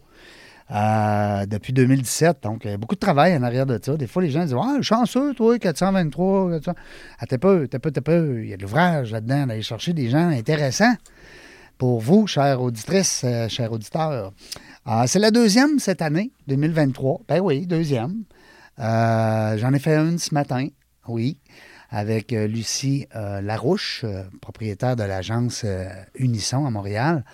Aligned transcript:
Euh, 0.69 1.47
depuis 1.47 1.73
2017. 1.73 2.43
Donc, 2.43 2.61
il 2.65 2.69
y 2.69 2.73
a 2.75 2.77
beaucoup 2.77 2.93
de 2.93 2.99
travail 2.99 3.35
en 3.35 3.41
arrière 3.41 3.65
de 3.65 3.79
ça. 3.83 3.97
Des 3.97 4.05
fois, 4.05 4.21
les 4.21 4.29
gens 4.29 4.43
disent 4.43 4.55
Ah, 4.55 4.77
chanceux, 4.81 5.33
toi, 5.33 5.57
423. 5.57 6.51
400. 6.51 6.73
Ah, 7.17 7.25
t'es 7.25 7.39
peu, 7.39 7.67
t'es 7.67 7.79
peu, 7.79 7.89
t'es 7.89 8.01
peu. 8.01 8.41
Il 8.43 8.49
y 8.49 8.53
a 8.53 8.57
de 8.57 8.61
l'ouvrage 8.61 9.11
là-dedans, 9.11 9.47
d'aller 9.47 9.63
chercher 9.63 9.93
des 9.93 10.11
gens 10.11 10.29
intéressants 10.29 10.93
pour 11.81 11.99
vous, 11.99 12.27
chères 12.27 12.61
auditrices, 12.61 13.23
euh, 13.23 13.49
chers 13.49 13.71
auditeurs. 13.71 14.33
Ah, 14.85 15.07
c'est 15.07 15.17
la 15.17 15.31
deuxième 15.31 15.79
cette 15.79 16.03
année, 16.03 16.29
2023. 16.45 17.21
Ben 17.27 17.39
oui, 17.39 17.65
deuxième. 17.65 18.21
Euh, 18.77 19.57
J'en 19.57 19.73
ai 19.73 19.79
fait 19.79 19.95
une 19.95 20.19
ce 20.19 20.31
matin, 20.31 20.67
oui, 21.07 21.39
avec 21.89 22.33
euh, 22.33 22.45
Lucie 22.45 23.07
Larouche, 23.15 24.05
propriétaire 24.41 24.95
de 24.95 25.01
l'agence 25.01 25.65
Unisson 26.13 26.67
à 26.67 26.69
Montréal. 26.69 27.25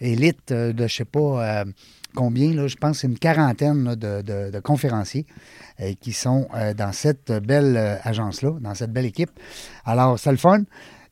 Élite 0.00 0.50
de, 0.50 0.72
je 0.78 0.82
ne 0.82 0.88
sais 0.88 1.04
pas 1.04 1.64
combien, 2.14 2.54
là, 2.54 2.68
je 2.68 2.76
pense 2.76 3.02
une 3.02 3.18
quarantaine 3.18 3.96
de, 3.96 4.60
conférenciers 4.60 5.26
qui 6.00 6.12
sont 6.12 6.48
dans 6.74 6.92
cette 6.92 7.32
belle 7.32 8.00
agence-là, 8.02 8.52
dans 8.62 8.74
cette 8.74 8.94
belle 8.94 9.04
équipe. 9.04 9.30
Alors, 9.84 10.18
c'est 10.18 10.30
le 10.30 10.38
fun. 10.38 10.62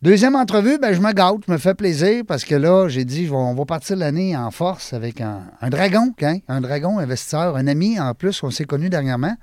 Deuxième 0.00 0.36
entrevue, 0.36 0.78
ben, 0.78 0.92
je 0.94 1.00
me 1.00 1.12
gâte, 1.12 1.38
je 1.46 1.52
me 1.52 1.58
fais 1.58 1.74
plaisir 1.74 2.22
parce 2.26 2.44
que 2.44 2.54
là, 2.54 2.86
j'ai 2.88 3.04
dit, 3.04 3.28
on 3.32 3.54
va 3.54 3.64
partir 3.64 3.96
l'année 3.96 4.36
en 4.36 4.52
force 4.52 4.92
avec 4.92 5.20
un, 5.20 5.42
un 5.60 5.70
dragon, 5.70 6.14
hein, 6.22 6.36
un 6.46 6.60
dragon 6.60 7.00
investisseur, 7.00 7.56
un 7.56 7.66
ami 7.66 7.98
en 7.98 8.14
plus, 8.14 8.40
on 8.44 8.50
s'est 8.50 8.64
connu 8.64 8.90
dernièrement. 8.90 9.36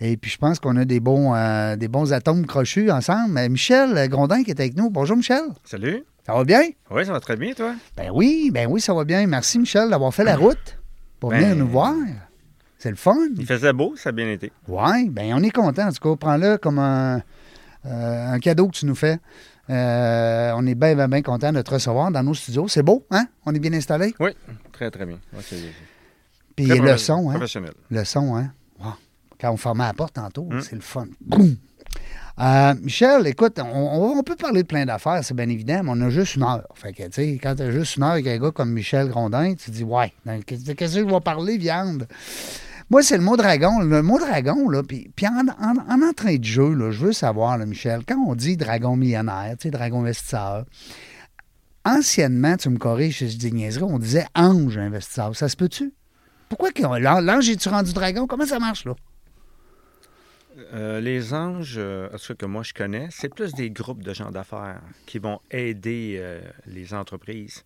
Et 0.00 0.16
puis, 0.16 0.30
je 0.30 0.38
pense 0.38 0.58
qu'on 0.60 0.76
a 0.78 0.86
des 0.86 0.98
bons, 0.98 1.34
euh, 1.34 1.76
des 1.76 1.88
bons 1.88 2.12
atomes 2.14 2.46
crochus 2.46 2.90
ensemble. 2.90 3.38
Michel 3.50 4.08
Grondin 4.08 4.42
qui 4.42 4.50
est 4.50 4.58
avec 4.60 4.76
nous. 4.76 4.88
Bonjour, 4.88 5.16
Michel. 5.16 5.42
Salut. 5.64 6.02
Ça 6.26 6.32
va 6.32 6.44
bien? 6.44 6.62
Oui, 6.90 7.04
ça 7.04 7.12
va 7.12 7.20
très 7.20 7.36
bien, 7.36 7.52
toi? 7.52 7.74
Ben 7.96 8.10
oui, 8.14 8.50
ben 8.52 8.66
oui, 8.70 8.80
ça 8.80 8.94
va 8.94 9.04
bien. 9.04 9.26
Merci, 9.26 9.58
Michel, 9.58 9.90
d'avoir 9.90 10.14
fait 10.14 10.24
la 10.24 10.36
route 10.36 10.78
pour 11.20 11.30
Ben- 11.30 11.40
venir 11.40 11.56
nous 11.56 11.68
voir. 11.68 11.94
C'est 12.78 12.90
le 12.90 12.96
fun. 12.96 13.14
Il 13.38 13.46
faisait 13.46 13.72
beau, 13.74 13.94
ça 13.96 14.08
a 14.08 14.12
bien 14.12 14.28
été. 14.30 14.50
Oui, 14.66 15.10
bien, 15.10 15.36
on 15.36 15.42
est 15.42 15.50
content. 15.50 15.86
En 15.88 15.92
tout 15.92 16.08
cas, 16.10 16.16
prends-le 16.18 16.56
comme 16.56 16.78
un, 16.80 17.22
euh, 17.86 18.32
un 18.32 18.38
cadeau 18.40 18.68
que 18.68 18.76
tu 18.76 18.86
nous 18.86 18.94
fais. 18.96 19.18
Euh, 19.70 20.52
on 20.56 20.66
est 20.66 20.74
bien, 20.74 20.94
bien, 20.94 21.08
bien 21.08 21.22
content 21.22 21.52
de 21.52 21.62
te 21.62 21.70
recevoir 21.70 22.10
dans 22.10 22.22
nos 22.22 22.34
studios. 22.34 22.66
C'est 22.68 22.82
beau, 22.82 23.06
hein? 23.10 23.26
On 23.46 23.54
est 23.54 23.58
bien 23.60 23.72
installé? 23.72 24.14
Oui, 24.18 24.30
très, 24.72 24.90
très 24.90 25.06
bien. 25.06 25.18
Ouais, 25.32 25.40
Puis 26.56 26.68
très 26.68 26.78
le 26.78 26.96
son, 26.98 27.28
hein? 27.30 27.34
Professionnel. 27.34 27.72
Le 27.90 28.04
son, 28.04 28.36
hein? 28.36 28.52
Wow. 28.80 28.94
Quand 29.40 29.52
on 29.52 29.56
fermait 29.56 29.84
la 29.84 29.92
porte 29.94 30.14
tantôt, 30.14 30.48
Mm. 30.50 30.60
c'est 30.60 30.74
le 30.74 30.80
fun. 30.82 31.06
Euh, 32.40 32.74
Michel, 32.80 33.26
écoute, 33.26 33.60
on, 33.62 34.22
peut 34.22 34.36
parler 34.36 34.62
de 34.62 34.66
plein 34.66 34.86
d'affaires, 34.86 35.20
c'est 35.22 35.34
bien 35.34 35.48
évident, 35.48 35.82
mais 35.84 35.90
on 35.92 36.00
a 36.00 36.08
juste 36.08 36.36
une 36.36 36.44
heure. 36.44 36.66
Fait 36.74 36.92
que, 36.92 37.02
tu 37.04 37.12
sais, 37.12 37.38
quand 37.42 37.54
tu 37.56 37.62
as 37.62 37.70
juste 37.70 37.96
une 37.96 38.04
heure 38.04 38.12
avec 38.12 38.26
un 38.26 38.38
gars 38.38 38.50
comme 38.50 38.70
Michel 38.72 39.08
Grondin, 39.08 39.54
tu 39.54 39.66
te 39.66 39.70
dis, 39.70 39.84
ouais, 39.84 40.12
qu'est-ce 40.46 40.72
que 40.72 40.86
je 40.86 41.00
vais 41.00 41.20
parler, 41.20 41.58
viande? 41.58 42.08
Moi, 42.90 43.02
c'est 43.02 43.16
le 43.16 43.22
mot 43.22 43.36
dragon. 43.36 43.80
Le 43.80 44.02
mot 44.02 44.18
dragon, 44.18 44.68
là, 44.68 44.82
puis, 44.82 45.10
puis 45.14 45.26
en, 45.26 45.46
en, 45.48 45.76
en 45.76 46.02
entrain 46.08 46.36
de 46.36 46.44
jeu, 46.44 46.74
là, 46.74 46.90
je 46.90 47.06
veux 47.06 47.12
savoir, 47.12 47.58
Michel, 47.58 48.02
quand 48.06 48.18
on 48.26 48.34
dit 48.34 48.56
dragon 48.56 48.96
millionnaire, 48.96 49.54
tu 49.58 49.64
sais, 49.64 49.70
dragon 49.70 50.00
investisseur, 50.00 50.64
anciennement, 51.84 52.56
tu 52.56 52.68
me 52.70 52.78
corriges 52.78 53.18
si 53.18 53.30
je 53.30 53.36
dis 53.36 53.52
niaiserie, 53.52 53.84
on 53.84 53.98
disait 53.98 54.26
ange 54.34 54.78
investisseur. 54.78 55.34
Ça 55.36 55.48
se 55.48 55.56
peut-tu? 55.56 55.92
Pourquoi 56.48 56.70
l'ange 56.98 57.48
est-tu 57.48 57.68
rendu 57.68 57.92
dragon? 57.92 58.26
Comment 58.26 58.46
ça 58.46 58.58
marche, 58.58 58.84
là? 58.84 58.94
Euh, 60.74 61.00
les 61.00 61.32
anges, 61.32 61.76
euh, 61.78 62.08
ce 62.16 62.34
que 62.34 62.44
moi 62.44 62.62
je 62.62 62.74
connais, 62.74 63.08
c'est 63.10 63.34
plus 63.34 63.54
des 63.54 63.70
groupes 63.70 64.02
de 64.02 64.12
gens 64.12 64.30
d'affaires 64.30 64.82
qui 65.06 65.18
vont 65.18 65.40
aider 65.50 66.16
euh, 66.18 66.40
les 66.66 66.92
entreprises. 66.92 67.64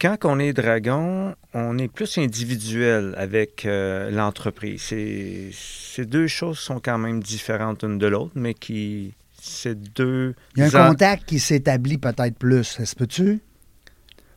Quand 0.00 0.24
on 0.24 0.38
est 0.38 0.52
dragon, 0.52 1.34
on 1.54 1.78
est 1.78 1.88
plus 1.88 2.18
individuel 2.18 3.14
avec 3.16 3.64
euh, 3.64 4.10
l'entreprise. 4.10 4.82
Ces 4.82 6.04
deux 6.04 6.26
choses 6.26 6.58
sont 6.58 6.80
quand 6.80 6.98
même 6.98 7.22
différentes 7.22 7.84
l'une 7.84 7.98
de 7.98 8.06
l'autre, 8.06 8.32
mais 8.34 8.54
qui. 8.54 9.14
C'est 9.40 9.78
deux. 9.92 10.34
Il 10.56 10.60
y 10.60 10.62
a 10.62 10.86
un 10.86 10.88
contact 10.90 11.26
qui 11.26 11.38
s'établit 11.38 11.98
peut-être 11.98 12.36
plus. 12.38 12.64
Ça 12.64 12.86
se 12.86 12.96
peut-tu? 12.96 13.40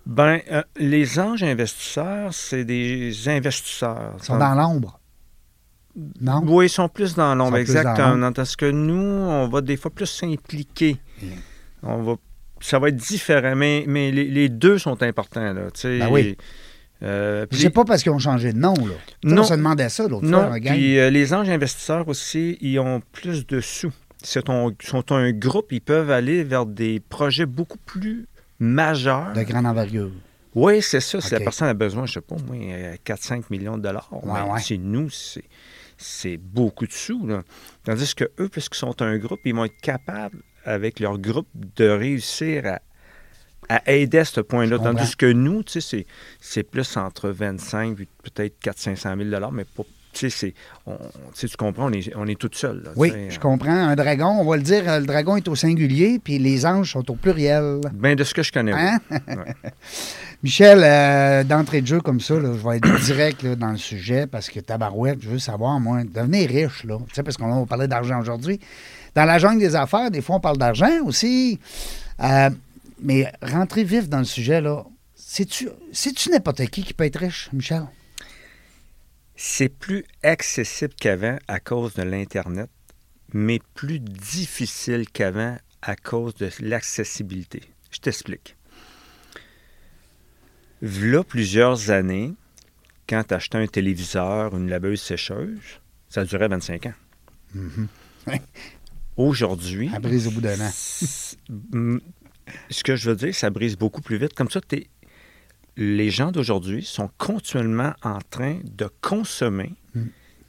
Ben, 0.05 0.39
euh, 0.51 0.63
les 0.77 1.19
anges 1.19 1.43
investisseurs, 1.43 2.33
c'est 2.33 2.65
des 2.65 3.27
investisseurs. 3.27 4.15
Ils 4.19 4.25
sont 4.25 4.37
dans 4.37 4.53
l'ombre. 4.53 4.99
Non? 6.21 6.43
Oui, 6.45 6.67
ils 6.67 6.69
sont 6.69 6.89
plus 6.89 7.15
dans 7.15 7.33
l'ombre, 7.35 7.57
exactement. 7.57 8.31
Parce 8.31 8.55
que 8.55 8.69
nous, 8.69 8.95
on 8.95 9.47
va 9.47 9.61
des 9.61 9.77
fois 9.77 9.91
plus 9.91 10.05
s'impliquer. 10.05 10.97
Mm. 11.21 11.27
On 11.83 12.03
va, 12.03 12.15
ça 12.59 12.79
va 12.79 12.89
être 12.89 12.95
différent, 12.95 13.55
mais, 13.55 13.83
mais 13.87 14.11
les, 14.11 14.25
les 14.25 14.49
deux 14.49 14.77
sont 14.77 15.01
importants. 15.03 15.53
Là. 15.53 15.67
Ben 15.83 16.07
oui. 16.09 16.37
Euh, 17.03 17.45
puis- 17.45 17.59
C'est 17.59 17.69
pas 17.69 17.85
parce 17.85 18.01
qu'ils 18.01 18.11
ont 18.11 18.17
changé 18.19 18.53
de 18.53 18.57
nom, 18.57 18.73
là. 18.73 18.93
Non. 19.23 19.41
On 19.41 19.45
se 19.45 19.53
demandait 19.53 19.89
ça 19.89 20.07
l'autre 20.07 20.27
fois, 20.27 20.57
puis 20.59 20.97
euh, 20.97 21.09
les 21.11 21.33
anges 21.33 21.49
investisseurs 21.49 22.07
aussi, 22.07 22.57
ils 22.61 22.79
ont 22.79 23.01
plus 23.11 23.45
de 23.45 23.61
sous. 23.61 23.91
C'est 24.23 24.43
Ils 24.49 24.87
sont 24.87 25.11
un 25.11 25.31
groupe, 25.31 25.71
ils 25.71 25.81
peuvent 25.81 26.09
aller 26.09 26.43
vers 26.43 26.65
des 26.65 26.99
projets 26.99 27.45
beaucoup 27.45 27.77
plus 27.77 28.25
majeurs. 28.59 29.33
De 29.33 29.43
grande 29.43 29.67
envergure. 29.67 30.09
Oui, 30.55 30.81
c'est 30.81 31.01
ça. 31.01 31.21
Si 31.21 31.31
la 31.33 31.39
personne 31.39 31.67
a 31.67 31.75
besoin, 31.75 32.07
je 32.07 32.13
sais 32.13 32.21
pas, 32.21 32.35
moi, 32.47 32.55
4-5 33.05 33.43
millions 33.51 33.77
de 33.77 33.83
dollars. 33.83 34.09
Ouais, 34.23 34.41
ouais. 34.53 34.59
chez 34.59 34.79
nous, 34.79 35.11
c'est, 35.11 35.43
c'est 35.97 36.37
beaucoup 36.37 36.87
de 36.87 36.91
sous. 36.91 37.27
Là. 37.27 37.43
Tandis 37.83 38.15
que 38.15 38.23
eux, 38.39 38.49
puisqu'ils 38.49 38.77
sont 38.77 38.99
un 39.03 39.17
groupe, 39.19 39.39
ils 39.45 39.53
vont 39.53 39.65
être 39.65 39.79
capables, 39.81 40.39
avec 40.67 40.99
leur 40.99 41.17
groupe, 41.17 41.47
de 41.75 41.87
réussir 41.89 42.65
à, 42.65 42.79
à 43.69 43.91
aider 43.91 44.19
à 44.19 44.25
ce 44.25 44.41
point-là. 44.41 44.77
Tandis 44.79 45.15
que 45.15 45.31
nous, 45.31 45.63
tu 45.63 45.81
sais, 45.81 46.05
c'est, 46.39 46.63
plus 46.63 46.97
entre 46.97 47.29
25 47.29 47.99
et 47.99 48.07
peut-être 48.23 48.55
400-500 48.63 49.17
000 49.17 49.29
dollars, 49.29 49.51
mais 49.51 49.65
pas. 49.65 49.83
Tu 50.13 50.31
c'est, 50.31 50.55
comprends, 51.57 51.89
on 51.89 51.91
est, 51.91 52.11
on 52.15 52.25
est 52.25 52.39
tout 52.39 52.49
seul. 52.51 52.81
là, 52.83 52.91
Oui, 52.95 53.11
je 53.29 53.37
comprends. 53.37 53.69
Un 53.69 53.95
dragon, 53.95 54.29
on 54.39 54.49
va 54.49 54.57
le 54.57 54.63
dire, 54.63 54.83
le 54.99 55.05
dragon 55.05 55.35
est 55.35 55.47
au 55.47 55.53
singulier, 55.53 56.17
puis 56.17 56.39
les 56.39 56.65
anges 56.65 56.93
sont 56.93 57.11
au 57.11 57.13
pluriel. 57.13 57.81
Ben, 57.93 58.15
de 58.15 58.23
ce 58.23 58.33
que 58.33 58.41
je 58.41 58.51
connais. 58.51 58.73
oui. 58.73 58.79
Hein? 58.79 58.99
Ouais. 59.11 59.53
Michel, 60.43 60.81
euh, 60.83 61.43
d'entrée 61.43 61.81
de 61.81 61.87
jeu 61.87 61.99
comme 61.99 62.19
ça, 62.19 62.35
là, 62.35 62.53
je 62.53 62.67
vais 62.67 62.77
être 62.77 63.05
direct 63.05 63.43
là, 63.43 63.55
dans 63.55 63.71
le 63.71 63.77
sujet 63.77 64.25
parce 64.25 64.49
que 64.49 64.59
tabarouette, 64.59 65.19
je 65.21 65.29
veux 65.29 65.39
savoir, 65.39 65.79
moi, 65.79 66.03
devenir 66.03 66.49
riche, 66.49 66.83
là. 66.83 66.97
Tu 67.07 67.13
sais, 67.13 67.21
parce 67.21 67.37
qu'on 67.37 67.59
va 67.59 67.65
parler 67.67 67.87
d'argent 67.87 68.19
aujourd'hui. 68.19 68.59
Dans 69.17 69.25
la 69.25 69.39
jungle 69.39 69.57
des 69.57 69.75
affaires, 69.75 70.11
des 70.11 70.21
fois, 70.21 70.35
on 70.35 70.39
parle 70.39 70.59
d'argent 70.59 71.01
aussi. 71.03 71.59
Euh, 72.19 72.51
mais 73.01 73.33
rentrer 73.41 73.83
vif 73.83 74.07
dans 74.07 74.19
le 74.19 74.25
sujet, 74.25 74.61
là, 74.61 74.85
c'est-tu 75.15 76.29
n'importe 76.29 76.63
qui 76.67 76.83
qui 76.83 76.93
peut 76.93 77.05
être 77.05 77.17
riche, 77.17 77.49
Michel? 77.51 77.87
C'est 79.35 79.69
plus 79.69 80.05
accessible 80.21 80.93
qu'avant 80.93 81.35
à 81.47 81.59
cause 81.59 81.95
de 81.95 82.03
l'Internet, 82.03 82.69
mais 83.33 83.59
plus 83.73 83.99
difficile 83.99 85.09
qu'avant 85.09 85.57
à 85.81 85.95
cause 85.95 86.35
de 86.35 86.51
l'accessibilité. 86.59 87.63
Je 87.89 87.97
t'explique. 87.97 88.55
V'là 90.83 91.23
plusieurs 91.23 91.89
années, 91.89 92.35
quand 93.09 93.23
tu 93.27 93.33
achetais 93.33 93.57
un 93.57 93.65
téléviseur, 93.65 94.55
une 94.55 94.69
laveuse 94.69 95.01
sécheuse, 95.01 95.81
ça 96.07 96.23
durait 96.23 96.49
25 96.49 96.85
ans. 96.85 96.93
Mhm. 97.55 97.87
Aujourd'hui, 99.17 99.89
Elle 99.93 100.01
brise 100.01 100.27
au 100.27 100.31
bout 100.31 100.41
d'un 100.41 100.59
an. 100.61 100.69
Mm, 101.71 101.97
ce 102.69 102.83
que 102.83 102.95
je 102.95 103.09
veux 103.09 103.15
dire, 103.15 103.33
ça 103.35 103.49
brise 103.49 103.75
beaucoup 103.77 104.01
plus 104.01 104.17
vite. 104.17 104.33
Comme 104.33 104.49
ça, 104.49 104.61
t'es- 104.61 104.87
les 105.75 106.09
gens 106.09 106.31
d'aujourd'hui 106.31 106.83
sont 106.83 107.09
continuellement 107.17 107.93
en 108.03 108.19
train 108.29 108.59
de 108.63 108.89
consommer 109.01 109.73
Mm. 109.95 110.01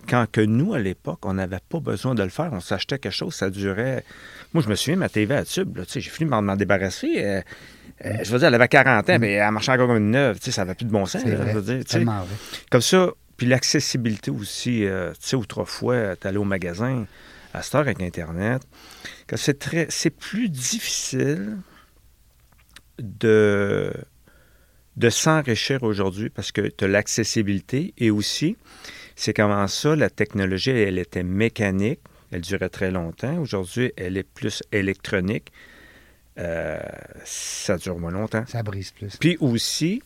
quand 0.08 0.26
que 0.30 0.40
nous, 0.40 0.74
à 0.74 0.78
l'époque, 0.78 1.20
on 1.24 1.34
n'avait 1.34 1.58
pas 1.68 1.80
besoin 1.80 2.14
de 2.14 2.22
le 2.22 2.28
faire. 2.28 2.50
On 2.52 2.60
s'achetait 2.60 2.98
quelque 2.98 3.12
chose, 3.12 3.34
ça 3.34 3.50
durait... 3.50 4.04
Moi, 4.54 4.62
je 4.62 4.68
me 4.68 4.74
souviens, 4.74 4.96
ma 4.96 5.08
TV 5.08 5.34
à 5.34 5.44
tube, 5.44 5.78
j'ai 5.92 6.00
fini 6.02 6.30
de 6.30 6.34
m'en 6.34 6.56
débarrasser. 6.56 7.12
euh, 7.18 7.40
euh, 8.04 8.12
je 8.22 8.30
veux 8.30 8.38
dire, 8.38 8.48
elle 8.48 8.54
avait 8.54 8.68
40 8.68 9.10
ans, 9.10 9.18
mais 9.18 9.32
elle 9.32 9.50
marchait 9.50 9.72
encore 9.72 9.88
comme 9.88 9.96
une 9.96 10.10
neuve. 10.12 10.38
Ça 10.40 10.62
n'avait 10.64 10.74
plus 10.76 10.84
de 10.86 10.90
bon 10.90 11.04
sens. 11.06 11.22
Mm. 11.22 11.24
C'est 11.26 11.30
là, 11.32 11.36
vrai. 11.38 11.52
je 11.52 11.58
veux 11.58 11.62
dire, 11.62 11.84
tu 11.84 11.90
sais. 11.92 11.98
Tellement 11.98 12.20
vrai. 12.20 12.34
Comme 12.70 12.80
ça, 12.80 13.10
puis 13.36 13.46
l'accessibilité 13.46 14.30
aussi. 14.30 14.84
euh, 14.84 15.10
tu 15.12 15.28
sais, 15.28 15.36
autrefois, 15.36 16.16
tu 16.16 16.26
allais 16.26 16.38
au 16.38 16.44
magasin, 16.44 17.06
à 17.54 17.62
cette 17.62 17.74
heure 17.74 17.80
avec 17.82 18.00
Internet, 18.00 18.62
que 19.26 19.36
c'est 19.36 19.58
très, 19.58 19.86
c'est 19.90 20.10
plus 20.10 20.48
difficile 20.48 21.58
de, 22.98 23.92
de 24.96 25.10
s'enrichir 25.10 25.82
aujourd'hui 25.82 26.30
parce 26.30 26.52
que 26.52 26.62
tu 26.62 26.84
as 26.84 26.88
l'accessibilité 26.88 27.94
et 27.98 28.10
aussi, 28.10 28.56
c'est 29.16 29.32
comment 29.32 29.66
ça, 29.66 29.96
la 29.96 30.10
technologie, 30.10 30.70
elle 30.70 30.98
était 30.98 31.22
mécanique, 31.22 32.00
elle 32.30 32.42
durait 32.42 32.68
très 32.68 32.90
longtemps. 32.90 33.38
Aujourd'hui, 33.38 33.92
elle 33.96 34.16
est 34.16 34.28
plus 34.28 34.62
électronique. 34.72 35.52
Euh, 36.38 36.78
ça 37.24 37.76
dure 37.78 37.98
moins 37.98 38.12
longtemps. 38.12 38.44
Ça 38.46 38.62
brise 38.62 38.92
plus. 38.92 39.16
Puis 39.16 39.36
aussi, 39.40 40.02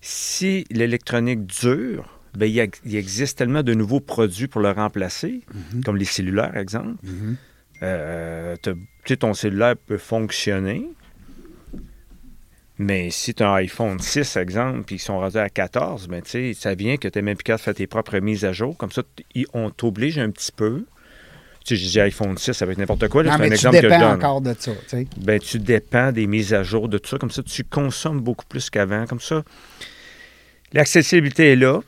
si 0.00 0.64
l'électronique 0.70 1.44
dure, 1.46 2.19
ben, 2.36 2.46
il, 2.46 2.52
y 2.52 2.60
a- 2.60 2.66
il 2.84 2.96
existe 2.96 3.38
tellement 3.38 3.62
de 3.62 3.74
nouveaux 3.74 4.00
produits 4.00 4.46
pour 4.48 4.60
le 4.60 4.70
remplacer, 4.70 5.40
Mhm. 5.74 5.84
comme 5.84 5.96
les 5.96 6.04
cellulaires, 6.04 6.56
exemple. 6.56 6.94
Mhm. 7.02 7.36
Euh, 7.82 8.56
tu 8.62 8.72
sais, 9.06 9.16
ton 9.16 9.32
cellulaire 9.34 9.76
peut 9.76 9.98
fonctionner, 9.98 10.86
mais 12.78 13.10
si 13.10 13.34
tu 13.34 13.42
as 13.42 13.50
un 13.50 13.54
iPhone 13.56 13.98
6, 13.98 14.36
exemple, 14.36 14.82
puis 14.84 14.96
ils 14.96 15.00
sont 15.00 15.18
rendus 15.18 15.36
à 15.38 15.48
14, 15.50 16.08
ben, 16.08 16.22
tu 16.22 16.30
sais, 16.30 16.52
ça 16.54 16.74
vient 16.74 16.96
que 16.96 17.08
tu 17.08 17.18
n'es 17.18 17.22
même 17.22 17.36
plus 17.36 17.44
capable 17.44 17.60
de 17.60 17.64
faire 17.64 17.74
tes 17.74 17.86
propres 17.86 18.18
mises 18.20 18.44
à 18.44 18.52
jour. 18.52 18.76
Comme 18.76 18.90
ça, 18.92 19.02
on 19.52 19.70
t'oblige 19.70 20.18
un 20.18 20.30
petit 20.30 20.52
peu. 20.52 20.84
Tu 21.66 21.76
sais, 21.76 21.84
je 21.84 21.90
dis 21.90 22.00
iPhone 22.00 22.38
6, 22.38 22.54
ça 22.54 22.64
va 22.64 22.72
être 22.72 22.78
n'importe 22.78 23.06
quoi. 23.08 23.22
c'est 23.22 23.28
un 23.30 23.36
tu 23.38 23.44
exemple 23.44 23.76
que 23.76 23.82
je 23.82 23.88
dépends 23.88 23.98
donne 24.00 24.12
encore 24.16 24.40
de 24.40 24.54
ça. 24.58 24.72
tu 24.72 24.78
sais. 24.88 25.06
ben, 25.18 25.38
tu 25.38 25.58
dépends 25.58 26.10
des 26.10 26.26
mises 26.26 26.54
à 26.54 26.62
jour 26.62 26.88
de 26.88 26.96
tout 26.96 27.10
ça. 27.10 27.18
Comme 27.18 27.30
ça, 27.30 27.42
tu 27.42 27.64
consommes 27.64 28.20
beaucoup 28.20 28.46
plus 28.46 28.70
qu'avant. 28.70 29.04
Comme 29.06 29.20
ça, 29.20 29.42
l'accessibilité 30.72 31.52
est 31.52 31.56
là. 31.56 31.80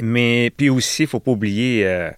Mais 0.00 0.50
puis 0.56 0.68
aussi, 0.70 1.02
il 1.02 1.06
ne 1.06 1.10
faut 1.10 1.20
pas 1.20 1.30
oublier, 1.32 1.86
euh, 1.86 2.10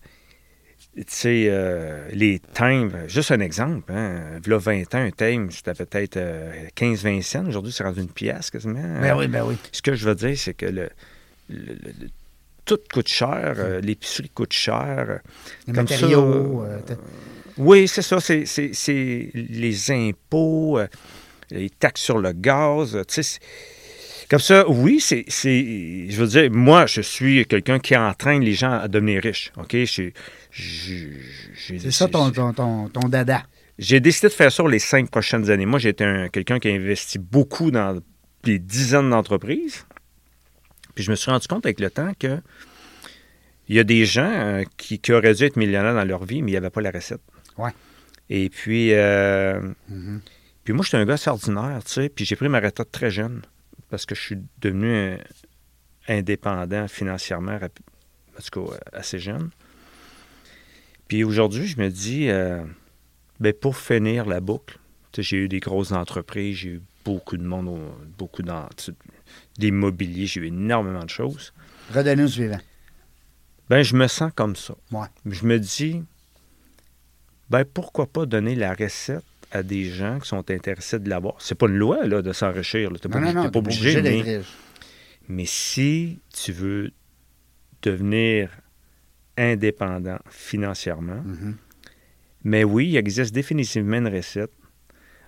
euh, 1.25 2.08
les 2.12 2.38
timbres. 2.38 3.08
Juste 3.08 3.31
un 3.31 3.40
exemple. 3.40 3.93
Hein, 3.93 4.40
là, 4.46 4.58
20 4.58 4.94
ans, 4.94 4.99
un 4.99 5.11
timbre, 5.11 5.50
c'était 5.52 5.73
peut-être 5.75 6.17
euh, 6.17 6.52
15-20 6.76 7.23
cents. 7.23 7.46
Aujourd'hui, 7.46 7.73
c'est 7.73 7.84
rendu 7.84 8.00
une 8.00 8.08
pièce 8.11 8.50
quasiment. 8.50 9.00
Ben 9.00 9.17
oui, 9.17 9.26
ben 9.29 9.44
oui. 9.46 9.56
Ce 9.73 9.81
que 9.82 9.94
je 9.94 10.06
veux 10.08 10.14
dire, 10.14 10.37
c'est 10.37 10.55
que 10.55 10.67
le, 10.67 10.90
le- 11.49 11.64
le- 11.64 11.75
le- 12.00 12.08
tout 12.64 12.79
coûte 12.93 13.08
cher. 13.08 13.55
euh, 13.58 13.81
L'épicerie 13.81 14.29
coûte 14.31 14.52
cher. 14.52 15.20
Les 15.67 15.73
Comme 15.73 15.82
matériaux. 15.84 16.64
euh, 16.64 16.79
Oui, 17.56 17.88
c'est 17.88 18.02
ça. 18.02 18.19
C'est, 18.20 18.44
les 19.34 19.90
impôts, 19.90 20.79
euh, 20.79 20.87
les 21.50 21.70
taxes 21.70 22.02
sur 22.02 22.19
le 22.19 22.32
gaz. 22.32 22.94
euh, 22.96 23.02
tu 23.05 23.23
sais, 23.23 23.38
comme 24.32 24.40
ça, 24.40 24.67
oui, 24.67 24.99
c'est, 24.99 25.26
c'est- 25.29 26.06
Je 26.08 26.17
veux 26.17 26.26
dire, 26.26 26.50
moi, 26.50 26.87
je 26.87 27.02
suis 27.02 27.44
quelqu'un 27.44 27.79
qui 27.79 27.94
entraîne 27.94 28.43
les 28.43 28.55
gens 28.55 28.73
à 28.73 28.88
devenir 28.88 29.23
riches. 29.23 29.52
OK? 29.58 29.73
J'ai, 29.73 30.14
j'ai- 30.50 31.12
j'ai- 31.55 31.79
c'est 31.79 31.90
ça 31.90 32.08
ton, 32.08 32.31
ton, 32.31 32.55
ton, 32.55 32.88
ton 32.88 33.08
dada. 33.11 33.43
J'ai 33.79 34.00
décidé 34.00 34.29
de 34.29 34.32
faire 34.32 34.50
ça 34.50 34.67
les 34.67 34.79
cinq 34.79 35.11
prochaines 35.11 35.50
années. 35.50 35.67
Moi, 35.67 35.79
j'étais 35.79 36.05
un, 36.05 36.29
quelqu'un 36.31 36.58
qui 36.58 36.69
a 36.69 36.73
investi 36.73 37.19
beaucoup 37.19 37.70
dans 37.70 38.00
des 38.43 38.58
dizaines 38.58 39.11
d'entreprises. 39.11 39.84
Puis 40.94 41.05
je 41.05 41.11
me 41.11 41.17
suis 41.17 41.31
rendu 41.31 41.46
compte 41.46 41.67
avec 41.67 41.79
le 41.79 41.90
temps 41.90 42.12
que 42.19 42.38
il 43.69 43.76
y 43.76 43.79
a 43.79 43.84
des 43.84 44.06
gens 44.06 44.31
euh, 44.32 44.64
qui, 44.79 44.99
qui 44.99 45.12
auraient 45.12 45.34
dû 45.34 45.44
être 45.44 45.56
millionnaires 45.56 45.94
dans 45.94 46.05
leur 46.05 46.25
vie, 46.25 46.40
mais 46.40 46.52
il 46.52 46.55
n'y 46.55 46.58
avait 46.58 46.70
pas 46.70 46.81
la 46.81 46.90
recette. 46.90 47.20
Ouais. 47.58 47.70
Et 48.31 48.49
puis, 48.49 48.94
euh, 48.94 49.61
Mhm. 49.90 50.20
puis 50.64 50.73
moi, 50.73 50.84
j'étais 50.84 50.96
un 50.96 51.05
gars 51.05 51.17
ordinaire, 51.26 51.81
tu 51.84 51.93
sais, 51.93 52.08
puis 52.08 52.25
j'ai 52.25 52.34
pris 52.37 52.49
ma 52.49 52.61
retraite 52.61 52.90
très 52.90 53.11
jeune 53.11 53.43
parce 53.93 54.06
que 54.06 54.15
je 54.15 54.23
suis 54.23 54.39
devenu 54.62 55.19
indépendant 56.09 56.89
financièrement, 56.89 57.56
en 57.61 58.41
tout 58.43 58.67
cas, 58.71 58.77
assez 58.94 59.19
jeune. 59.19 59.50
Puis 61.09 61.25
aujourd'hui, 61.25 61.67
je 61.67 61.79
me 61.79 61.91
dis, 61.91 62.31
euh, 62.31 62.65
ben, 63.39 63.53
pour 63.53 63.77
finir 63.77 64.25
la 64.25 64.41
boucle, 64.41 64.79
j'ai 65.19 65.37
eu 65.37 65.49
des 65.49 65.61
grosses 65.61 65.93
entreprises, 65.93 66.56
j'ai 66.56 66.69
eu 66.71 66.83
beaucoup 67.05 67.37
de 67.37 67.43
monde, 67.43 67.69
au- 67.69 67.94
beaucoup 68.17 68.41
d'immobilier, 69.59 70.25
j'ai 70.25 70.41
eu 70.41 70.47
énormément 70.47 71.05
de 71.05 71.11
choses. 71.11 71.53
Redonnez 71.93 72.23
au 72.25 72.29
suivant. 72.29 72.61
Ben, 73.69 73.83
je 73.83 73.94
me 73.94 74.06
sens 74.06 74.33
comme 74.35 74.56
ça. 74.56 74.75
Ouais. 74.91 75.06
Je 75.27 75.44
me 75.44 75.59
dis, 75.59 76.03
ben, 77.50 77.67
pourquoi 77.67 78.06
pas 78.06 78.25
donner 78.25 78.55
la 78.55 78.73
recette 78.73 79.23
à 79.52 79.62
des 79.62 79.84
gens 79.84 80.19
qui 80.19 80.28
sont 80.28 80.50
intéressés 80.50 80.99
de 80.99 81.08
l'avoir. 81.08 81.34
C'est 81.38 81.54
pas 81.54 81.66
une 81.69 81.76
loi, 81.76 82.06
là, 82.06 82.22
de 82.22 82.32
s'enrichir. 82.32 82.90
Tu 83.00 83.08
n'es 83.08 83.14
Non, 83.20 83.32
non, 83.32 83.43
non. 83.44 83.50
pas, 83.50 83.58
obligé, 83.58 84.00
d'être 84.00 84.25
mais, 84.26 84.40
mais 85.28 85.44
si 85.46 86.20
tu 86.32 86.52
veux 86.52 86.90
devenir 87.82 88.50
indépendant 89.37 90.19
financièrement, 90.31 91.22
Mhm. 91.25 91.56
mais 92.44 92.64
oui, 92.64 92.88
il 92.88 92.96
existe 92.96 93.34
définitivement 93.34 93.96
une 93.99 94.08
recette. 94.08 94.50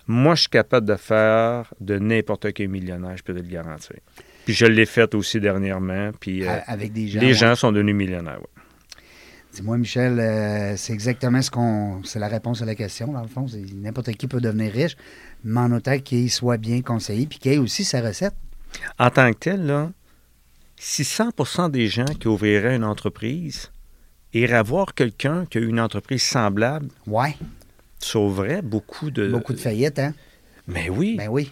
Moi, 0.07 0.35
je 0.35 0.41
suis 0.41 0.49
capable 0.49 0.87
de 0.87 0.95
faire 0.95 1.73
de 1.79 1.97
n'importe 1.97 2.53
quel 2.53 2.69
millionnaire, 2.69 3.17
je 3.17 3.23
peux 3.23 3.33
te 3.33 3.39
le 3.39 3.47
garantir. 3.47 3.95
Puis 4.45 4.53
je 4.53 4.67
l'ai 4.67 4.85
fait 4.85 5.15
aussi 5.15 5.39
dernièrement, 5.39 6.11
puis 6.19 6.47
euh, 6.47 6.59
Avec 6.67 6.93
des 6.93 7.07
gens. 7.07 7.19
les 7.19 7.27
ouais. 7.27 7.33
gens 7.33 7.55
sont 7.55 7.71
devenus 7.71 7.95
millionnaires. 7.95 8.39
Dis-moi, 9.55 9.77
Michel, 9.77 10.19
euh, 10.19 10.75
c'est 10.75 10.91
exactement 10.91 11.41
ce 11.41 11.49
qu'on. 11.49 12.01
C'est 12.03 12.19
la 12.19 12.27
réponse 12.27 12.61
à 12.61 12.65
la 12.65 12.75
question, 12.75 13.07
dans 13.13 13.21
le 13.21 13.27
fond. 13.29 13.45
N'importe 13.75 14.11
qui 14.11 14.27
peut 14.27 14.41
devenir 14.41 14.71
riche, 14.73 14.97
mais 15.45 15.61
en 15.61 15.71
autant 15.71 15.97
qu'il 15.99 16.29
soit 16.29 16.57
bien 16.57 16.81
conseillé 16.81 17.25
puis 17.25 17.39
qu'il 17.39 17.53
ait 17.53 17.57
aussi 17.57 17.85
sa 17.85 18.01
recette. 18.01 18.33
En 18.99 19.09
tant 19.09 19.31
que 19.31 19.37
tel, 19.37 19.65
là, 19.65 19.91
si 20.75 21.03
100% 21.03 21.71
des 21.71 21.87
gens 21.87 22.03
qui 22.19 22.27
ouvriraient 22.27 22.75
une 22.75 22.83
entreprise 22.83 23.71
iraient 24.33 24.61
voir 24.63 24.93
quelqu'un 24.93 25.45
qui 25.45 25.57
a 25.59 25.61
une 25.61 25.79
entreprise 25.79 26.23
semblable, 26.23 26.89
Ouais. 27.07 27.37
sauverait 27.99 28.61
beaucoup 28.61 29.09
de... 29.09 29.29
Beaucoup 29.29 29.53
de 29.53 29.57
faillites, 29.59 29.99
hein? 29.99 30.13
Mais 30.67 30.89
oui. 30.89 31.15
Ben 31.17 31.29
oui. 31.29 31.49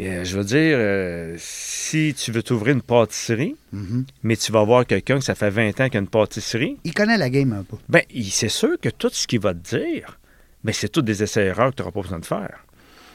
Euh, 0.00 0.24
je 0.24 0.36
veux 0.36 0.44
dire, 0.44 0.76
euh, 0.78 1.34
si 1.38 2.14
tu 2.18 2.32
veux 2.32 2.42
t'ouvrir 2.42 2.74
une 2.74 2.82
pâtisserie, 2.82 3.56
Mhm. 3.72 4.04
mais 4.22 4.36
tu 4.36 4.50
vas 4.50 4.64
voir 4.64 4.86
quelqu'un 4.86 5.18
que 5.18 5.24
ça 5.24 5.34
fait 5.34 5.50
20 5.50 5.80
ans 5.80 5.88
qu'il 5.88 5.98
a 5.98 6.00
une 6.00 6.08
pâtisserie, 6.08 6.78
Il 6.84 6.94
connaît 6.94 7.18
la 7.18 7.30
game 7.30 7.52
un 7.52 7.62
peu. 7.62 7.76
il- 8.10 8.30
c'est 8.30 8.48
sûr 8.48 8.80
que 8.80 8.88
tout 8.88 9.10
ce 9.12 9.26
qu'il 9.26 9.40
va 9.40 9.54
te 9.54 9.76
dire, 9.76 10.18
ben, 10.64 10.72
c'est 10.72 10.88
tout 10.88 11.02
des 11.02 11.22
essais-erreurs 11.22 11.70
que 11.70 11.76
tu 11.76 11.82
n'auras 11.82 11.92
pas 11.92 12.00
besoin 12.02 12.18
de 12.18 12.24
faire. 12.26 12.64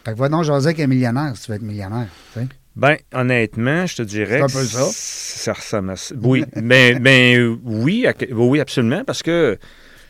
Fait 0.05 0.13
que 0.13 0.17
va 0.17 0.29
donc 0.29 0.43
jaser 0.43 0.67
avec 0.67 0.79
un 0.79 0.87
millionnaire 0.87 1.35
si 1.35 1.43
tu 1.43 1.51
veux 1.51 1.55
être 1.57 1.63
millionnaire. 1.63 2.07
tu 2.33 2.39
sais. 2.41 2.47
Ben, 2.75 2.95
honnêtement, 3.11 3.87
je 3.87 3.95
te 3.95 4.01
dirais. 4.03 4.37
C'est 4.37 4.43
un 4.43 4.47
que 4.47 4.53
peu 4.53 4.63
ça. 4.63 4.87
Ça 4.91 5.53
ressemble 5.53 5.89
à 5.89 5.95
ça. 5.95 6.13
Oui, 6.21 6.45
ben, 6.55 6.99
ben, 6.99 7.57
oui, 7.65 8.05
oui, 8.31 8.59
absolument, 8.59 9.03
parce 9.03 9.23
que, 9.23 9.57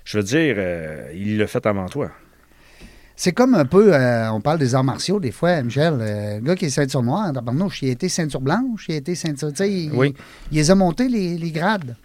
je 0.03 0.17
veux 0.17 0.24
dire, 0.24 0.55
euh, 0.57 1.09
il 1.15 1.38
l'a 1.38 1.47
fait 1.47 1.65
avant 1.65 1.88
toi. 1.88 2.12
C'est 3.19 3.31
comme 3.31 3.55
un 3.55 3.65
peu, 3.65 3.95
euh, 3.95 4.31
on 4.31 4.41
parle 4.41 4.59
des 4.59 4.75
arts 4.75 4.83
martiaux 4.83 5.19
des 5.19 5.31
fois, 5.31 5.62
Michel. 5.63 5.95
euh, 6.00 6.36
le 6.36 6.41
gars 6.41 6.55
qui 6.55 6.65
est 6.65 6.69
ceinture 6.69 7.01
noire, 7.01 7.33
tabarnouche, 7.33 7.81
il 7.81 7.89
a 7.89 7.91
été 7.93 8.09
ceinture 8.09 8.41
blanche, 8.41 8.86
il 8.89 8.93
a 8.93 8.97
été 8.97 9.15
ceinture. 9.15 9.50
Tu 9.50 9.55
sais, 9.55 9.74
il, 9.74 9.91
Oui. 9.91 10.13
il 10.51 10.57
les 10.57 10.69
a 10.69 10.75
montés 10.75 11.09
les, 11.09 11.36
les 11.36 11.51
grades. 11.51 11.95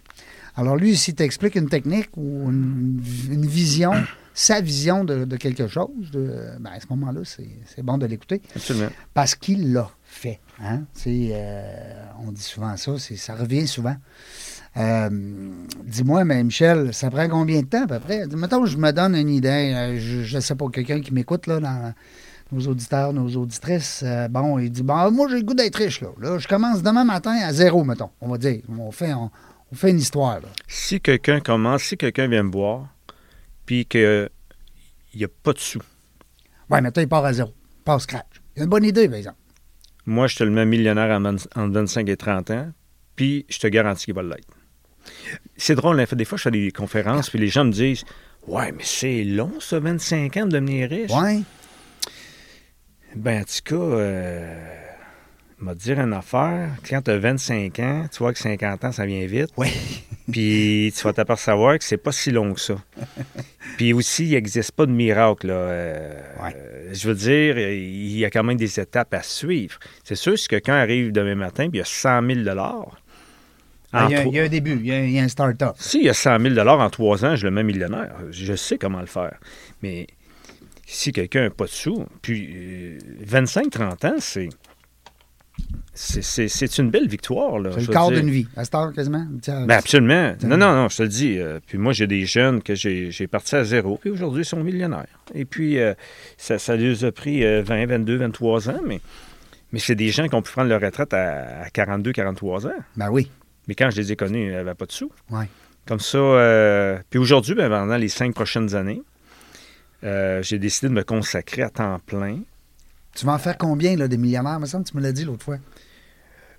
Alors 0.56 0.74
lui, 0.76 0.96
s'il 0.96 1.14
t'explique 1.14 1.54
une 1.54 1.68
technique 1.68 2.08
ou 2.16 2.48
une, 2.50 2.98
une 3.30 3.44
vision, 3.46 3.92
sa 4.34 4.62
vision 4.62 5.04
de, 5.04 5.26
de 5.26 5.36
quelque 5.36 5.68
chose, 5.68 6.10
de, 6.12 6.52
ben, 6.58 6.70
à 6.74 6.80
ce 6.80 6.86
moment-là, 6.90 7.20
c'est 7.26 7.82
bon 7.82 7.98
de 7.98 8.06
l'écouter 8.06 8.40
Absolument. 8.56 8.88
parce 9.12 9.34
qu'il 9.34 9.74
l'a 9.74 9.90
fait. 10.04 10.40
Hein? 10.64 10.84
Euh, 11.06 12.04
on 12.26 12.32
dit 12.32 12.40
souvent 12.42 12.74
ça, 12.78 12.92
c'est- 12.98 13.16
ça 13.16 13.34
revient 13.34 13.66
souvent. 13.66 13.96
Euh, 14.76 15.10
Dis-moi, 15.84 16.24
mais 16.24 16.42
Michel, 16.42 16.94
ça 16.94 17.10
prend 17.10 17.28
combien 17.28 17.60
de 17.60 17.66
temps 17.66 17.84
à 17.84 17.86
peu 17.86 17.98
près? 18.00 18.26
Mettons, 18.28 18.64
je 18.64 18.76
me 18.78 18.90
donne 18.92 19.14
une 19.14 19.28
idée. 19.28 19.72
euh, 19.74 19.98
je 20.00 20.36
ne 20.36 20.40
sais 20.40 20.54
pas, 20.54 20.68
quelqu'un 20.70 21.00
qui 21.00 21.12
m'écoute, 21.12 21.46
là, 21.46 21.60
dans 21.60 21.92
nos 22.52 22.66
auditeurs, 22.68 23.12
nos 23.12 23.28
auditrices, 23.36 24.02
euh, 24.04 24.28
bon, 24.28 24.58
il 24.58 24.70
dit, 24.70 24.82
bon, 24.82 25.10
moi, 25.10 25.26
j'ai 25.28 25.36
le 25.36 25.42
goût 25.42 25.54
d'être 25.54 25.76
riche, 25.76 26.00
là. 26.00 26.08
Là, 26.20 26.38
je 26.38 26.48
commence 26.48 26.82
demain 26.82 27.04
matin 27.04 27.32
à 27.44 27.52
zéro, 27.52 27.84
mettons, 27.84 28.10
on 28.20 28.28
va 28.28 28.38
dire. 28.38 28.62
On 28.78 28.90
fait, 28.90 29.12
on, 29.12 29.30
on 29.70 29.74
fait 29.74 29.90
une 29.90 29.98
histoire, 29.98 30.40
là. 30.40 30.48
Si 30.68 31.00
quelqu'un 31.00 31.40
commence, 31.40 31.82
si 31.82 31.96
quelqu'un 31.98 32.28
vient 32.28 32.42
me 32.42 32.52
voir, 32.52 32.88
puis 33.66 33.84
qu'il 33.84 34.28
n'y 35.14 35.24
a 35.24 35.28
pas 35.42 35.52
de 35.52 35.58
sous, 35.58 35.82
Ouais, 36.70 36.80
mais 36.80 36.90
toi, 36.90 37.02
il 37.02 37.08
part 37.08 37.24
à 37.26 37.32
zéro. 37.34 37.52
Il 37.80 37.82
part 37.84 37.96
au 37.96 38.00
scratch. 38.00 38.40
Il 38.56 38.60
a 38.60 38.64
une 38.64 38.70
bonne 38.70 38.84
idée, 38.84 39.06
par 39.08 39.18
exemple. 39.18 39.36
moi, 40.06 40.26
je 40.26 40.36
te 40.36 40.44
le 40.44 40.50
mets 40.50 40.64
millionnaire 40.64 41.20
en 41.54 41.68
25 41.68 42.08
et 42.08 42.16
30 42.16 42.50
ans, 42.50 42.70
puis 43.16 43.44
je 43.50 43.58
te 43.58 43.66
garantis 43.66 44.06
qu'il 44.06 44.14
va 44.14 44.22
l'être. 44.22 44.48
C'est 45.56 45.74
drôle, 45.74 45.98
hein, 46.00 46.04
des 46.12 46.24
fois, 46.24 46.38
je 46.38 46.42
fais 46.42 46.50
des 46.50 46.70
conférences, 46.72 47.30
puis 47.30 47.38
les 47.38 47.48
gens 47.48 47.64
me 47.64 47.72
disent 47.72 48.04
Ouais, 48.46 48.72
mais 48.72 48.82
c'est 48.84 49.22
long, 49.24 49.52
ça, 49.60 49.78
25 49.78 50.36
ans 50.38 50.46
de 50.46 50.50
devenir 50.52 50.90
riche. 50.90 51.10
Ouais. 51.12 51.40
Ben, 53.14 53.42
en 53.42 53.44
tout 53.44 53.76
cas, 53.76 53.76
euh, 53.96 54.64
m'a 55.58 55.74
dire 55.74 56.00
une 56.00 56.12
affaire. 56.14 56.70
Quand 56.88 57.02
tu 57.02 57.10
as 57.10 57.18
25 57.18 57.78
ans, 57.80 58.06
tu 58.10 58.18
vois 58.18 58.32
que 58.32 58.38
50 58.38 58.84
ans, 58.84 58.92
ça 58.92 59.04
vient 59.06 59.26
vite. 59.26 59.50
Oui. 59.56 59.68
Puis 60.32 60.92
tu 60.96 61.02
vas 61.04 61.12
t'apercevoir 61.12 61.78
que 61.78 61.84
c'est 61.84 61.96
pas 61.98 62.12
si 62.12 62.30
long 62.30 62.54
que 62.54 62.60
ça. 62.60 62.76
Puis 63.76 63.92
aussi, 63.92 64.24
il 64.26 64.30
n'existe 64.32 64.72
pas 64.72 64.86
de 64.86 64.92
miracle. 64.92 65.48
Là. 65.48 65.54
Euh, 65.54 66.20
Ouais. 66.42 66.54
euh, 66.56 66.90
je 66.94 67.08
veux 67.08 67.14
dire, 67.14 67.58
il 67.58 68.16
y 68.16 68.24
a 68.24 68.30
quand 68.30 68.42
même 68.42 68.56
des 68.56 68.80
étapes 68.80 69.12
à 69.14 69.22
suivre. 69.22 69.78
C'est 70.04 70.14
sûr, 70.14 70.38
si 70.38 70.48
quelqu'un 70.48 70.74
arrive 70.74 71.12
demain 71.12 71.34
matin 71.34 71.68
il 71.72 71.76
y 71.76 71.80
a 71.80 71.84
100 71.84 72.26
000 72.26 72.44
Ben, 72.44 72.58
en 72.58 72.92
Il 73.94 74.10
y, 74.10 74.14
a, 74.14 74.20
trois- 74.20 74.32
il 74.32 74.36
y 74.36 74.40
a 74.40 74.44
un 74.44 74.48
début, 74.48 74.78
il 74.80 74.86
y 74.86 74.92
a, 74.92 75.04
il 75.04 75.10
y 75.12 75.18
a 75.18 75.22
un 75.22 75.28
start-up. 75.28 75.74
S'il 75.78 76.02
y 76.04 76.08
a 76.08 76.14
100 76.14 76.40
000 76.40 76.58
en 76.68 76.90
trois 76.90 77.24
ans, 77.24 77.36
je 77.36 77.44
le 77.44 77.50
mets 77.50 77.62
millionnaire. 77.62 78.14
Je 78.30 78.54
sais 78.54 78.78
comment 78.78 79.00
le 79.00 79.06
faire. 79.06 79.38
Mais 79.82 80.06
si 80.86 81.12
quelqu'un 81.12 81.42
n'a 81.42 81.50
pas 81.50 81.64
de 81.64 81.70
sous, 81.70 82.06
puis 82.22 82.50
euh, 82.54 82.98
25-30 83.26 84.06
ans, 84.06 84.16
c'est. 84.18 84.48
c'est- 85.94 86.78
une 86.78 86.90
belle 86.90 87.06
victoire. 87.08 87.52
C'est 87.74 87.80
le 87.80 87.86
quart 87.92 88.10
d'une 88.10 88.30
vie. 88.30 88.46
À 88.56 88.64
cette 88.64 88.74
heure, 88.74 88.92
quasiment. 88.94 89.26
Ben 89.46 89.70
absolument. 89.70 90.34
Non, 90.42 90.56
non, 90.56 90.74
non, 90.74 90.88
je 90.88 90.96
te 90.96 91.02
le 91.02 91.08
dis. 91.10 91.38
euh, 91.38 91.60
puis 91.66 91.76
moi, 91.78 91.92
j'ai 91.92 92.06
des 92.06 92.24
jeunes 92.24 92.62
que 92.62 92.74
j'ai 92.74 93.10
j'ai 93.10 93.26
parti 93.26 93.56
à 93.56 93.64
zéro, 93.64 93.98
puis 93.98 94.08
aujourd'hui, 94.10 94.42
ils 94.42 94.46
sont 94.46 94.62
millionnaires. 94.64 95.06
Et 95.34 95.44
puis, 95.44 95.78
euh, 95.78 95.92
ça, 96.38 96.58
ça 96.58 96.76
leur 96.76 97.04
a 97.04 97.12
pris 97.12 97.44
euh, 97.44 97.62
20, 97.62 97.86
22, 97.86 98.16
23 98.16 98.70
ans, 98.70 98.80
mais, 98.86 99.00
mais 99.72 99.78
c'est 99.78 99.94
des 99.94 100.08
gens 100.08 100.26
qui 100.28 100.34
ont 100.34 100.42
pu 100.42 100.50
prendre 100.52 100.68
leur 100.70 100.80
retraite 100.80 101.12
à, 101.12 101.62
à 101.64 101.70
42, 101.70 102.12
43 102.12 102.66
ans. 102.68 102.70
Ben 102.96 103.10
oui. 103.10 103.30
Mais 103.68 103.74
quand 103.74 103.90
je 103.90 103.96
les 104.00 104.12
ai 104.12 104.16
connus, 104.16 104.46
ils 104.46 104.52
n'avaient 104.52 104.74
pas 104.74 104.86
de 104.86 104.92
sous. 104.92 105.10
Ouais. 105.30 105.48
Comme 105.86 106.00
ça. 106.00 106.18
euh, 106.18 106.98
puis 107.10 107.18
aujourd'hui, 107.18 107.54
ben, 107.54 107.68
pendant 107.68 107.96
les 107.96 108.08
cinq 108.08 108.34
prochaines 108.34 108.74
années, 108.74 109.02
euh, 110.04 110.42
j'ai 110.42 110.58
décidé 110.58 110.88
de 110.88 110.94
me 110.94 111.02
consacrer 111.04 111.62
à 111.62 111.70
temps 111.70 111.98
plein. 112.04 112.40
Tu 113.14 113.26
vas 113.26 113.32
en 113.32 113.38
faire 113.38 113.58
combien, 113.58 113.96
là, 113.96 114.08
des 114.08 114.16
millionnaires? 114.16 114.58
me 114.58 114.66
semble 114.66 114.84
que 114.84 114.90
tu 114.90 114.96
me 114.96 115.02
l'as 115.02 115.12
dit 115.12 115.24
l'autre 115.24 115.44
fois. 115.44 115.58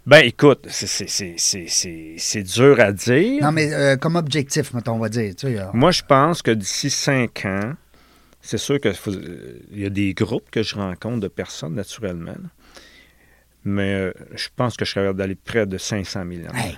Ben 0.06 0.20
écoute, 0.20 0.68
c'est- 0.70 2.44
dur 2.44 2.80
à 2.82 2.92
dire. 2.92 3.42
Non, 3.42 3.52
mais 3.54 3.74
euh, 3.74 3.96
comme 3.96 4.18
objectif, 4.18 4.74
mettons, 4.74 4.94
on 4.96 5.00
va 5.00 5.08
dire. 5.10 5.34
Tu 5.36 5.48
sais, 5.48 5.60
euh, 5.60 5.66
Moi, 5.74 5.92
je 5.92 6.04
pense 6.04 6.42
que 6.42 6.52
d'ici 6.52 6.90
cinq 6.90 7.46
ans, 7.46 7.74
c'est 8.42 8.58
sûr 8.58 8.80
qu'il 8.82 8.92
y 9.72 9.86
a 9.86 9.90
des 9.90 10.14
groupes 10.14 10.52
que 10.52 10.62
je 10.62 10.76
rencontre 10.76 11.22
de 11.22 11.28
personnes, 11.30 11.76
naturellement. 11.76 12.32
là. 12.34 12.50
Mais 13.64 13.94
euh, 13.94 14.14
je 14.36 14.50
pense 14.54 14.76
que 14.76 14.84
je 14.84 14.92
serais 14.92 15.14
d'aller 15.14 15.36
près 15.36 15.66
de 15.66 15.78
500 15.78 16.26
millions. 16.26 16.52
hey, 16.54 16.78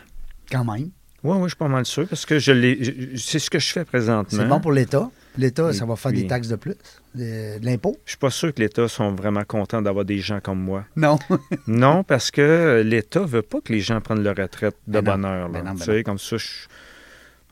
quand 0.56 0.66
même. 0.74 0.90
Oui, 1.24 1.36
oui, 1.38 1.44
je 1.44 1.48
suis 1.50 1.58
pas 1.58 1.68
mal 1.68 1.86
sûr 1.86 2.08
parce 2.08 2.26
que 2.26 2.38
je 2.40 2.52
l'ai. 2.52 3.14
C'est 3.18 3.40
ce 3.40 3.50
que 3.50 3.58
je 3.60 3.72
fais 3.72 3.84
présentement. 3.86 4.38
C'est 4.44 4.48
bon 4.48 4.60
pour 4.60 4.72
l'État. 4.72 5.10
L'État, 5.38 5.74
ça 5.74 5.86
va 5.86 5.96
faire 5.98 6.12
puis- 6.12 6.22
des 6.22 6.28
taxes 6.28 6.48
de 6.48 6.56
plus, 6.56 6.76
de, 7.14 7.60
de 7.60 7.66
l'impôt? 7.66 7.98
Je 8.06 8.12
suis 8.12 8.18
pas 8.18 8.30
sûr 8.30 8.54
que 8.54 8.62
l'État 8.62 8.88
sont 8.88 9.12
vraiment 9.14 9.44
contents 9.44 9.82
d'avoir 9.82 10.06
des 10.06 10.20
gens 10.20 10.40
comme 10.40 10.60
moi. 10.62 10.86
Non. 10.96 11.18
Non, 11.68 12.04
parce 12.04 12.32
que 12.32 12.82
l'État 12.86 13.22
veut 13.26 13.42
pas 13.42 13.60
que 13.60 13.74
les 13.74 13.82
gens 13.82 14.00
prennent 14.00 14.24
leur 14.24 14.38
retraite 14.38 14.76
de 14.88 15.02
Ben 15.02 15.02
non. 15.02 15.12
bonne 15.12 15.26
heure. 15.26 15.48
là. 15.50 15.60
Ben 15.60 15.64
non, 15.66 15.72
ben 15.74 15.80
Tu 15.80 15.84
sais, 15.92 16.04
comme 16.04 16.20
ça, 16.20 16.38
je- 16.38 16.68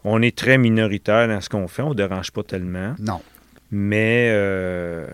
on 0.06 0.22
est 0.22 0.34
très 0.38 0.58
minoritaire 0.58 1.28
dans 1.28 1.42
ce 1.42 1.50
qu'on 1.50 1.68
fait. 1.68 1.82
On 1.82 1.90
ne 1.90 1.96
dérange 1.96 2.32
pas 2.32 2.44
tellement. 2.44 2.96
non. 3.00 3.22
Mais, 3.76 4.30
euh, 4.32 5.08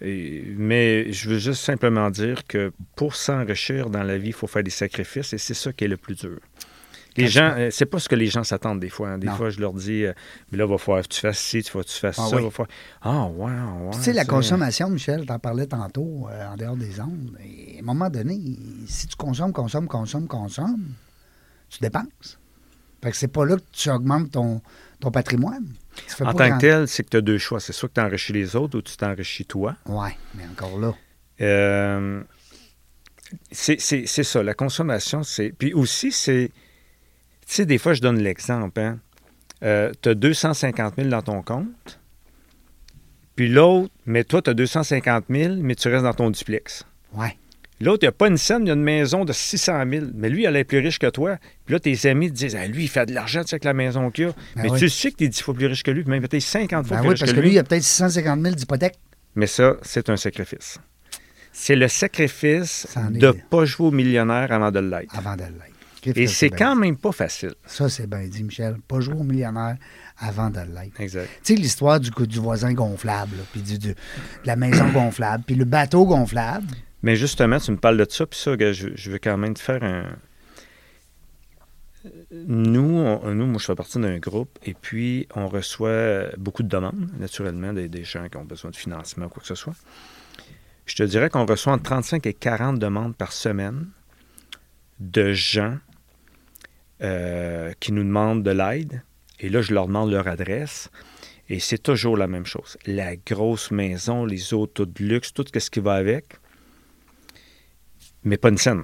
mais 0.00 1.12
je 1.12 1.30
veux 1.30 1.38
juste 1.38 1.62
simplement 1.62 2.10
dire 2.10 2.46
que 2.46 2.72
pour 2.96 3.14
s'enrichir 3.16 3.88
dans 3.90 4.02
la 4.02 4.18
vie, 4.18 4.28
il 4.28 4.32
faut 4.34 4.46
faire 4.46 4.62
des 4.64 4.70
sacrifices 4.70 5.32
et 5.32 5.38
c'est 5.38 5.54
ça 5.54 5.72
qui 5.72 5.84
est 5.84 5.88
le 5.88 5.96
plus 5.96 6.14
dur. 6.16 6.38
Les 7.16 7.28
gens, 7.28 7.54
euh, 7.56 7.68
c'est 7.70 7.86
pas 7.86 7.98
ce 7.98 8.08
que 8.08 8.14
les 8.14 8.26
gens 8.26 8.44
s'attendent 8.44 8.80
des 8.80 8.88
fois. 8.88 9.10
hein. 9.10 9.18
Des 9.18 9.26
Non. 9.26 9.34
fois, 9.36 9.50
je 9.50 9.60
leur 9.60 9.72
dis, 9.72 10.04
euh, 10.04 10.12
mais 10.50 10.58
là, 10.58 10.64
il 10.64 10.70
va 10.70 10.78
falloir 10.78 11.02
que 11.02 11.08
tu 11.08 11.20
fasses 11.20 11.38
ci, 11.38 11.62
tu 11.62 11.72
vas 11.76 11.82
que 11.82 11.88
tu 11.88 11.98
fasses 11.98 12.18
Ah 12.18 12.26
ça, 12.28 12.36
oui. 12.36 12.42
va 12.42 12.50
falloir- 12.50 12.68
Ah, 13.02 13.26
ouais, 13.26 13.44
ouais. 13.86 13.90
Tu 13.94 14.00
sais, 14.02 14.12
la 14.12 14.24
consommation, 14.24 14.90
Michel, 14.90 15.24
t'en 15.26 15.38
parlais 15.38 15.66
tantôt, 15.66 16.28
euh, 16.30 16.48
en 16.48 16.56
dehors 16.56 16.76
des 16.76 17.00
ondes. 17.00 17.36
Et 17.44 17.76
à 17.76 17.80
un 17.80 17.84
moment 17.84 18.10
donné, 18.10 18.38
si 18.86 19.06
tu 19.06 19.16
consommes, 19.16 19.52
consommes, 19.52 19.88
consommes, 19.88 20.26
consommes, 20.26 20.84
tu 21.70 21.78
dépenses. 21.80 22.38
Fait 23.02 23.10
que 23.10 23.16
c'est 23.16 23.28
pas 23.28 23.44
là 23.44 23.56
que 23.56 23.62
tu 23.72 23.90
augmentes 23.90 24.30
ton, 24.32 24.60
ton 25.00 25.10
patrimoine. 25.10 25.66
En 26.20 26.34
tant 26.34 26.56
que 26.56 26.60
tel, 26.60 26.88
c'est 26.88 27.04
que 27.04 27.10
tu 27.10 27.16
as 27.18 27.20
deux 27.20 27.38
choix. 27.38 27.60
C'est 27.60 27.72
soit 27.72 27.88
que 27.88 27.94
tu 27.94 28.00
enrichis 28.00 28.32
les 28.32 28.56
autres 28.56 28.78
ou 28.78 28.82
tu 28.82 28.96
t'enrichis 28.96 29.44
toi. 29.44 29.76
Ouais, 29.86 30.16
mais 30.34 30.42
encore 30.50 30.78
là. 30.78 30.94
Euh, 31.40 32.22
c'est 33.50 33.78
ça, 34.22 34.42
la 34.42 34.54
consommation, 34.54 35.22
c'est. 35.22 35.50
Puis 35.56 35.72
aussi, 35.74 36.12
c'est. 36.12 36.50
Tu 37.46 37.54
sais, 37.54 37.66
des 37.66 37.78
fois, 37.78 37.94
je 37.94 38.00
donne 38.00 38.18
l'exemple. 38.18 38.80
Hein? 38.80 38.98
tu 39.60 40.08
as 40.08 40.14
250 40.14 40.94
000 40.96 41.08
dans 41.08 41.22
ton 41.22 41.42
compte, 41.42 41.98
puis 43.36 43.48
l'autre, 43.48 43.90
mais 44.04 44.24
toi, 44.24 44.42
tu 44.42 44.50
as 44.50 44.54
250 44.54 45.24
000, 45.30 45.56
mais 45.60 45.74
tu 45.74 45.88
restes 45.88 46.04
dans 46.04 46.14
ton 46.14 46.30
duplex. 46.30 46.84
Ouais. 47.14 47.36
L'autre, 47.80 48.00
il 48.02 48.06
n'y 48.06 48.08
a 48.08 48.12
pas 48.12 48.28
une 48.28 48.38
scène, 48.38 48.62
il 48.62 48.68
y 48.68 48.70
a 48.70 48.74
une 48.74 48.82
maison 48.82 49.24
de 49.26 49.32
600 49.32 49.84
000, 49.90 50.06
mais 50.14 50.30
lui, 50.30 50.44
elle 50.44 50.56
est 50.56 50.64
plus 50.64 50.78
riche 50.78 50.98
que 50.98 51.08
toi. 51.08 51.36
Puis 51.66 51.74
là, 51.74 51.80
tes 51.80 52.08
amis 52.08 52.30
te 52.30 52.36
disent, 52.36 52.56
ah, 52.56 52.66
lui, 52.66 52.84
il 52.84 52.88
fait 52.88 53.04
de 53.06 53.12
l'argent, 53.14 53.42
tu 53.42 53.48
sais, 53.48 53.54
avec 53.54 53.64
la 53.64 53.74
maison 53.74 54.10
qu'il 54.10 54.26
a. 54.26 54.28
Ben 54.28 54.62
mais 54.62 54.70
oui. 54.70 54.78
tu 54.78 54.88
sais 54.88 55.10
que 55.10 55.16
tu 55.16 55.24
es 55.24 55.28
10 55.28 55.42
fois 55.42 55.54
plus 55.54 55.66
riche 55.66 55.82
que 55.82 55.90
lui, 55.90 56.02
puis 56.02 56.10
même 56.10 56.22
peut-être 56.26 56.42
50 56.42 56.86
fois 56.86 56.96
Ben 56.96 57.02
plus 57.02 57.08
oui, 57.08 57.12
riche 57.12 57.20
parce 57.20 57.32
que 57.32 57.36
que 57.36 57.40
lui. 57.42 57.48
lui, 57.50 57.56
il 57.56 57.58
a 57.58 57.64
peut-être 57.64 57.82
650 57.82 58.40
000 58.42 58.54
d'hypothèque. 58.54 58.94
Mais 59.34 59.46
ça, 59.46 59.76
c'est 59.82 60.08
un 60.08 60.16
sacrifice. 60.16 60.78
C'est 61.52 61.76
le 61.76 61.88
sacrifice 61.88 62.86
de 63.10 63.26
ne 63.28 63.32
pas 63.32 63.64
jouer 63.66 63.88
au 63.88 63.90
millionnaire 63.90 64.52
avant 64.52 64.70
de 64.70 64.78
l'être. 64.78 65.14
avant 65.16 65.36
de 65.36 65.42
l'être. 65.42 65.75
Et 66.04 66.26
c'est 66.26 66.50
quand 66.50 66.74
dit? 66.74 66.80
même 66.82 66.96
pas 66.96 67.12
facile. 67.12 67.54
Ça, 67.66 67.88
c'est 67.88 68.06
bien 68.06 68.26
dit, 68.28 68.44
Michel. 68.44 68.76
Pas 68.86 69.00
jouer 69.00 69.14
au 69.14 69.22
millionnaire 69.24 69.76
avant 70.18 70.50
de 70.50 70.60
l'être. 70.60 71.00
Exact. 71.00 71.28
Tu 71.42 71.54
sais, 71.54 71.60
l'histoire 71.60 71.98
du, 71.98 72.10
du 72.10 72.38
voisin 72.38 72.72
gonflable, 72.74 73.36
puis 73.52 73.60
du, 73.62 73.78
du- 73.78 73.88
de 73.88 73.94
la 74.44 74.56
maison 74.56 74.88
gonflable, 74.90 75.42
puis 75.46 75.56
le 75.56 75.64
bateau 75.64 76.04
gonflable. 76.06 76.66
Mais 77.02 77.16
justement, 77.16 77.58
tu 77.58 77.70
me 77.72 77.76
parles 77.76 77.96
de 77.98 78.06
ça, 78.08 78.26
puis 78.26 78.38
ça, 78.38 78.52
je, 78.58 78.88
je 78.94 79.10
veux 79.10 79.18
quand 79.18 79.36
même 79.36 79.54
te 79.54 79.60
faire 79.60 79.82
un. 79.82 80.04
Nous, 82.30 82.82
on- 82.82 83.34
nous, 83.34 83.46
moi, 83.46 83.58
je 83.58 83.64
fais 83.64 83.74
partie 83.74 83.98
d'un 83.98 84.18
groupe, 84.18 84.58
et 84.64 84.74
puis 84.74 85.26
on 85.34 85.48
reçoit 85.48 86.26
beaucoup 86.38 86.62
de 86.62 86.68
demandes, 86.68 87.08
naturellement, 87.18 87.72
des, 87.72 87.88
des 87.88 88.04
gens 88.04 88.28
qui 88.28 88.36
ont 88.36 88.44
besoin 88.44 88.70
de 88.70 88.76
financement 88.76 89.26
ou 89.26 89.28
quoi 89.28 89.40
que 89.40 89.48
ce 89.48 89.54
soit. 89.56 89.74
Je 90.86 90.94
te 90.94 91.02
dirais 91.02 91.30
qu'on 91.30 91.46
reçoit 91.46 91.72
entre 91.72 91.82
35 91.82 92.24
et 92.26 92.34
40 92.34 92.78
demandes 92.78 93.16
par 93.16 93.32
semaine 93.32 93.86
de 95.00 95.32
gens 95.32 95.78
euh, 97.02 97.72
qui 97.80 97.92
nous 97.92 98.04
demandent 98.04 98.42
de 98.42 98.50
l'aide. 98.50 99.02
Et 99.40 99.48
là, 99.48 99.60
je 99.62 99.74
leur 99.74 99.86
demande 99.86 100.10
leur 100.10 100.28
adresse. 100.28 100.90
Et 101.48 101.60
c'est 101.60 101.78
toujours 101.78 102.16
la 102.16 102.26
même 102.26 102.46
chose. 102.46 102.76
La 102.86 103.16
grosse 103.16 103.70
maison, 103.70 104.24
les 104.24 104.52
autos 104.54 104.86
de 104.86 105.02
luxe, 105.04 105.32
tout 105.32 105.44
ce 105.56 105.70
qui 105.70 105.80
va 105.80 105.94
avec, 105.94 106.24
mais 108.24 108.36
pas 108.36 108.48
une 108.48 108.58
scène. 108.58 108.82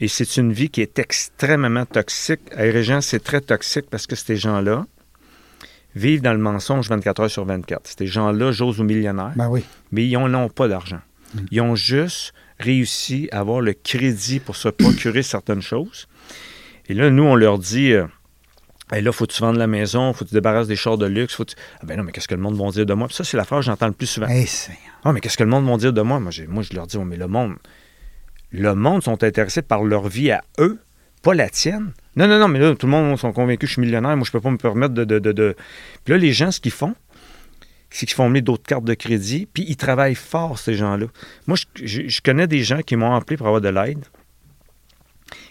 Et 0.00 0.08
c'est 0.08 0.36
une 0.36 0.52
vie 0.52 0.70
qui 0.70 0.80
est 0.80 0.98
extrêmement 0.98 1.84
toxique. 1.84 2.40
À 2.54 2.62
Régent, 2.62 3.00
c'est 3.00 3.22
très 3.22 3.40
toxique 3.40 3.86
parce 3.90 4.06
que 4.06 4.16
ces 4.16 4.36
gens-là 4.36 4.86
vivent 5.94 6.22
dans 6.22 6.32
le 6.32 6.38
mensonge 6.38 6.88
24 6.88 7.20
heures 7.20 7.30
sur 7.30 7.44
24. 7.44 7.94
Ces 7.98 8.06
gens-là, 8.06 8.52
j'ose 8.52 8.80
aux 8.80 8.84
millionnaires, 8.84 9.32
Ben 9.36 9.48
oui. 9.48 9.64
mais 9.90 10.06
ils 10.06 10.16
n'ont 10.16 10.48
pas 10.48 10.68
d'argent. 10.68 11.00
Ils 11.50 11.60
ont 11.60 11.74
juste 11.74 12.32
réussi 12.58 13.28
à 13.32 13.40
avoir 13.40 13.60
le 13.60 13.72
crédit 13.74 14.40
pour 14.40 14.56
se 14.56 14.68
procurer 14.68 15.22
certaines 15.34 15.62
choses. 15.62 16.08
Et 16.88 16.94
là, 16.94 17.10
nous, 17.10 17.22
on 17.24 17.34
leur 17.34 17.58
dit 17.58 17.92
euh, 17.92 18.06
là, 18.90 19.12
faut 19.12 19.26
que 19.26 19.32
tu 19.32 19.40
vendes 19.40 19.56
la 19.56 19.66
maison, 19.66 20.12
faut 20.12 20.20
que 20.20 20.24
tu 20.24 20.30
te 20.30 20.34
débarrasses 20.34 20.66
des 20.68 20.76
chars 20.76 20.96
de 20.98 21.06
luxe. 21.06 21.34
Faut 21.34 21.44
que 21.44 21.50
tu... 21.50 21.56
Ah 21.80 21.86
ben 21.86 21.96
non, 21.98 22.02
mais 22.04 22.12
qu'est-ce 22.12 22.28
que 22.28 22.34
le 22.34 22.40
monde 22.40 22.56
va 22.56 22.70
dire 22.70 22.86
de 22.86 22.94
moi? 22.94 23.08
Puis 23.08 23.16
ça, 23.16 23.24
c'est 23.24 23.36
la 23.36 23.44
phrase 23.44 23.60
que 23.60 23.66
j'entends 23.66 23.86
le 23.88 23.92
plus 23.92 24.06
souvent. 24.06 24.28
Hey, 24.28 24.46
c'est- 24.46 24.72
Ah, 25.04 25.12
mais 25.12 25.20
qu'est-ce 25.20 25.36
que 25.36 25.44
le 25.44 25.50
monde 25.50 25.66
va 25.68 25.76
dire 25.76 25.92
de 25.92 26.00
moi? 26.02 26.18
Moi, 26.20 26.32
moi 26.48 26.62
je 26.62 26.74
leur 26.74 26.86
dis, 26.86 26.96
Oh, 26.96 27.04
mais 27.04 27.16
le 27.16 27.28
monde, 27.28 27.56
le 28.50 28.74
monde 28.74 29.02
sont 29.02 29.22
intéressés 29.22 29.62
par 29.62 29.82
leur 29.84 30.08
vie 30.08 30.30
à 30.30 30.42
eux, 30.58 30.78
pas 31.22 31.34
la 31.34 31.48
tienne. 31.50 31.92
Non, 32.16 32.26
non, 32.26 32.38
non, 32.38 32.48
mais 32.48 32.58
là, 32.58 32.74
tout 32.74 32.86
le 32.86 32.92
monde 32.92 33.18
sont 33.18 33.32
convaincus 33.32 33.60
que 33.60 33.66
je 33.66 33.72
suis 33.74 33.80
millionnaire, 33.82 34.16
moi, 34.16 34.24
je 34.26 34.32
peux 34.32 34.40
pas 34.40 34.50
me 34.50 34.56
permettre 34.56 34.94
de. 34.94 35.04
de, 35.04 35.18
de, 35.18 35.32
de- 35.32 35.56
Puis 36.04 36.12
là, 36.14 36.18
les 36.18 36.32
gens, 36.32 36.50
ce 36.50 36.58
qu'ils 36.60 36.72
font, 36.72 36.94
c'est 37.90 38.06
qu'ils 38.06 38.14
font 38.16 38.28
mener 38.28 38.40
d'autres 38.40 38.64
cartes 38.64 38.84
de 38.84 38.94
crédit, 38.94 39.46
puis 39.52 39.64
ils 39.68 39.76
travaillent 39.76 40.14
fort, 40.14 40.58
ces 40.58 40.74
gens-là. 40.74 41.06
Moi, 41.46 41.56
je, 41.56 41.86
je- 41.86 42.08
je 42.08 42.20
connais 42.22 42.46
des 42.46 42.62
gens 42.64 42.80
qui 42.80 42.96
m'ont 42.96 43.14
appelé 43.14 43.36
pour 43.36 43.46
avoir 43.46 43.60
de 43.60 43.68
l'aide. 43.68 44.04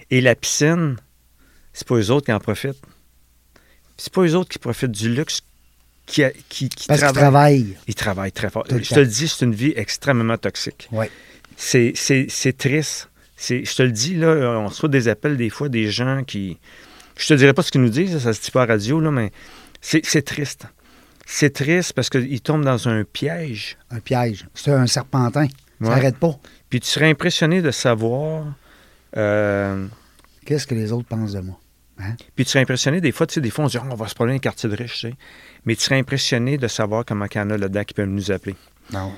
Et 0.09 0.21
la 0.21 0.35
piscine, 0.35 0.95
c'est 1.77 1.87
pas 1.87 1.93
eux 1.95 2.09
autres 2.09 2.25
qui 2.25 2.33
en 2.33 2.39
profitent. 2.39 2.81
C'est 3.97 4.11
pas 4.11 4.21
eux 4.23 4.33
autres 4.35 4.49
qui 4.49 4.57
profitent 4.57 4.91
du 4.91 5.13
luxe 5.13 5.41
qui, 6.07 6.23
a- 6.23 6.31
qui, 6.49 6.69
qui 6.69 6.87
Parce 6.87 7.01
travaillent. 7.01 7.21
travaille. 7.21 7.77
Ils 7.87 7.93
travaillent 7.95 8.31
très 8.31 8.49
fort. 8.49 8.63
Je 8.67 8.77
temps. 8.77 8.95
te 8.95 8.99
le 8.99 9.05
dis, 9.05 9.27
c'est 9.27 9.45
une 9.45 9.53
vie 9.53 9.73
extrêmement 9.75 10.37
toxique. 10.37 10.87
Oui. 10.91 11.05
C'est, 11.55 11.91
c'est, 11.95 12.25
c'est 12.29 12.57
triste. 12.57 13.09
C'est, 13.35 13.63
je 13.63 13.75
te 13.75 13.83
le 13.83 13.91
dis, 13.91 14.15
là, 14.15 14.27
on 14.59 14.67
reçoit 14.69 14.89
des 14.89 15.07
appels 15.07 15.37
des 15.37 15.51
fois 15.51 15.69
des 15.69 15.89
gens 15.91 16.23
qui. 16.23 16.57
Je 17.15 17.27
te 17.27 17.33
dirais 17.35 17.53
pas 17.53 17.61
ce 17.61 17.71
qu'ils 17.71 17.81
nous 17.81 17.89
disent, 17.89 18.17
ça 18.17 18.33
se 18.33 18.41
dit 18.41 18.49
pas 18.51 18.63
à 18.63 18.65
la 18.65 18.73
radio, 18.73 18.99
là, 18.99 19.11
mais 19.11 19.31
c'est, 19.81 20.03
c'est 20.03 20.23
triste. 20.23 20.65
C'est 21.27 21.51
triste 21.53 21.93
parce 21.93 22.09
qu'ils 22.09 22.41
tombent 22.41 22.63
dans 22.65 22.87
un 22.87 23.03
piège. 23.03 23.77
Un 23.91 23.99
piège. 23.99 24.47
C'est 24.55 24.71
un 24.71 24.87
serpentin. 24.87 25.45
Ça 25.47 25.53
Ouais. 25.79 25.89
n'arrête 25.89 26.17
pas. 26.17 26.35
Puis 26.71 26.79
tu 26.79 26.87
serais 26.87 27.09
impressionné 27.09 27.61
de 27.61 27.69
savoir. 27.69 28.45
euh, 29.17 29.85
Qu'est-ce 30.45 30.65
que 30.65 30.73
les 30.75 30.91
autres 30.91 31.07
pensent 31.07 31.33
de 31.33 31.41
moi? 31.41 31.59
Puis 32.35 32.45
tu 32.45 32.51
serais 32.51 32.61
impressionné, 32.61 33.01
des 33.01 33.11
fois, 33.11 33.25
tu 33.27 33.35
sais, 33.35 33.41
des 33.41 33.49
fois, 33.49 33.65
on 33.65 33.67
se 33.67 33.77
dit, 33.77 33.83
Ah, 33.83 33.87
on 33.91 33.95
va 33.95 34.07
se 34.07 34.15
promener 34.15 34.35
un 34.35 34.39
quartier 34.39 34.69
de 34.69 34.75
riche, 34.75 34.93
tu 34.93 35.09
sais. 35.09 35.13
Mais 35.65 35.75
tu 35.75 35.81
serais 35.81 35.97
impressionné 35.97 36.57
de 36.57 36.67
savoir 36.67 37.05
comment 37.05 37.25
il 37.25 37.37
y 37.37 37.41
en 37.41 37.49
a 37.49 37.57
là-dedans 37.57 37.83
qui 37.83 37.93
peuvent 37.93 38.07
nous 38.07 38.31
appeler. 38.31 38.55
Non. 38.93 39.11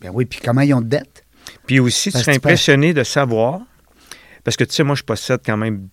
Ben, 0.00 0.10
oui, 0.12 0.24
puis 0.24 0.40
comment 0.42 0.60
ils 0.60 0.74
ont 0.74 0.80
de 0.80 0.88
dette? 0.88 1.24
Puis 1.66 1.80
aussi, 1.80 2.10
tu 2.10 2.12
Parce 2.12 2.24
serais 2.24 2.36
que 2.36 2.40
tu 2.40 2.46
impressionné 2.46 2.94
de 2.94 3.02
savoir 3.02 3.60
Parce 4.44 4.56
que, 4.56 4.64
tu 4.64 4.74
sais, 4.74 4.82
moi, 4.82 4.94
je 4.94 5.02
possède 5.02 5.40
quand 5.44 5.56
même 5.56 5.88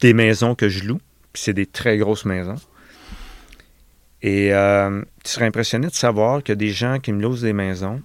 des 0.00 0.12
maisons 0.12 0.54
que 0.54 0.68
je 0.68 0.84
loue, 0.84 1.00
puis 1.32 1.42
c'est 1.42 1.54
des 1.54 1.66
très 1.66 1.98
grosses 1.98 2.24
maisons. 2.24 2.56
Et 4.22 4.52
euh, 4.52 5.02
tu 5.22 5.30
serais 5.30 5.46
impressionné 5.46 5.86
de 5.86 5.94
savoir 5.94 6.40
a 6.46 6.54
des 6.54 6.70
gens 6.70 6.98
qui 6.98 7.12
me 7.12 7.20
louent 7.20 7.38
des 7.38 7.52
maisons, 7.52 8.02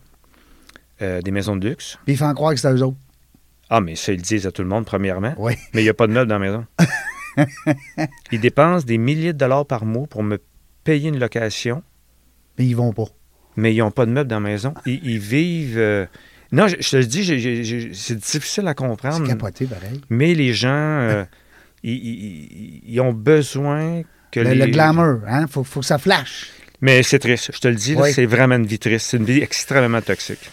euh, 1.02 1.22
des 1.22 1.32
maisons 1.32 1.56
de 1.56 1.68
luxe. 1.68 1.98
Puis 2.06 2.14
ils 2.14 2.18
font 2.18 2.34
croire 2.34 2.54
que 2.54 2.60
c'est 2.60 2.72
eux 2.72 2.84
autres. 2.84 2.98
Ah, 3.70 3.82
mais 3.82 3.96
ça, 3.96 4.12
ils 4.12 4.18
le 4.18 4.22
disent 4.22 4.48
à 4.48 4.52
tout 4.52 4.64
le 4.64 4.68
monde, 4.68 4.86
premièrement. 4.86 5.34
Oui. 5.38 5.54
Mais 5.74 5.82
il 5.82 5.84
n'y 5.86 5.90
a 5.90 5.94
pas 5.94 6.08
de 6.08 6.12
meubles 6.12 6.28
dans 6.28 6.40
la 6.40 6.46
maison. 6.46 6.66
ils 8.32 8.40
dépensent 8.40 8.86
des 8.86 8.98
milliers 8.98 9.34
de 9.34 9.38
dollars 9.38 9.66
par 9.66 9.86
mois 9.86 10.08
pour 10.08 10.24
me 10.24 10.40
payer 10.84 11.10
une 11.10 11.20
location, 11.20 11.84
Mais 12.58 12.66
ils 12.66 12.76
vont 12.76 12.94
pas. 12.94 13.06
mais 13.56 13.74
ils 13.74 13.80
n'ont 13.80 13.92
pas 13.92 14.06
de 14.06 14.12
meubles 14.12 14.30
dans 14.30 14.40
la 14.40 14.50
maison. 14.50 14.74
Ils, 14.86 15.00
ils 15.06 15.20
vivent. 15.20 15.78
euh, 15.78 16.06
Non, 16.52 16.68
je, 16.68 16.78
je 16.80 16.90
te 16.90 16.98
le 16.98 17.06
dis, 17.06 17.94
c'est 17.94 18.16
difficile 18.16 18.68
à 18.68 18.72
C'est 18.72 18.76
comprendre. 18.76 19.28
capoté, 19.28 19.66
pareil. 19.66 20.02
Mais 20.10 20.34
les 20.34 20.54
gens, 20.54 20.70
euh, 20.70 21.26
ils, 21.84 21.94
ils- 21.94 22.82
ils 22.88 23.02
ont 23.02 23.14
besoin 23.14 24.02
que 24.32 24.40
Le, 24.40 24.50
les... 24.52 24.56
le 24.56 24.72
glamour, 24.72 25.22
hein? 25.28 25.48
Faut, 25.48 25.64
faut 25.64 25.80
que 25.82 25.86
ça 25.86 25.98
flash. 25.98 26.52
Mais 26.82 27.04
c'est 27.04 27.20
triste, 27.20 27.52
je 27.54 27.60
te 27.60 27.68
le 27.68 27.76
dis, 27.76 27.94
Oui. 27.96 28.14
c'est 28.14 28.26
vraiment 28.26 28.56
une 28.56 28.66
vie 28.66 28.80
triste. 28.80 29.08
C'est 29.10 29.18
une 29.18 29.26
vie 29.26 29.42
extrêmement 29.42 30.02
toxique. 30.02 30.50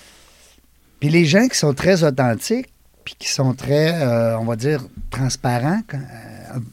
Puis 0.99 1.09
les 1.11 1.25
gens 1.25 1.47
qui 1.47 1.57
sont 1.57 1.73
très 1.75 2.03
authentiques, 2.03 2.67
puis 3.05 3.15
qui 3.19 3.29
sont 3.29 3.55
très, 3.55 4.03
euh, 4.03 4.37
on 4.39 4.45
va 4.45 4.57
dire, 4.57 4.83
transparents, 5.11 5.83
quand- 5.87 6.01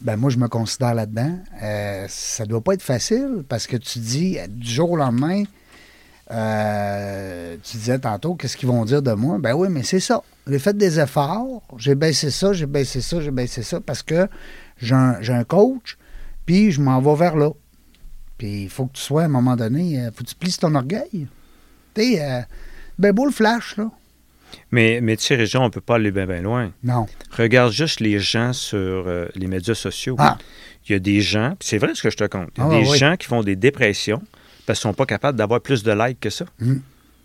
ben 0.02 0.18
moi, 0.18 0.30
je 0.30 0.38
me 0.38 0.48
considère 0.48 0.94
là-dedans, 0.94 1.40
euh, 1.62 2.06
ça 2.08 2.46
doit 2.46 2.62
pas 2.62 2.74
être 2.74 2.82
facile 2.82 3.44
parce 3.48 3.68
que 3.68 3.78
tu 3.78 4.00
dis, 4.00 4.38
euh, 4.40 4.48
du 4.48 4.70
jour 4.70 4.92
au 4.92 4.96
lendemain, 4.96 5.44
euh, 6.32 7.58
tu 7.64 7.78
disais 7.78 8.00
tantôt, 8.00 8.36
qu'est-ce 8.36 8.58
qu'ils 8.58 8.70
vont 8.70 8.86
dire 8.86 9.02
de 9.02 9.14
moi? 9.14 9.38
Ben 9.40 9.54
oui, 9.54 9.68
mais 9.70 9.84
c'est 9.84 10.00
ça. 10.00 10.24
J'ai 10.48 10.60
fait 10.60 10.76
des 10.76 11.00
efforts, 11.00 11.62
j'ai 11.78 11.96
baissé 11.96 12.32
ça, 12.32 12.54
j'ai 12.54 12.66
baissé 12.66 13.02
ça, 13.02 13.22
j'ai 13.22 13.32
baissé 13.32 13.64
ça 13.64 13.80
parce 13.82 14.02
que 14.02 14.28
j'ai 14.78 14.96
un, 14.96 15.44
coach, 15.44 15.98
puis 16.46 16.72
je 16.72 16.82
m'en 16.82 17.02
vais 17.02 17.16
vers 17.16 17.36
là. 17.36 17.52
Puis 18.38 18.64
il 18.64 18.70
faut 18.70 18.86
que 18.86 18.94
tu 18.94 19.02
sois, 19.02 19.24
à 19.24 19.26
un 19.26 19.30
moment 19.30 19.56
donné, 19.56 19.94
il 19.94 20.12
faut 20.16 20.24
que 20.24 20.30
tu 20.30 20.36
plies 20.36 20.58
ton 20.58 20.74
orgueil. 20.76 21.28
Tu 21.94 22.02
sais, 22.02 22.22
euh, 22.22 22.42
ben 22.98 23.14
beau 23.14 23.26
le 23.26 23.32
flash, 23.32 23.78
là. 23.78 23.90
Mais, 24.72 25.00
mais 25.02 25.16
tu 25.18 25.24
sais, 25.24 25.36
Région, 25.36 25.62
on 25.62 25.66
ne 25.66 25.70
peut 25.70 25.82
pas 25.82 25.96
aller 25.96 26.12
bien 26.12 26.26
loin. 26.42 26.72
Non. 26.84 27.06
Regarde 27.38 27.72
juste 27.72 28.00
les 28.00 28.20
gens 28.20 28.54
sur 28.54 28.78
euh, 28.80 29.28
les 29.36 29.48
médias 29.48 29.76
sociaux. 29.76 30.16
Ah. 30.20 30.38
Il 30.88 30.92
y 30.92 30.96
a 30.96 31.00
des 31.00 31.22
gens, 31.22 31.56
c'est 31.62 31.78
vrai 31.78 31.92
ce 31.96 32.02
que 32.04 32.10
je 32.10 32.18
te 32.18 32.24
compte, 32.26 32.50
il 32.58 32.60
y 32.60 32.64
a 32.64 32.68
Ah, 32.70 32.82
des 32.84 32.90
oui. 32.90 32.98
gens 32.98 33.16
qui 33.16 33.28
font 33.28 33.42
des 33.42 33.56
dépressions 33.56 34.22
parce 34.66 34.80
qu'ils 34.80 34.90
ne 34.90 34.94
sont 34.94 34.98
pas 34.98 35.06
capables 35.06 35.38
d'avoir 35.38 35.62
plus 35.62 35.84
de 35.84 35.92
likes 35.92 36.20
que 36.20 36.30
ça. 36.30 36.46
Mm. 36.60 36.74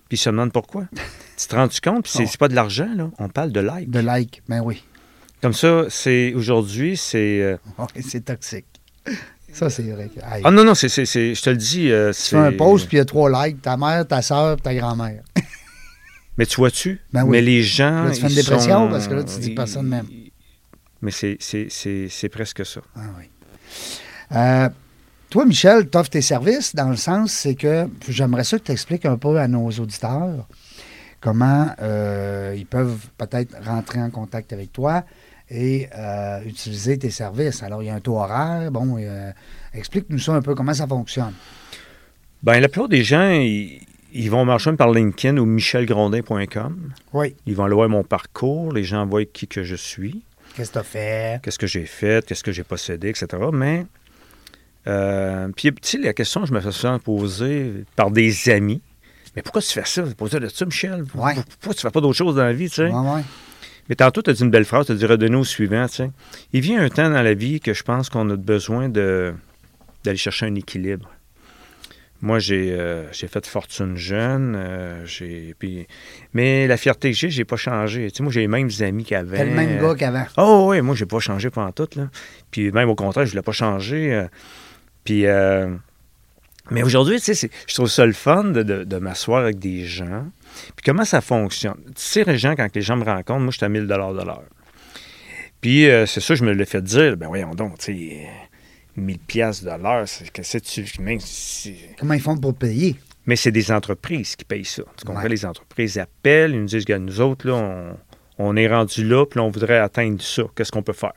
Puis 0.08 0.16
ils 0.16 0.16
se 0.16 0.30
demandent 0.30 0.52
pourquoi. 0.52 0.84
tu 1.36 1.46
te 1.46 1.54
rends 1.56 1.68
compte? 1.82 2.04
Puis 2.04 2.12
c'est 2.14 2.22
Oh. 2.24 2.28
c'est 2.30 2.38
pas 2.38 2.48
de 2.48 2.54
l'argent, 2.54 2.88
là. 2.96 3.10
On 3.18 3.28
parle 3.28 3.52
de 3.52 3.60
likes. 3.60 3.90
De 3.90 4.00
like, 4.00 4.42
ben 4.48 4.60
oui. 4.64 4.82
Comme 5.42 5.52
ça, 5.52 5.84
c'est 5.88 6.34
aujourd'hui, 6.34 6.96
c'est. 6.96 7.42
euh, 7.42 7.56
c'est 8.08 8.24
toxique. 8.24 8.66
Ça, 9.52 9.70
c'est 9.70 9.82
vrai. 9.82 10.10
Ah 10.44 10.50
non, 10.50 10.62
non, 10.64 10.74
c'est, 10.74 10.88
je 10.88 11.42
te 11.42 11.50
le 11.50 11.56
dis. 11.56 11.90
euh, 11.90 12.12
tu 12.12 12.20
fais 12.30 12.36
un 12.36 12.52
post, 12.52 12.86
puis 12.86 12.96
il 12.96 12.98
y 12.98 13.00
a 13.00 13.04
trois 13.04 13.46
likes. 13.46 13.62
Ta 13.62 13.76
mère, 13.76 14.06
ta 14.06 14.20
soeur, 14.22 14.56
ta 14.60 14.74
grand-mère. 14.74 15.22
Mais 16.38 16.46
tu 16.46 16.56
vois-tu? 16.56 17.00
Ben 17.12 17.24
oui. 17.24 17.30
Mais 17.32 17.42
les 17.42 17.62
gens. 17.62 18.04
Là, 18.04 18.12
tu 18.12 18.20
fais 18.20 18.28
une 18.28 18.34
dépression 18.34 18.84
sont- 18.86 18.90
parce 18.90 19.08
que 19.08 19.14
là, 19.14 19.24
tu 19.24 19.38
dis 19.40 19.50
personne 19.50 19.88
m'aime. 19.88 20.06
Mais 21.02 21.10
c'est, 21.10 22.28
presque 22.30 22.64
ça. 22.64 22.80
Ah 22.96 23.00
oui. 23.18 23.24
Euh, 24.32 24.68
toi, 25.30 25.44
Michel, 25.44 25.90
tu 25.90 25.98
offres 25.98 26.10
tes 26.10 26.22
services 26.22 26.74
dans 26.74 26.88
le 26.88 26.96
sens, 26.96 27.32
c'est 27.32 27.54
que 27.54 27.88
j'aimerais 28.08 28.44
ça 28.44 28.58
que 28.58 28.64
tu 28.64 28.72
expliques 28.72 29.04
un 29.04 29.18
peu 29.18 29.38
à 29.38 29.48
nos 29.48 29.68
auditeurs 29.68 30.46
comment 31.20 31.66
euh, 31.82 32.54
ils 32.56 32.66
peuvent 32.66 33.08
peut-être 33.16 33.56
rentrer 33.64 34.00
en 34.00 34.10
contact 34.10 34.52
avec 34.52 34.72
toi 34.72 35.04
et 35.50 35.88
euh, 35.96 36.40
utiliser 36.44 36.98
tes 36.98 37.10
services. 37.10 37.62
Alors, 37.62 37.82
il 37.82 37.86
y 37.86 37.90
a 37.90 37.94
un 37.94 38.00
taux 38.00 38.16
horaire. 38.16 38.70
Bon, 38.70 38.96
euh, 38.98 39.32
explique-nous 39.74 40.18
ça 40.18 40.34
un 40.34 40.42
peu, 40.42 40.54
comment 40.54 40.74
ça 40.74 40.86
fonctionne. 40.86 41.34
Ben, 42.42 42.60
la 42.60 42.68
plupart 42.68 42.88
des 42.88 43.02
gens, 43.02 43.30
ils, 43.30 43.80
ils 44.20 44.30
vont 44.30 44.44
marcher 44.44 44.72
par 44.72 44.90
LinkedIn 44.90 45.38
ou 45.38 45.44
michelgrondin.com. 45.46 46.92
Oui. 47.12 47.34
Ils 47.46 47.54
vont 47.54 47.64
aller 47.64 47.74
voir 47.74 47.88
mon 47.88 48.02
parcours. 48.02 48.72
Les 48.72 48.84
gens 48.84 49.06
voient 49.06 49.24
qui 49.24 49.46
que 49.46 49.62
je 49.62 49.76
suis, 49.76 50.22
Qu'est-ce 50.56 50.70
que 50.70 50.72
tu 50.74 50.78
as 50.78 50.82
fait? 50.82 51.40
qu'est-ce 51.42 51.58
que 51.58 51.66
j'ai 51.66 51.86
fait, 51.86 52.26
qu'est-ce 52.26 52.42
que 52.42 52.50
j'ai 52.52 52.64
possédé, 52.64 53.10
etc. 53.10 53.26
Mais, 53.52 53.86
euh, 54.86 55.48
puis, 55.54 55.72
tu 55.72 55.78
sais, 55.82 55.98
la 55.98 56.12
question, 56.14 56.44
je 56.46 56.52
me 56.52 56.60
fais 56.60 56.72
souvent 56.72 56.98
poser 56.98 57.84
par 57.94 58.10
des 58.10 58.48
amis. 58.50 58.80
Mais 59.36 59.42
pourquoi 59.42 59.62
tu 59.62 59.70
fais 59.72 59.84
ça? 59.84 60.02
Poser 60.16 60.40
de 60.40 60.48
ça, 60.48 60.64
Michel? 60.64 61.04
Ouais. 61.14 61.34
Pourquoi 61.60 61.74
tu 61.74 61.82
fais 61.82 61.90
pas 61.90 62.00
d'autre 62.00 62.16
chose 62.16 62.34
dans 62.34 62.44
la 62.44 62.52
vie, 62.52 62.68
tu 62.68 62.76
sais? 62.76 62.88
Ouais, 62.88 63.10
ouais. 63.14 63.22
Mais 63.88 63.94
tantôt, 63.94 64.20
tu 64.20 64.30
as 64.30 64.32
dit 64.32 64.42
une 64.42 64.50
belle 64.50 64.64
phrase, 64.64 64.86
tu 64.86 64.92
as 64.92 64.94
dit 64.96 65.06
redonner 65.06 65.36
au 65.36 65.44
suivant. 65.44 65.86
tu 65.86 65.96
sais. 65.96 66.10
Il 66.52 66.60
vient 66.60 66.82
un 66.82 66.88
temps 66.88 67.08
dans 67.08 67.22
la 67.22 67.34
vie 67.34 67.60
que 67.60 67.72
je 67.72 67.82
pense 67.84 68.08
qu'on 68.08 68.28
a 68.30 68.36
besoin 68.36 68.88
de, 68.88 69.32
d'aller 70.04 70.16
chercher 70.18 70.46
un 70.46 70.54
équilibre. 70.56 71.08
Moi, 72.20 72.40
j'ai, 72.40 72.72
euh, 72.72 73.04
j'ai 73.12 73.28
fait 73.28 73.46
fortune 73.46 73.96
jeune, 73.96 74.54
euh, 74.56 75.06
j'ai, 75.06 75.54
puis, 75.56 75.86
mais 76.34 76.66
la 76.66 76.76
fierté 76.76 77.12
que 77.12 77.16
j'ai, 77.16 77.30
j'ai 77.30 77.44
pas 77.44 77.56
changé. 77.56 78.10
Tu 78.10 78.16
sais, 78.16 78.22
moi, 78.24 78.32
j'ai 78.32 78.40
les 78.40 78.48
mêmes 78.48 78.70
amis 78.80 79.04
qu'avant. 79.04 79.36
T'es 79.36 79.44
le 79.44 79.52
même 79.52 79.80
gars 79.80 79.94
qu'avant. 79.94 80.26
Oh 80.36 80.66
oui, 80.70 80.80
moi, 80.80 80.96
j'ai 80.96 81.06
pas 81.06 81.20
changé 81.20 81.48
pendant 81.50 81.70
tout. 81.70 81.88
Là. 81.94 82.08
Puis 82.50 82.72
même 82.72 82.88
au 82.88 82.96
contraire, 82.96 83.24
je 83.24 83.30
voulais 83.30 83.42
pas 83.42 83.52
changer. 83.52 84.12
euh, 84.12 84.26
puis, 85.04 85.26
euh, 85.26 85.68
mais 86.72 86.82
aujourd'hui, 86.82 87.18
tu 87.18 87.22
sais, 87.26 87.34
c'est- 87.34 87.50
je 87.68 87.74
trouve 87.74 87.88
ça 87.88 88.04
le 88.04 88.12
fun 88.12 88.44
de, 88.44 88.62
de- 88.64 88.82
de 88.84 88.96
m'asseoir 88.98 89.42
avec 89.44 89.60
des 89.60 89.84
gens. 89.84 90.26
Puis 90.74 90.84
comment 90.84 91.04
ça 91.04 91.20
fonctionne? 91.20 91.76
Tu 91.86 91.92
sais, 91.96 92.24
les 92.24 92.36
gens, 92.36 92.56
quand 92.56 92.68
les 92.74 92.82
gens 92.82 92.96
me 92.96 93.04
rencontrent, 93.04 93.40
moi, 93.40 93.52
je 93.52 93.58
suis 93.58 93.64
à 93.64 93.68
1000 93.68 93.86
de 93.86 93.94
l'heure. 93.94 94.42
Puis 95.60 95.86
c'est 96.06 96.20
ça, 96.20 96.34
je 96.34 96.44
me 96.44 96.52
l'ai 96.52 96.66
fait 96.66 96.82
dire. 96.82 97.16
Ben 97.16 97.26
voyons 97.28 97.54
donc, 97.54 97.78
tu 97.78 97.84
sais, 97.94 98.26
1000 98.98 99.18
piastres 99.18 99.64
de 99.64 99.82
l'heure, 99.82 100.06
c'est 100.08 100.30
que 100.30 100.42
c'est 100.42 100.60
tu 100.60 100.84
Comment 101.98 102.14
ils 102.14 102.20
font 102.20 102.36
pour 102.36 102.54
payer? 102.54 102.96
mais 103.26 103.36
c'est 103.36 103.52
des 103.52 103.70
entreprises 103.70 104.36
qui 104.36 104.44
payent 104.46 104.64
ça. 104.64 104.82
Tu 104.96 105.04
comprends? 105.04 105.22
Ouais. 105.22 105.28
Les 105.28 105.44
entreprises 105.44 105.98
appellent, 105.98 106.52
ils 106.52 106.60
nous 106.60 106.66
disent, 106.66 106.88
nous 106.88 107.20
autres, 107.20 107.46
là, 107.46 107.54
on, 107.56 107.96
on 108.38 108.56
est 108.56 108.66
rendu 108.68 109.06
là, 109.06 109.26
puis 109.26 109.38
on 109.38 109.50
voudrait 109.50 109.78
atteindre 109.78 110.22
ça. 110.22 110.44
Qu'est-ce 110.56 110.72
qu'on 110.72 110.82
peut 110.82 110.94
faire? 110.94 111.12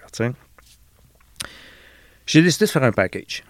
J'ai 2.26 2.42
décidé 2.42 2.66
de 2.66 2.70
faire 2.72 2.84
un 2.84 2.92
package. 2.92 3.44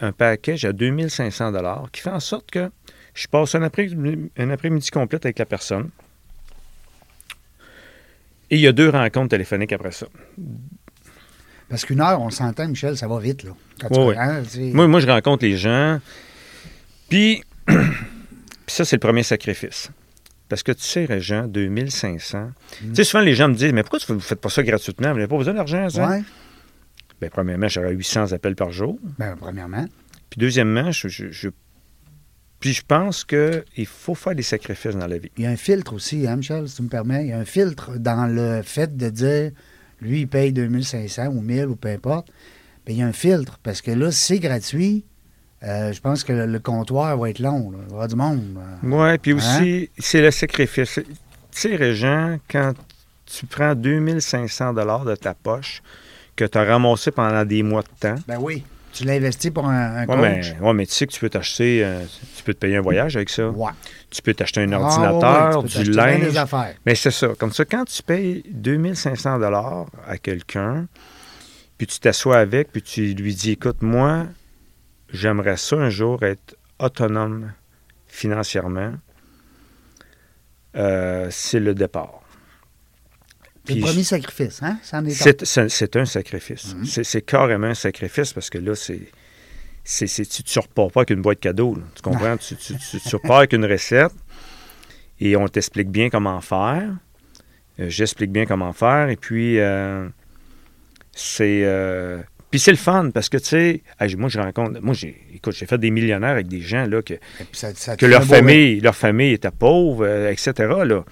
Un 0.00 0.10
package 0.12 0.64
à 0.64 0.72
2500 0.72 1.52
qui 1.92 2.00
fait 2.00 2.10
en 2.10 2.18
sorte 2.20 2.50
que 2.50 2.68
je 3.14 3.28
passe 3.28 3.54
un 3.54 3.62
après- 3.62 3.90
un 4.36 4.50
après-midi 4.50 4.90
complet 4.90 5.20
avec 5.22 5.38
la 5.38 5.46
personne. 5.46 5.90
Et 8.50 8.56
il 8.56 8.60
y 8.60 8.66
a 8.66 8.72
deux 8.72 8.88
rencontres 8.88 9.28
téléphoniques 9.28 9.72
après 9.72 9.92
ça. 9.92 10.06
Parce 11.70 11.84
qu'une 11.86 12.00
heure, 12.00 12.20
on 12.20 12.30
s'entend, 12.30 12.68
Michel, 12.68 12.96
ça 12.96 13.06
va 13.08 13.18
vite, 13.20 13.44
là. 13.44 13.52
Quand 13.80 13.88
tu 13.88 13.98
Ouais, 14.00 14.06
ouais. 14.16 14.42
tu 14.42 14.48
sais. 14.50 14.70
Moi, 14.74 14.86
moi, 14.88 15.00
je 15.00 15.06
rencontre 15.06 15.44
les 15.44 15.56
gens. 15.56 16.00
Puis, 17.08 17.42
puis 17.66 17.76
ça, 18.66 18.84
c'est 18.84 18.96
le 18.96 19.00
premier 19.00 19.22
sacrifice. 19.22 19.90
Parce 20.48 20.62
que 20.64 20.72
tu 20.72 20.82
sais, 20.82 21.04
Régent, 21.04 21.46
2500. 21.46 22.50
Tu 22.80 22.94
sais, 22.94 23.04
souvent, 23.04 23.22
les 23.22 23.34
gens 23.34 23.48
me 23.48 23.54
disent 23.54 23.72
Mais 23.72 23.82
pourquoi 23.84 24.00
tu 24.00 24.12
ne 24.12 24.18
faites 24.18 24.40
pas 24.40 24.48
ça 24.50 24.62
gratuitement? 24.64 25.10
Vous 25.10 25.16
n'avez 25.16 25.28
pas 25.28 25.36
besoin 25.38 25.54
d'argent, 25.54 25.88
ça? 25.88 26.08
Ouais. 26.08 26.22
Bien, 27.20 27.30
premièrement, 27.30 27.68
j'aurais 27.68 27.92
800 27.92 28.32
appels 28.32 28.56
par 28.56 28.72
jour. 28.72 28.98
Ben, 29.18 29.36
premièrement. 29.38 29.86
Puis, 30.28 30.38
deuxièmement, 30.40 30.90
je, 30.90 31.06
je- 31.08 31.30
je- 31.30 31.48
puis 32.58 32.72
je 32.72 32.82
pense 32.86 33.24
qu'il 33.24 33.86
faut 33.86 34.14
faire 34.14 34.34
des 34.34 34.42
sacrifices 34.42 34.96
dans 34.96 35.06
la 35.06 35.18
vie. 35.18 35.30
Il 35.38 35.44
y 35.44 35.46
a 35.46 35.50
un 35.50 35.56
filtre 35.56 35.92
aussi, 35.94 36.26
hein, 36.26 36.36
Michel, 36.36 36.68
si 36.68 36.76
tu 36.76 36.82
me 36.82 36.88
permets. 36.88 37.24
Il 37.24 37.28
y 37.28 37.32
a 37.32 37.38
un 37.38 37.44
filtre 37.44 37.92
dans 37.98 38.26
le 38.26 38.62
fait 38.62 38.96
de 38.96 39.08
dire, 39.08 39.52
lui, 40.00 40.20
il 40.20 40.28
paye 40.28 40.52
2500 40.52 41.26
ou 41.28 41.40
1000 41.40 41.66
ou 41.66 41.76
peu 41.76 41.88
importe. 41.88 42.28
Il 42.86 42.96
y 42.96 43.02
a 43.02 43.06
un 43.06 43.12
filtre 43.12 43.58
parce 43.62 43.82
que 43.82 43.92
là, 43.92 44.10
si 44.10 44.34
c'est 44.34 44.38
gratuit, 44.40 45.04
euh, 45.62 45.92
je 45.92 46.00
pense 46.00 46.24
que 46.24 46.32
le, 46.32 46.46
le 46.46 46.58
comptoir 46.58 47.16
va 47.16 47.30
être 47.30 47.38
long. 47.38 47.70
là. 47.70 47.78
Il 47.80 47.84
va 47.84 47.88
y 47.88 47.92
avoir 47.92 48.08
du 48.08 48.16
monde. 48.16 48.58
Oui, 48.82 49.18
puis 49.18 49.32
aussi, 49.32 49.90
c'est 49.98 50.20
le 50.22 50.30
sacrifice. 50.30 50.94
Tu 50.94 51.04
sais, 51.50 51.76
Régent, 51.76 52.38
quand 52.50 52.72
tu 53.26 53.46
prends 53.46 53.74
2500 53.74 54.72
de 54.72 55.14
ta 55.14 55.34
poche, 55.34 55.82
que 56.34 56.44
tu 56.46 56.58
as 56.58 56.64
ramassé 56.64 57.10
pendant 57.10 57.44
des 57.44 57.62
mois 57.62 57.82
de 57.82 57.88
temps, 58.00 58.14
Ben 58.26 58.38
oui. 58.40 58.64
Tu 58.92 59.04
l'as 59.04 59.12
investi 59.14 59.50
pour 59.50 59.66
un, 59.66 59.96
un 59.98 60.00
Oui, 60.00 60.06
coach? 60.06 60.18
mais, 60.20 60.58
ouais, 60.60 60.72
mais 60.74 60.86
tu 60.86 60.92
sais 60.92 61.06
que 61.06 61.12
tu 61.12 61.20
peux 61.20 61.30
t'acheter, 61.30 61.84
euh, 61.84 62.04
tu 62.36 62.42
peux 62.42 62.52
te 62.54 62.58
payer 62.58 62.76
un 62.76 62.80
voyage 62.80 63.16
avec 63.16 63.30
ça. 63.30 63.48
Ouais. 63.48 63.70
Tu 64.10 64.20
peux 64.20 64.34
t'acheter 64.34 64.60
un 64.62 64.72
Ah, 64.72 64.80
ordinateur, 64.80 65.50
ouais, 65.50 65.56
ouais, 65.62 65.68
tu 65.68 65.78
peux 65.78 65.84
du 65.84 65.90
linge. 65.92 66.20
des 66.32 66.36
affaires. 66.36 66.74
Mais 66.84 66.94
c'est 66.96 67.10
ça. 67.12 67.28
Comme 67.38 67.52
ça, 67.52 67.64
quand 67.64 67.84
tu 67.84 68.02
payes 68.02 68.42
2500 68.50 69.38
dollars 69.38 69.86
à 70.06 70.18
quelqu'un, 70.18 70.86
puis 71.78 71.86
tu 71.86 72.00
t'assois 72.00 72.38
avec, 72.38 72.72
puis 72.72 72.82
tu 72.82 73.14
lui 73.14 73.34
dis, 73.34 73.52
écoute, 73.52 73.80
moi, 73.80 74.26
j'aimerais 75.12 75.56
ça 75.56 75.76
un 75.76 75.88
jour 75.90 76.22
être 76.24 76.56
autonome 76.80 77.52
financièrement, 78.08 78.92
euh, 80.76 81.28
c'est 81.30 81.60
le 81.60 81.74
départ. 81.74 82.19
Le 83.68 83.80
premier 83.80 84.02
sacrifice, 84.02 84.62
hein? 84.62 84.78
C'est, 84.82 85.96
un 85.96 86.04
sacrifice. 86.04 86.74
Mhm. 86.74 86.84
C'est, 86.86 87.04
c'est 87.04 87.22
carrément 87.22 87.68
un 87.68 87.74
sacrifice 87.74 88.32
parce 88.32 88.50
que 88.50 88.58
là, 88.58 88.74
c'est, 88.74 89.00
c'est, 89.84 90.06
c'est- 90.06 90.24
tu 90.24 90.58
ne 90.58 90.62
repars 90.62 90.90
pas 90.90 91.00
avec 91.00 91.10
une 91.10 91.22
boîte 91.22 91.40
cadeau. 91.40 91.74
là. 91.74 91.82
Tu 91.94 92.02
comprends? 92.02 92.36
Tu, 92.36 92.56
tu, 92.56 92.74
tu- 92.76 93.00
tu 93.00 93.16
repars 93.16 93.38
avec 93.38 93.52
une 93.52 93.64
recette 93.66 94.12
et 95.20 95.36
on 95.36 95.46
t'explique 95.46 95.88
bien 95.90 96.08
comment 96.10 96.40
faire. 96.40 96.90
Euh, 97.78 97.88
J'explique 97.88 98.30
bien 98.32 98.46
comment 98.46 98.72
faire. 98.72 99.08
Et 99.10 99.16
puis, 99.16 99.58
euh, 99.60 100.08
c'est. 101.12 101.62
euh, 101.64 102.18
puis 102.50 102.58
c'est 102.58 102.72
le 102.72 102.76
fun 102.78 103.10
parce 103.12 103.28
que, 103.28 103.36
tu 103.36 103.44
sais, 103.46 103.82
moi, 104.16 104.28
je 104.28 104.40
rencontre. 104.40 104.80
Moi, 104.80 104.94
j'ai, 104.94 105.16
écoute, 105.34 105.54
j'ai 105.54 105.66
fait 105.66 105.78
des 105.78 105.90
millionnaires 105.90 106.30
avec 106.30 106.48
des 106.48 106.60
gens, 106.60 106.84
là, 106.86 107.00
que, 107.02 107.14
ça, 107.52 107.72
ça 107.74 107.94
te 107.96 108.00
que 108.00 108.06
leur 108.06 108.24
famille, 108.24 108.80
leur 108.80 108.96
famille 108.96 109.32
était 109.34 109.50
pauvre, 109.52 110.06
etc., 110.28 110.52
là. 110.84 111.04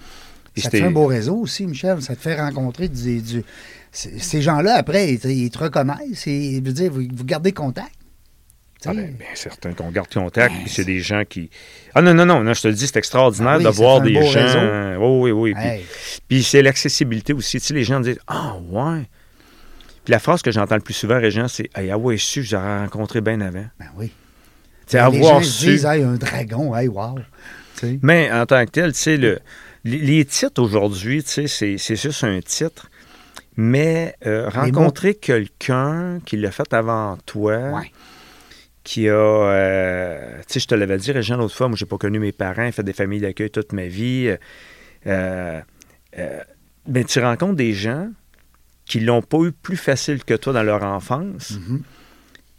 Et 0.55 0.61
Ça 0.61 0.69
te 0.69 0.77
fait 0.77 0.83
un 0.83 0.91
beau 0.91 1.05
réseau 1.05 1.35
aussi, 1.37 1.65
Michel. 1.67 2.01
Ça 2.01 2.15
te 2.15 2.21
fait 2.21 2.35
rencontrer 2.39 2.87
du- 2.87 3.43
ces 3.91 4.41
gens-là, 4.41 4.75
après, 4.75 5.13
ils 5.13 5.19
te, 5.19 5.27
ils 5.27 5.49
te 5.49 5.57
reconnaissent. 5.57 6.27
Et, 6.27 6.55
je 6.59 6.63
veux 6.63 6.73
dire, 6.73 6.91
vous, 6.91 7.03
vous 7.11 7.23
gardez 7.25 7.51
contact. 7.51 7.93
Ah 8.85 8.93
ben, 8.93 9.11
bien 9.13 9.27
certain 9.33 9.73
qu'on 9.73 9.91
garde 9.91 10.07
contact, 10.13 10.55
puis 10.61 10.69
c'est 10.69 10.85
des 10.85 11.01
gens 11.01 11.23
qui... 11.27 11.49
Ah 11.93 12.01
non, 12.01 12.13
non, 12.13 12.25
non, 12.25 12.41
non 12.43 12.53
je 12.53 12.61
te 12.61 12.67
le 12.69 12.73
dis, 12.75 12.87
c'est 12.87 12.95
extraordinaire 12.95 13.53
Ah 13.55 13.57
oui, 13.57 13.63
de 13.65 13.69
voir 13.69 13.99
des 13.99 14.13
gens... 14.25 14.95
Oui, 14.97 15.31
oui, 15.31 15.31
oui. 15.31 15.53
Puis, 15.53 15.63
Hey, 15.67 15.85
puis 16.29 16.43
c'est 16.43 16.61
l'accessibilité 16.61 17.33
aussi. 17.33 17.59
Tu 17.59 17.65
sais, 17.67 17.73
les 17.73 17.83
gens 17.83 17.99
disent 17.99 18.19
«Ah, 18.27 18.55
ouais!» 18.69 19.01
Puis 20.05 20.11
la 20.13 20.19
phrase 20.19 20.41
que 20.41 20.51
j'entends 20.51 20.75
le 20.75 20.81
plus 20.81 20.93
souvent, 20.93 21.19
Régent, 21.19 21.49
c'est 21.49 21.69
«Hey, 21.75 21.91
ah 21.91 21.97
ouais, 21.97 22.15
su, 22.17 22.41
je 22.41 22.55
l'aurais 22.55 22.79
rencontré 22.79 23.19
bien 23.19 23.41
avant. 23.41 23.65
ben 23.79 23.87
oui.» 23.97 24.11
Tu 24.87 24.91
sais, 24.91 24.97
les 24.97 25.03
avoir 25.03 25.41
gens 25.41 25.43
su... 25.43 25.65
disent, 25.65 25.85
hey, 25.85 26.01
un 26.03 26.13
dragon, 26.15 26.73
hey, 26.73 26.87
wow. 26.87 27.19
Mais 28.01 28.31
en 28.31 28.45
tant 28.45 28.63
que 28.65 28.71
tel, 28.71 28.93
tu 28.93 28.99
sais, 28.99 29.17
le, 29.17 29.39
les, 29.83 30.25
titres 30.25 30.61
aujourd'hui, 30.61 31.23
tu 31.23 31.47
sais, 31.47 31.77
c'est, 31.77 31.95
juste 31.95 32.23
un 32.23 32.39
titre. 32.41 32.89
Mais 33.55 34.15
euh, 34.25 34.47
rencontrer 34.49 35.15
quelqu'un 35.15 36.19
qui 36.25 36.37
l'a 36.37 36.51
fait 36.51 36.73
avant 36.73 37.17
toi, 37.25 37.57
Ouais. 37.71 37.91
qui 38.83 39.09
a. 39.09 39.13
euh, 39.13 40.37
tu 40.47 40.53
sais, 40.53 40.59
je 40.61 40.67
te 40.67 40.75
l'avais 40.75 40.97
dit, 40.97 41.11
Régent, 41.11 41.35
l'autre 41.37 41.55
fois, 41.55 41.67
moi, 41.67 41.75
j'ai 41.75 41.85
pas 41.85 41.97
connu 41.97 42.19
mes 42.19 42.31
parents, 42.31 42.65
j'ai 42.65 42.71
fait 42.71 42.83
des 42.83 42.93
familles 42.93 43.19
d'accueil 43.21 43.49
toute 43.49 43.73
ma 43.73 43.87
vie. 43.87 44.33
Euh, 45.07 45.61
euh, 46.17 46.39
ben, 46.87 47.03
tu 47.03 47.19
rencontres 47.19 47.55
des 47.55 47.73
gens 47.73 48.09
qui 48.85 49.01
l'ont 49.01 49.21
pas 49.21 49.39
eu 49.39 49.51
plus 49.51 49.77
facile 49.77 50.23
que 50.23 50.33
toi 50.33 50.53
dans 50.53 50.63
leur 50.63 50.83
enfance 50.83 51.51
Mhm. 51.51 51.81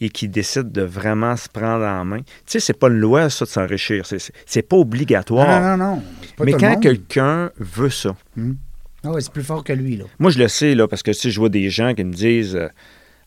Et 0.00 0.08
qui 0.08 0.28
décident 0.28 0.68
de 0.70 0.82
vraiment 0.82 1.36
se 1.36 1.48
prendre 1.48 1.84
en 1.84 2.04
main. 2.04 2.20
Tu 2.20 2.24
sais, 2.46 2.60
c'est 2.60 2.72
pas 2.78 2.88
une 2.88 2.98
loi, 2.98 3.28
ça, 3.30 3.44
de 3.44 3.50
s'enrichir. 3.50 4.04
C'est, 4.46 4.62
pas 4.62 4.76
obligatoire. 4.76 5.60
Non, 5.60 5.76
non, 5.76 5.96
non. 5.96 6.02
pas 6.36 6.44
Mais 6.44 6.52
quand 6.52 6.76
quelqu'un 6.80 7.50
veut 7.58 7.90
ça, 7.90 8.16
Ah 9.04 9.10
ouais, 9.12 9.20
c'est 9.20 9.32
plus 9.32 9.42
fort 9.44 9.62
que 9.64 9.72
lui, 9.72 9.96
là. 9.96 10.04
moi 10.18 10.30
je 10.30 10.38
le 10.38 10.48
sais, 10.48 10.74
là, 10.74 10.88
parce 10.88 11.02
que 11.02 11.10
tu 11.10 11.18
sais, 11.18 11.30
je 11.30 11.38
vois 11.38 11.48
des 11.50 11.68
gens 11.70 11.94
qui 11.94 12.04
me 12.04 12.12
disent 12.12 12.56
euh, 12.56 12.68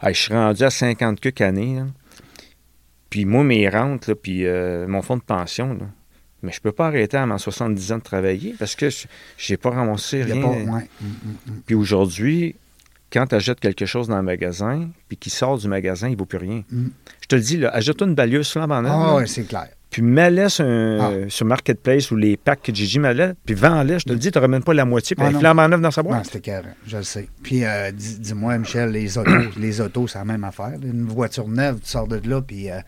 Hey, 0.02 0.14
je 0.14 0.20
suis 0.22 0.34
rendu 0.34 0.64
à 0.64 0.70
50 0.70 1.20
quelques 1.20 1.42
années, 1.42 1.76
là. 1.78 1.86
puis 3.10 3.26
moi, 3.26 3.44
mes 3.44 3.70
rentes, 3.70 4.08
là, 4.08 4.16
puis 4.16 4.46
euh, 4.46 4.88
mon 4.88 5.02
fonds 5.02 5.18
de 5.18 5.22
pension, 5.24 5.74
là, 5.76 5.86
mais 6.42 6.52
je 6.52 6.60
peux 6.60 6.72
pas 6.74 6.88
arrêter 6.88 7.16
à 7.18 7.26
mes 7.26 7.38
70 7.38 7.92
ans 7.94 7.98
de 8.00 8.04
travailler 8.04 8.54
parce 8.60 8.76
que 8.76 8.90
je 8.90 9.06
j'ai 9.38 9.56
pas 9.58 9.70
ramassé 9.70 10.24
rien. 10.24 10.42
pas- 10.42 10.50
ouais. 10.50 10.66
Mm, 10.66 11.06
mm, 11.06 11.54
mm. 11.54 11.62
Puis 11.66 11.76
aujourd'hui, 11.76 12.56
quand 13.14 13.28
tu 13.28 13.36
achètes 13.36 13.60
quelque 13.60 13.86
chose 13.86 14.08
dans 14.08 14.18
le 14.18 14.24
magasin, 14.24 14.90
puis 15.08 15.18
qui 15.18 15.30
sort 15.30 15.58
du 15.60 15.68
magasin, 15.68 16.10
il 16.10 16.18
vaut 16.18 16.26
plus 16.26 16.40
rien. 16.40 16.64
Mm. 16.72 16.88
Je 17.22 17.28
te 17.28 17.36
le 17.36 17.42
dis, 17.42 17.64
achète-toi 17.66 18.08
une 18.08 18.16
balieuse 18.16 18.50
flambant 18.52 18.82
neuve, 18.82 18.92
Ah 18.94 19.16
ouais, 19.16 19.28
c'est 19.28 19.44
clair. 19.44 19.68
puis 19.92 20.02
mets-les 20.02 20.50
sur, 20.50 20.66
Ah. 20.66 21.12
sur 21.30 21.46
Marketplace 21.46 22.10
ou 22.10 22.16
les 22.16 22.36
packs 22.36 22.64
que 22.64 22.74
Gigi 22.74 22.98
mets 22.98 23.14
puis 23.46 23.54
vends-les. 23.56 24.00
Je 24.00 24.06
te 24.06 24.10
le 24.12 24.18
dis, 24.18 24.32
tu 24.32 24.38
n'auras 24.40 24.48
même 24.48 24.64
pas 24.64 24.74
la 24.74 24.86
moitié, 24.86 25.16
puis 25.16 25.24
Ah 25.28 25.32
non. 25.32 25.40
flambant 25.40 25.70
neuve 25.70 25.82
dans 25.82 25.92
sa 25.92 26.02
boîte. 26.02 26.26
c'était 26.26 26.40
carré, 26.42 26.70
je 26.88 26.98
le 26.98 27.04
sais. 27.04 27.30
Puis, 27.44 27.64
euh, 27.64 27.92
dis- 27.92 28.18
dis-moi, 28.20 28.58
Michel, 28.58 28.90
les 28.90 29.18
autos, 29.18 29.30
les 29.60 29.80
autos, 29.82 30.08
c'est 30.08 30.18
la 30.18 30.26
même 30.26 30.44
affaire. 30.44 30.74
Une 30.82 31.06
voiture 31.06 31.48
neuve, 31.48 31.80
tu 31.82 31.90
sors 31.90 32.08
de 32.08 32.20
là, 32.28 32.42
puis 32.42 32.72
euh, 32.72 32.80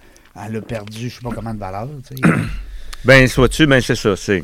elle 0.44 0.56
a 0.58 0.62
perdu, 0.62 1.10
je 1.10 1.16
sais 1.16 1.22
pas 1.22 1.30
comment 1.32 1.54
de 1.54 1.60
valeur. 1.60 1.88
tu 2.08 2.16
sais. 2.18 2.22
Ben, 3.06 3.28
soit-tu, 3.28 3.68
ben 3.68 3.80
c'est 3.82 3.94
ça, 3.96 4.16
c'est. 4.16 4.44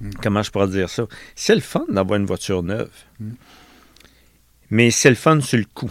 Mm. 0.00 0.10
Comment 0.20 0.42
je 0.42 0.50
pourrais 0.50 0.66
dire 0.66 0.90
ça? 0.90 1.04
C'est 1.36 1.54
le 1.54 1.60
fun 1.60 1.84
d'avoir 1.88 2.18
une 2.18 2.26
voiture 2.26 2.60
neuve. 2.64 2.90
Mm. 3.20 3.30
Mais 4.70 4.90
c'est 4.90 5.08
le 5.10 5.14
fun 5.16 5.40
sur 5.40 5.58
le 5.58 5.64
coup. 5.72 5.90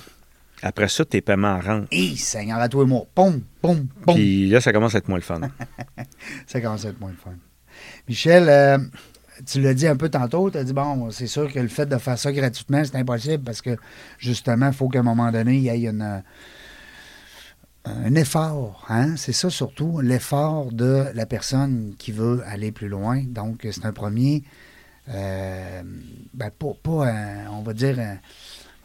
Après 0.61 0.87
ça, 0.87 1.05
tes 1.05 1.21
paiements 1.21 1.59
rentrent. 1.59 1.87
Hé, 1.91 2.15
Seigneur, 2.15 2.59
à 2.59 2.67
toi 2.69 2.83
et 2.83 2.87
moi. 2.87 3.05
Pom, 3.13 3.41
pom, 3.61 3.87
pom. 4.03 4.15
Puis 4.15 4.49
là, 4.49 4.61
ça 4.61 4.71
commence 4.73 4.95
à 4.95 4.97
être 4.99 5.07
moins 5.09 5.17
le 5.17 5.23
fun. 5.23 5.41
Ça 6.47 6.59
commence 6.61 6.85
à 6.85 6.89
être 6.89 6.99
moins 6.99 7.11
le 7.11 7.17
fun. 7.17 7.33
Michel, 8.07 8.47
euh, 8.49 8.77
tu 9.45 9.61
l'as 9.61 9.73
dit 9.73 9.85
un 9.87 9.95
peu 9.95 10.09
tantôt, 10.09 10.49
tu 10.49 10.57
as 10.57 10.63
dit, 10.63 10.73
bon, 10.73 11.11
c'est 11.11 11.27
sûr 11.27 11.51
que 11.51 11.59
le 11.59 11.67
fait 11.67 11.85
de 11.85 11.97
faire 11.97 12.17
ça 12.17 12.31
gratuitement, 12.31 12.83
c'est 12.83 12.95
impossible 12.95 13.43
parce 13.43 13.61
que, 13.61 13.75
justement, 14.17 14.67
il 14.67 14.73
faut 14.73 14.87
qu'à 14.89 14.99
un 14.99 15.03
moment 15.03 15.31
donné, 15.31 15.55
il 15.57 15.63
y 15.63 15.69
ait 15.69 15.81
une, 15.89 16.01
euh, 16.01 16.19
un 17.85 18.15
effort. 18.15 18.85
Hein? 18.89 19.15
C'est 19.17 19.33
ça 19.33 19.49
surtout, 19.49 20.01
l'effort 20.01 20.71
de 20.71 21.05
la 21.13 21.25
personne 21.25 21.93
qui 21.99 22.11
veut 22.11 22.41
aller 22.47 22.71
plus 22.71 22.87
loin. 22.87 23.21
Donc, 23.27 23.67
c'est 23.71 23.85
un 23.85 23.93
premier, 23.93 24.43
euh, 25.09 25.81
ben, 26.33 26.49
pas, 26.49 26.73
pas 26.81 27.07
un- 27.07 27.49
on 27.51 27.61
va 27.61 27.73
dire, 27.73 27.99
un- 27.99 28.17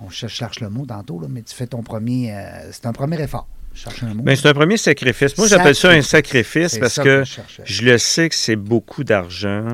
on 0.00 0.08
cherche, 0.10 0.60
le 0.60 0.70
mot 0.70 0.86
tantôt, 0.86 1.20
là, 1.20 1.26
mais 1.28 1.42
tu 1.42 1.54
fais 1.54 1.66
ton 1.66 1.82
premier, 1.82 2.34
euh, 2.34 2.70
c'est 2.72 2.86
un 2.86 2.92
premier 2.92 3.20
effort. 3.20 3.46
Je 3.74 3.82
cherche 3.82 4.02
un 4.02 4.14
mot. 4.14 4.22
Mais 4.24 4.34
c'est 4.36 4.48
un 4.48 4.54
premier 4.54 4.76
sacrifice. 4.76 5.36
Moi, 5.38 5.46
j'appelle 5.46 5.74
ça 5.76 5.90
un 5.90 6.02
sacrifice 6.02 6.78
parce 6.78 6.98
que 6.98 7.22
je 7.64 7.82
le 7.84 7.98
sais 7.98 8.28
que 8.28 8.34
c'est 8.34 8.56
beaucoup 8.56 9.04
d'argent 9.04 9.68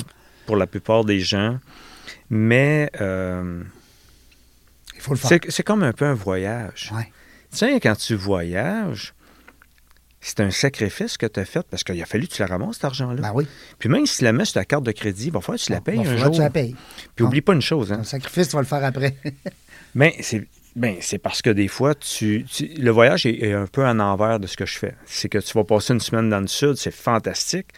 pour 0.47 0.57
la 0.57 0.67
plupart 0.67 1.05
des 1.05 1.21
gens. 1.21 1.59
Mais 2.29 2.91
euh, 3.01 3.63
Il 4.95 5.01
faut 5.01 5.13
le 5.13 5.19
faire. 5.19 5.39
c'est 5.49 5.63
comme 5.63 5.83
un 5.83 5.93
peu 5.93 6.05
un 6.05 6.15
voyage. 6.15 6.93
Ouais. 6.95 7.11
Tu 7.53 7.59
sais, 7.59 7.81
quand 7.81 7.97
tu 7.97 8.15
voyages, 8.17 9.15
c'est 10.21 10.41
un 10.41 10.51
sacrifice 10.51 11.17
que 11.17 11.27
tu 11.27 11.39
as 11.41 11.45
fait 11.45 11.65
parce 11.71 11.85
qu'il 11.85 12.03
a 12.03 12.07
fallu 12.07 12.27
que 12.27 12.35
tu 12.35 12.43
la 12.43 12.49
ramasses, 12.49 12.75
cet 12.75 12.85
argent-là. 12.87 13.23
Ben 13.23 13.33
oui. 13.33 13.47
Puis 13.79 13.89
même 13.89 14.05
si 14.07 14.19
tu 14.19 14.25
la 14.25 14.33
mets 14.33 14.45
sur 14.45 14.55
ta 14.55 14.65
carte 14.65 14.83
de 14.85 14.91
crédit, 14.93 15.27
il 15.29 15.33
va 15.33 15.41
falloir 15.41 15.59
que 15.61 15.65
tu 15.65 15.73
la 15.73 15.81
payes 15.81 15.97
Bon, 15.99 16.07
un 16.09 16.17
jour. 16.17 16.31
que 16.31 16.35
tu 16.35 16.41
la 16.41 16.51
payes. 16.51 16.75
Puis 17.15 17.25
oublie 17.25 17.41
pas 17.41 17.53
une 17.55 17.63
chose, 17.63 17.93
hein. 17.93 18.01
Un 18.01 18.05
sacrifice, 18.05 18.49
tu 18.49 18.57
vas 18.57 18.63
le 18.63 18.67
faire 18.69 18.85
après. 18.85 19.17
Mais 19.97 20.15
c'est 20.21 20.47
ben, 20.77 20.97
c'est 21.01 21.17
parce 21.19 21.41
que 21.41 21.49
des 21.49 21.69
fois, 21.69 21.95
tu, 21.95 22.45
tu- 22.45 22.67
le 22.67 22.91
voyage 22.91 23.25
est, 23.25 23.43
est 23.43 23.53
un 23.55 23.67
peu 23.67 23.83
en 23.85 23.99
envers 23.99 24.39
de 24.39 24.47
ce 24.47 24.59
que 24.59 24.67
je 24.67 24.77
fais. 24.79 24.95
C'est 25.07 25.31
que 25.31 25.39
tu 25.39 25.55
vas 25.55 25.65
passer 25.65 25.95
une 25.95 26.01
semaine 26.01 26.29
dans 26.29 26.41
le 26.41 26.47
sud, 26.49 26.75
c'est 26.77 26.91
fantastique. 26.95 27.69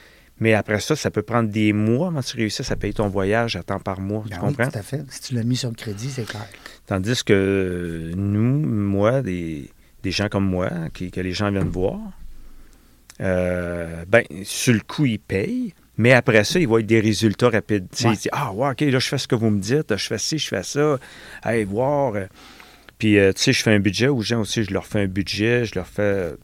Mais 0.41 0.53
après 0.55 0.81
ça, 0.81 0.97
ça 0.97 1.11
peut 1.13 1.23
prendre 1.23 1.49
des 1.49 1.73
mois 1.73 2.09
avant 2.09 2.21
que 2.21 2.27
tu 2.27 2.37
réussisses 2.37 2.71
à 2.73 2.77
payer 2.77 2.93
ton 2.95 3.09
voyage 3.09 3.55
à 3.55 3.63
temps 3.63 3.79
par 3.79 4.01
mois. 4.01 4.25
Ben 4.29 4.37
tu 4.37 4.45
oui, 4.45 4.49
comprends? 4.57 4.71
tout 4.71 4.79
à 4.79 4.83
fait. 4.83 5.03
Si 5.11 5.21
tu 5.23 5.35
l'as 5.35 5.45
mis 5.45 5.57
sur 5.57 5.69
le 5.69 5.77
crédit, 5.77 6.11
c'est 6.11 6.27
clair. 6.27 6.47
Tandis 6.87 7.23
que 7.25 8.13
nous, 8.17 8.67
moi, 8.69 9.23
des, 9.23 9.71
des 10.03 10.11
gens 10.11 10.29
comme 10.29 10.47
moi, 10.47 10.71
qui, 10.93 11.11
que 11.13 11.21
les 11.21 11.33
gens 11.33 11.51
viennent 11.53 11.69
voir, 11.69 11.99
euh, 13.21 14.05
ben, 14.09 14.25
sur 14.45 14.75
le 14.75 14.81
coup, 14.81 15.07
ils 15.07 15.19
payent, 15.19 15.75
mais 15.99 16.13
après 16.15 16.45
ça, 16.45 16.59
ils 16.59 16.67
voient 16.69 16.81
des 16.83 17.01
résultats 17.01 17.51
rapides. 17.51 17.87
Tu 17.93 17.99
sais, 18.03 18.09
Ouais. 18.09 18.15
Ils 18.15 18.17
disent 18.19 18.29
Ah, 18.33 18.53
ouais, 18.53 18.71
OK, 18.71 18.81
là, 18.81 18.99
je 18.99 19.09
fais 19.09 19.19
ce 19.19 19.29
que 19.29 19.35
vous 19.35 19.51
me 19.51 19.61
dites, 19.61 19.95
je 19.97 20.07
fais 20.07 20.19
ci, 20.19 20.39
je 20.39 20.49
fais 20.49 20.63
ça, 20.63 20.99
allez 21.43 21.65
voir. 21.65 22.15
Puis, 22.99 23.19
euh, 23.19 23.33
tu 23.33 23.43
sais, 23.43 23.53
je 23.53 23.63
fais 23.63 23.73
un 23.75 23.79
budget 23.81 24.09
aux 24.09 24.23
gens 24.23 24.41
aussi, 24.41 24.65
je 24.65 24.73
leur 24.73 24.87
fais 24.87 25.03
un 25.03 25.07
budget, 25.07 25.65
je 25.67 25.75
leur 25.75 25.87
fais. 25.87 26.35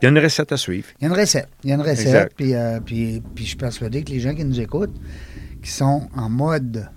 Il 0.00 0.04
y 0.04 0.06
a 0.06 0.10
une 0.10 0.18
recette 0.18 0.52
à 0.52 0.56
suivre. 0.56 0.86
Il 1.00 1.04
y 1.04 1.06
a 1.06 1.14
une 1.14 1.18
recette. 1.20 1.48
Il 1.64 1.70
y 1.70 1.72
a 1.72 1.76
une 1.76 1.82
recette. 1.82 2.34
Puis, 2.36 2.54
euh, 2.54 2.80
puis, 2.80 3.22
puis 3.34 3.44
je 3.44 3.48
suis 3.48 3.56
persuadé 3.58 4.02
que 4.04 4.10
les 4.10 4.20
gens 4.20 4.34
qui 4.34 4.44
nous 4.44 4.60
écoutent, 4.60 4.94
qui 5.62 5.70
sont 5.70 6.08
en 6.16 6.28
mode 6.30 6.88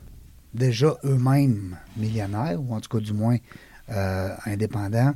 déjà 0.54 0.96
eux-mêmes 1.06 1.78
millionnaires, 1.98 2.60
ou 2.62 2.74
en 2.74 2.80
tout 2.82 2.90
cas 2.90 3.04
du 3.04 3.14
moins 3.14 3.38
euh, 3.92 4.30
indépendants, 4.46 5.14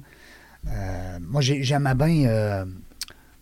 moi 1.21 1.41
j'ai- 1.41 1.61
j'aimais 1.63 1.95
bien, 1.95 2.65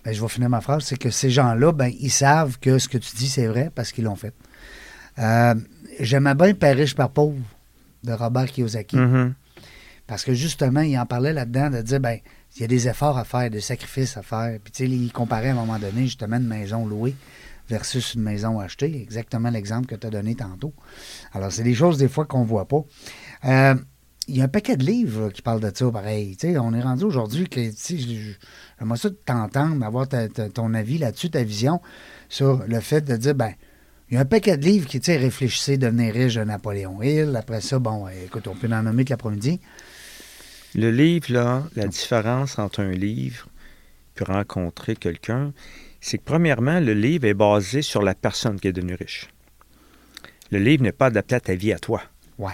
ben, 0.03 0.13
je 0.13 0.21
vais 0.21 0.27
finir 0.27 0.49
ma 0.49 0.61
phrase, 0.61 0.83
c'est 0.83 0.97
que 0.97 1.09
ces 1.09 1.29
gens-là, 1.29 1.71
ben, 1.71 1.91
ils 1.99 2.11
savent 2.11 2.57
que 2.59 2.79
ce 2.79 2.87
que 2.87 2.97
tu 2.97 3.15
dis, 3.15 3.29
c'est 3.29 3.47
vrai 3.47 3.71
parce 3.73 3.91
qu'ils 3.91 4.05
l'ont 4.05 4.15
fait. 4.15 4.33
Euh, 5.19 5.55
j'aimais 5.99 6.35
bien 6.35 6.53
Père 6.53 6.75
riche, 6.75 6.95
par 6.95 7.09
pauvre 7.09 7.37
de 8.03 8.13
Robert 8.13 8.47
Kiyosaki. 8.47 8.97
Mhm. 8.97 9.33
Parce 10.07 10.23
que 10.23 10.33
justement, 10.33 10.81
il 10.81 10.97
en 10.97 11.05
parlait 11.05 11.33
là-dedans 11.33 11.69
de 11.69 11.81
dire, 11.81 11.99
ben, 11.99 12.17
il 12.55 12.61
y 12.61 12.63
a 12.65 12.67
des 12.67 12.87
efforts 12.87 13.17
à 13.17 13.23
faire, 13.23 13.49
des 13.49 13.61
sacrifices 13.61 14.17
à 14.17 14.23
faire. 14.23 14.59
Puis, 14.63 14.71
tu 14.71 14.85
sais, 14.85 14.89
il 14.89 15.11
comparait 15.11 15.49
à 15.49 15.51
un 15.51 15.55
moment 15.55 15.79
donné, 15.79 16.03
justement, 16.03 16.37
une 16.37 16.47
maison 16.47 16.85
louée 16.85 17.15
versus 17.69 18.15
une 18.15 18.21
maison 18.21 18.59
achetée. 18.59 19.01
Exactement 19.01 19.49
l'exemple 19.49 19.87
que 19.87 19.95
tu 19.95 20.07
as 20.07 20.09
donné 20.09 20.35
tantôt. 20.35 20.73
Alors, 21.33 21.51
c'est 21.51 21.63
des 21.63 21.75
choses, 21.75 21.97
des 21.97 22.09
fois, 22.09 22.25
qu'on 22.25 22.41
ne 22.41 22.47
voit 22.47 22.67
pas. 22.67 22.83
Euh, 23.45 23.75
il 24.31 24.37
y 24.37 24.41
a 24.41 24.45
un 24.45 24.47
paquet 24.47 24.77
de 24.77 24.85
livres 24.85 25.25
là, 25.25 25.29
qui 25.29 25.41
parlent 25.41 25.59
de 25.59 25.71
ça, 25.73 25.91
pareil. 25.91 26.37
On 26.43 26.73
est 26.73 26.81
rendu 26.81 27.03
aujourd'hui 27.03 27.47
que, 27.49 27.61
j'aimerais 27.61 28.97
ça 28.97 29.09
de 29.09 29.15
t'entendre, 29.15 29.85
avoir 29.85 30.07
ta- 30.07 30.29
ta- 30.29 30.49
ton 30.49 30.73
avis 30.73 30.97
là-dessus, 30.97 31.29
ta 31.29 31.43
vision 31.43 31.81
sur 32.29 32.63
le 32.65 32.79
fait 32.79 33.01
de 33.01 33.17
dire, 33.17 33.35
ben, 33.35 33.53
il 34.09 34.15
y 34.15 34.17
a 34.17 34.21
un 34.21 34.25
paquet 34.25 34.57
de 34.57 34.65
livres 34.65 34.87
qui, 34.87 34.99
tu 34.99 35.11
sais, 35.11 35.17
réfléchissez, 35.17 35.77
devenir 35.77 36.13
riche 36.13 36.35
de 36.35 36.43
Napoléon 36.43 37.01
Hill. 37.01 37.35
Après 37.37 37.61
ça, 37.61 37.79
bon, 37.79 38.07
écoute, 38.07 38.47
on 38.47 38.55
peut 38.55 38.67
en 38.71 38.83
nommer 38.83 39.05
que 39.05 39.11
l'après-midi. 39.11 39.59
Le 40.75 40.91
livre, 40.91 41.31
là, 41.31 41.63
la 41.75 41.87
différence 41.87 42.57
entre 42.57 42.79
un 42.81 42.91
livre 42.91 43.47
puis 44.15 44.25
rencontrer 44.25 44.95
quelqu'un, 44.95 45.53
c'est 45.99 46.17
que 46.17 46.23
premièrement, 46.23 46.79
le 46.79 46.93
livre 46.93 47.25
est 47.25 47.33
basé 47.33 47.81
sur 47.81 48.01
la 48.01 48.15
personne 48.15 48.59
qui 48.59 48.67
est 48.69 48.73
devenue 48.73 48.95
riche. 48.95 49.29
Le 50.51 50.59
livre 50.59 50.83
n'est 50.83 50.91
pas 50.91 51.07
adapté 51.07 51.35
à 51.35 51.39
ta 51.39 51.55
vie 51.55 51.71
à 51.73 51.79
toi. 51.79 52.01
Ouais. 52.37 52.53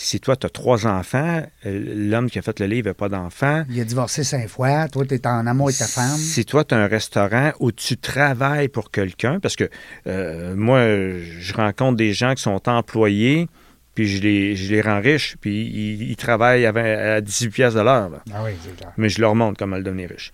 Si 0.00 0.20
toi, 0.20 0.36
tu 0.36 0.46
as 0.46 0.50
trois 0.50 0.86
enfants, 0.86 1.42
euh, 1.66 2.08
l'homme 2.08 2.30
qui 2.30 2.38
a 2.38 2.42
fait 2.42 2.60
le 2.60 2.66
livre 2.66 2.86
n'a 2.86 2.94
pas 2.94 3.08
d'enfants. 3.08 3.64
Il 3.68 3.80
a 3.80 3.84
divorcé 3.84 4.22
cinq 4.22 4.46
fois. 4.46 4.86
Toi, 4.86 5.04
tu 5.04 5.14
es 5.14 5.26
en 5.26 5.44
amour 5.44 5.70
avec 5.70 5.78
ta 5.78 5.88
femme. 5.88 6.16
Si 6.16 6.44
toi, 6.44 6.62
tu 6.62 6.72
as 6.72 6.78
un 6.78 6.86
restaurant 6.86 7.50
où 7.58 7.72
tu 7.72 7.96
travailles 7.96 8.68
pour 8.68 8.92
quelqu'un, 8.92 9.40
parce 9.40 9.56
que 9.56 9.68
euh, 10.06 10.54
moi, 10.54 10.82
je 10.82 11.52
rencontre 11.52 11.96
des 11.96 12.12
gens 12.12 12.34
qui 12.34 12.44
sont 12.44 12.68
employés, 12.68 13.48
puis 13.96 14.06
je 14.06 14.22
les, 14.22 14.54
je 14.54 14.72
les 14.72 14.82
rends 14.82 15.00
riches, 15.00 15.36
puis 15.40 15.66
ils, 15.66 16.10
ils 16.12 16.16
travaillent 16.16 16.64
à, 16.64 16.70
20 16.70 17.16
à 17.16 17.20
18 17.20 17.50
pièces 17.50 17.74
de 17.74 17.80
l'heure. 17.80 18.08
Ah 18.32 18.44
oui, 18.44 18.52
c'est 18.62 18.76
clair. 18.76 18.92
Mais 18.98 19.08
je 19.08 19.20
leur 19.20 19.34
montre 19.34 19.58
comment 19.58 19.78
le 19.78 19.82
devenir 19.82 20.10
riche. 20.10 20.30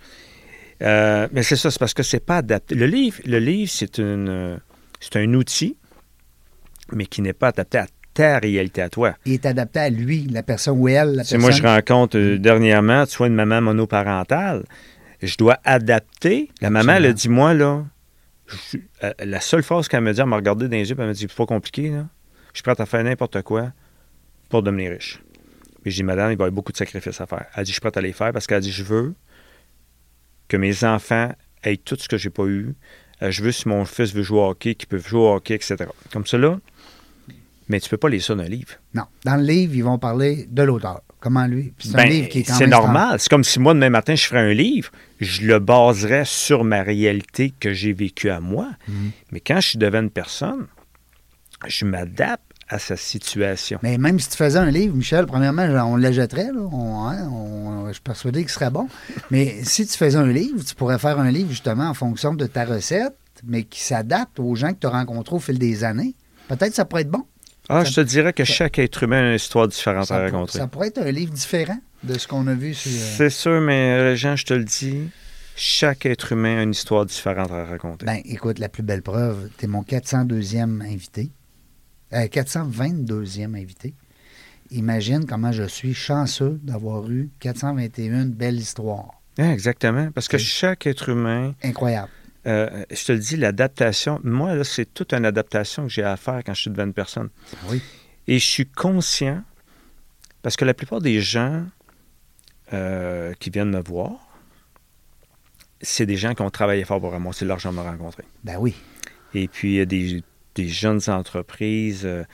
Euh, 0.82 1.26
mais 1.32 1.42
c'est 1.42 1.56
ça, 1.56 1.70
c'est 1.70 1.78
parce 1.78 1.94
que 1.94 2.02
c'est 2.02 2.20
pas 2.20 2.36
adapté. 2.36 2.74
Le 2.74 2.84
livre, 2.84 3.18
le 3.24 3.38
livre 3.38 3.70
c'est 3.74 3.96
une, 3.96 4.60
c'est 5.00 5.16
un 5.16 5.32
outil, 5.32 5.78
mais 6.92 7.06
qui 7.06 7.22
n'est 7.22 7.32
pas 7.32 7.48
adapté 7.48 7.78
à 7.78 7.86
ta 8.14 8.38
réalité 8.38 8.80
à 8.80 8.88
toi. 8.88 9.16
Il 9.26 9.34
est 9.34 9.46
adapté 9.46 9.80
à 9.80 9.90
lui, 9.90 10.26
la 10.30 10.42
personne 10.42 10.78
ou 10.78 10.88
elle, 10.88 11.10
la 11.10 11.16
personne. 11.22 11.40
moi, 11.40 11.50
je 11.50 11.62
rencontre 11.62 12.16
euh, 12.16 12.38
dernièrement, 12.38 13.04
tu 13.06 13.18
vois, 13.18 13.26
une 13.26 13.34
maman 13.34 13.60
monoparentale, 13.60 14.64
je 15.22 15.36
dois 15.36 15.58
adapter. 15.64 16.50
La 16.60 16.70
maman, 16.70 16.94
elle 16.94 17.06
a 17.06 17.12
dit, 17.12 17.28
moi, 17.28 17.54
là, 17.54 17.84
je 18.46 18.78
euh, 19.02 19.12
la 19.18 19.40
seule 19.40 19.62
phrase 19.62 19.88
qu'elle 19.88 20.02
me 20.02 20.12
dit, 20.12 20.20
elle 20.20 20.26
m'a 20.26 20.36
regardé 20.36 20.68
dans 20.68 20.76
les 20.76 20.88
yeux, 20.88 20.96
elle 20.98 21.06
m'a 21.06 21.12
dit, 21.12 21.26
c'est 21.28 21.34
pas 21.34 21.46
compliqué, 21.46 21.90
là. 21.90 22.06
Je 22.52 22.58
suis 22.58 22.62
prête 22.62 22.78
à 22.78 22.86
faire 22.86 23.02
n'importe 23.02 23.42
quoi 23.42 23.72
pour 24.48 24.62
devenir 24.62 24.92
riche. 24.92 25.20
Puis 25.82 25.90
je 25.90 25.96
dis, 25.96 26.02
madame, 26.04 26.30
il 26.30 26.36
va 26.38 26.44
y 26.44 26.46
avoir 26.46 26.52
beaucoup 26.52 26.70
de 26.70 26.76
sacrifices 26.76 27.20
à 27.20 27.26
faire. 27.26 27.46
Elle 27.56 27.64
dit, 27.64 27.70
je 27.70 27.74
suis 27.74 27.80
prête 27.80 27.96
à 27.96 28.00
les 28.00 28.12
faire 28.12 28.32
parce 28.32 28.46
qu'elle 28.46 28.60
dit, 28.60 28.70
je 28.70 28.84
veux 28.84 29.14
que 30.46 30.56
mes 30.56 30.84
enfants 30.84 31.32
aient 31.64 31.76
tout 31.76 31.96
ce 31.98 32.08
que 32.08 32.16
j'ai 32.16 32.30
pas 32.30 32.44
eu. 32.44 32.74
Euh, 33.22 33.30
je 33.30 33.42
veux, 33.42 33.50
si 33.50 33.68
mon 33.68 33.84
fils 33.84 34.14
veut 34.14 34.22
jouer 34.22 34.38
au 34.38 34.50
hockey, 34.50 34.76
qu'il 34.76 34.88
peut 34.88 34.98
jouer 34.98 35.20
au 35.20 35.34
hockey, 35.34 35.54
etc. 35.54 35.76
Comme 36.12 36.26
ça, 36.26 36.38
là. 36.38 36.60
Mais 37.68 37.80
tu 37.80 37.88
peux 37.88 37.96
pas 37.96 38.08
lire 38.08 38.22
ça 38.22 38.34
dans 38.34 38.42
un 38.42 38.48
livre. 38.48 38.74
Non. 38.94 39.04
Dans 39.24 39.36
le 39.36 39.42
livre, 39.42 39.74
ils 39.74 39.84
vont 39.84 39.98
parler 39.98 40.46
de 40.50 40.62
l'auteur. 40.62 41.00
Comment 41.20 41.46
lui? 41.46 41.72
C'est 41.78 41.94
un 41.94 42.02
Ben, 42.02 42.08
livre 42.10 42.28
qui 42.28 42.40
est 42.40 42.42
quand 42.42 42.54
c'est 42.54 42.66
normal. 42.66 43.18
C'est 43.18 43.30
comme 43.30 43.44
si 43.44 43.58
moi, 43.58 43.72
demain 43.72 43.88
matin, 43.88 44.14
je 44.14 44.24
ferais 44.26 44.40
un 44.40 44.52
livre, 44.52 44.90
je 45.20 45.46
le 45.46 45.58
baserais 45.58 46.24
sur 46.26 46.64
ma 46.64 46.82
réalité 46.82 47.54
que 47.58 47.72
j'ai 47.72 47.94
vécue 47.94 48.28
à 48.28 48.40
moi. 48.40 48.68
Mhm. 48.88 49.10
Mais 49.32 49.40
quand 49.40 49.60
je 49.60 49.68
suis 49.68 49.78
devant 49.78 50.00
une 50.00 50.10
personne, 50.10 50.66
je 51.66 51.86
m'adapte 51.86 52.42
à 52.68 52.78
sa 52.78 52.96
situation. 52.96 53.78
Mais 53.82 53.96
même 53.98 54.18
si 54.18 54.28
tu 54.30 54.36
faisais 54.36 54.58
un 54.58 54.70
livre, 54.70 54.94
Michel, 54.96 55.24
premièrement, 55.26 55.64
on 55.90 55.96
le 55.96 56.12
jetterait. 56.12 56.50
Là. 56.52 56.60
On- 56.60 57.04
hein, 57.08 57.28
on- 57.30 57.86
je 57.88 57.92
suis 57.94 58.02
persuadé 58.02 58.40
qu'il 58.42 58.50
serait 58.50 58.70
bon. 58.70 58.88
Mais 59.30 59.62
si 59.64 59.86
tu 59.86 59.96
faisais 59.96 60.18
un 60.18 60.26
livre, 60.30 60.62
tu 60.64 60.74
pourrais 60.74 60.98
faire 60.98 61.18
un 61.18 61.30
livre 61.30 61.50
justement 61.50 61.88
en 61.88 61.94
fonction 61.94 62.34
de 62.34 62.46
ta 62.46 62.64
recette, 62.64 63.14
mais 63.46 63.64
qui 63.64 63.80
s'adapte 63.82 64.38
aux 64.40 64.54
gens 64.54 64.72
que 64.72 64.78
tu 64.80 64.86
as 64.86 64.90
rencontrés 64.90 65.36
au 65.36 65.40
fil 65.40 65.58
des 65.58 65.84
années. 65.84 66.14
Peut-être 66.48 66.74
ça 66.74 66.84
pourrait 66.84 67.02
être 67.02 67.10
bon. 67.10 67.24
Ah, 67.68 67.84
ça- 67.84 67.90
je 67.90 67.94
te 67.96 68.00
dirais 68.02 68.32
que 68.32 68.44
ça- 68.44 68.52
chaque 68.52 68.78
être 68.78 69.02
humain 69.02 69.22
a 69.22 69.28
une 69.30 69.36
histoire 69.36 69.68
différente 69.68 70.10
à 70.10 70.18
raconter. 70.18 70.58
ça 70.58 70.66
pourrait 70.66 70.88
être 70.88 70.98
un 70.98 71.10
livre 71.10 71.32
différent 71.32 71.78
de 72.02 72.18
ce 72.18 72.28
qu'on 72.28 72.46
a 72.46 72.54
vu 72.54 72.74
sur. 72.74 72.90
euh, 72.90 73.14
C'est 73.16 73.30
sûr, 73.30 73.60
mais 73.60 73.92
euh, 73.92 74.16
Jean, 74.16 74.36
je 74.36 74.44
te 74.44 74.54
le 74.54 74.64
dis, 74.64 75.08
chaque 75.56 76.04
être 76.06 76.32
humain 76.32 76.58
a 76.58 76.62
une 76.62 76.72
histoire 76.72 77.06
différente 77.06 77.50
à 77.50 77.64
raconter. 77.64 78.04
Ben, 78.06 78.20
écoute, 78.24 78.58
la 78.58 78.68
plus 78.68 78.82
belle 78.82 79.02
preuve, 79.02 79.48
tu 79.58 79.64
es 79.64 79.68
mon 79.68 79.82
402e 79.82 80.82
invité. 80.82 81.30
Euh, 82.12 82.26
422e 82.28 83.54
invité. 83.54 83.94
Imagine 84.70 85.26
comment 85.26 85.52
je 85.52 85.64
suis 85.64 85.94
chanceux 85.94 86.58
d'avoir 86.62 87.08
eu 87.10 87.30
421 87.40 88.26
belles 88.26 88.58
histoires. 88.58 89.10
Ah, 89.38 89.52
exactement. 89.52 90.10
Parce 90.14 90.28
que 90.28 90.38
chaque 90.38 90.86
être 90.86 91.08
humain, 91.08 91.54
Incroyable. 91.62 92.10
Euh, 92.46 92.84
je 92.90 93.04
te 93.04 93.12
le 93.12 93.18
dis, 93.18 93.36
l'adaptation, 93.36 94.20
moi, 94.22 94.54
là, 94.54 94.64
c'est 94.64 94.92
toute 94.92 95.12
une 95.12 95.24
adaptation 95.24 95.84
que 95.84 95.88
j'ai 95.90 96.02
à 96.02 96.16
faire 96.16 96.42
quand 96.44 96.54
je 96.54 96.62
suis 96.62 96.70
devant 96.70 96.84
une 96.84 96.92
personne. 96.92 97.30
Oui. 97.68 97.82
Et 98.26 98.38
je 98.38 98.44
suis 98.46 98.66
conscient, 98.66 99.42
parce 100.42 100.56
que 100.56 100.64
la 100.64 100.74
plupart 100.74 101.00
des 101.00 101.20
gens 101.20 101.64
euh, 102.72 103.32
qui 103.40 103.50
viennent 103.50 103.70
me 103.70 103.82
voir, 103.82 104.12
c'est 105.80 106.06
des 106.06 106.16
gens 106.16 106.34
qui 106.34 106.42
ont 106.42 106.50
travaillé 106.50 106.84
fort 106.84 107.00
pour 107.00 107.12
ramasser 107.12 107.44
l'argent 107.44 107.72
de 107.72 107.76
me 107.76 107.82
rencontrer. 107.82 108.24
Ben 108.42 108.56
oui. 108.58 108.74
Et 109.34 109.48
puis, 109.48 109.72
il 109.72 109.76
y 109.76 109.80
a 109.80 109.84
des, 109.84 110.22
des 110.54 110.68
jeunes 110.68 111.00
entreprises. 111.08 112.06
euh, 112.06 112.24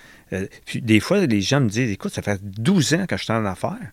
puis, 0.66 0.81
des 0.83 1.01
fois, 1.01 1.27
les 1.27 1.40
gens 1.40 1.61
me 1.61 1.68
disent 1.68 1.90
Écoute, 1.90 2.12
ça 2.12 2.23
fait 2.23 2.40
12 2.42 2.94
ans 2.94 3.07
que 3.07 3.16
je 3.16 3.25
suis 3.25 3.33
en 3.33 3.44
affaires. 3.44 3.92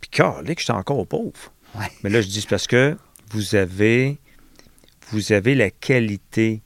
Puis, 0.00 0.10
calé, 0.10 0.54
que 0.54 0.60
je 0.60 0.64
suis 0.64 0.72
encore 0.72 1.06
pauvre. 1.06 1.52
Ouais. 1.74 1.86
Mais 2.02 2.10
là, 2.10 2.20
je 2.20 2.26
dis 2.28 2.40
c'est 2.40 2.48
parce 2.48 2.66
que 2.66 2.96
vous 3.30 3.54
avez, 3.54 4.18
vous 5.10 5.32
avez 5.32 5.54
la 5.54 5.70
qualité 5.70 6.62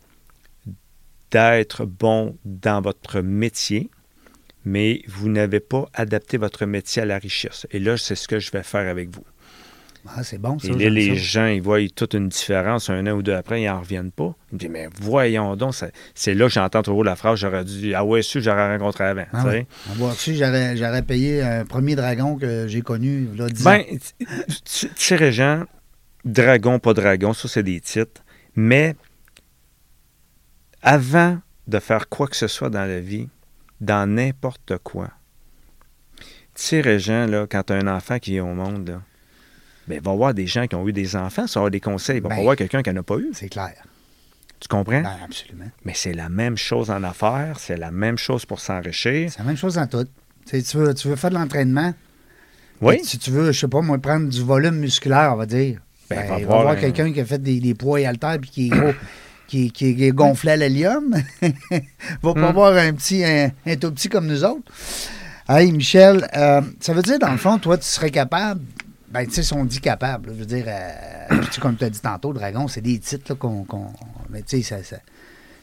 d'être 1.31 1.85
bon 1.85 2.37
dans 2.45 2.81
votre 2.81 3.21
métier, 3.21 3.91
mais 4.65 5.03
vous 5.07 5.29
n'avez 5.29 5.61
pas 5.61 5.89
adapté 5.95 6.37
votre 6.37 6.67
métier 6.67 7.03
à 7.03 7.05
la 7.07 7.19
richesse. 7.19 7.67
Et 7.71 7.79
là, 7.79 7.97
c'est 7.97 8.15
ce 8.17 8.27
que 8.29 8.39
je 8.41 8.51
vais 8.51 8.63
faire 8.63 8.89
avec 8.89 9.11
vous. 9.15 9.25
Ah, 10.09 10.23
c'est 10.23 10.39
bon, 10.39 10.59
ça. 10.59 10.69
Et 10.69 10.73
là, 10.73 10.89
les 10.89 11.09
ça. 11.09 11.15
gens, 11.15 11.47
ils 11.47 11.61
voient 11.61 11.79
toute 11.95 12.15
une 12.15 12.29
différence 12.31 12.89
un 12.89 13.07
an 13.07 13.11
ou 13.13 13.23
deux 13.23 13.35
après, 13.35 13.61
ils 13.63 13.67
n'en 13.67 13.81
reviennent 13.81 14.11
pas. 14.11 14.35
Ils 14.51 14.55
me 14.55 14.59
disent, 14.59 14.69
mais 14.71 14.89
voyons 14.99 15.57
donc, 15.57 15.75
ça- 15.75 15.91
c'est 16.15 16.33
là 16.33 16.47
que 16.47 16.53
j'entends 16.53 16.83
toujours 16.83 17.05
la 17.05 17.17
phrase, 17.17 17.39
j'aurais 17.39 17.65
dû, 17.67 17.95
ah 17.95 18.03
ouais, 18.05 18.23
su, 18.23 18.41
j'aurais 18.41 18.77
rencontré 18.79 19.05
avant. 19.05 19.27
Ah 19.33 19.43
sais. 19.45 19.67
Avoir 19.93 20.15
su, 20.15 20.35
j'aurais, 20.35 20.75
j'aurais 20.77 21.03
payé 21.03 21.43
un 21.43 21.67
premier 21.67 21.97
dragon 21.97 22.37
que 22.37 22.67
j'ai 22.67 22.81
connu 22.81 23.29
il 23.35 23.39
y 23.39 23.43
a 23.43 23.49
10 23.49 23.67
ans. 23.67 23.71
Ben, 23.71 23.85
sais, 24.65 25.17
Régent, 25.17 25.65
dragon, 26.25 26.79
pas 26.79 26.95
dragon, 26.95 27.35
ça, 27.35 27.47
c'est 27.47 27.63
des 27.63 27.81
titres. 27.81 28.23
Mais 28.61 28.95
avant 30.83 31.39
de 31.67 31.79
faire 31.79 32.11
quoi 32.11 32.27
que 32.29 32.37
ce 32.37 32.47
soit 32.47 32.69
dans 32.69 32.85
la 32.85 33.01
vie, 33.01 33.29
dans 33.81 34.07
n'importe 34.09 34.77
quoi, 34.85 35.09
tu 36.55 36.63
sais, 36.67 36.81
Régent, 36.83 37.27
là, 37.27 37.47
quand 37.51 37.63
tu 37.63 37.73
as 37.73 37.77
un 37.77 37.87
enfant 37.87 38.19
qui 38.19 38.37
est 38.37 38.41
au 38.41 38.53
monde, 38.53 38.89
là, 38.89 39.03
ben, 39.89 39.95
il 39.95 40.03
va 40.03 40.11
y 40.11 40.15
avoir 40.15 40.35
des 40.35 40.47
gens 40.47 40.67
qui 40.67 40.75
ont 40.75 40.87
eu 40.87 40.93
des 40.93 41.17
enfants, 41.17 41.47
ça 41.47 41.59
va 41.59 41.63
avoir 41.65 41.71
des 41.71 41.81
conseils. 41.81 42.19
Il 42.19 42.23
va 42.23 42.29
Ben, 42.29 42.35
pas 42.35 42.41
y 42.41 42.43
avoir 42.43 42.57
quelqu'un 42.57 42.83
qui 42.83 42.93
n'en 42.93 43.01
a 43.01 43.03
pas 43.03 43.17
eu. 43.17 43.31
C'est 43.33 43.49
clair. 43.49 43.75
Tu 44.61 44.69
comprends? 44.69 45.01
Ben, 45.01 45.17
absolument. 45.25 45.71
Mais 45.87 45.95
c'est 45.95 46.13
la 46.13 46.29
même 46.29 46.59
chose 46.59 46.91
en 46.91 47.03
affaires, 47.03 47.59
c'est 47.59 47.79
la 47.79 47.91
même 47.91 48.19
chose 48.19 48.45
pour 48.45 48.61
s'enrichir. 48.61 49.31
C'est 49.33 49.39
la 49.39 49.45
même 49.45 49.57
chose 49.57 49.79
en 49.79 49.87
tout. 49.87 50.07
Tu 50.47 50.61
veux, 50.77 50.93
tu 50.93 51.09
veux 51.09 51.17
faire 51.17 51.31
de 51.31 51.37
l'entraînement. 51.37 51.95
Oui. 52.83 53.01
Si 53.05 53.19
tu 53.19 53.31
veux, 53.31 53.53
je 53.53 53.59
sais 53.61 53.69
pas, 53.69 53.81
moi, 53.81 53.97
prendre 53.99 54.29
du 54.29 54.43
volume 54.43 54.77
musculaire, 54.77 55.31
on 55.33 55.37
va 55.37 55.47
dire. 55.47 55.81
Ben, 56.11 56.29
Ben, 56.29 56.37
il 56.41 56.47
va 56.47 56.71
un- 56.71 56.77
quelqu'un 56.77 57.13
qui 57.13 57.21
a 57.21 57.25
fait 57.25 57.41
des, 57.43 57.61
des 57.61 57.75
poids 57.75 58.01
et 58.01 58.07
haltères 58.07 58.39
puis 58.41 58.51
qui 58.51 58.67
est 58.67 58.71
gros. 58.71 58.93
Qui, 59.51 59.73
qui 59.73 60.05
est 60.05 60.13
gonflé 60.13 60.53
à 60.53 60.57
l'hélium, 60.57 61.11
va 62.23 62.35
pas 62.35 62.41
Hmm. 62.41 62.45
avoir 62.45 62.77
un 62.77 62.93
petit, 62.93 63.25
un, 63.25 63.51
un 63.67 63.75
tout 63.75 63.91
petit 63.91 64.09
comme 64.09 64.29
nous 64.29 64.45
autres. 64.45 64.71
Hey, 65.49 65.73
Michel, 65.73 66.25
euh, 66.37 66.61
ça 66.79 66.93
veut 66.93 67.03
dire, 67.03 67.19
dans 67.19 67.33
le 67.33 67.37
fond, 67.37 67.59
toi, 67.59 67.77
tu 67.77 67.85
serais 67.85 68.13
capable, 68.13 68.61
ben, 69.11 69.27
tu 69.27 69.33
sais, 69.33 69.43
si 69.43 69.53
on 69.53 69.65
dit 69.65 69.81
capable, 69.81 70.29
là, 70.29 70.35
je 70.37 70.39
veux 70.39 70.47
dire, 70.47 70.67
euh, 70.69 70.91
puis 71.31 71.39
tu 71.49 71.53
sais, 71.55 71.61
comme 71.61 71.75
tu 71.77 71.83
as 71.83 71.91
dit 71.91 71.99
tantôt, 72.01 72.33
Dragon, 72.33 72.69
c'est 72.69 72.81
des 72.81 73.01
titres 73.01 73.25
là, 73.33 73.35
qu'on. 73.35 73.65
qu'on- 73.65 73.93
mais 74.29 74.43
tu 74.43 74.59
sais, 74.59 74.63
ça, 74.63 74.85
ça, 74.85 74.99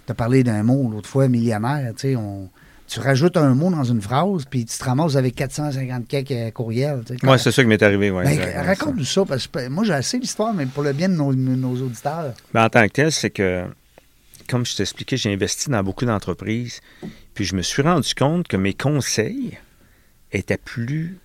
tu 0.05 0.11
as 0.11 0.15
parlé 0.15 0.43
d'un 0.43 0.63
mot 0.63 0.89
l'autre 0.91 1.07
fois, 1.07 1.29
millionnaire, 1.29 1.93
tu 1.95 2.09
sais, 2.09 2.15
on. 2.17 2.49
Tu 2.87 3.01
rajoutes 3.01 3.35
un 3.35 3.53
mot 3.53 3.69
dans 3.69 3.83
une 3.83 4.01
phrase, 4.01 4.45
puis 4.49 4.63
tu 4.65 4.77
te 4.77 4.83
ramasses 4.83 5.17
avec 5.17 5.35
450 5.35 6.07
quelques 6.07 6.31
euh, 6.31 6.51
courriels. 6.51 7.03
tu 7.05 7.17
sais. 7.17 7.27
Oui, 7.27 7.37
c'est 7.37 7.51
ça 7.51 7.61
qui 7.61 7.67
m'est 7.67 7.83
arrivé. 7.83 8.11
Ouais, 8.11 8.23
Ben, 8.23 8.53
ça. 8.53 8.63
raconte-nous 8.63 9.03
ça, 9.03 9.25
parce 9.25 9.45
que 9.47 9.67
moi, 9.67 9.83
j'ai 9.83 9.93
assez 9.93 10.17
l'histoire, 10.19 10.53
mais 10.53 10.65
pour 10.65 10.83
le 10.83 10.93
bien 10.93 11.09
de 11.09 11.15
nos, 11.15 11.33
nos 11.33 11.81
auditeurs. 11.81 12.33
Ben, 12.53 12.63
en 12.63 12.69
tant 12.69 12.87
que 12.87 12.93
tel, 12.93 13.11
c'est 13.11 13.29
que, 13.29 13.65
comme 14.49 14.65
je 14.65 14.75
t'expliquais, 14.77 15.17
j'ai 15.17 15.33
investi 15.33 15.69
dans 15.69 15.83
beaucoup 15.83 16.05
d'entreprises. 16.05 16.79
Puis 17.33 17.43
je 17.43 17.55
me 17.55 17.61
suis 17.61 17.81
rendu 17.81 18.15
compte 18.15 18.47
que 18.47 18.55
mes 18.55 18.73
conseils 18.73 19.57
étaient 20.31 20.57
plus. 20.57 21.17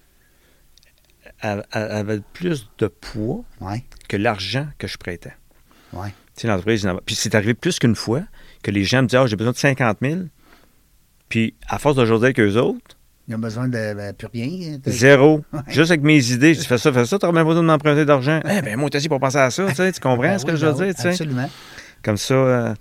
avaient 1.40 2.20
plus 2.32 2.68
de 2.78 2.88
poids 2.88 3.44
Ouais, 3.60 3.84
que 4.08 4.16
l'argent 4.16 4.66
que 4.78 4.86
je 4.86 4.96
prêtais. 4.98 5.32
ouais. 5.92 6.12
Tu 6.34 6.42
sais, 6.42 6.48
l'entreprise. 6.48 6.88
Puis 7.04 7.14
c'est 7.14 7.34
arrivé 7.34 7.52
plus 7.52 7.78
qu'une 7.78 7.94
fois 7.94 8.22
que 8.62 8.70
les 8.70 8.84
gens 8.84 9.02
me 9.02 9.06
disaient 9.06 9.18
Ah, 9.18 9.26
j'ai 9.26 9.36
besoin 9.36 9.52
de 9.52 9.56
50 9.58 9.98
000. 10.00 10.20
Puis 11.32 11.54
à 11.66 11.78
force 11.78 11.96
de 11.96 12.04
jaser 12.04 12.24
avec 12.26 12.40
eux 12.40 12.56
autres, 12.58 12.98
Il 13.26 13.30
y 13.30 13.34
a 13.34 13.38
besoin 13.38 13.66
de 13.66 13.94
ben, 13.94 14.12
plus 14.12 14.28
rien. 14.34 14.76
T'as- 14.84 14.90
zéro. 14.90 15.42
Ouais. 15.54 15.60
Juste 15.68 15.90
avec 15.90 16.02
mes 16.02 16.30
idées, 16.30 16.52
je 16.52 16.60
dis 16.60 16.66
fais 16.66 16.76
ça, 16.76 16.92
fais 16.92 17.06
ça, 17.06 17.18
t'as 17.18 17.28
même 17.32 17.36
pas 17.44 17.48
besoin 17.48 17.62
de 17.62 17.66
m'emprunter 17.68 18.04
d'argent. 18.04 18.40
Eh 18.44 18.60
ben 18.60 18.76
moi, 18.76 18.90
dit 18.90 19.08
pour 19.08 19.18
penser 19.18 19.38
à 19.38 19.50
ça, 19.50 19.64
tu 19.66 19.74
sais, 19.76 19.90
tu 19.92 20.00
comprends 20.08 20.18
Ben 20.24 20.38
ce 20.38 20.44
que 20.44 20.50
oui, 20.50 20.56
je 20.58 20.66
veux 20.66 20.72
ben 20.72 20.78
oui, 20.80 20.86
dire, 20.88 20.94
tu 20.94 21.00
sais? 21.02 21.08
Absolument. 21.08 21.48
Comme 22.02 22.18
ça. 22.18 22.34
euh, 22.34 22.74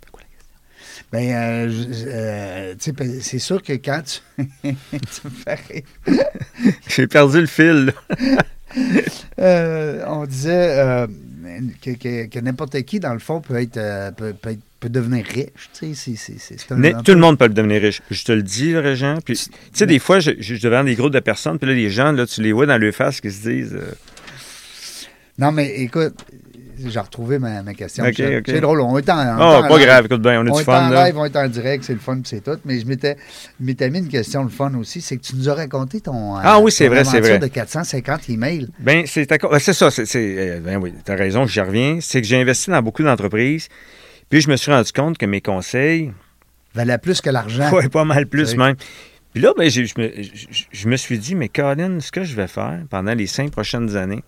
Ben, 1.13 1.31
euh, 1.31 1.83
euh, 2.07 2.75
tu 2.77 2.91
sais, 2.91 3.19
c'est 3.21 3.39
sûr 3.39 3.63
que 3.63 3.73
quand 3.73 4.01
tu. 4.03 4.19
tu 4.63 4.67
me 5.23 5.29
fais 5.29 5.55
rire. 5.69 5.83
J'ai 6.89 7.07
perdu 7.07 7.39
le 7.39 7.47
fil. 7.47 7.85
là. 7.85 7.93
Euh, 9.39 10.03
on 10.07 10.25
disait 10.25 10.79
euh, 10.79 11.07
que, 11.81 11.91
que- 11.91 12.25
que 12.27 12.39
n'importe 12.39 12.81
qui, 12.83 12.99
dans 12.99 13.13
le 13.13 13.19
fond, 13.19 13.39
peut 13.41 13.61
être, 13.61 13.77
euh, 13.77 14.11
peut, 14.11 14.33
peut 14.33 14.51
être- 14.51 14.59
peut 14.81 14.89
devenir 14.89 15.23
riche. 15.25 15.69
Tu 15.79 15.95
sais, 15.95 16.15
c'est- 16.17 16.71
un- 16.73 16.75
tout 16.97 17.03
peu- 17.03 17.13
le 17.13 17.19
monde 17.19 17.37
peut 17.37 17.47
le 17.47 17.53
devenir 17.53 17.81
riche. 17.81 18.01
Je 18.11 18.23
te 18.25 18.31
le 18.33 18.43
dis, 18.43 18.73
là, 18.73 18.81
Régent. 18.81 19.19
Puis, 19.23 19.35
tu 19.37 19.49
sais, 19.73 19.85
des 19.85 19.99
fois, 19.99 20.19
je, 20.19 20.31
je, 20.39 20.55
devant 20.61 20.83
des 20.83 20.95
groupes 20.95 21.13
de 21.13 21.19
personnes, 21.21 21.57
puis 21.57 21.69
là, 21.69 21.73
les 21.75 21.89
gens, 21.89 22.11
là, 22.11 22.25
tu 22.25 22.41
les 22.41 22.51
vois 22.51 22.65
dans 22.65 22.77
leur 22.77 22.93
face 22.93 23.21
qui 23.21 23.31
se 23.31 23.47
disent 23.47 23.73
euh, 23.73 23.93
Non, 25.37 25.51
mais 25.51 25.69
écoute, 25.81 26.13
j'ai 26.83 26.99
retrouvé 26.99 27.37
ma, 27.37 27.61
ma 27.61 27.73
question. 27.75 28.03
Ok, 28.03 28.09
Michel. 28.09 28.37
ok. 28.39 28.43
C'est 28.47 28.59
drôle, 28.61 28.81
on 28.81 28.97
est 28.97 29.07
en. 29.09 29.37
Oh, 29.39 29.63
en 29.63 29.67
pas 29.67 29.77
live. 29.77 29.85
grave, 29.87 30.05
écoute 30.05 30.21
bien, 30.21 30.41
on 30.41 30.47
a 30.47 30.49
On 30.49 30.55
du 30.55 30.61
est 30.61 30.63
fun, 30.65 30.87
en 30.87 30.89
là. 30.89 31.05
live, 31.05 31.17
on 31.17 31.25
est 31.25 31.35
en 31.35 31.47
direct, 31.47 31.83
c'est 31.83 31.93
le 31.93 31.99
fun, 31.99 32.19
c'est 32.23 32.43
tout. 32.43 32.57
Mais 32.65 32.79
je 32.79 32.85
m'étais, 32.87 33.17
mis 33.59 33.99
une 33.99 34.07
question, 34.07 34.41
le 34.43 34.49
fun 34.49 34.73
aussi, 34.75 34.99
c'est 34.99 35.17
que 35.17 35.21
tu 35.21 35.35
nous 35.35 35.47
as 35.47 35.53
raconté 35.53 36.01
ton. 36.01 36.37
euh, 36.37 36.41
Ah 36.43 36.59
oui, 36.59 36.71
c'est 36.71 36.87
vrai, 36.87 37.03
c'est 37.03 37.19
vrai. 37.21 37.37
de 37.37 37.45
450 37.47 38.29
emails. 38.29 38.67
Ben, 38.79 39.03
c'est 39.05 39.29
ben, 39.29 39.59
c'est 39.59 39.73
ça. 39.73 39.91
C'est, 39.91 40.05
c'est, 40.07 40.35
euh, 40.39 40.59
ben 40.59 40.77
oui, 40.81 40.91
t'as 41.05 41.15
raison, 41.15 41.45
j'y 41.45 41.61
reviens. 41.61 41.99
C'est 42.01 42.19
que 42.21 42.27
j'ai 42.27 42.41
investi 42.41 42.71
dans 42.71 42.81
beaucoup 42.81 43.03
d'entreprises. 43.03 43.67
Puis 44.31 44.41
je 44.41 44.49
me 44.49 44.55
suis 44.55 44.71
rendu 44.71 44.91
compte 44.91 45.17
que 45.19 45.25
mes 45.27 45.41
conseils, 45.41 46.11
valait 46.73 46.97
plus 46.97 47.21
que 47.21 47.29
l'argent. 47.29 47.69
ouais, 47.73 47.89
pas 47.89 48.05
mal 48.05 48.25
plus 48.27 48.51
Oui. 48.53 48.57
même. 48.57 48.75
Puis 49.33 49.41
là, 49.43 49.53
ben, 49.57 49.69
je, 49.69 49.81
me, 49.81 50.11
je- 50.23 50.63
je 50.71 50.87
me 50.89 50.95
suis 50.97 51.19
dit, 51.19 51.35
mais 51.35 51.47
Colin, 51.49 51.99
ce 51.99 52.11
que 52.11 52.23
je 52.23 52.35
vais 52.35 52.47
faire 52.47 52.81
pendant 52.89 53.13
les 53.13 53.27
cinq 53.27 53.51
prochaines 53.51 53.95
années, 53.95 54.23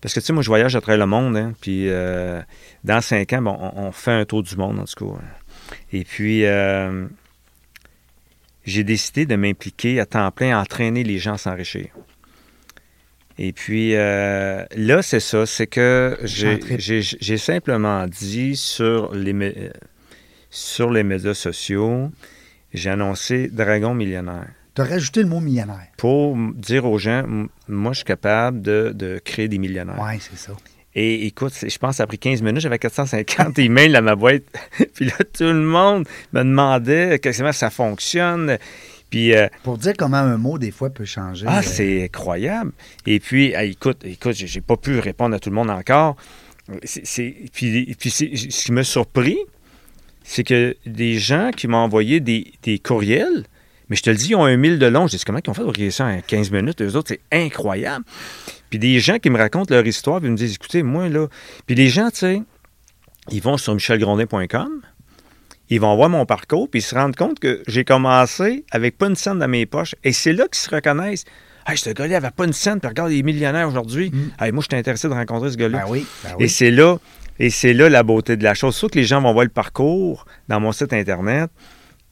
parce 0.00 0.12
que 0.14 0.20
tu 0.20 0.26
sais, 0.26 0.32
moi, 0.32 0.42
je 0.42 0.48
voyage 0.48 0.76
à 0.76 0.80
travers 0.80 0.98
le 0.98 1.06
monde, 1.06 1.36
hein, 1.36 1.54
puis 1.60 1.88
euh, 1.88 2.40
dans 2.84 3.00
cinq 3.00 3.32
ans, 3.32 3.42
bon, 3.42 3.56
on, 3.60 3.86
on 3.86 3.92
fait 3.92 4.12
un 4.12 4.24
tour 4.24 4.42
du 4.42 4.54
monde, 4.56 4.78
en 4.78 4.84
tout 4.84 5.06
cas. 5.06 5.20
Et 5.92 6.04
puis, 6.04 6.44
euh, 6.44 7.06
j'ai 8.64 8.84
décidé 8.84 9.26
de 9.26 9.34
m'impliquer 9.36 9.98
à 10.00 10.06
temps 10.06 10.30
plein, 10.30 10.56
à 10.56 10.60
entraîner 10.60 11.04
les 11.04 11.18
gens 11.18 11.34
à 11.34 11.38
s'enrichir. 11.38 11.86
Et 13.38 13.52
puis, 13.52 13.94
euh, 13.96 14.64
là, 14.76 15.02
c'est 15.02 15.20
ça, 15.20 15.44
c'est 15.46 15.66
que 15.66 16.16
j'ai- 16.24 17.36
simplement 17.38 18.06
dit 18.06 18.54
sur 18.56 19.12
les, 19.12 19.70
sur 20.50 20.90
les 20.90 21.02
médias 21.02 21.34
sociaux, 21.34 22.10
j'ai 22.72 22.90
annoncé 22.90 23.48
Dragon 23.48 23.94
millionnaire 23.94 24.46
Tu 24.76 24.82
as 24.82 24.84
rajouté 24.84 25.22
le 25.22 25.28
mot 25.28 25.40
millionnaire. 25.40 25.88
pour 25.96 26.36
dire 26.54 26.84
aux 26.84 26.98
gens, 26.98 27.24
moi, 27.68 27.92
je 27.92 27.98
suis 27.98 28.04
capable 28.04 28.62
de, 28.62 28.92
de 28.94 29.20
créer 29.24 29.48
des 29.48 29.58
millionnaires. 29.58 29.98
Oui, 30.00 30.18
c'est 30.20 30.36
ça. 30.38 30.52
Et 30.96 31.26
écoute, 31.26 31.52
je 31.60 31.78
pense 31.78 31.90
que 31.90 31.96
ça 31.96 32.02
a 32.04 32.06
pris 32.06 32.18
15 32.20 32.40
minutes, 32.40 32.60
j'avais 32.60 32.78
450 32.78 33.58
emails 33.58 33.96
à 33.96 34.00
ma 34.00 34.14
boîte. 34.14 34.44
Puis 34.94 35.06
là, 35.06 35.16
tout 35.36 35.42
le 35.42 35.54
monde 35.54 36.06
me 36.32 36.44
demandait 36.44 37.20
comment 37.20 37.50
ça 37.50 37.70
fonctionne. 37.70 38.58
Puis, 39.14 39.32
euh, 39.32 39.46
Pour 39.62 39.78
dire 39.78 39.92
comment 39.96 40.16
un 40.16 40.36
mot, 40.36 40.58
des 40.58 40.72
fois, 40.72 40.90
peut 40.90 41.04
changer. 41.04 41.46
ah, 41.48 41.60
euh, 41.60 41.62
c'est 41.62 42.02
incroyable. 42.02 42.72
Et 43.06 43.20
puis, 43.20 43.54
écoute, 43.56 43.98
écoute, 44.04 44.34
j'ai 44.34 44.60
pas 44.60 44.76
pu 44.76 44.98
répondre 44.98 45.36
à 45.36 45.38
tout 45.38 45.50
le 45.50 45.54
monde 45.54 45.70
encore. 45.70 46.16
C'est- 46.82 47.36
puis, 47.52 47.94
puis 47.96 48.10
ce 48.10 48.24
qui 48.64 48.72
m'a 48.72 48.82
surpris, 48.82 49.38
c'est 50.24 50.42
que 50.42 50.76
des 50.84 51.16
gens 51.20 51.52
qui 51.56 51.68
m'ont 51.68 51.76
envoyé 51.78 52.18
des, 52.18 52.54
des 52.64 52.80
courriels, 52.80 53.44
mais 53.88 53.94
je 53.94 54.02
te 54.02 54.10
le 54.10 54.16
dis, 54.16 54.30
ils 54.30 54.34
ont 54.34 54.44
un 54.46 54.56
mille 54.56 54.80
de 54.80 54.86
long. 54.86 55.06
Je 55.06 55.16
dis, 55.16 55.22
comment 55.24 55.38
ils 55.44 55.48
ont 55.48 55.54
fait 55.54 55.62
pour 55.62 55.70
écrire 55.70 55.92
ça 55.92 56.06
en 56.06 56.20
15 56.20 56.50
minutes? 56.50 56.82
Eux 56.82 56.96
autres, 56.96 57.10
c'est 57.14 57.20
incroyable. 57.30 58.04
Puis 58.68 58.80
des 58.80 58.98
gens 58.98 59.20
qui 59.20 59.30
me 59.30 59.38
racontent 59.38 59.72
leur 59.72 59.86
histoire, 59.86 60.18
puis 60.18 60.26
ils 60.28 60.32
me 60.32 60.36
disent, 60.36 60.54
écoutez, 60.56 60.82
moi, 60.82 61.08
là... 61.08 61.28
Puis 61.66 61.76
les 61.76 61.88
gens, 61.88 62.10
tu 62.10 62.16
sais, 62.16 62.42
ils 63.30 63.40
vont 63.40 63.58
sur 63.58 63.74
michelgrondin.com, 63.74 64.80
ils 65.70 65.80
vont 65.80 65.96
voir 65.96 66.08
mon 66.08 66.26
parcours, 66.26 66.68
puis 66.70 66.80
ils 66.80 66.82
se 66.82 66.94
rendent 66.94 67.16
compte 67.16 67.38
que 67.38 67.62
j'ai 67.66 67.84
commencé 67.84 68.64
avec 68.70 68.98
pas 68.98 69.06
une 69.06 69.16
scène 69.16 69.38
dans 69.38 69.48
mes 69.48 69.66
poches. 69.66 69.94
Et 70.04 70.12
c'est 70.12 70.32
là 70.32 70.44
qu'ils 70.44 70.56
se 70.60 70.74
reconnaissent. 70.74 71.24
Hey, 71.66 71.78
ce 71.78 71.90
gars-là 71.90 72.18
avait 72.18 72.30
pas 72.30 72.44
une 72.44 72.52
scène, 72.52 72.78
puis 72.80 72.88
regarde, 72.88 73.10
il 73.10 73.20
est 73.20 73.22
millionnaire 73.22 73.66
aujourd'hui. 73.66 74.10
Mm. 74.10 74.44
Hey, 74.44 74.52
moi, 74.52 74.62
je 74.62 74.68
suis 74.70 74.78
intéressé 74.78 75.08
de 75.08 75.14
rencontrer 75.14 75.50
ce 75.50 75.56
gars-là. 75.56 75.78
Ben 75.78 75.84
oui, 75.88 76.06
ben 76.22 76.30
Et 76.32 76.44
oui. 76.44 76.48
c'est 76.50 76.70
là, 76.70 76.98
et 77.38 77.48
c'est 77.48 77.72
là 77.72 77.88
la 77.88 78.02
beauté 78.02 78.36
de 78.36 78.44
la 78.44 78.52
chose. 78.54 78.76
Sauf 78.76 78.90
que 78.90 78.98
les 78.98 79.04
gens 79.04 79.22
vont 79.22 79.32
voir 79.32 79.44
le 79.44 79.50
parcours 79.50 80.26
dans 80.48 80.60
mon 80.60 80.72
site 80.72 80.92
Internet, 80.92 81.50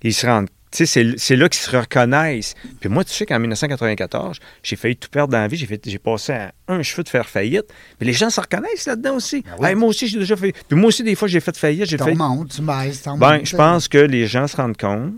ils 0.03 0.15
se 0.15 0.27
rendent. 0.27 0.49
Tu 0.73 0.87
sais, 0.87 1.15
c'est- 1.19 1.37
là 1.37 1.49
qu'ils 1.51 1.61
se 1.61 1.77
reconnaissent. 1.77 2.55
Puis 2.81 2.89
moi, 2.89 3.05
tu 3.05 3.13
sais 3.13 3.27
qu'en 3.27 3.39
1994, 3.39 4.39
j'ai 4.63 4.77
failli 4.77 4.97
tout 4.97 5.11
perdre 5.11 5.33
dans 5.33 5.39
la 5.39 5.47
vie. 5.47 5.59
J'ai, 5.59 5.99
passé 5.99 6.33
à 6.33 6.53
un 6.67 6.83
cheveu 6.83 7.03
de 7.03 7.11
faire 7.11 7.29
faillite. 7.29 7.67
Mais 8.01 8.07
les 8.07 8.15
gens 8.15 8.31
se 8.31 8.41
reconnaissent 8.41 8.87
là-dedans 8.87 9.17
aussi. 9.17 9.43
Ben 9.43 9.51
oui. 9.59 9.69
Hey, 9.69 9.75
moi 9.75 9.91
aussi, 9.91 10.09
j'ai 10.09 10.19
déjà 10.19 10.35
fait. 10.35 10.53
Puis 10.53 10.79
moi 10.79 10.89
aussi, 10.89 11.03
des 11.03 11.15
fois, 11.15 11.29
j'ai 11.29 11.41
fait 11.41 11.55
faillite. 11.57 11.85
J'ai 11.91 11.99
Tu 11.99 12.05
fait. 12.05 12.11
tu 12.47 12.63
baisses. 12.63 13.03
Ben, 13.19 13.45
je 13.45 13.55
pense 13.57 13.87
que 13.89 13.99
les 13.99 14.27
gens 14.27 14.47
se 14.47 14.57
rendent 14.57 14.77
compte 14.79 15.13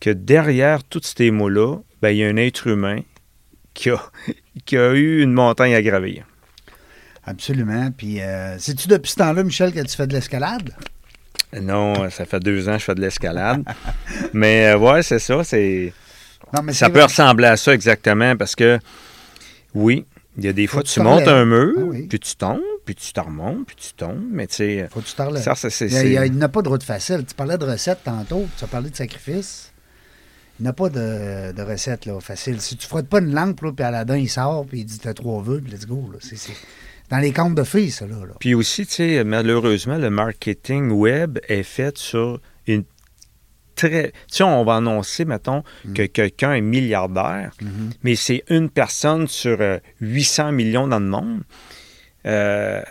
que 0.00 0.10
derrière 0.10 0.84
tous 0.84 1.02
ces 1.16 1.32
mots-là, 1.32 1.78
ben, 2.00 2.10
il 2.10 2.18
y 2.18 2.24
a 2.24 2.28
un 2.28 2.36
être 2.36 2.68
humain 2.68 3.00
qui 3.74 3.90
a, 3.90 4.00
qui 4.66 4.76
a 4.76 4.92
eu 4.94 5.20
une 5.20 5.32
montagne 5.32 5.74
à 5.74 5.82
gravir. 5.82 6.24
Absolument. 7.24 7.90
Puis, 7.90 8.20
euh, 8.20 8.56
c'est-tu 8.58 8.88
depuis 8.88 9.10
ce 9.10 9.16
temps-là, 9.16 9.42
Michel, 9.42 9.72
que 9.72 9.80
tu 9.80 9.96
fais 9.96 10.06
de 10.06 10.14
l'escalade? 10.14 10.74
Non, 11.60 12.10
ça 12.10 12.24
fait 12.24 12.40
deux 12.40 12.68
ans 12.68 12.74
que 12.74 12.78
je 12.80 12.84
fais 12.84 12.94
de 12.94 13.00
l'escalade. 13.00 13.62
Mais 14.32 14.66
euh, 14.74 14.78
ouais, 14.78 15.02
c'est 15.02 15.18
ça. 15.18 15.42
C'est, 15.44 15.92
Non, 16.54 16.62
mais 16.62 16.72
ça 16.72 16.88
peut 16.88 16.94
vrai. 16.98 17.04
ressembler 17.04 17.46
à 17.46 17.56
ça 17.56 17.72
exactement 17.74 18.36
parce 18.36 18.54
que, 18.54 18.78
oui, 19.74 20.04
il 20.36 20.44
y 20.44 20.48
a 20.48 20.52
des 20.52 20.66
fois, 20.66 20.82
tu 20.82 20.88
tu 20.92 21.00
te 21.00 21.04
montes 21.04 21.26
un 21.26 21.44
mur, 21.44 21.74
Ah 21.78 21.80
oui. 21.82 22.06
puis 22.06 22.20
tu 22.20 22.36
tombes, 22.36 22.60
puis 22.84 22.94
tu 22.94 23.12
t'en 23.12 23.24
remontes, 23.24 23.66
puis 23.66 23.76
tu 23.76 23.92
tombes. 23.94 24.22
Mais 24.30 24.46
tu 24.46 24.56
sais, 24.56 24.88
Faut 24.90 25.00
que 25.00 25.06
tu 25.06 25.14
te 25.14 25.22
ça, 25.56 25.70
c'est. 25.70 25.86
Il 25.88 26.16
a- 26.16 26.20
a- 26.22 26.28
n'y 26.28 26.42
a 26.42 26.48
pas 26.48 26.62
de 26.62 26.68
route 26.68 26.82
facile. 26.82 27.24
Tu 27.26 27.34
parlais 27.34 27.58
de 27.58 27.64
recettes 27.64 28.04
tantôt, 28.04 28.46
tu 28.56 28.64
as 28.64 28.68
parlé 28.68 28.90
de 28.90 28.96
sacrifice. 28.96 29.72
Il 30.60 30.64
n'y 30.64 30.68
a 30.68 30.72
pas 30.72 30.88
de, 30.90 31.52
de 31.52 31.62
recette 31.62 32.04
là, 32.06 32.18
facile. 32.20 32.60
Si 32.60 32.76
tu 32.76 32.86
frottes 32.86 33.06
pas 33.08 33.20
une 33.20 33.32
là, 33.32 33.46
puis 33.54 33.84
Aladdin, 33.84 34.16
il 34.16 34.28
sort, 34.28 34.66
puis 34.66 34.80
il 34.80 34.84
dit 34.84 34.98
T'as 34.98 35.14
trois 35.14 35.40
vœux, 35.42 35.60
puis 35.60 35.72
let's 35.72 35.86
go. 35.86 36.10
Là. 36.12 36.18
C'est, 36.20 36.36
c'est 36.36 36.52
dans 37.10 37.18
les 37.18 37.32
contes 37.32 37.54
de 37.54 37.64
filles, 37.64 37.90
ça. 37.90 38.06
Là, 38.06 38.16
là. 38.26 38.34
Puis 38.40 38.54
aussi, 38.54 38.86
tu 38.86 38.92
sais, 38.94 39.24
malheureusement, 39.24 39.96
le 39.98 40.10
marketing 40.10 40.90
web 40.90 41.38
est 41.48 41.62
fait 41.62 41.96
sur 41.98 42.40
une 42.66 42.84
très. 43.74 44.12
Tu 44.30 44.36
sais, 44.38 44.42
on 44.44 44.64
va 44.64 44.76
annoncer, 44.76 45.24
mettons, 45.24 45.62
que 45.94 46.04
quelqu'un 46.06 46.54
est 46.54 46.60
milliardaire, 46.60 47.52
Mhm. 47.62 47.90
mais 48.02 48.14
c'est 48.16 48.42
une 48.50 48.68
personne 48.70 49.26
sur 49.28 49.56
euh, 49.60 49.78
800 50.00 50.52
millions 50.52 50.86
dans 50.88 50.98
le 51.00 51.06
monde. 51.06 51.42
Euh, 52.26 52.82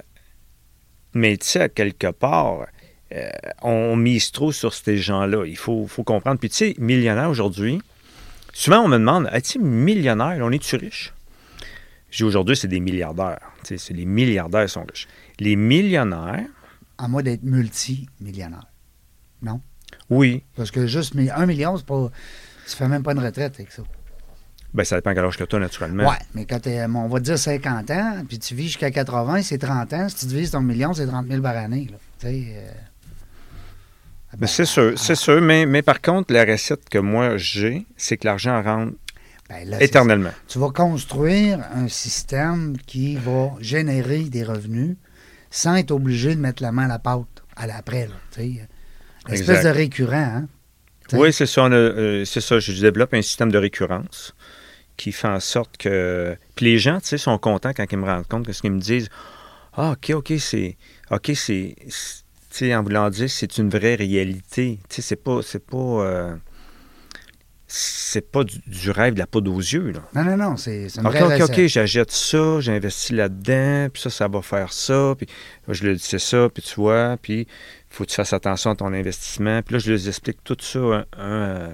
mais 1.14 1.38
tu 1.38 1.48
sais, 1.48 1.70
quelque 1.70 2.12
part, 2.12 2.66
euh, 3.14 3.30
on 3.62 3.96
mise 3.96 4.32
trop 4.32 4.52
sur 4.52 4.74
ces 4.74 4.98
gens-là. 4.98 5.46
Il 5.46 5.58
faut, 5.58 5.88
faut 5.88 6.04
comprendre. 6.04 6.40
Puis 6.40 6.50
tu 6.50 6.56
sais, 6.56 6.76
millionnaire 6.78 7.30
aujourd'hui, 7.30 7.82
souvent 8.54 8.82
on 8.82 8.88
me 8.88 8.98
demande, 8.98 9.30
es-tu 9.34 9.60
millionnaire? 9.60 10.38
On 10.42 10.52
est-tu 10.52 10.76
riche? 10.78 11.14
Dis 12.12 12.24
aujourd'hui, 12.24 12.56
c'est 12.56 12.68
des 12.68 12.80
milliardaires. 12.80 13.40
C'est 13.64 13.90
les 13.92 14.06
milliardaires 14.06 14.66
qui 14.66 14.72
sont 14.72 14.84
riches. 14.86 15.08
Les 15.40 15.56
millionnaires, 15.56 16.46
À 16.98 17.08
moins 17.08 17.22
d'être 17.22 17.44
multimillionnaire. 17.44 18.66
oui, 20.10 20.44
Parce 20.56 20.72
que 20.72 20.88
juste 20.88 21.14
un 21.16 21.46
million, 21.46 21.78
c'est 21.78 21.86
pas. 21.86 22.10
Tu 22.70 22.76
fais 22.76 22.88
même 22.88 23.04
pas 23.04 23.12
une 23.14 23.20
retraite 23.20 23.54
avec 23.56 23.72
ça. 23.72 23.84
ben 24.74 24.84
ça 24.84 24.96
dépend 24.98 25.14
quel 25.14 25.24
âge 25.26 25.38
que 25.38 25.44
tu 25.44 25.56
as, 25.56 25.60
naturellement. 25.60 26.10
Ouais, 26.10 26.18
mais 26.34 26.46
quand 26.46 26.60
t'es, 26.60 26.84
on 26.86 27.08
va 27.08 27.20
dire 27.20 27.38
50 27.38 27.92
ans, 27.92 28.24
puis 28.28 28.40
tu 28.40 28.56
vis 28.56 28.64
jusqu'à 28.68 28.92
80, 28.92 29.42
c'est 29.44 29.58
30 29.58 29.94
ans. 29.94 30.10
Si 30.10 30.16
tu 30.18 30.26
divises 30.28 30.52
ton 30.52 30.62
million, 30.62 30.94
c'est 30.94 31.08
30 31.08 31.28
000 31.28 31.42
par 31.42 31.56
année. 31.56 31.88
Tu 32.20 32.28
sais. 32.28 32.46
euh, 32.58 32.72
Ben, 34.38 34.48
c'est 34.48 34.66
sûr, 34.66 34.98
c'est 35.00 35.16
sûr. 35.16 35.42
Mais, 35.42 35.66
mais 35.66 35.82
par 35.82 36.02
contre, 36.02 36.34
la 36.34 36.44
recette 36.46 36.90
que 36.90 36.98
moi 36.98 37.38
j'ai, 37.38 37.86
c'est 37.96 38.18
que 38.18 38.28
l'argent 38.28 38.62
rentre 38.62 38.94
ben 39.50 39.70
là, 39.70 39.82
éternellement. 39.82 40.32
tu 40.48 40.60
vas 40.60 40.70
construire 40.72 41.60
un 41.74 41.88
système 41.88 42.78
qui 42.86 43.16
va 43.16 43.52
générer 43.60 44.24
des 44.24 44.44
revenus 44.44 44.96
sans 45.50 45.76
être 45.76 45.92
obligé 45.92 46.36
de 46.36 46.40
mettre 46.42 46.62
la 46.64 46.72
main 46.72 46.86
à 46.86 46.88
la 46.90 47.00
pâte 47.00 47.26
à 47.56 47.68
l'après. 47.68 48.08
Là, 48.08 48.14
tu 48.32 48.42
sais. 48.42 48.68
Une 49.28 49.34
espèce 49.34 49.58
Exact. 49.58 49.64
de 49.64 49.70
récurrent. 49.78 50.16
Hein? 50.16 50.48
Oui, 51.14 51.32
c'est 51.34 51.46
ça. 51.46 51.66
euh, 51.66 52.26
c'est 52.26 52.42
ça. 52.42 52.60
Je 52.60 52.82
développe 52.82 53.14
un 53.14 53.22
système 53.22 53.52
de 53.52 53.58
récurrence 53.58 54.34
qui 54.98 55.12
fait 55.12 55.28
en 55.28 55.40
sorte 55.40 55.78
que. 55.78 56.36
Puis 56.56 56.66
les 56.66 56.78
gens, 56.80 57.00
tu 57.00 57.08
sais, 57.08 57.18
sont 57.18 57.38
contents 57.38 57.72
quand 57.76 57.86
ils 57.92 57.98
me 57.98 58.06
rendent 58.06 58.28
compte 58.28 58.46
que 58.46 58.52
ce 58.54 58.62
qu'ils 58.62 58.72
me 58.74 58.80
disent. 58.80 59.10
Ah, 59.74 59.92
OK, 59.92 60.12
OK, 60.16 60.34
c'est. 60.40 60.76
OK, 61.12 61.32
c'est. 61.36 61.76
c'est- 61.88 62.24
Tu 62.50 62.66
sais, 62.66 62.76
en 62.76 62.82
voulant 62.84 63.10
dire, 63.10 63.30
c'est 63.30 63.58
une 63.58 63.70
vraie 63.70 63.96
réalité. 63.96 64.80
Tu 64.90 64.96
sais, 64.96 65.02
c'est 65.02 65.16
pas. 65.24 65.42
C'est 65.44 65.66
pas. 65.66 65.78
euh, 65.78 66.36
c'est 67.68 68.32
pas 68.32 68.46
du, 68.46 68.60
du 68.66 68.92
rêve 68.92 69.14
de 69.14 69.20
la 69.20 69.28
poudre 69.28 69.54
aux 69.54 69.60
yeux, 69.60 69.92
là. 69.92 70.00
Non, 70.16 70.24
non, 70.24 70.38
non, 70.38 70.58
c'est, 70.58 70.88
une 70.96 71.06
OK, 71.06 71.14
vraie 71.14 71.42
OK. 71.42 71.50
OK, 71.50 71.68
j'achète 71.68 72.12
ça, 72.12 72.62
j'investis 72.62 73.12
là-dedans, 73.12 73.90
puis 73.92 74.02
ça, 74.02 74.10
ça 74.10 74.28
va 74.30 74.42
faire 74.42 74.72
ça, 74.72 75.14
puis 75.18 75.28
je 75.68 75.84
le 75.86 75.96
dis, 75.96 76.04
c'est 76.04 76.20
ça, 76.20 76.48
puis 76.54 76.64
tu 76.64 76.76
vois, 76.76 77.18
puis 77.22 77.42
il 77.42 77.48
faut 77.90 78.06
que 78.06 78.10
tu 78.10 78.16
fasses 78.16 78.32
attention 78.32 78.72
à 78.72 78.76
ton 78.76 78.94
investissement. 78.94 79.62
Puis 79.62 79.74
là, 79.74 79.80
je 79.80 79.92
leur 79.92 80.08
explique 80.08 80.42
tout 80.46 80.56
ça, 80.62 80.80
un, 80.80 81.06
un, 81.18 81.70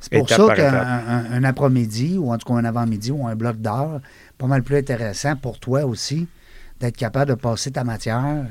C'est 0.00 0.18
pour 0.18 0.28
ça 0.28 0.54
qu'un 0.56 1.44
après-midi, 1.44 2.18
ou 2.18 2.32
en 2.32 2.38
tout 2.38 2.52
cas 2.52 2.58
un 2.58 2.64
avant-midi, 2.64 3.12
ou 3.12 3.28
un 3.28 3.36
bloc 3.36 3.58
d'heure, 3.58 4.00
pas 4.36 4.46
mal 4.48 4.64
plus 4.64 4.78
intéressant 4.78 5.36
pour 5.36 5.60
toi 5.60 5.84
aussi 5.84 6.26
d'être 6.80 6.96
capable 6.96 7.30
de 7.30 7.34
passer 7.36 7.70
ta 7.70 7.84
matière 7.84 8.46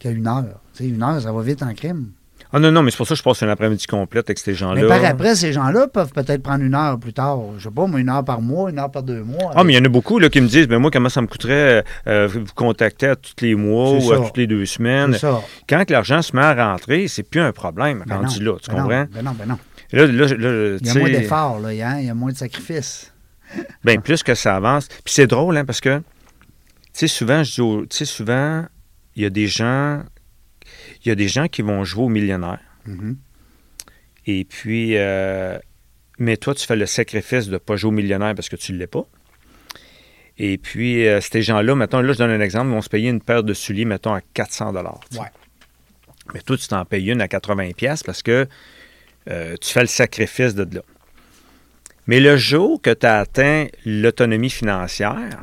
qu'à 0.00 0.10
une 0.10 0.26
heure. 0.26 0.60
Tu 0.72 0.82
sais, 0.82 0.88
une 0.88 1.02
heure, 1.02 1.20
ça 1.20 1.30
va 1.30 1.42
vite 1.42 1.62
en 1.62 1.74
crime. 1.74 2.10
Ah 2.56 2.60
non, 2.60 2.70
non, 2.70 2.84
mais 2.84 2.92
c'est 2.92 2.96
pour 2.96 3.08
ça 3.08 3.14
que 3.14 3.18
je 3.18 3.22
passe 3.24 3.42
une 3.42 3.48
après-midi 3.48 3.84
complète 3.88 4.26
avec 4.30 4.38
ces 4.38 4.54
gens-là. 4.54 4.80
Mais 4.80 4.86
par 4.86 5.04
après, 5.04 5.34
ces 5.34 5.52
gens-là 5.52 5.88
peuvent 5.88 6.12
peut-être 6.12 6.40
prendre 6.40 6.62
une 6.62 6.76
heure 6.76 7.00
plus 7.00 7.12
tard. 7.12 7.40
Je 7.58 7.64
sais 7.64 7.74
pas, 7.74 7.88
moi, 7.88 7.98
une 7.98 8.08
heure 8.08 8.24
par 8.24 8.40
mois, 8.40 8.70
une 8.70 8.78
heure 8.78 8.92
par 8.92 9.02
deux 9.02 9.24
mois. 9.24 9.50
Ah, 9.56 9.64
mais 9.64 9.72
il 9.72 9.76
y 9.76 9.78
en 9.80 9.84
a 9.84 9.88
beaucoup 9.88 10.20
là, 10.20 10.28
qui 10.28 10.40
me 10.40 10.46
disent, 10.46 10.68
ben 10.68 10.78
moi, 10.78 10.92
comment 10.92 11.08
ça 11.08 11.20
me 11.20 11.26
coûterait 11.26 11.84
euh, 12.06 12.28
vous 12.28 12.44
contacter 12.54 13.08
à 13.08 13.16
tous 13.16 13.34
les 13.40 13.56
mois 13.56 13.94
ou 13.94 14.12
à 14.12 14.18
toutes 14.18 14.36
les 14.36 14.46
deux 14.46 14.66
semaines? 14.66 15.14
Ça. 15.14 15.42
Quand 15.68 15.90
l'argent 15.90 16.22
se 16.22 16.36
met 16.36 16.42
à 16.42 16.70
rentrer, 16.70 17.08
c'est 17.08 17.24
plus 17.24 17.40
un 17.40 17.50
problème 17.50 18.04
Ben 18.06 18.18
rendu 18.18 18.38
non, 18.38 18.52
là, 18.52 18.58
tu 18.62 18.70
ben 18.70 18.76
non, 18.76 18.82
comprends? 18.82 19.06
Ben 19.12 19.22
non, 19.24 19.32
ben 19.32 19.46
non. 19.48 19.58
Là, 19.90 20.06
là, 20.06 20.26
là, 20.26 20.76
Il 20.80 20.86
y 20.86 20.90
a 20.90 20.94
moins 20.94 21.10
d'efforts, 21.10 21.58
là, 21.58 21.68
hein, 21.68 21.98
il 21.98 22.06
y 22.06 22.10
a 22.10 22.14
moins 22.14 22.30
de 22.30 22.36
sacrifices. 22.36 23.10
Ben, 23.84 24.00
plus 24.00 24.22
que 24.22 24.34
ça 24.34 24.56
avance. 24.56 24.88
Puis 24.88 25.14
c'est 25.14 25.26
drôle, 25.26 25.56
hein, 25.56 25.64
parce 25.64 25.80
que, 25.80 25.98
tu 25.98 26.04
sais, 26.92 27.06
souvent, 27.08 27.42
je 27.44 27.50
dis, 27.50 27.88
tu 27.88 27.96
sais, 27.96 28.04
souvent, 28.04 28.64
il 29.16 29.22
y 29.22 29.26
a 29.26 29.30
des 29.30 29.46
gens, 29.46 30.02
il 31.04 31.08
y 31.08 31.12
a 31.12 31.14
des 31.14 31.28
gens 31.28 31.48
qui 31.48 31.62
vont 31.62 31.84
jouer 31.84 32.04
au 32.04 32.08
millionnaire. 32.08 32.60
Mhm. 32.86 33.16
Et 34.26 34.44
puis, 34.44 34.96
euh, 34.96 35.58
mais 36.18 36.36
toi, 36.36 36.54
tu 36.54 36.66
fais 36.66 36.76
le 36.76 36.86
sacrifice 36.86 37.46
de 37.46 37.52
ne 37.52 37.58
pas 37.58 37.76
jouer 37.76 37.88
au 37.88 37.92
millionnaire 37.92 38.34
parce 38.34 38.48
que 38.48 38.56
tu 38.56 38.72
ne 38.72 38.78
l'es 38.78 38.86
pas. 38.86 39.06
Et 40.38 40.58
puis, 40.58 41.06
euh, 41.06 41.20
ces 41.20 41.42
gens-là, 41.42 41.74
mettons, 41.74 42.00
là, 42.00 42.12
je 42.12 42.18
donne 42.18 42.30
un 42.30 42.40
exemple, 42.40 42.68
ils 42.68 42.74
vont 42.74 42.82
se 42.82 42.88
payer 42.88 43.10
une 43.10 43.20
paire 43.20 43.44
de 43.44 43.54
souliers, 43.54 43.84
mettons, 43.84 44.14
à 44.14 44.20
400 44.20 44.72
dollars. 44.72 45.00
Ouais. 45.12 45.28
Mais 46.32 46.40
toi, 46.40 46.56
tu 46.56 46.66
t'en 46.66 46.84
payes 46.84 47.10
une 47.10 47.20
à 47.20 47.28
80 47.28 47.72
pièces 47.72 48.02
parce 48.02 48.22
que 48.22 48.48
euh, 49.30 49.56
tu 49.60 49.72
fais 49.72 49.82
le 49.82 49.86
sacrifice 49.86 50.54
de 50.54 50.74
là. 50.74 50.82
Mais 52.06 52.20
le 52.20 52.36
jour 52.36 52.80
que 52.82 52.90
tu 52.90 53.06
as 53.06 53.20
atteint 53.20 53.66
l'autonomie 53.86 54.50
financière, 54.50 55.40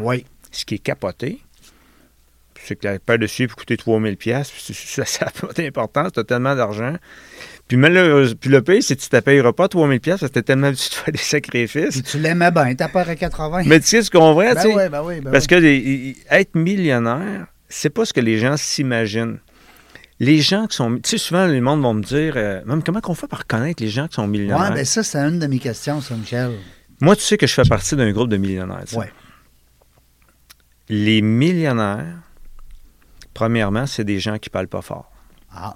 ce 0.52 0.66
qui 0.66 0.76
est 0.76 0.80
capoté, 0.80 1.40
c'est 2.64 2.76
que 2.76 2.88
la 2.88 3.00
paire 3.00 3.20
de 3.20 3.28
peut 3.48 3.54
coûter 3.56 3.78
3000 3.78 4.18
pièces, 4.18 4.52
ça 5.06 5.26
n'a 5.26 5.32
pas 5.32 5.54
d'importance, 5.54 6.12
tu 6.14 6.20
as 6.20 6.24
tellement 6.24 6.56
d'argent. 6.56 6.96
Puis 7.68 7.78
malheureusement, 7.78 8.38
puis 8.40 8.50
le 8.50 8.62
pire, 8.62 8.84
c'est 8.84 8.96
que 8.96 9.02
tu 9.02 9.08
ne 9.14 9.20
payeras 9.22 9.54
pas 9.54 9.68
3000 9.68 10.00
pièces 10.00 10.20
parce 10.20 10.32
que 10.32 10.40
tu 10.40 10.44
tellement 10.44 10.68
habitué 10.68 10.90
de 10.90 10.96
faire 10.96 11.12
des 11.14 11.18
sacrifices. 11.20 12.02
Puis 12.02 12.04
tu 12.04 12.20
l'aimais 12.20 12.52
bien, 12.52 12.76
t'as 12.76 12.90
peur 12.90 13.08
à 13.08 13.16
80. 13.16 13.64
Mais 13.66 13.80
tu 13.80 13.88
sais 13.88 14.04
ce 14.04 14.12
qu'on 14.12 14.36
ben 14.36 14.56
tu 14.56 14.62
sais, 14.62 14.90
ben 14.90 14.90
ben 14.90 15.32
parce 15.32 15.48
que 15.48 15.56
les- 15.56 16.18
être 16.30 16.56
millionnaire, 16.56 17.48
c'est 17.70 17.90
pas 17.90 18.06
ce 18.06 18.12
que 18.14 18.20
les 18.20 18.38
gens 18.40 18.58
s'imaginent. 18.58 19.40
Les 20.20 20.40
gens 20.40 20.68
qui 20.68 20.76
sont... 20.76 20.96
Tu 20.98 21.10
sais, 21.12 21.18
souvent, 21.18 21.48
les 21.48 21.62
monde 21.62 21.82
vont 21.82 21.96
me 21.96 22.04
dire, 22.04 22.34
euh, 22.36 22.62
même 22.66 22.84
comment 22.84 23.00
qu'on 23.02 23.16
fait 23.16 23.26
pour 23.28 23.40
reconnaître 23.40 23.82
les 23.82 23.90
gens 23.90 24.08
qui 24.08 24.16
sont 24.16 24.28
millionnaires? 24.28 24.70
Ouais, 24.70 24.76
ben 24.76 24.86
ça, 24.86 25.02
c'est 25.02 25.18
une 25.18 25.40
de 25.40 25.48
mes 25.48 25.58
questions, 25.58 26.00
ça, 26.02 26.14
Michel. 26.16 26.52
Moi, 27.00 27.16
tu 27.16 27.24
sais 27.24 27.38
que 27.38 27.48
je 27.48 27.54
fais 27.54 27.64
partie 27.64 27.96
d'un 27.96 28.12
groupe 28.12 28.30
de 28.30 28.38
millionnaires. 28.38 28.84
tu 28.86 28.92
sais. 28.92 28.98
Ouais. 28.98 29.12
Les 30.90 31.22
millionnaires, 31.22 32.18
premièrement, 33.34 33.86
c'est 33.86 34.04
des 34.04 34.20
gens 34.20 34.38
qui 34.38 34.50
parlent 34.50 34.68
pas 34.68 34.82
fort. 34.82 35.12
Ah, 35.54 35.76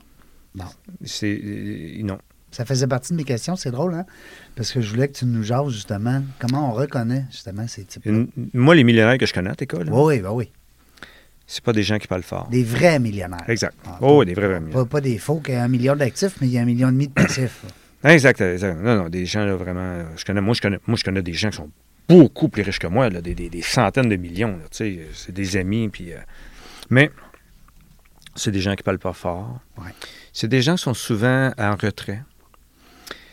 C'est 1.04 1.40
euh, 1.44 2.02
non. 2.04 2.18
ça 2.52 2.64
faisait 2.66 2.88
partie 2.88 3.12
de 3.14 3.18
mes 3.18 3.24
questions, 3.26 3.56
c'est 3.56 3.72
drôle, 3.72 3.94
hein? 3.94 4.06
Parce 4.56 4.72
que 4.72 4.80
je 4.82 4.90
voulais 4.90 5.08
que 5.10 5.14
tu 5.18 5.26
nous 5.26 5.44
jases, 5.44 5.70
justement, 5.72 6.24
comment 6.40 6.70
on 6.70 6.74
reconnaît, 6.74 7.26
justement, 7.32 7.68
ces 7.68 7.84
types 7.84 8.06
Une- 8.06 8.30
Moi, 8.54 8.76
les 8.76 8.84
millionnaires 8.84 9.18
que 9.18 9.26
je 9.26 9.34
connais 9.34 9.50
à 9.50 9.56
l'école, 9.60 9.90
Oui, 9.92 10.16
oui, 10.16 10.20
ben 10.22 10.32
oui. 10.32 10.52
c'est 11.46 11.64
pas 11.64 11.74
des 11.74 11.84
gens 11.84 11.98
qui 12.00 12.08
parlent 12.08 12.24
fort. 12.24 12.48
Des 12.50 12.64
vrais 12.64 13.00
millionnaires. 13.00 13.44
Exact. 13.50 13.76
Ah, 13.86 13.98
oh, 14.02 14.20
oui, 14.20 14.26
des 14.26 14.34
vrais 14.34 14.48
millionnaires. 14.48 14.74
Pas, 14.74 14.86
pas 14.86 15.02
des 15.02 15.18
faux 15.18 15.40
qui 15.42 15.52
ont 15.52 15.60
un 15.62 15.68
million 15.68 15.96
d'actifs, 15.96 16.38
mais 16.40 16.48
il 16.48 16.54
y 16.54 16.58
a 16.58 16.62
un 16.62 16.66
million 16.66 16.88
et 16.88 16.92
demi 16.92 17.08
de 17.08 17.14
passifs. 17.14 17.66
Exact, 18.06 18.40
exact. 18.40 18.76
Non, 18.84 18.96
non, 18.98 19.10
des 19.10 19.26
gens 19.26 19.44
là, 19.46 19.56
vraiment. 19.56 19.80
euh, 19.82 20.04
Je 20.16 20.24
connais, 20.26 20.40
moi, 20.40 20.54
je 20.54 20.62
connais, 20.62 20.78
moi, 20.86 20.96
je 20.96 21.04
connais 21.04 21.24
des 21.24 21.34
gens 21.34 21.50
qui 21.50 21.58
sont 21.58 21.72
beaucoup 22.08 22.50
plus 22.50 22.62
riches 22.62 22.78
que 22.78 22.86
moi, 22.86 23.10
là, 23.10 23.20
des, 23.20 23.34
des- 23.34 23.50
des 23.50 23.64
centaines 23.64 24.10
de 24.10 24.16
millions. 24.16 24.60
tu 24.70 24.78
sais, 24.78 25.00
c'est 25.14 25.32
des 25.34 25.58
amis. 25.58 25.90
Puis, 25.90 26.14
euh, 26.14 26.18
mais 26.92 27.10
c'est 28.36 28.52
des 28.52 28.62
gens 28.62 28.76
qui 28.76 28.84
parlent 28.84 29.00
pas 29.00 29.14
fort. 29.14 29.60
Ouais. 29.78 29.92
C'est 30.34 30.48
des 30.48 30.62
gens 30.62 30.76
qui 30.76 30.84
sont 30.84 30.94
souvent 30.94 31.52
en 31.58 31.76
retrait. 31.76 32.24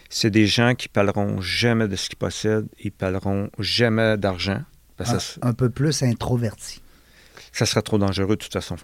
C'est 0.09 0.31
des 0.31 0.47
gens 0.47 0.75
qui 0.75 0.89
parleront 0.89 1.41
jamais 1.41 1.89
de 1.89 1.97
ce 1.97 2.09
qu'ils 2.09 2.19
possèdent. 2.19 2.69
Ils 2.79 2.93
parleront 2.93 3.51
jamais 3.59 4.17
d'argent. 4.17 4.63
Ça, 5.05 5.19
un 5.41 5.53
peu 5.53 5.69
plus 5.69 6.03
introverti. 6.05 6.81
ça 7.51 7.67
sera 7.67 7.83
trop 7.83 7.99
dangereux 7.99 8.37
de 8.37 8.43
toute 8.43 8.53
façon. 8.53 8.77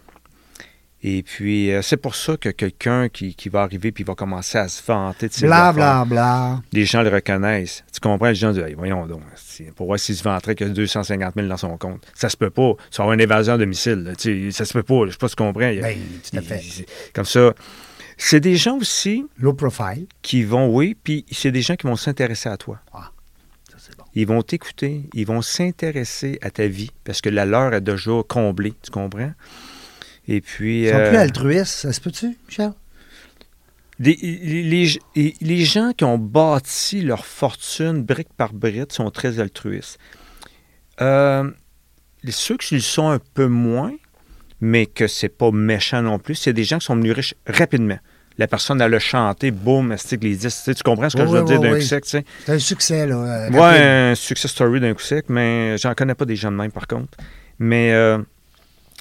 Et 1.02 1.22
puis, 1.22 1.70
euh, 1.72 1.80
c'est 1.80 1.96
pour 1.96 2.16
ça 2.16 2.36
que 2.36 2.48
quelqu'un 2.48 3.08
qui, 3.08 3.34
qui 3.36 3.48
va 3.48 3.62
arriver 3.62 3.92
puis 3.92 4.02
va 4.02 4.16
commencer 4.16 4.58
à 4.58 4.66
se 4.66 4.82
vanter 4.84 5.28
de 5.28 5.32
ses 5.32 5.46
Bla, 5.46 5.68
affaires, 5.68 6.04
bla, 6.06 6.52
bla. 6.56 6.60
les 6.72 6.84
gens 6.86 7.02
le 7.02 7.08
reconnaissent. 7.10 7.84
Tu 7.92 8.00
comprends? 8.00 8.26
Les 8.28 8.34
gens 8.34 8.50
disent, 8.52 8.64
Hey, 8.64 8.74
voyons 8.74 9.06
donc, 9.06 9.22
pour 9.76 9.86
voir 9.86 9.98
s'il 10.00 10.16
se 10.16 10.24
vanterait 10.24 10.56
qu'il 10.56 10.66
y 10.66 10.70
a 10.70 10.72
250 10.72 11.34
000 11.36 11.46
dans 11.46 11.56
son 11.56 11.76
compte. 11.78 12.04
Ça 12.14 12.28
se 12.28 12.36
peut 12.36 12.50
pas. 12.50 12.72
Tu 12.90 12.96
vas 12.96 13.04
avoir 13.04 13.12
une 13.14 13.20
évasion 13.20 13.52
à 13.54 13.58
domicile. 13.58 14.12
Tu 14.18 14.50
sais, 14.50 14.56
ça 14.58 14.64
se 14.64 14.72
peut 14.72 14.82
pas. 14.82 15.06
Je 15.06 15.12
sais 15.12 15.18
pas 15.18 15.28
si 15.28 15.36
tu 15.36 15.42
comprends. 15.44 15.68
Il 15.68 15.80
Ben, 15.82 15.96
tout 16.28 16.36
à 16.36 16.42
fait. 16.42 16.60
il- 16.64 16.84
Comme 17.12 17.24
ça. 17.24 17.52
C'est 18.16 18.40
des 18.40 18.56
gens 18.56 18.76
aussi 18.78 19.24
Low 19.38 19.52
profile. 19.52 20.06
qui 20.22 20.42
vont, 20.42 20.74
oui, 20.74 20.96
puis 21.00 21.24
c'est 21.30 21.52
des 21.52 21.62
gens 21.62 21.76
qui 21.76 21.86
vont 21.86 21.94
s'intéresser 21.94 22.48
à 22.48 22.56
toi. 22.56 22.80
Ça, 22.92 23.76
c'est 23.78 23.96
bon. 23.96 24.02
Ils 24.16 24.26
vont 24.26 24.42
t'écouter, 24.42 25.02
ils 25.14 25.24
vont 25.24 25.42
s'intéresser 25.42 26.40
à 26.42 26.50
ta 26.50 26.66
vie 26.66 26.90
parce 27.04 27.20
que 27.20 27.28
la 27.28 27.44
leur 27.46 27.72
est 27.74 27.80
déjà 27.80 28.10
comblée, 28.26 28.74
tu 28.82 28.90
comprends? 28.90 29.30
Et 30.28 30.40
puis. 30.40 30.82
Ils 30.82 30.90
sont 30.90 30.96
euh, 30.96 31.08
plus 31.08 31.16
altruistes, 31.18 31.66
ça 31.66 31.92
se 31.92 32.00
peut-tu, 32.00 32.36
Michel? 32.48 32.72
les, 34.00 34.14
les- 34.22 34.86
les- 35.16 35.34
les 35.40 35.64
gens 35.64 35.92
qui 35.96 36.04
ont 36.04 36.18
bâti 36.18 37.00
leur 37.00 37.26
fortune 37.26 38.02
brique 38.04 38.28
par 38.36 38.52
brique 38.52 38.92
sont 38.92 39.10
très 39.10 39.40
altruistes. 39.40 39.98
Euh, 41.00 41.50
ceux 42.28 42.56
qui 42.56 42.74
le 42.76 42.80
sont 42.80 43.08
un 43.08 43.18
peu 43.34 43.46
moins, 43.48 43.92
mais 44.60 44.86
que 44.86 45.06
c'est 45.08 45.28
pas 45.28 45.50
méchant 45.50 46.02
non 46.02 46.18
plus, 46.20 46.36
c'est 46.36 46.52
des 46.52 46.62
gens 46.64 46.78
qui 46.78 46.86
sont 46.86 46.94
venus 46.96 47.12
riches 47.12 47.34
rapidement. 47.46 47.98
La 48.36 48.46
personne, 48.46 48.80
elle 48.80 48.94
a 48.94 49.00
chanté, 49.00 49.50
boum, 49.50 49.96
stick 49.96 50.22
les 50.22 50.36
10. 50.36 50.70
Tu, 50.76 50.82
comprends 50.84 51.10
ce 51.10 51.16
que 51.16 51.22
Oui, 51.22 51.28
je 51.28 51.32
veux 51.32 51.40
oui, 51.42 51.46
dire 51.48 51.60
oui, 51.60 51.68
d'un 51.70 51.74
coup 51.74 51.80
sec, 51.80 52.04
tu 52.04 52.10
sais? 52.10 52.24
C'est 52.46 52.52
un 52.52 52.58
succès, 52.60 53.04
là. 53.04 53.16
euh, 53.16 53.50
Ouais, 53.50 53.58
rapide. 53.58 53.82
un 53.82 54.14
success 54.14 54.50
story 54.52 54.78
d'un 54.78 54.94
coup 54.94 55.02
sec, 55.02 55.24
mais 55.28 55.76
j'en 55.78 55.92
connais 55.94 56.14
pas 56.14 56.24
des 56.24 56.36
gens 56.36 56.52
de 56.52 56.56
même, 56.56 56.70
par 56.70 56.86
contre. 56.86 57.18
Mais 57.58 57.92
euh, 57.92 58.18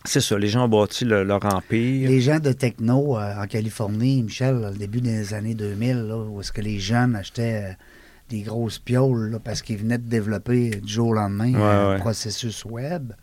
c'est 0.05 0.21
ça, 0.21 0.37
les 0.37 0.47
gens 0.47 0.65
ont 0.65 0.69
bâti 0.69 1.03
le- 1.05 1.23
leur 1.23 1.43
empire. 1.45 2.09
Les 2.09 2.21
gens 2.21 2.39
de 2.39 2.51
techno 2.53 3.17
euh, 3.17 3.41
en 3.41 3.45
Californie, 3.47 4.23
Michel, 4.23 4.55
au 4.55 4.77
début 4.77 5.01
des 5.01 5.33
années 5.33 5.53
2000, 5.55 5.97
là, 6.07 6.17
où 6.17 6.39
est-ce 6.39 6.51
que 6.51 6.61
les 6.61 6.79
jeunes 6.79 7.15
achetaient 7.15 7.63
euh, 7.71 7.73
des 8.29 8.41
grosses 8.41 8.79
pioles 8.79 9.31
là, 9.31 9.39
parce 9.43 9.61
qu'ils 9.61 9.77
venaient 9.77 9.97
de 9.97 10.07
développer 10.09 10.69
du 10.71 10.91
jour 10.93 11.09
au 11.09 11.13
lendemain 11.13 11.53
Ouais, 11.53 11.61
un 11.61 11.89
ouais. 11.93 11.99
processus 11.99 12.63
web. 12.65 13.13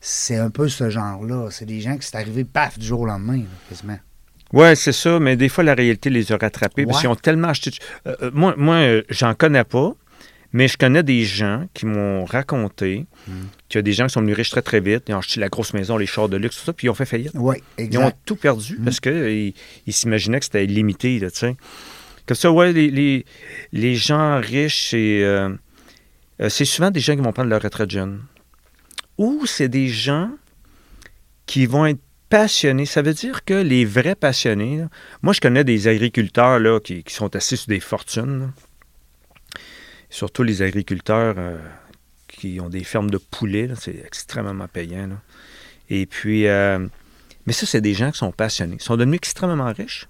C'est 0.00 0.36
un 0.36 0.50
peu 0.50 0.68
ce 0.68 0.90
genre-là. 0.90 1.48
C'est 1.50 1.64
des 1.66 1.80
gens 1.80 1.96
qui 1.96 2.06
sont 2.06 2.16
arrivés, 2.16 2.44
paf, 2.44 2.78
du 2.78 2.86
jour 2.86 3.00
au 3.00 3.06
lendemain, 3.06 3.38
là, 3.38 3.44
quasiment. 3.68 3.98
Ouais, 4.52 4.76
c'est 4.76 4.92
ça, 4.92 5.18
mais 5.18 5.34
des 5.36 5.48
fois, 5.48 5.64
la 5.64 5.74
réalité 5.74 6.08
les 6.08 6.30
a 6.30 6.36
rattrapés 6.36 6.86
parce 6.86 7.00
qu'ils 7.00 7.08
ont 7.08 7.16
tellement 7.16 7.48
acheté. 7.48 7.70
Euh, 8.06 8.30
moi, 8.32 8.54
moi 8.56 9.00
j'en 9.10 9.34
connais 9.34 9.64
pas, 9.64 9.92
mais 10.56 10.68
je 10.68 10.76
connais 10.78 11.02
des 11.02 11.24
gens 11.24 11.66
qui 11.74 11.84
m'ont 11.86 12.24
raconté 12.24 13.06
Mm. 13.28 13.32
qu'il 13.68 13.78
y 13.78 13.80
a 13.80 13.82
des 13.82 13.92
gens 13.92 14.06
qui 14.06 14.12
sont 14.14 14.20
venus 14.20 14.36
riches 14.36 14.50
très, 14.50 14.62
très 14.62 14.80
vite. 14.80 15.04
Ils 15.08 15.14
ont 15.14 15.18
acheté 15.18 15.40
la 15.40 15.48
grosse 15.48 15.74
maison, 15.74 15.96
les 15.96 16.06
chars 16.06 16.28
de 16.28 16.36
luxe, 16.36 16.56
tout 16.58 16.64
ça, 16.64 16.72
puis 16.72 16.86
ils 16.86 16.90
ont 16.90 16.94
fait 16.94 17.04
faillite. 17.04 17.32
Oui, 17.34 17.56
Ils 17.78 17.98
ont 17.98 18.12
tout 18.24 18.36
perdu 18.36 18.76
Mm. 18.78 18.84
parce 18.84 19.00
qu'ils 19.00 19.52
ils 19.86 19.92
s'imaginaient 19.92 20.38
que 20.38 20.44
c'était 20.46 20.64
illimité, 20.64 21.18
là, 21.18 21.30
tu 21.30 21.38
sais. 21.40 21.56
Comme 22.26 22.36
ça, 22.36 22.50
ouais, 22.50 22.72
les, 22.72 22.90
les, 22.90 23.24
les 23.72 23.94
gens 23.96 24.40
riches, 24.40 24.88
c'est, 24.90 25.22
euh, 25.22 25.50
euh, 26.40 26.48
c'est 26.48 26.64
souvent 26.64 26.90
des 26.90 27.00
gens 27.00 27.14
qui 27.16 27.22
vont 27.22 27.32
prendre 27.32 27.50
leur 27.50 27.62
retraite 27.62 27.90
jeune. 27.90 28.22
Ou 29.18 29.44
c'est 29.46 29.68
des 29.68 29.88
gens 29.88 30.30
qui 31.46 31.66
vont 31.66 31.86
être 31.86 32.00
passionnés. 32.28 32.86
Ça 32.86 33.02
veut 33.02 33.14
dire 33.14 33.44
que 33.44 33.54
les 33.54 33.84
vrais 33.84 34.14
passionnés, 34.16 34.78
là, 34.78 34.88
moi, 35.22 35.32
je 35.32 35.40
connais 35.40 35.64
des 35.64 35.86
agriculteurs 35.88 36.58
là, 36.58 36.80
qui, 36.80 37.02
qui 37.04 37.14
sont 37.14 37.34
assis 37.36 37.56
sur 37.56 37.68
des 37.68 37.80
fortunes. 37.80 38.40
là. 38.40 38.46
Surtout 40.16 40.42
les 40.42 40.62
agriculteurs 40.62 41.34
euh, 41.36 41.58
qui 42.26 42.58
ont 42.60 42.70
des 42.70 42.84
fermes 42.84 43.10
de 43.10 43.18
poulets, 43.18 43.68
c'est 43.78 44.02
extrêmement 44.06 44.66
payant. 44.66 45.06
là. 45.08 45.16
Et 45.90 46.06
puis, 46.06 46.46
euh, 46.46 46.78
mais 47.46 47.52
ça, 47.52 47.66
c'est 47.66 47.82
des 47.82 47.92
gens 47.92 48.10
qui 48.10 48.18
sont 48.18 48.32
passionnés. 48.32 48.76
Ils 48.80 48.82
sont 48.82 48.96
devenus 48.96 49.18
extrêmement 49.18 49.70
riches 49.72 50.08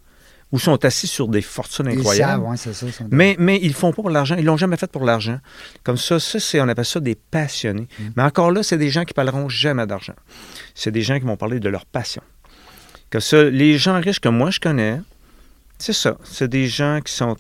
ou 0.52 0.60
sont 0.60 0.84
assis 0.84 1.08
sur 1.08 1.26
des 1.26 1.42
fortunes 1.42 1.88
Ils 1.90 1.98
incroyables. 1.98 2.32
savent, 2.34 2.50
ouais, 2.50 2.56
c'est 2.56 2.72
ça. 2.72 2.92
sont- 2.92 3.08
Mais, 3.10 3.34
mais 3.40 3.58
ils 3.60 3.68
le 3.68 3.74
font 3.74 3.90
pas 3.90 3.96
pour 4.02 4.10
l'argent. 4.10 4.36
Ils 4.38 4.44
l'ont 4.44 4.56
jamais 4.56 4.76
fait 4.76 4.90
pour 4.90 5.04
l'argent. 5.04 5.40
Comme 5.82 5.96
ça, 5.96 6.20
ça 6.20 6.38
c'est, 6.38 6.60
on 6.60 6.68
appelle 6.68 6.84
ça 6.84 7.00
des 7.00 7.16
passionnés. 7.16 7.88
Mm. 7.98 8.04
Mais 8.16 8.22
encore 8.22 8.52
là, 8.52 8.62
c'est 8.62 8.78
des 8.78 8.90
gens 8.90 9.04
qui 9.04 9.12
parleront 9.12 9.48
jamais 9.48 9.86
d'argent. 9.88 10.14
C'est 10.76 10.92
des 10.92 11.02
gens 11.02 11.18
qui 11.18 11.24
vont 11.26 11.36
parler 11.36 11.58
de 11.58 11.68
leur 11.68 11.84
passion. 11.84 12.22
Comme 13.10 13.20
ça, 13.20 13.42
les 13.42 13.76
gens 13.76 14.00
riches 14.00 14.20
que 14.20 14.28
moi 14.28 14.50
je 14.52 14.60
connais, 14.60 15.00
c'est 15.78 15.92
ça. 15.92 16.16
C'est 16.22 16.48
des 16.48 16.68
gens 16.68 17.00
qui 17.04 17.12
sont 17.12 17.36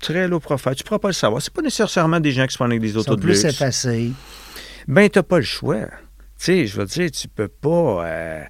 très 0.00 0.26
low 0.28 0.40
profile. 0.40 0.74
Tu 0.74 0.82
pourras 0.84 0.98
pas 0.98 1.08
le 1.08 1.14
savoir. 1.14 1.40
C'est 1.42 1.52
pas 1.52 1.62
nécessairement 1.62 2.18
des 2.20 2.32
gens 2.32 2.46
qui 2.46 2.52
se 2.52 2.58
prennent 2.58 2.70
avec 2.72 2.80
des 2.82 2.96
autos 2.96 3.14
de 3.16 3.20
plus 3.20 3.42
luxe. 3.42 3.44
effacés. 3.44 4.10
Ben, 4.88 5.08
t'as 5.08 5.22
pas 5.22 5.38
le 5.38 5.44
choix. 5.44 5.82
Tu 5.86 5.86
sais, 6.46 6.66
je 6.66 6.76
veux 6.80 6.86
dire, 6.86 7.10
tu 7.10 7.28
peux 7.28 7.48
pas. 7.48 8.06
euh, 8.06 8.42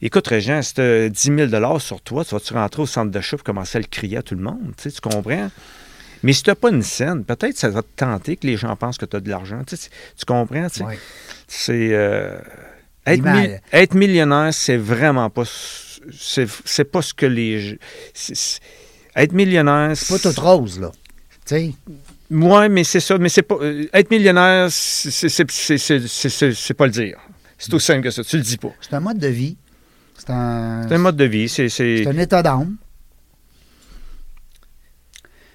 Écoute, 0.00 0.26
Régent, 0.28 0.62
si 0.62 0.74
t'as 0.74 1.08
10 1.08 1.48
000 1.50 1.78
sur 1.80 2.00
toi, 2.00 2.24
tu 2.24 2.34
vas-tu 2.34 2.52
rentrer 2.54 2.82
au 2.82 2.86
centre 2.86 3.10
d'achat 3.10 3.36
pour 3.36 3.44
commencer 3.44 3.78
à 3.78 3.80
le 3.80 3.86
crier 3.88 4.18
à 4.18 4.22
tout 4.22 4.34
le 4.36 4.42
monde? 4.42 4.72
Tu 4.76 4.84
sais, 4.84 4.90
tu 4.92 5.00
comprends? 5.00 5.50
Mais 6.22 6.32
si 6.32 6.42
t'as 6.42 6.54
pas 6.56 6.70
une 6.70 6.82
scène, 6.82 7.24
peut-être 7.24 7.56
ça 7.56 7.68
va 7.68 7.82
te 7.82 7.88
tenter 7.96 8.36
que 8.36 8.46
les 8.46 8.56
gens 8.56 8.74
pensent 8.76 8.98
que 8.98 9.06
tu 9.06 9.16
as 9.16 9.20
de 9.20 9.28
l'argent. 9.28 9.62
Tu, 9.64 9.76
sais, 9.76 9.88
tu 10.16 10.24
comprends? 10.24 10.68
tu 10.68 10.78
sais? 10.78 10.84
Ouais. 10.84 10.98
C'est. 11.46 11.88
euh, 11.92 12.38
être, 13.06 13.16
L'image. 13.16 13.48
mi- 13.48 13.54
être 13.72 13.94
millionnaire, 13.94 14.52
c'est 14.52 14.76
vraiment 14.76 15.30
pas. 15.30 15.44
C'est, 16.12 16.84
pas 16.84 17.02
ce 17.02 17.12
que 17.14 17.26
les. 17.26 17.78
Être 19.22 19.32
millionnaire. 19.32 19.96
C'est 19.96 20.08
pas 20.14 20.18
toute 20.30 20.38
rose, 20.38 20.80
là. 20.80 20.90
Tu 21.46 21.54
sais, 21.54 21.72
Oui, 22.30 22.68
mais 22.70 22.84
c'est 22.84 23.00
ça. 23.00 23.16
Mais 23.18 23.28
c'est 23.28 23.42
pas. 23.42 23.56
euh, 23.60 23.86
être 23.92 24.10
millionnaire, 24.10 24.68
c'est, 24.70 25.44
pas 26.74 26.86
le 26.86 26.92
dire. 26.92 27.18
C'est 27.58 27.72
aussi 27.74 27.86
simple 27.86 28.02
que 28.02 28.10
ça. 28.10 28.22
Tu 28.22 28.36
le 28.36 28.42
dis 28.42 28.56
pas. 28.58 28.68
c'est 28.80 28.94
un 28.94 29.00
mode 29.00 29.18
de 29.18 29.28
vie. 29.28 29.56
C'est 30.16 30.30
un, 30.30 30.86
C'est 30.88 30.94
un 30.94 30.98
mode 30.98 31.16
de 31.16 31.24
vie. 31.24 31.48
C'est, 31.48 31.68
un 32.06 32.18
état 32.18 32.42
d'âme. 32.42 32.76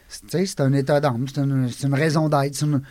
C'est- 0.07 0.21
Tu 0.21 0.27
sais, 0.29 0.45
c'est 0.45 0.61
un 0.61 0.73
état 0.73 0.99
d'âme. 0.99 1.25
C'est 1.33 1.41
une, 1.41 1.69
une 1.83 1.93
raison 1.93 2.29
d'être. 2.29 2.61
Une- 2.61 2.69
Moi, 2.71 2.81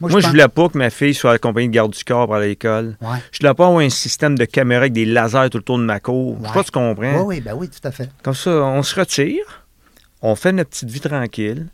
Moi, 0.00 0.10
je 0.10 0.14
pense- 0.24 0.30
voulais 0.30 0.48
pas 0.48 0.68
que 0.68 0.78
ma 0.78 0.88
fille 0.90 1.12
soit 1.14 1.32
accompagnée 1.32 1.68
de 1.68 1.72
garde 1.74 1.92
du 1.92 2.02
corps 2.04 2.26
pour 2.26 2.36
aller 2.36 2.46
à 2.46 2.48
l'école. 2.48 2.96
Ouais. 3.02 3.18
Je 3.32 3.38
voulais 3.40 3.54
pas 3.54 3.66
avoir 3.66 3.80
un 3.80 3.90
système 3.90 4.36
de 4.38 4.44
caméra 4.46 4.80
avec 4.82 4.92
des 4.94 5.04
lasers 5.04 5.50
tout 5.50 5.58
le 5.58 5.62
tour 5.64 5.78
de 5.78 5.84
ma 5.84 6.00
cour. 6.00 6.36
Je 6.38 6.42
sais 6.42 6.48
Ouais. 6.48 6.54
pas 6.54 6.60
si 6.60 6.66
tu 6.66 6.72
comprends. 6.72 7.16
Oui, 7.22 7.36
oui, 7.36 7.40
ben 7.42 7.54
oui, 7.54 7.68
tout 7.68 7.86
à 7.86 7.90
fait. 7.90 8.10
Comme 8.22 8.34
ça, 8.34 8.50
on 8.50 8.82
se 8.82 8.98
retire, 8.98 9.66
on 10.22 10.34
fait 10.34 10.52
notre 10.52 10.70
petite 10.70 10.90
vie 10.90 11.00
tranquille, 11.00 11.66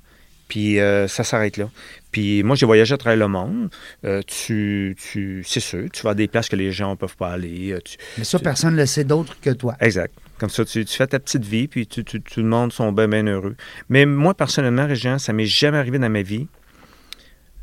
puis 0.48 0.78
euh, 0.80 1.08
ça 1.08 1.24
s'arrête 1.24 1.56
là. 1.56 1.68
Puis 2.12 2.42
moi, 2.44 2.54
j'ai 2.56 2.66
voyagé 2.66 2.94
à 2.94 2.96
travers 2.98 3.18
le 3.18 3.28
monde. 3.28 3.70
Euh, 4.04 4.22
tu, 4.26 4.96
tu, 4.98 5.42
c'est 5.46 5.60
sûr, 5.60 5.86
tu 5.92 6.02
vas 6.02 6.10
à 6.10 6.14
des 6.14 6.28
places 6.28 6.48
que 6.48 6.56
les 6.56 6.70
gens 6.72 6.90
ne 6.90 6.94
peuvent 6.94 7.16
pas 7.16 7.30
aller. 7.32 7.72
euh, 7.72 7.80
tu- 7.84 7.96
Mais 8.18 8.24
ça, 8.24 8.38
Tu- 8.38 8.44
personne 8.44 8.72
ne 8.74 8.78
le 8.80 8.86
sait 8.86 9.04
d'autre 9.04 9.36
que 9.40 9.50
toi. 9.50 9.74
Exact. 9.80 10.14
Comme 10.38 10.50
ça, 10.50 10.64
tu, 10.64 10.84
tu 10.84 10.96
fais 10.96 11.06
ta 11.06 11.18
petite 11.18 11.44
vie, 11.44 11.66
puis 11.66 11.86
tout 11.86 12.04
le 12.36 12.42
monde 12.42 12.72
sont 12.72 12.92
bien, 12.92 13.08
bien 13.08 13.26
heureux. 13.26 13.56
Mais 13.88 14.04
moi, 14.06 14.34
personnellement, 14.34 14.86
Régent, 14.86 15.18
ça 15.18 15.32
m'est 15.32 15.46
jamais 15.46 15.78
arrivé 15.78 15.98
dans 15.98 16.10
ma 16.10 16.22
vie 16.22 16.46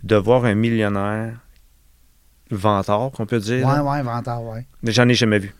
de 0.04 0.16
voir 0.16 0.44
un 0.46 0.56
millionnaire 0.56 1.36
vantard, 2.52 3.12
qu'on 3.12 3.26
peut 3.26 3.40
dire. 3.40 3.66
Ouais, 3.66 3.76
là. 3.76 3.84
ouais, 3.84 4.02
Vantard. 4.02 4.42
Mais 4.82 4.92
J'en 4.92 5.08
ai 5.08 5.14
jamais 5.14 5.40
vu. 5.40 5.54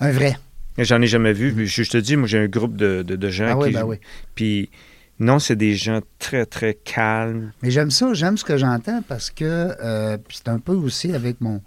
Un 0.00 0.10
vrai. 0.10 0.36
J'en 0.78 1.00
ai 1.02 1.06
jamais 1.06 1.32
vu. 1.32 1.66
Je, 1.66 1.82
je 1.82 1.90
te 1.90 1.98
dis, 1.98 2.16
moi, 2.16 2.26
j'ai 2.26 2.38
un 2.38 2.46
groupe 2.48 2.76
de, 2.76 3.02
de- 3.02 3.16
de 3.16 3.28
gens 3.28 3.46
Ah 3.50 3.56
oui, 3.58 3.68
qui. 3.68 3.74
ben 3.74 3.84
oui. 3.84 3.96
Puis 4.34 4.70
non, 5.18 5.38
c'est 5.38 5.56
des 5.56 5.74
gens 5.74 6.00
très, 6.18 6.46
très 6.46 6.74
calmes. 6.74 7.52
Mais 7.62 7.70
j'aime 7.70 7.90
ça, 7.90 8.12
j'aime 8.14 8.36
ce 8.38 8.44
que 8.44 8.56
j'entends 8.56 9.02
parce 9.06 9.30
que 9.30 9.44
euh, 9.44 10.16
c'est 10.30 10.48
un 10.48 10.58
peu 10.58 10.72
aussi 10.72 11.12
avec 11.12 11.40
mon, 11.40 11.60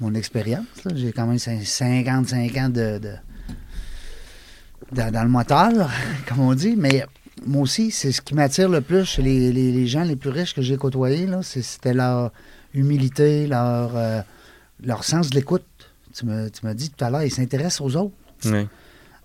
mon 0.00 0.14
expérience. 0.14 0.66
J'ai 0.94 1.12
quand 1.12 1.26
même 1.26 1.36
cin- 1.36 1.64
55 1.64 2.56
ans 2.56 2.68
de, 2.68 2.98
de- 2.98 3.14
dans, 4.92 5.10
dans 5.12 5.22
le 5.22 5.30
moteur, 5.30 5.90
comme 6.28 6.40
on 6.40 6.54
dit. 6.54 6.74
Mais 6.76 7.04
moi 7.46 7.62
aussi, 7.62 7.90
c'est 7.92 8.10
ce 8.12 8.20
qui 8.20 8.34
m'attire 8.34 8.68
le 8.68 8.80
plus 8.80 9.04
chez 9.04 9.22
les, 9.22 9.52
les- 9.52 9.70
les 9.72 9.86
gens 9.86 10.02
les 10.02 10.16
plus 10.16 10.30
riches 10.30 10.54
que 10.54 10.62
j'ai 10.62 10.76
côtoyés. 10.76 11.28
C'était 11.42 11.94
leur 11.94 12.32
humilité, 12.74 13.46
leur, 13.46 13.96
euh, 13.96 14.20
leur 14.84 15.04
sens 15.04 15.30
de 15.30 15.36
l'écoute. 15.36 15.64
Tu 16.12 16.26
me, 16.26 16.48
tu 16.48 16.64
m'as 16.66 16.74
dit 16.74 16.90
tout 16.90 17.04
à 17.04 17.10
l'heure, 17.10 17.22
ils 17.22 17.30
s'intéressent 17.30 17.80
aux 17.80 17.96
autres. 17.96 18.14
Oui. 18.52 18.68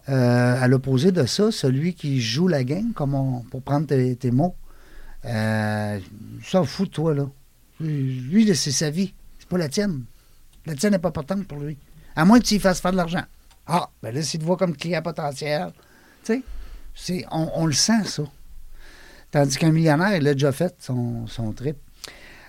Euh, 0.10 0.62
à 0.64 0.68
l'opposé 0.68 1.12
de 1.12 1.26
ça, 1.26 1.52
celui 1.52 1.94
qui 1.94 2.20
joue 2.22 2.48
la 2.48 2.64
game, 2.64 2.94
comme 2.94 3.14
on- 3.14 3.42
pour 3.42 3.62
prendre 3.62 3.86
tes, 3.86 4.16
tes 4.16 4.32
mots, 4.32 4.56
euh, 5.26 6.00
s'en 6.44 6.64
fout 6.66 6.90
de 6.90 6.94
toi, 6.94 7.14
là. 7.14 7.30
Lui, 7.80 8.54
c'est 8.56 8.72
sa 8.72 8.90
vie. 8.90 9.14
C'est 9.38 9.48
pas 9.48 9.58
la 9.58 9.70
tienne. 9.70 10.04
La 10.66 10.76
tienne 10.76 10.92
n'est 10.94 11.00
pas 11.00 11.10
importante 11.10 11.46
pour 11.48 11.60
lui. 11.60 11.78
À 12.16 12.26
moins 12.26 12.40
que 12.40 12.46
tu 12.46 12.56
y 12.56 12.60
fasses 12.60 12.82
faire 12.82 12.92
de 12.92 12.98
l'argent. 12.98 13.24
Ah, 13.68 13.90
ben 14.02 14.14
là, 14.14 14.22
s'il 14.24 14.40
te 14.40 14.46
voit 14.46 14.58
comme 14.58 14.76
client 14.76 15.02
potentiel, 15.02 15.72
tu 16.24 16.44
sais, 16.96 17.26
on, 17.32 17.50
on 17.56 17.66
le 17.68 17.74
sent, 17.74 18.04
ça. 18.06 18.24
Tandis 19.32 19.58
qu'un 19.58 19.72
millionnaire, 19.72 20.16
il 20.18 20.28
a 20.28 20.34
déjà 20.34 20.52
fait 20.52 20.74
son, 20.80 21.28
son 21.28 21.52
trip. 21.54 21.78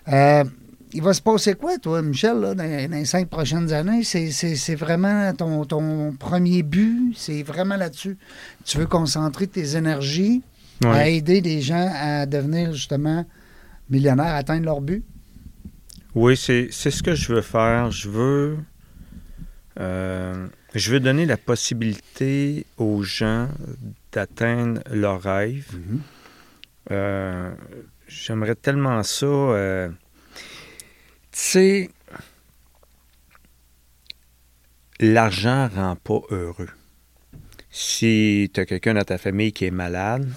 Euh, 0.08 0.44
il 0.93 1.03
va 1.03 1.12
se 1.14 1.22
passer 1.22 1.55
quoi, 1.55 1.78
toi, 1.78 2.03
Michel, 2.03 2.38
là, 2.41 2.55
dans, 2.55 2.64
dans 2.64 2.97
les 2.97 3.05
cinq 3.05 3.28
prochaines 3.28 3.72
années? 3.72 4.03
C'est, 4.05 4.30
c'est- 4.30 4.57
c'est 4.57 4.74
vraiment 4.74 5.32
ton, 5.34 5.64
ton 5.64 6.12
premier 6.12 6.62
but? 6.62 7.12
C'est 7.16 7.43
vraiment 7.43 7.76
là-dessus? 7.76 8.16
Tu 8.64 8.78
veux 8.78 8.86
concentrer 8.86 9.47
tes 9.47 9.76
énergies 9.76 10.43
à 10.84 11.09
aider 11.09 11.41
des 11.41 11.61
gens 11.61 11.91
à 11.95 12.26
devenir, 12.26 12.72
justement, 12.72 13.24
millionnaires, 13.88 14.34
atteindre 14.34 14.64
leur 14.64 14.80
but? 14.80 15.05
Oui, 16.14 16.36
c'est 16.36 16.68
c'est 16.72 16.91
ce 16.91 17.03
que 17.03 17.14
je 17.14 17.32
veux 17.34 17.43
faire. 17.43 17.91
Je 17.91 18.09
veux. 18.09 18.57
euh, 19.78 20.47
je 20.74 20.93
veux 20.93 21.01
donner 21.01 21.26
la 21.26 21.36
possibilité 21.36 22.66
aux 22.78 23.03
gens 23.03 23.49
d'atteindre 24.12 24.80
leurs 24.91 25.22
rêves. 25.22 25.68
Euh, 26.91 27.53
J'aimerais 28.09 28.57
tellement 28.57 29.03
ça. 29.05 29.26
euh, 29.26 29.88
sais, 31.32 31.90
l'argent 34.98 35.68
rend 35.74 35.96
pas 35.96 36.20
heureux. 36.30 36.68
Si 37.70 38.50
tu 38.52 38.60
as 38.60 38.66
quelqu'un 38.66 38.94
dans 38.94 39.04
ta 39.04 39.18
famille 39.18 39.52
qui 39.52 39.64
est 39.66 39.70
malade, 39.70 40.28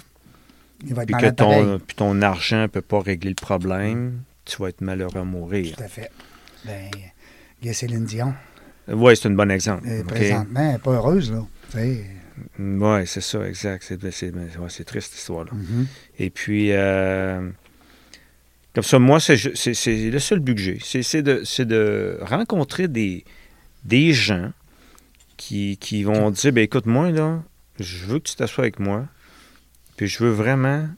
Il 0.86 0.94
va 0.94 1.02
être 1.02 1.08
puis 1.08 1.16
que 1.16 1.20
malade 1.20 1.36
ton, 1.36 1.78
puis 1.78 1.96
ton 1.96 2.22
argent 2.22 2.62
ne 2.62 2.66
peut 2.68 2.82
pas 2.82 3.00
régler 3.00 3.30
le 3.30 3.34
problème, 3.34 4.22
tu 4.44 4.56
vas 4.58 4.68
être 4.68 4.80
malheureux 4.80 5.20
à 5.20 5.24
mourir. 5.24 5.76
Tout 5.76 5.82
à 5.82 5.88
fait. 5.88 6.10
Ben, 6.64 6.90
Céline 7.72 8.04
Dion. 8.04 8.34
Oui, 8.88 9.16
c'est 9.16 9.28
un 9.28 9.32
bon 9.32 9.50
exemple. 9.50 9.86
Présentement, 10.06 10.60
elle 10.60 10.72
n'est 10.72 10.78
pas 10.78 10.92
heureuse, 10.92 11.32
là. 11.32 11.44
Oui, 12.58 13.06
c'est 13.06 13.20
ça, 13.20 13.46
exact. 13.46 13.84
C'est 13.84 14.02
ouais, 14.02 14.84
triste, 14.84 15.10
cette 15.10 15.18
histoire-là. 15.18 15.52
Mhm. 15.52 15.86
Et 16.18 16.30
puis, 16.30 16.72
euh, 16.72 17.50
comme 18.74 18.84
ça, 18.84 18.98
moi, 18.98 19.20
c'est 19.20 19.36
le 19.36 20.18
seul 20.18 20.40
but 20.40 20.54
que 20.54 20.60
j'ai. 20.60 20.78
C'est- 20.82 21.22
de, 21.22 21.42
de 21.64 22.18
rencontrer 22.22 22.88
des, 22.88 23.24
des 23.84 24.12
gens 24.12 24.50
qui, 25.36 25.76
qui 25.78 26.02
vont 26.02 26.30
dire, 26.30 26.52
ben 26.52 26.62
écoute, 26.62 26.86
moi, 26.86 27.10
là, 27.10 27.42
je 27.78 28.04
veux 28.06 28.18
que 28.18 28.28
tu 28.28 28.34
t'assoies 28.36 28.64
avec 28.64 28.78
moi, 28.80 29.06
puis 29.96 30.06
je 30.08 30.22
veux 30.24 30.30
vraiment 30.30 30.88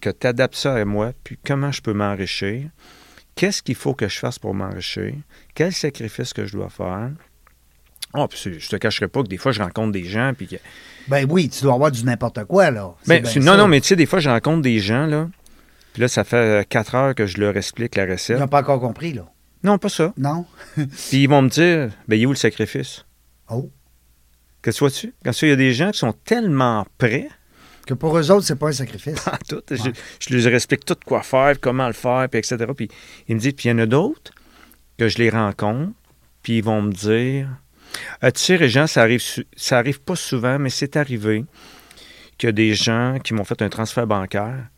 que 0.00 0.10
tu 0.10 0.26
adaptes 0.26 0.54
ça 0.56 0.74
à 0.74 0.84
moi, 0.84 1.12
puis 1.24 1.38
comment 1.44 1.72
je 1.72 1.82
peux 1.82 1.92
m'enrichir, 1.92 2.68
qu'est-ce 3.34 3.62
qu'il 3.62 3.74
faut 3.74 3.94
que 3.94 4.08
je 4.08 4.18
fasse 4.18 4.38
pour 4.38 4.54
m'enrichir, 4.54 5.12
quel 5.54 5.72
sacrifice 5.72 6.32
que 6.32 6.46
je 6.46 6.52
dois 6.52 6.70
faire. 6.70 7.10
Oh, 8.14 8.26
puis 8.26 8.58
je 8.58 8.68
te 8.68 8.76
cacherai 8.76 9.08
pas 9.08 9.22
que 9.22 9.28
des 9.28 9.36
fois, 9.36 9.52
je 9.52 9.60
rencontre 9.60 9.92
des 9.92 10.04
gens, 10.04 10.32
puis 10.36 10.46
que, 10.46 10.56
Ben 11.08 11.26
oui, 11.28 11.48
tu 11.50 11.62
dois 11.62 11.74
avoir 11.74 11.90
du 11.90 12.04
n'importe 12.04 12.44
quoi, 12.44 12.70
là. 12.70 12.94
Ben, 13.06 13.22
non, 13.22 13.28
ça. 13.30 13.56
non, 13.56 13.68
mais 13.68 13.80
tu 13.82 13.88
sais, 13.88 13.96
des 13.96 14.06
fois, 14.06 14.18
je 14.18 14.30
rencontre 14.30 14.62
des 14.62 14.78
gens, 14.78 15.06
là, 15.06 15.28
puis 15.98 16.02
là, 16.02 16.06
ça 16.08 16.22
fait 16.22 16.36
euh, 16.36 16.62
quatre 16.62 16.94
heures 16.94 17.12
que 17.12 17.26
je 17.26 17.38
leur 17.40 17.56
explique 17.56 17.96
la 17.96 18.04
Ils 18.04 18.12
recette. 18.12 18.38
n'ont 18.38 18.46
pas 18.46 18.60
encore 18.60 18.78
compris, 18.78 19.12
là. 19.12 19.26
Non, 19.64 19.78
pas 19.78 19.88
ça. 19.88 20.14
Non? 20.16 20.46
Puis 20.76 21.24
ils 21.24 21.26
vont 21.28 21.42
me 21.42 21.48
dire, 21.48 21.90
ben, 22.06 22.14
il 22.14 22.22
est 22.22 22.26
où 22.26 22.30
le 22.30 22.36
sacrifice? 22.36 23.04
Oh. 23.50 23.68
Que 24.62 24.70
tu 24.70 24.78
vois-tu? 24.78 25.12
Quand 25.24 25.32
ça, 25.32 25.44
il 25.44 25.50
y 25.50 25.52
a 25.52 25.56
des 25.56 25.72
gens 25.74 25.90
qui 25.90 25.98
sont 25.98 26.12
tellement 26.12 26.86
prêts 26.98 27.28
Que 27.84 27.94
pour 27.94 28.16
eux 28.16 28.30
autres, 28.30 28.46
c'est 28.46 28.54
pas 28.54 28.68
un 28.68 28.72
sacrifice. 28.72 29.24
tout. 29.48 29.60
Je, 29.68 29.90
je 30.20 30.38
leur 30.38 30.54
explique 30.54 30.84
tout 30.84 30.94
quoi 31.04 31.22
faire, 31.24 31.58
comment 31.60 31.88
le 31.88 31.94
faire, 31.94 32.28
puis 32.30 32.38
etc. 32.38 32.64
Puis 32.76 32.88
ils 33.26 33.34
me 33.34 33.40
disent, 33.40 33.54
puis 33.54 33.68
il 33.68 33.72
y 33.72 33.74
en 33.74 33.78
a 33.80 33.86
d'autres 33.86 34.30
que 34.96 35.08
je 35.08 35.18
les 35.18 35.30
rencontre, 35.30 35.90
puis 36.44 36.58
ils 36.58 36.64
vont 36.64 36.80
me 36.80 36.92
dire, 36.92 37.48
Ah, 38.20 38.30
tu 38.30 38.40
sais, 38.40 38.54
Régent, 38.54 38.86
ça 38.86 39.02
arrive, 39.02 39.24
ça 39.56 39.78
arrive 39.78 40.00
pas 40.00 40.14
souvent, 40.14 40.60
mais 40.60 40.70
c'est 40.70 40.94
arrivé 40.96 41.44
qu'il 42.36 42.46
y 42.46 42.50
a 42.50 42.52
des 42.52 42.74
gens 42.74 43.18
qui 43.24 43.34
m'ont 43.34 43.42
fait 43.42 43.60
un 43.62 43.68
transfert 43.70 44.06
bancaire, 44.06 44.68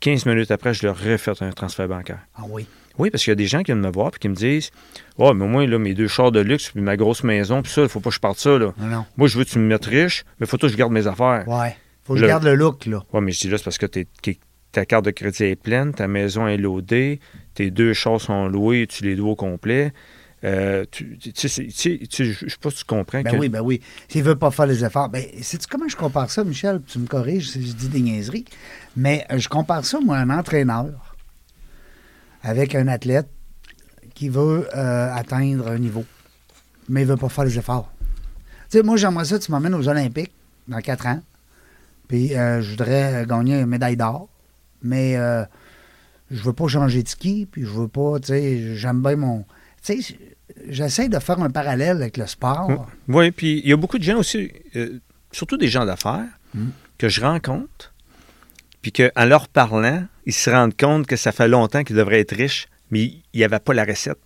puis 0.00 0.10
15 0.12 0.26
minutes 0.26 0.50
après, 0.50 0.74
je 0.74 0.86
leur 0.86 0.98
refait 0.98 1.32
un 1.40 1.50
transfert 1.52 1.88
bancaire. 1.88 2.20
Ah 2.36 2.42
oui. 2.48 2.66
Oui, 2.98 3.10
parce 3.10 3.24
qu'il 3.24 3.30
y 3.30 3.32
a 3.32 3.36
des 3.36 3.46
gens 3.46 3.58
qui 3.58 3.66
viennent 3.72 3.80
me 3.80 3.90
voir 3.92 4.10
puis 4.10 4.20
qui 4.20 4.28
me 4.30 4.34
disent 4.34 4.70
Oh, 5.18 5.34
mais 5.34 5.46
moi, 5.46 5.66
là, 5.66 5.78
mes 5.78 5.92
deux 5.94 6.08
chars 6.08 6.32
de 6.32 6.40
luxe, 6.40 6.70
puis 6.70 6.80
ma 6.80 6.96
grosse 6.96 7.24
maison, 7.24 7.60
puis 7.62 7.70
ça, 7.70 7.82
il 7.82 7.88
faut 7.88 8.00
pas 8.00 8.08
que 8.10 8.14
je 8.16 8.20
parte 8.20 8.38
ça. 8.38 8.58
Là. 8.58 8.72
Non, 8.78 8.86
non. 8.86 9.04
Moi, 9.18 9.28
je 9.28 9.36
veux 9.38 9.44
que 9.44 9.50
tu 9.50 9.58
me 9.58 9.66
mettes 9.66 9.84
riche, 9.84 10.24
mais 10.40 10.46
faut 10.46 10.56
que 10.56 10.68
je 10.68 10.76
garde 10.76 10.92
mes 10.92 11.06
affaires. 11.06 11.44
Ouais. 11.46 11.76
Faut 12.04 12.14
que 12.14 12.20
je 12.20 12.26
garde 12.26 12.44
le 12.44 12.54
look, 12.54 12.86
là. 12.86 13.02
Ouais, 13.12 13.20
mais 13.20 13.32
je 13.32 13.40
dis 13.40 13.48
là, 13.50 13.58
c'est 13.58 13.64
parce 13.64 13.78
que 13.78 13.86
t'es- 13.86 14.06
que 14.22 14.30
ta 14.72 14.86
carte 14.86 15.04
de 15.04 15.10
crédit 15.10 15.44
est 15.44 15.56
pleine, 15.56 15.92
ta 15.92 16.06
maison 16.08 16.46
est 16.46 16.56
loadée, 16.56 17.20
tes 17.54 17.70
deux 17.70 17.92
chars 17.92 18.20
sont 18.20 18.46
loués, 18.48 18.86
tu 18.86 19.04
les 19.04 19.16
dois 19.16 19.30
au 19.32 19.36
complet. 19.36 19.92
Euh, 20.46 20.84
tu, 20.90 21.18
tu, 21.18 21.32
tu 21.32 21.48
sais, 21.48 21.66
tu 21.66 22.06
sais, 22.08 22.24
je 22.24 22.48
sais 22.48 22.56
pas 22.60 22.70
si 22.70 22.78
tu 22.78 22.84
comprends 22.84 23.20
Ben 23.20 23.32
que. 23.32 23.36
oui, 23.36 23.48
ben 23.48 23.62
oui. 23.62 23.80
S'il 24.08 24.22
veut 24.22 24.36
pas 24.36 24.52
faire 24.52 24.66
les 24.66 24.84
efforts. 24.84 25.08
Ben, 25.08 25.24
sais-tu 25.42 25.66
comment 25.66 25.88
je 25.88 25.96
compare 25.96 26.30
ça, 26.30 26.44
Michel? 26.44 26.80
Tu 26.86 27.00
me 27.00 27.06
corriges 27.06 27.50
si 27.50 27.66
je 27.66 27.72
dis 27.72 27.88
des 27.88 28.00
niaiseries. 28.00 28.44
Mais 28.96 29.26
euh, 29.32 29.38
je 29.38 29.48
compare 29.48 29.84
ça, 29.84 29.98
moi, 29.98 30.18
à 30.18 30.20
un 30.20 30.30
entraîneur 30.30 31.16
avec 32.42 32.76
un 32.76 32.86
athlète 32.86 33.28
qui 34.14 34.28
veut 34.28 34.68
euh, 34.76 35.12
atteindre 35.12 35.66
un 35.66 35.78
niveau, 35.78 36.04
mais 36.88 37.02
il 37.02 37.08
veut 37.08 37.16
pas 37.16 37.28
faire 37.28 37.44
les 37.44 37.58
efforts. 37.58 37.92
Tu 38.70 38.78
sais, 38.78 38.82
moi, 38.84 38.96
j'aimerais 38.96 39.24
ça, 39.24 39.38
tu 39.40 39.50
m'emmènes 39.50 39.74
aux 39.74 39.88
Olympiques 39.88 40.32
dans 40.68 40.78
quatre 40.78 41.06
ans, 41.06 41.20
puis 42.06 42.36
euh, 42.36 42.62
je 42.62 42.70
voudrais 42.70 43.26
gagner 43.26 43.60
une 43.60 43.66
médaille 43.66 43.96
d'or, 43.96 44.28
mais 44.82 45.16
je 46.30 46.42
veux 46.42 46.52
pas 46.52 46.68
changer 46.68 47.02
de 47.02 47.08
ski, 47.08 47.48
puis 47.50 47.62
je 47.62 47.68
veux 47.68 47.88
pas, 47.88 48.20
tu 48.20 48.28
sais, 48.28 48.76
j'aime 48.76 49.02
bien 49.02 49.16
mon... 49.16 49.44
Tu 49.82 50.02
sais, 50.02 50.16
j'essaie 50.68 51.08
de 51.08 51.18
faire 51.18 51.40
un 51.40 51.50
parallèle 51.50 51.96
avec 51.98 52.16
le 52.16 52.26
sport. 52.26 52.86
Oui, 53.08 53.30
puis 53.30 53.60
il 53.64 53.68
y 53.68 53.72
a 53.72 53.76
beaucoup 53.76 53.98
de 53.98 54.02
gens 54.04 54.18
aussi, 54.18 54.50
euh, 54.76 54.98
surtout 55.32 55.56
des 55.56 55.68
gens 55.68 55.84
d'affaires, 55.86 56.24
Mm. 56.54 56.68
que 56.98 57.08
je 57.08 57.20
rencontre, 57.20 57.92
puis 58.82 58.92
qu'en 58.92 59.24
leur 59.26 59.48
parlant, 59.48 60.06
ils 60.24 60.32
se 60.32 60.48
rendent 60.48 60.76
compte 60.76 61.06
que 61.06 61.16
ça 61.16 61.32
fait 61.32 61.48
longtemps 61.48 61.82
qu'ils 61.84 61.96
devraient 61.96 62.20
être 62.20 62.34
riches, 62.34 62.68
mais 62.90 63.02
il 63.04 63.22
n'y 63.34 63.44
avait 63.44 63.58
pas 63.58 63.74
la 63.74 63.84
recette. 63.84 64.18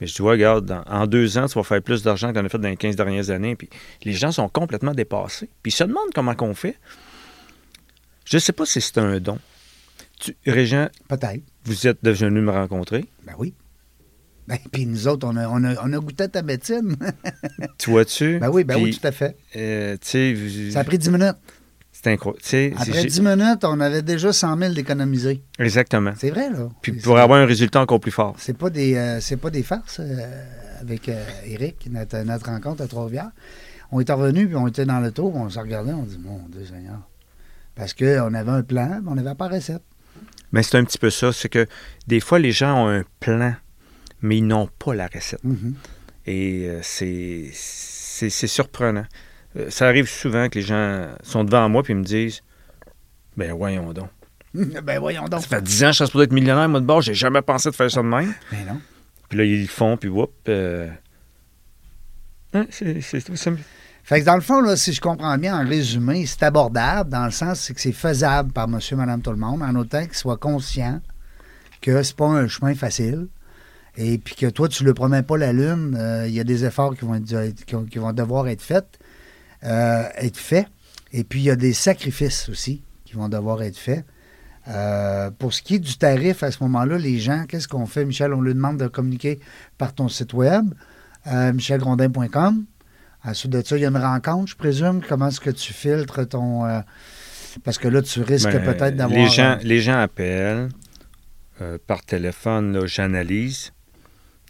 Mais 0.00 0.06
je 0.06 0.14
dis, 0.14 0.22
ouais, 0.22 0.30
regarde, 0.32 0.64
dans- 0.66 0.82
en 0.86 1.06
deux 1.06 1.38
ans, 1.38 1.46
tu 1.46 1.54
vas 1.58 1.62
faire 1.64 1.82
plus 1.82 2.02
d'argent 2.02 2.28
que 2.28 2.34
tu 2.34 2.38
en 2.40 2.44
as 2.44 2.48
fait 2.48 2.58
dans 2.58 2.68
les 2.68 2.76
15 2.76 2.94
dernières 2.96 3.30
années. 3.30 3.56
Puis 3.56 3.68
les 4.04 4.12
gens 4.12 4.30
sont 4.32 4.48
complètement 4.48 4.92
dépassés. 4.94 5.48
Puis 5.62 5.70
ils 5.72 5.74
se 5.74 5.82
demandent 5.84 6.12
comment 6.14 6.34
qu'on 6.34 6.54
fait. 6.54 6.76
Je 8.24 8.36
ne 8.36 8.40
sais 8.40 8.52
pas 8.52 8.64
si 8.66 8.80
c'est 8.80 8.98
un 8.98 9.18
don. 9.20 9.38
Tu, 10.20 10.36
Régent, 10.46 10.88
Peut-être. 11.08 11.42
vous 11.64 11.86
êtes 11.86 11.98
devenu 12.02 12.40
me 12.40 12.50
rencontrer. 12.52 13.04
Ben 13.24 13.34
oui. 13.38 13.54
Ben, 14.48 14.58
puis 14.72 14.86
nous 14.86 15.06
autres, 15.06 15.26
on 15.30 15.36
a, 15.36 15.46
on 15.48 15.62
a, 15.62 15.74
on 15.84 15.92
a 15.92 15.98
goûté 15.98 16.24
à 16.24 16.28
ta 16.28 16.42
médecine. 16.42 16.96
Tu? 17.78 17.90
Vois-tu? 17.90 18.38
ben 18.38 18.48
oui, 18.50 18.64
ben 18.64 18.76
oui, 18.82 18.98
tout 18.98 19.06
à 19.06 19.12
fait. 19.12 19.36
euh, 19.56 19.96
Ça 20.72 20.80
a 20.80 20.84
pris 20.84 20.98
10 20.98 21.10
minutes. 21.10 21.36
c'est 21.92 22.08
incroyable. 22.12 22.74
Après 22.76 23.02
j'ai- 23.02 23.08
10 23.08 23.20
minutes, 23.20 23.64
on 23.64 23.78
avait 23.80 24.02
déjà 24.02 24.32
100 24.32 24.56
000 24.58 24.72
d'économisés. 24.74 25.42
Exactement. 25.58 26.12
C'est 26.16 26.30
vrai, 26.30 26.50
là. 26.50 26.68
Puis 26.82 26.92
pour 26.92 27.18
avoir 27.18 27.38
un 27.40 27.44
résultat 27.46 27.80
encore 27.80 28.00
plus 28.00 28.10
fort. 28.10 28.34
C'est 28.38 28.56
pas 28.56 28.70
des 28.70 28.94
euh, 28.96 29.20
c'est 29.20 29.36
pas 29.36 29.50
des 29.50 29.62
farces 29.62 30.00
euh, 30.00 30.44
avec 30.80 31.10
Eric, 31.44 31.88
notre, 31.90 32.18
notre 32.24 32.46
rencontre 32.46 32.82
à 32.82 32.86
Trois-Rivières. 32.88 33.30
On 33.90 34.00
est 34.00 34.10
revenus, 34.10 34.46
puis 34.48 34.56
on 34.56 34.66
était 34.68 34.84
dans 34.84 35.00
le 35.00 35.10
tour, 35.12 35.34
on 35.34 35.48
se 35.48 35.58
regardait, 35.58 35.92
on 35.92 36.02
dit 36.04 36.18
Mon 36.18 36.40
Dieu 36.48 36.64
Seigneur. 36.64 37.00
Parce 37.74 37.94
qu'on 37.94 38.34
avait 38.34 38.50
un 38.50 38.62
plan, 38.62 39.00
mais 39.02 39.10
on 39.10 39.14
n'avait 39.14 39.34
pas 39.34 39.48
recette. 39.48 39.82
Mais 40.52 40.62
c'est 40.62 40.76
un 40.78 40.84
petit 40.84 40.98
peu 40.98 41.10
ça. 41.10 41.32
C'est 41.32 41.48
que 41.48 41.66
des 42.06 42.20
fois, 42.20 42.38
les 42.38 42.52
gens 42.52 42.84
ont 42.84 42.88
un 42.88 43.04
plan, 43.20 43.54
mais 44.20 44.38
ils 44.38 44.46
n'ont 44.46 44.68
pas 44.78 44.94
la 44.94 45.06
recette. 45.06 45.42
Mhm. 45.44 45.74
Et 46.26 46.66
euh, 46.68 46.80
c'est, 46.82 47.50
surprenant. 48.30 49.06
Euh, 49.56 49.70
ça 49.70 49.86
arrive 49.86 50.08
souvent 50.08 50.48
que 50.48 50.58
les 50.58 50.64
gens 50.64 51.08
sont 51.22 51.44
devant 51.44 51.68
moi 51.68 51.82
et 51.88 51.94
me 51.94 52.04
disent 52.04 52.42
Ben 53.36 53.52
voyons 53.52 53.92
donc. 53.92 54.10
ben 54.54 54.98
voyons 54.98 55.26
donc. 55.28 55.40
Ça 55.42 55.48
fait 55.48 55.62
10 55.62 55.84
ans 55.84 55.86
que 55.86 55.92
je 55.92 55.96
suis 55.96 56.06
supposé 56.06 56.24
être 56.24 56.32
millionnaire, 56.32 56.68
moi 56.68 56.80
de 56.80 56.86
bord, 56.86 57.00
j'ai 57.00 57.14
jamais 57.14 57.42
pensé 57.42 57.70
de 57.70 57.74
faire 57.74 57.90
ça 57.90 58.02
de 58.02 58.06
même. 58.06 58.34
Mais 58.52 58.64
non. 58.64 58.80
Puis 59.28 59.38
là, 59.38 59.44
ils 59.44 59.62
le 59.62 59.68
font, 59.68 59.96
puis 59.96 60.08
whoop. 60.08 60.32
euh, 60.48 60.88
hein, 62.54 62.66
c'est 62.70 63.24
tout 63.24 63.36
simple. 63.36 63.60
Fait 64.08 64.20
que 64.20 64.24
dans 64.24 64.36
le 64.36 64.40
fond, 64.40 64.62
là, 64.62 64.74
si 64.74 64.94
je 64.94 65.02
comprends 65.02 65.36
bien, 65.36 65.60
en 65.60 65.68
résumé, 65.68 66.24
c'est 66.24 66.42
abordable 66.42 67.10
dans 67.10 67.26
le 67.26 67.30
sens 67.30 67.70
que 67.70 67.78
c'est 67.78 67.92
faisable 67.92 68.52
par 68.52 68.66
monsieur, 68.66 68.96
madame, 68.96 69.20
tout 69.20 69.30
le 69.30 69.36
monde, 69.36 69.62
en 69.62 69.74
autant 69.74 70.02
qu'il 70.02 70.14
soit 70.14 70.38
conscient 70.38 71.02
que 71.82 72.02
c'est 72.02 72.16
pas 72.16 72.26
un 72.26 72.48
chemin 72.48 72.74
facile. 72.74 73.28
Et 74.00 74.16
puis 74.18 74.36
que 74.36 74.46
toi, 74.46 74.68
tu 74.68 74.84
ne 74.84 74.88
le 74.88 74.94
promets 74.94 75.24
pas 75.24 75.36
la 75.36 75.52
lune, 75.52 75.96
euh, 75.98 76.28
il 76.28 76.32
y 76.32 76.38
a 76.38 76.44
des 76.44 76.64
efforts 76.64 76.94
qui 76.96 77.04
vont, 77.04 77.14
être- 77.14 77.64
qui 77.64 77.98
vont- 77.98 78.12
devoir 78.12 78.46
être 78.46 78.62
faits, 78.62 78.86
euh, 79.64 80.04
être 80.18 80.36
faits. 80.36 80.66
Et 81.12 81.24
puis 81.24 81.40
il 81.40 81.44
y 81.46 81.50
a 81.50 81.56
des 81.56 81.72
sacrifices 81.72 82.48
aussi 82.48 82.82
qui 83.04 83.14
vont 83.14 83.28
devoir 83.28 83.60
être 83.62 83.76
faits. 83.76 84.04
Euh, 84.68 85.30
pour 85.32 85.52
ce 85.52 85.62
qui 85.62 85.76
est 85.76 85.78
du 85.80 85.96
tarif, 85.96 86.42
à 86.44 86.52
ce 86.52 86.62
moment-là, 86.62 86.96
les 86.98 87.18
gens, 87.18 87.44
qu'est-ce 87.48 87.66
qu'on 87.66 87.86
fait, 87.86 88.04
Michel? 88.04 88.32
On 88.34 88.40
lui 88.40 88.54
demande 88.54 88.76
de 88.78 88.86
communiquer 88.86 89.40
par 89.78 89.92
ton 89.94 90.08
site 90.08 90.32
web, 90.32 90.66
michelgrondin.com. 91.52 92.64
Ensuite 93.24 93.50
de 93.52 93.62
ça, 93.64 93.76
il 93.76 93.82
y 93.82 93.86
a 93.86 93.88
une 93.88 93.96
rencontre, 93.96 94.52
je 94.52 94.56
présume. 94.56 95.00
Comment 95.08 95.28
est-ce 95.28 95.40
que 95.40 95.50
tu 95.50 95.72
filtres 95.72 96.28
ton. 96.28 96.62
parce 97.64 97.78
que 97.78 97.88
là, 97.88 98.00
tu 98.02 98.22
risques 98.22 98.52
Ben, 98.52 98.74
peut-être 98.74 98.96
d'avoir. 98.96 99.18
Les 99.18 99.28
gens, 99.28 99.58
les 99.62 99.80
gens 99.80 99.98
appellent 99.98 100.68
par 101.86 102.02
téléphone, 102.04 102.86
j'analyse. 102.86 103.72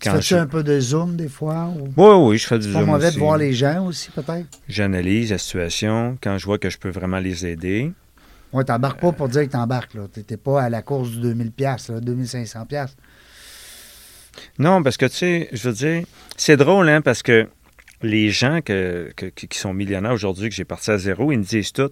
Tu 0.01 0.09
Quand 0.09 0.15
fais-tu 0.17 0.35
je- 0.35 0.37
un 0.37 0.47
peu 0.47 0.63
de 0.63 0.79
zoom 0.81 1.17
des 1.17 1.29
fois? 1.29 1.73
Ou... 1.77 1.89
Oui, 1.97 2.31
oui, 2.33 2.39
je 2.39 2.47
fais 2.47 2.59
du 2.59 2.67
C'est 2.67 2.73
zoom 2.73 2.85
mauvais 2.87 3.07
aussi. 3.09 3.15
de 3.17 3.21
voir 3.21 3.37
les 3.39 3.53
gens 3.53 3.87
aussi, 3.87 4.11
peut-être? 4.11 4.47
J'analyse 4.69 5.31
la 5.31 5.39
situation. 5.39 6.17
Quand 6.23 6.39
je 6.39 6.45
vois 6.47 6.59
que 6.59 6.71
je 6.71 6.79
peux 6.79 6.91
vraiment 6.91 7.19
les 7.19 7.45
aider, 7.47 7.93
Oui, 8.53 8.65
t'embarques 8.65 9.01
pas 9.01 9.13
pour 9.13 9.29
dire 9.29 9.43
que 9.43 9.53
t'embarques. 9.53 9.95
là. 9.95 10.03
T'étais 10.13 10.37
pas 10.37 10.63
à 10.63 10.71
la 10.71 10.83
course 10.83 11.11
du 11.11 11.21
2000$, 11.21 11.51
piastres, 11.51 11.93
là, 11.93 12.01
2500$. 12.01 12.67
piastres. 12.67 12.97
Non, 14.59 14.83
parce 14.83 14.97
que 14.97 15.07
tu 15.07 15.17
sais, 15.17 15.49
je 15.53 15.69
veux 15.69 15.75
dire, 15.75 16.05
c'est 16.37 16.57
drôle, 16.57 16.89
hein, 16.89 17.01
parce 17.01 17.23
que 17.23 17.49
les 18.03 18.31
gens 18.31 18.61
que, 18.65 19.11
qui 19.35 19.59
sont 19.59 19.75
millionnaires 19.75 20.13
aujourd'hui, 20.13 20.49
que 20.49 20.55
j'ai 20.55 20.65
parti 20.65 20.91
à 20.93 20.99
zéro, 20.99 21.33
ils 21.33 21.39
me 21.39 21.45
disent 21.45 21.73
tout. 21.73 21.91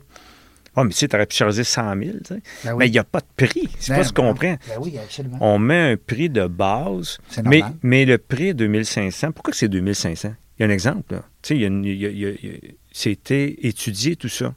Oh, 0.76 0.84
mais 0.84 0.90
tu 0.90 0.96
sais, 0.98 1.08
t'aurais 1.08 1.26
pu 1.26 1.34
charger 1.36 1.64
100 1.64 1.96
000, 1.98 2.18
tu 2.18 2.34
sais. 2.34 2.42
Ben 2.64 2.72
oui. 2.72 2.76
Mais 2.78 2.86
il 2.88 2.92
n'y 2.92 2.98
a 2.98 3.04
pas 3.04 3.20
de 3.20 3.26
prix. 3.46 3.68
C'est 3.78 3.92
Ben, 3.92 3.98
pas 3.98 4.04
ce 4.04 4.12
qu'on 4.12 4.22
ben, 4.24 4.28
comprend. 4.32 4.56
Ben 4.68 4.78
oui, 4.80 4.98
absolument. 4.98 5.38
On 5.40 5.58
met 5.58 5.92
un 5.92 5.96
prix 5.96 6.28
de 6.28 6.46
base, 6.46 7.18
C'est 7.30 7.44
mais, 7.46 7.60
normal. 7.60 7.78
mais 7.82 8.04
le 8.04 8.18
prix 8.18 8.48
est 8.48 8.54
2500. 8.54 9.32
Pourquoi 9.32 9.54
c'est 9.54 9.68
2500? 9.68 10.34
Il 10.58 10.62
y 10.62 10.64
a 10.64 10.68
un 10.68 10.72
exemple, 10.72 11.14
là. 11.14 11.24
Tu 11.42 11.58
sais, 11.60 12.60
c'était 12.92 13.56
étudié, 13.62 14.16
tout 14.16 14.28
ça. 14.28 14.54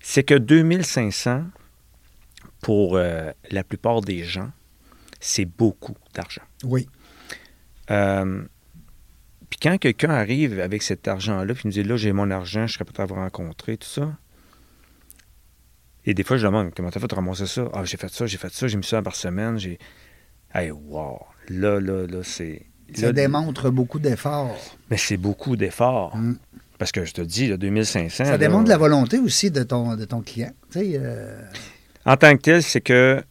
C'est 0.00 0.24
que 0.24 0.34
2500, 0.34 1.44
pour 2.62 2.96
euh, 2.96 3.30
la 3.50 3.64
plupart 3.64 4.00
des 4.00 4.24
gens, 4.24 4.50
c'est 5.20 5.44
beaucoup 5.44 5.94
d'argent. 6.14 6.42
Oui. 6.64 6.88
Euh, 7.90 8.42
puis 9.50 9.58
quand 9.62 9.78
quelqu'un 9.78 10.10
arrive 10.10 10.60
avec 10.60 10.82
cet 10.82 11.08
argent-là, 11.08 11.54
puis 11.54 11.68
me 11.68 11.72
dit 11.72 11.82
là, 11.82 11.96
j'ai 11.96 12.12
mon 12.12 12.30
argent, 12.30 12.66
je 12.66 12.74
serais 12.74 12.84
vous 13.06 13.14
rencontrer, 13.14 13.76
tout 13.76 13.88
ça. 13.88 14.16
Et 16.04 16.14
des 16.14 16.22
fois, 16.22 16.36
je 16.36 16.46
demande 16.46 16.72
comment 16.74 16.90
t'as 16.90 17.00
fait 17.00 17.08
de 17.08 17.14
ramasser 17.14 17.46
ça? 17.46 17.68
Ah, 17.74 17.84
j'ai 17.84 17.96
fait 17.96 18.08
ça, 18.08 18.26
j'ai 18.26 18.38
fait 18.38 18.52
ça, 18.52 18.66
j'ai 18.68 18.76
mis 18.76 18.84
ça 18.84 19.02
par 19.02 19.14
semaine. 19.14 19.58
J'ai. 19.58 19.78
Hey, 20.54 20.70
wow! 20.70 21.18
Là, 21.48 21.80
là, 21.80 22.06
là, 22.06 22.20
c'est. 22.22 22.66
Ça 22.94 23.06
là, 23.06 23.12
démontre 23.12 23.70
beaucoup 23.70 23.98
d'efforts. 23.98 24.56
Mais 24.90 24.96
c'est 24.96 25.18
beaucoup 25.18 25.56
d'efforts. 25.56 26.16
Mm. 26.16 26.36
Parce 26.78 26.92
que 26.92 27.04
je 27.04 27.12
te 27.12 27.20
dis, 27.20 27.48
là, 27.48 27.56
2500. 27.56 28.24
Ça 28.24 28.30
là, 28.30 28.38
démontre 28.38 28.68
la 28.68 28.78
volonté 28.78 29.18
aussi 29.18 29.50
de 29.50 29.62
ton, 29.62 29.96
de 29.96 30.04
ton 30.04 30.22
client. 30.22 30.52
Euh, 30.76 31.42
En 32.06 32.16
tant 32.16 32.34
que 32.36 32.42
tel, 32.42 32.62
c'est 32.62 32.80
que 32.80 33.22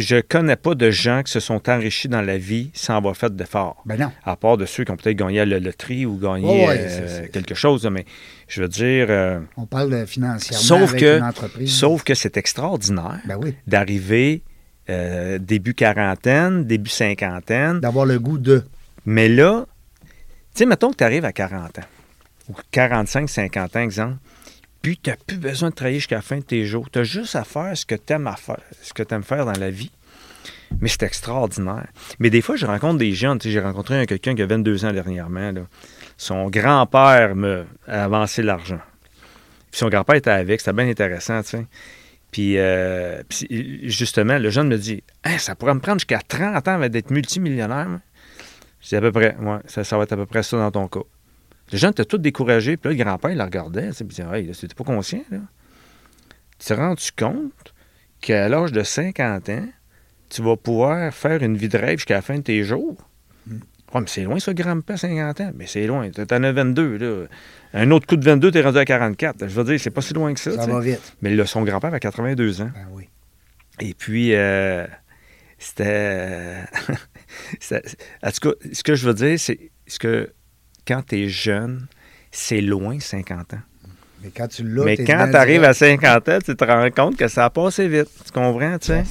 je 0.00 0.20
connais 0.20 0.56
pas 0.56 0.74
de 0.74 0.90
gens 0.90 1.22
qui 1.22 1.32
se 1.32 1.40
sont 1.40 1.68
enrichis 1.68 2.08
dans 2.08 2.22
la 2.22 2.38
vie 2.38 2.70
sans 2.74 2.96
avoir 2.96 3.16
fait 3.16 3.34
d'efforts. 3.34 3.82
ben 3.86 3.98
non. 3.98 4.10
À 4.24 4.36
part 4.36 4.56
de 4.56 4.66
ceux 4.66 4.84
qui 4.84 4.90
ont 4.90 4.96
peut-être 4.96 5.16
gagné 5.16 5.40
à 5.40 5.44
la 5.46 5.58
loterie 5.60 6.06
ou 6.06 6.16
gagné 6.16 6.46
ouais, 6.66 6.76
euh, 6.78 7.26
quelque 7.32 7.54
chose. 7.54 7.86
mais 7.90 8.04
je 8.48 8.62
veux 8.62 8.68
dire, 8.68 9.06
euh, 9.10 9.40
On 9.56 9.66
parle 9.66 9.90
de 9.90 10.04
financièrement 10.06 10.62
Sauf 10.62 10.90
avec 10.90 11.00
que- 11.00 11.18
une 11.18 11.24
entreprise. 11.24 11.72
sauf 11.72 12.02
que 12.02 12.14
c'est 12.14 12.36
extraordinaire 12.36 13.20
Ben 13.26 13.36
oui. 13.40 13.54
d'arriver 13.66 14.42
euh, 14.88 15.38
début 15.38 15.74
quarantaine, 15.74 16.64
début 16.64 16.90
cinquantaine. 16.90 17.78
D'avoir 17.80 18.06
le 18.06 18.18
goût 18.18 18.38
de. 18.38 18.64
Mais 19.06 19.28
là, 19.28 19.66
tu 20.02 20.06
sais, 20.54 20.66
mettons 20.66 20.90
que 20.90 20.96
tu 20.96 21.04
arrives 21.04 21.24
à 21.24 21.32
40 21.32 21.78
ans, 21.78 21.84
ou 22.48 22.54
45, 22.72 23.28
50 23.28 23.76
ans, 23.76 23.80
exemple, 23.80 24.16
puis 24.82 24.98
tu 24.98 25.10
n'as 25.10 25.16
plus 25.16 25.36
besoin 25.38 25.70
de 25.70 25.74
travailler 25.74 25.98
jusqu'à 25.98 26.16
la 26.16 26.22
fin 26.22 26.38
de 26.38 26.42
tes 26.42 26.64
jours. 26.64 26.88
Tu 26.90 26.98
as 27.00 27.04
juste 27.04 27.36
à 27.36 27.44
faire 27.44 27.76
ce 27.76 27.84
que 27.86 27.94
tu 27.94 28.12
aimes 28.12 28.26
faire, 28.36 28.60
ce 28.82 28.92
que 28.92 29.02
faire 29.24 29.44
dans 29.44 29.58
la 29.58 29.70
vie. 29.70 29.90
Mais 30.80 30.88
c'est 30.88 31.02
extraordinaire. 31.02 31.88
Mais 32.20 32.30
des 32.30 32.40
fois, 32.42 32.56
je 32.56 32.64
rencontre 32.64 32.98
des 32.98 33.12
sais, 33.42 33.50
J'ai 33.50 33.60
rencontré 33.60 34.00
un- 34.00 34.06
quelqu'un 34.06 34.34
qui 34.34 34.42
a 34.42 34.46
22 34.46 34.84
ans 34.84 34.92
dernièrement. 34.92 35.52
Son 36.16 36.48
grand-père 36.48 37.34
me 37.34 37.64
a 37.88 38.04
avancé 38.04 38.42
l'argent. 38.42 38.80
Puis 39.70 39.78
son 39.80 39.88
grand-père 39.88 40.16
était 40.16 40.30
avec. 40.30 40.60
C'était 40.60 40.72
bien 40.72 40.88
intéressant, 40.88 41.42
tu 41.42 41.48
sais. 41.50 41.66
Puis, 42.30 42.58
euh, 42.58 43.22
justement, 43.82 44.38
le 44.38 44.50
jeune 44.50 44.68
me 44.68 44.78
dit 44.78 45.02
Hein, 45.24 45.38
Ça 45.38 45.56
pourrait 45.56 45.74
me 45.74 45.80
prendre 45.80 45.98
jusqu'à 45.98 46.20
30 46.20 46.68
ans 46.68 46.88
d'être 46.88 47.10
multimillionnaire. 47.10 47.88
C'est 48.80 48.96
à 48.96 49.00
peu 49.00 49.10
près, 49.12 49.36
ouais, 49.36 49.58
ça 49.66 49.96
va 49.98 50.04
être 50.04 50.12
à 50.12 50.16
peu 50.16 50.26
près 50.26 50.42
ça 50.44 50.56
dans 50.56 50.70
ton 50.70 50.86
cas. 50.88 51.00
Les 51.72 51.78
gens 51.78 51.90
étaient 51.90 52.04
tous 52.04 52.18
découragés, 52.18 52.76
puis 52.76 52.90
là, 52.92 52.96
le 52.98 53.04
grand-père, 53.04 53.30
il 53.30 53.38
le 53.38 53.44
regardait, 53.44 53.90
tu 53.92 54.02
il 54.02 54.06
disait, 54.08 54.24
hey, 54.32 54.46
là, 54.46 54.54
c'était 54.54 54.74
pas 54.74 54.84
conscient, 54.84 55.22
là. 55.30 55.38
Tu 56.58 56.66
te 56.66 56.74
rends-tu 56.74 57.10
compte 57.16 57.74
qu'à 58.20 58.48
l'âge 58.48 58.72
de 58.72 58.82
50 58.82 59.48
ans, 59.48 59.68
tu 60.28 60.42
vas 60.42 60.56
pouvoir 60.56 61.12
faire 61.14 61.42
une 61.42 61.56
vie 61.56 61.68
de 61.68 61.78
rêve 61.78 61.98
jusqu'à 61.98 62.14
la 62.14 62.22
fin 62.22 62.36
de 62.36 62.42
tes 62.42 62.62
jours? 62.64 62.96
Ouais, 63.92 64.00
mais 64.02 64.06
c'est 64.06 64.22
loin, 64.22 64.38
ça, 64.38 64.54
grand-père, 64.54 64.98
50 64.98 65.40
ans. 65.40 65.52
Mais 65.56 65.66
c'est 65.66 65.86
loin. 65.86 66.08
T'en 66.10 66.42
as 66.44 66.52
22, 66.52 66.96
là. 66.98 67.26
Un 67.72 67.90
autre 67.90 68.06
coup 68.06 68.16
de 68.16 68.24
22, 68.24 68.50
t'es 68.52 68.60
rendu 68.62 68.78
à 68.78 68.84
44. 68.84 69.48
Je 69.48 69.54
veux 69.54 69.64
dire, 69.64 69.80
c'est 69.80 69.90
pas 69.90 70.00
si 70.02 70.14
loin 70.14 70.32
que 70.34 70.38
ça, 70.40 70.52
Ça 70.52 70.64
tu 70.64 70.70
va 70.70 70.80
vite. 70.80 71.16
Mais 71.22 71.34
là, 71.34 71.46
son 71.46 71.62
grand-père 71.62 71.92
a 71.94 71.98
82 71.98 72.60
ans. 72.62 72.70
Ben 72.74 72.86
oui. 72.92 73.08
Et 73.80 73.94
puis, 73.94 74.34
euh, 74.34 74.86
c'était. 75.58 76.64
c'était- 77.60 77.82
en 78.22 78.30
tout 78.30 78.50
cas, 78.50 78.56
ce 78.72 78.82
que 78.82 78.94
je 78.94 79.06
veux 79.06 79.14
dire, 79.14 79.38
c'est 79.40 79.70
ce 79.86 79.98
que 79.98 80.32
quand 80.90 81.02
tu 81.06 81.16
es 81.22 81.28
jeune, 81.28 81.86
c'est 82.32 82.60
loin 82.60 82.98
50 82.98 83.54
ans. 83.54 83.60
Mais 84.22 84.30
quand 84.36 84.48
tu 84.48 84.64
l'as, 84.64 84.84
Mais 84.84 84.96
quand 84.96 85.28
tu 85.30 85.36
arrives 85.36 85.64
à 85.64 85.72
50 85.72 86.28
ans, 86.28 86.38
tu 86.44 86.54
te 86.56 86.64
rends 86.64 86.90
compte 86.90 87.16
que 87.16 87.28
ça 87.28 87.44
a 87.46 87.50
passé 87.50 87.88
vite. 87.88 88.08
Tu 88.26 88.32
comprends, 88.32 88.78
tu 88.78 88.88
sais? 88.88 89.04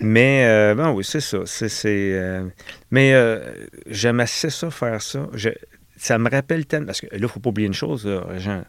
Mais, 0.00 0.44
euh, 0.46 0.74
ben 0.74 0.90
oui, 0.92 1.04
c'est 1.04 1.20
ça. 1.20 1.38
C'est, 1.44 1.68
euh, 1.92 2.46
mais 2.90 3.12
euh, 3.14 3.66
j'aime 3.86 4.20
assez 4.20 4.48
ça, 4.50 4.70
faire 4.70 5.02
ça. 5.02 5.26
Je- 5.34 5.50
ça 5.96 6.18
me 6.18 6.30
rappelle 6.30 6.66
tellement. 6.66 6.86
Parce 6.86 7.00
que 7.00 7.06
là, 7.06 7.12
il 7.16 7.22
ne 7.22 7.26
faut 7.26 7.40
pas 7.40 7.50
oublier 7.50 7.66
une 7.66 7.74
chose, 7.74 8.06
là, 8.06 8.22
Jean. 8.38 8.62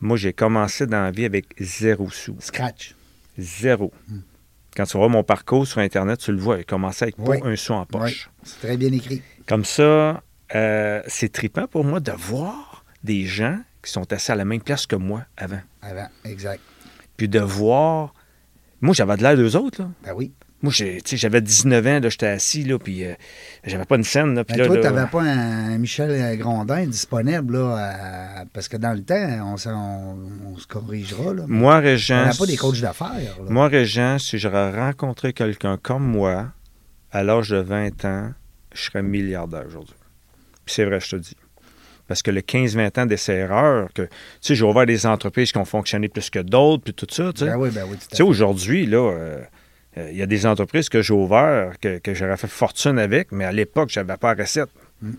Moi, 0.00 0.16
j'ai 0.16 0.32
commencé 0.32 0.86
dans 0.86 1.02
la 1.02 1.10
vie 1.10 1.24
avec 1.24 1.46
zéro 1.58 2.08
sou. 2.10 2.36
Scratch. 2.40 2.94
Zéro. 3.38 3.92
Quand 4.76 4.84
tu 4.84 4.96
vois 4.96 5.08
mon 5.08 5.24
parcours 5.24 5.66
sur 5.66 5.80
Internet, 5.80 6.20
tu 6.20 6.32
le 6.32 6.38
vois. 6.38 6.56
J'ai 6.58 6.64
commencé 6.64 7.02
avec 7.04 7.16
Oui. 7.18 7.38
pas 7.40 7.46
un 7.48 7.56
sou 7.56 7.72
en 7.74 7.84
poche. 7.86 8.30
C'est 8.44 8.60
très 8.60 8.76
bien 8.76 8.92
écrit. 8.92 9.20
Comme 9.46 9.64
ça, 9.64 10.22
euh, 10.54 11.02
c'est 11.06 11.30
trippant 11.32 11.66
pour 11.66 11.84
moi 11.84 12.00
de 12.00 12.12
voir 12.12 12.84
des 13.04 13.24
gens 13.26 13.58
qui 13.82 13.90
sont 13.92 14.12
assis 14.12 14.32
à 14.32 14.34
la 14.36 14.44
même 14.44 14.60
place 14.62 14.86
que 14.86 14.96
moi 14.96 15.24
avant. 15.36 15.60
Avant, 15.82 16.08
exact. 16.24 16.60
Puis 17.16 17.28
de 17.28 17.40
voir. 17.40 18.14
Moi, 18.82 18.94
j'avais 18.94 19.16
de 19.16 19.22
l'air 19.22 19.36
d'eux 19.36 19.56
autres, 19.56 19.82
là. 19.82 19.88
Ben 20.04 20.12
oui. 20.14 20.32
Moi, 20.62 20.70
j'ai- 20.74 21.00
tu 21.00 21.10
sais, 21.10 21.16
j'avais 21.16 21.40
19 21.40 21.86
ans, 21.86 22.00
là, 22.00 22.08
j'étais 22.10 22.26
assis, 22.26 22.64
là, 22.64 22.78
puis 22.78 23.04
euh, 23.06 23.14
j'avais 23.64 23.86
pas 23.86 23.96
une 23.96 24.04
scène, 24.04 24.34
là. 24.34 24.44
Puis 24.44 24.56
Ben 24.56 24.62
là, 24.62 24.66
toi, 24.66 24.76
là, 24.76 24.90
n'avais 24.90 25.10
pas 25.10 25.22
un 25.22 25.78
Michel 25.78 26.36
Grondin 26.38 26.84
disponible, 26.86 27.56
là, 27.56 27.76
à- 28.40 28.44
parce 28.52 28.68
que 28.68 28.76
dans 28.76 28.92
le 28.92 29.02
temps, 29.02 29.52
on, 29.52 29.56
se- 29.56 29.70
on- 29.70 30.18
on 30.52 30.56
se 30.58 30.66
corrigera, 30.66 31.32
là. 31.32 31.44
Moi, 31.46 31.76
on 31.76 31.80
Régent, 31.80 32.26
n'a 32.26 32.34
pas 32.34 32.44
des 32.44 32.58
coachs 32.58 32.80
d'affaires, 32.80 33.38
moi, 33.48 33.68
Régent, 33.68 34.18
si 34.18 34.38
j'aurais 34.38 34.70
rencontré 34.78 35.32
quelqu'un 35.32 35.78
comme 35.78 36.04
moi, 36.04 36.48
à 37.10 37.22
l'âge 37.22 37.48
de 37.48 37.56
20 37.58 38.04
ans, 38.04 38.32
je 38.74 38.82
serais 38.82 39.02
milliardaire 39.02 39.64
aujourd'hui. 39.66 39.94
Puis 40.70 40.76
c'est 40.76 40.84
vrai, 40.84 41.00
je 41.00 41.10
te 41.10 41.16
dis. 41.16 41.36
Parce 42.06 42.22
que 42.22 42.30
le 42.30 42.42
15-20 42.42 43.00
ans 43.00 43.06
d'essai-erreur, 43.06 43.88
que, 43.92 44.02
tu 44.02 44.08
sais, 44.40 44.54
j'ai 44.54 44.64
ouvert 44.64 44.86
des 44.86 45.04
entreprises 45.04 45.50
qui 45.50 45.58
ont 45.58 45.64
fonctionné 45.64 46.08
plus 46.08 46.30
que 46.30 46.38
d'autres, 46.38 46.84
puis 46.84 46.94
tout 46.94 47.08
ça, 47.10 47.32
tu 47.32 47.40
sais. 47.40 47.46
Ben 47.46 47.56
oui, 47.56 47.70
ben 47.70 47.84
oui, 47.90 47.96
Tu 47.98 48.16
sais, 48.16 48.22
aujourd'hui, 48.22 48.86
là, 48.86 48.98
euh, 48.98 49.40
euh, 49.98 50.08
il 50.12 50.16
y 50.16 50.22
a 50.22 50.26
des 50.26 50.46
entreprises 50.46 50.88
que 50.88 51.02
j'ai 51.02 51.12
ouvertes, 51.12 51.78
que, 51.78 51.98
que 51.98 52.14
j'aurais 52.14 52.36
fait 52.36 52.46
fortune 52.46 53.00
avec, 53.00 53.32
mais 53.32 53.44
à 53.44 53.50
l'époque, 53.50 53.90
j'avais 53.90 54.16
pas 54.16 54.32
la 54.36 54.44
recette. 54.44 54.68
Mm. 55.02 55.10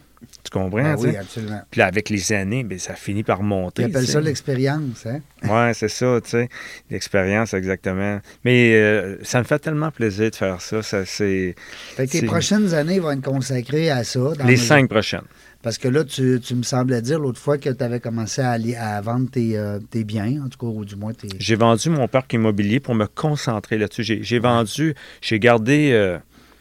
Tu 0.43 0.51
comprends? 0.51 0.69
Ben 0.83 0.95
oui, 0.99 1.15
absolument. 1.17 1.61
Puis 1.71 1.79
là, 1.79 1.87
avec 1.87 2.09
les 2.09 2.31
années, 2.31 2.63
ben, 2.63 2.77
ça 2.77 2.93
finit 2.93 3.23
par 3.23 3.41
monter. 3.41 3.81
Ils 3.81 3.85
appellent 3.85 4.07
ça 4.07 4.21
l'expérience, 4.21 5.07
hein? 5.07 5.19
Oui, 5.43 5.73
c'est 5.73 5.87
ça, 5.89 6.19
tu 6.23 6.29
sais. 6.29 6.49
L'expérience, 6.91 7.55
exactement. 7.55 8.19
Mais 8.45 8.73
euh, 8.75 9.17
ça 9.23 9.39
me 9.39 9.43
fait 9.45 9.57
tellement 9.57 9.89
plaisir 9.89 10.29
de 10.29 10.35
faire 10.35 10.61
ça. 10.61 10.83
ça 10.83 11.05
c'est 11.07 11.55
Fait 11.95 12.05
que 12.05 12.11
C'est- 12.19 12.25
prochaines 12.27 12.73
années 12.75 12.99
vont 12.99 13.11
être 13.11 13.23
consacrées 13.23 13.89
à 13.89 14.03
ça. 14.03 14.19
dans 14.37 14.45
les 14.45 14.57
cinq 14.57 14.89
prochaines. 14.89 15.25
Parce 15.63 15.77
que 15.79 15.87
là, 15.87 16.03
tu, 16.03 16.39
tu 16.39 16.53
me 16.55 16.63
semblais 16.63 17.01
dire 17.01 17.19
l'autre 17.19 17.39
fois 17.39 17.57
que 17.57 17.69
tu 17.69 17.83
avais 17.83 17.99
commencé 17.99 18.41
à, 18.41 18.51
aller- 18.51 18.75
à 18.75 18.99
vendre 19.01 19.29
tes, 19.29 19.57
euh, 19.57 19.79
tes 19.89 20.03
biens, 20.03 20.43
en 20.45 20.49
tout 20.49 20.57
cas, 20.59 20.67
ou 20.67 20.85
du 20.85 20.95
moins 20.95 21.13
tes. 21.13 21.29
J'ai 21.39 21.55
vendu 21.55 21.89
mon 21.89 22.07
parc 22.07 22.31
immobilier 22.33 22.79
pour 22.79 22.93
me 22.93 23.05
concentrer 23.07 23.77
là-dessus. 23.79 24.03
J'ai, 24.03 24.23
j'ai 24.23 24.39
vendu, 24.39 24.93
j'ai 25.21 25.39
gardé 25.39 25.91
euh, 25.93 26.17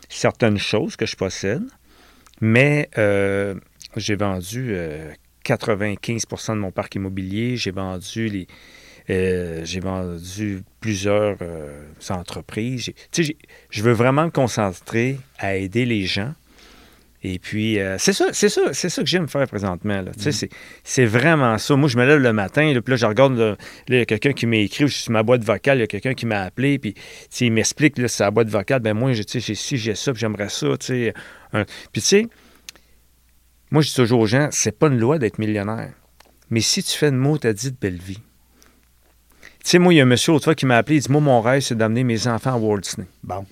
certaines 0.08 0.58
choses 0.58 0.96
que 0.96 1.06
je 1.06 1.16
possède, 1.16 1.62
mais 2.40 2.88
euh, 2.98 3.54
j'ai 3.96 4.16
vendu 4.16 4.70
euh, 4.70 5.12
95% 5.44 6.54
de 6.54 6.60
mon 6.60 6.70
parc 6.70 6.94
immobilier. 6.94 7.56
J'ai 7.56 7.70
vendu 7.70 8.28
les. 8.28 8.46
euh, 9.10 9.60
j'ai 9.64 9.80
vendu 9.80 10.62
plusieurs 10.80 11.36
euh, 11.42 11.82
entreprises. 12.10 12.92
Je 13.70 13.82
veux 13.82 13.92
vraiment 13.92 14.24
me 14.26 14.30
concentrer 14.30 15.18
à 15.38 15.56
aider 15.56 15.84
les 15.84 16.04
gens. 16.04 16.34
Et 17.22 17.38
puis, 17.38 17.78
euh, 17.78 17.96
c'est 17.98 18.14
ça, 18.14 18.28
c'est 18.32 18.48
ça, 18.48 18.72
c'est 18.72 18.88
ça 18.88 19.02
que 19.02 19.08
j'aime 19.08 19.28
faire 19.28 19.46
présentement. 19.46 20.00
là. 20.00 20.10
Sais, 20.16 20.48
c'est, 20.82 21.04
vraiment 21.04 21.58
ça. 21.58 21.76
Moi, 21.76 21.88
je 21.88 21.98
me 21.98 22.06
lève 22.06 22.18
le 22.18 22.32
matin, 22.32 22.72
là, 22.72 22.80
puis 22.80 22.92
là, 22.92 22.96
je 22.96 23.04
regarde, 23.04 23.36
là, 23.36 23.56
il 23.88 23.94
y 23.94 24.00
a 24.00 24.06
quelqu'un 24.06 24.32
qui 24.32 24.46
m'écrit, 24.46 24.88
je 24.88 24.92
suis 24.94 25.02
sur 25.02 25.12
ma 25.12 25.22
boîte 25.22 25.44
vocale, 25.44 25.78
il 25.78 25.80
y 25.82 25.84
a 25.84 25.86
quelqu'un 25.86 26.14
qui 26.14 26.24
m'a 26.24 26.40
appelé, 26.40 26.78
puis 26.78 26.94
il 27.40 27.52
m'explique, 27.52 27.98
là, 27.98 28.06
la 28.20 28.30
boîte 28.30 28.48
vocale, 28.48 28.80
ben 28.80 28.94
moi, 28.94 29.12
je- 29.12 29.22
j'ai 29.26 29.54
ci, 29.54 29.76
j'ai 29.76 29.94
ça, 29.94 30.12
puis 30.12 30.20
j'aimerais 30.20 30.48
ça, 30.48 30.68
tu 30.78 31.12
Puis 31.52 31.66
tu 31.92 32.00
sais, 32.00 32.26
moi, 33.70 33.82
je 33.82 33.88
dis 33.88 33.94
toujours 33.94 34.20
aux 34.20 34.26
gens, 34.26 34.48
c'est 34.50 34.76
pas 34.78 34.88
une 34.88 34.98
loi 34.98 35.18
d'être 35.18 35.38
millionnaire. 35.38 35.92
Mais 36.48 36.60
si 36.60 36.82
tu 36.82 36.96
fais 36.96 37.08
une 37.08 37.16
mot, 37.18 37.36
t'as 37.38 37.52
dit 37.52 37.70
de 37.70 37.76
belle 37.78 38.00
vie. 38.00 38.18
Tu 39.62 39.70
sais, 39.70 39.78
moi, 39.78 39.92
il 39.92 39.98
y 39.98 40.00
a 40.00 40.04
un 40.04 40.06
monsieur 40.06 40.32
l'autre 40.32 40.44
fois 40.44 40.54
qui 40.54 40.64
m'a 40.64 40.78
appelé, 40.78 40.96
il 40.96 41.00
dit, 41.02 41.12
moi, 41.12 41.20
mon 41.20 41.40
rêve, 41.42 41.60
c'est 41.60 41.76
d'amener 41.76 42.02
mes 42.02 42.26
enfants 42.26 42.54
à 42.54 42.56
Walt 42.56 42.78
Disney. 42.80 43.06
Bon. 43.22 43.44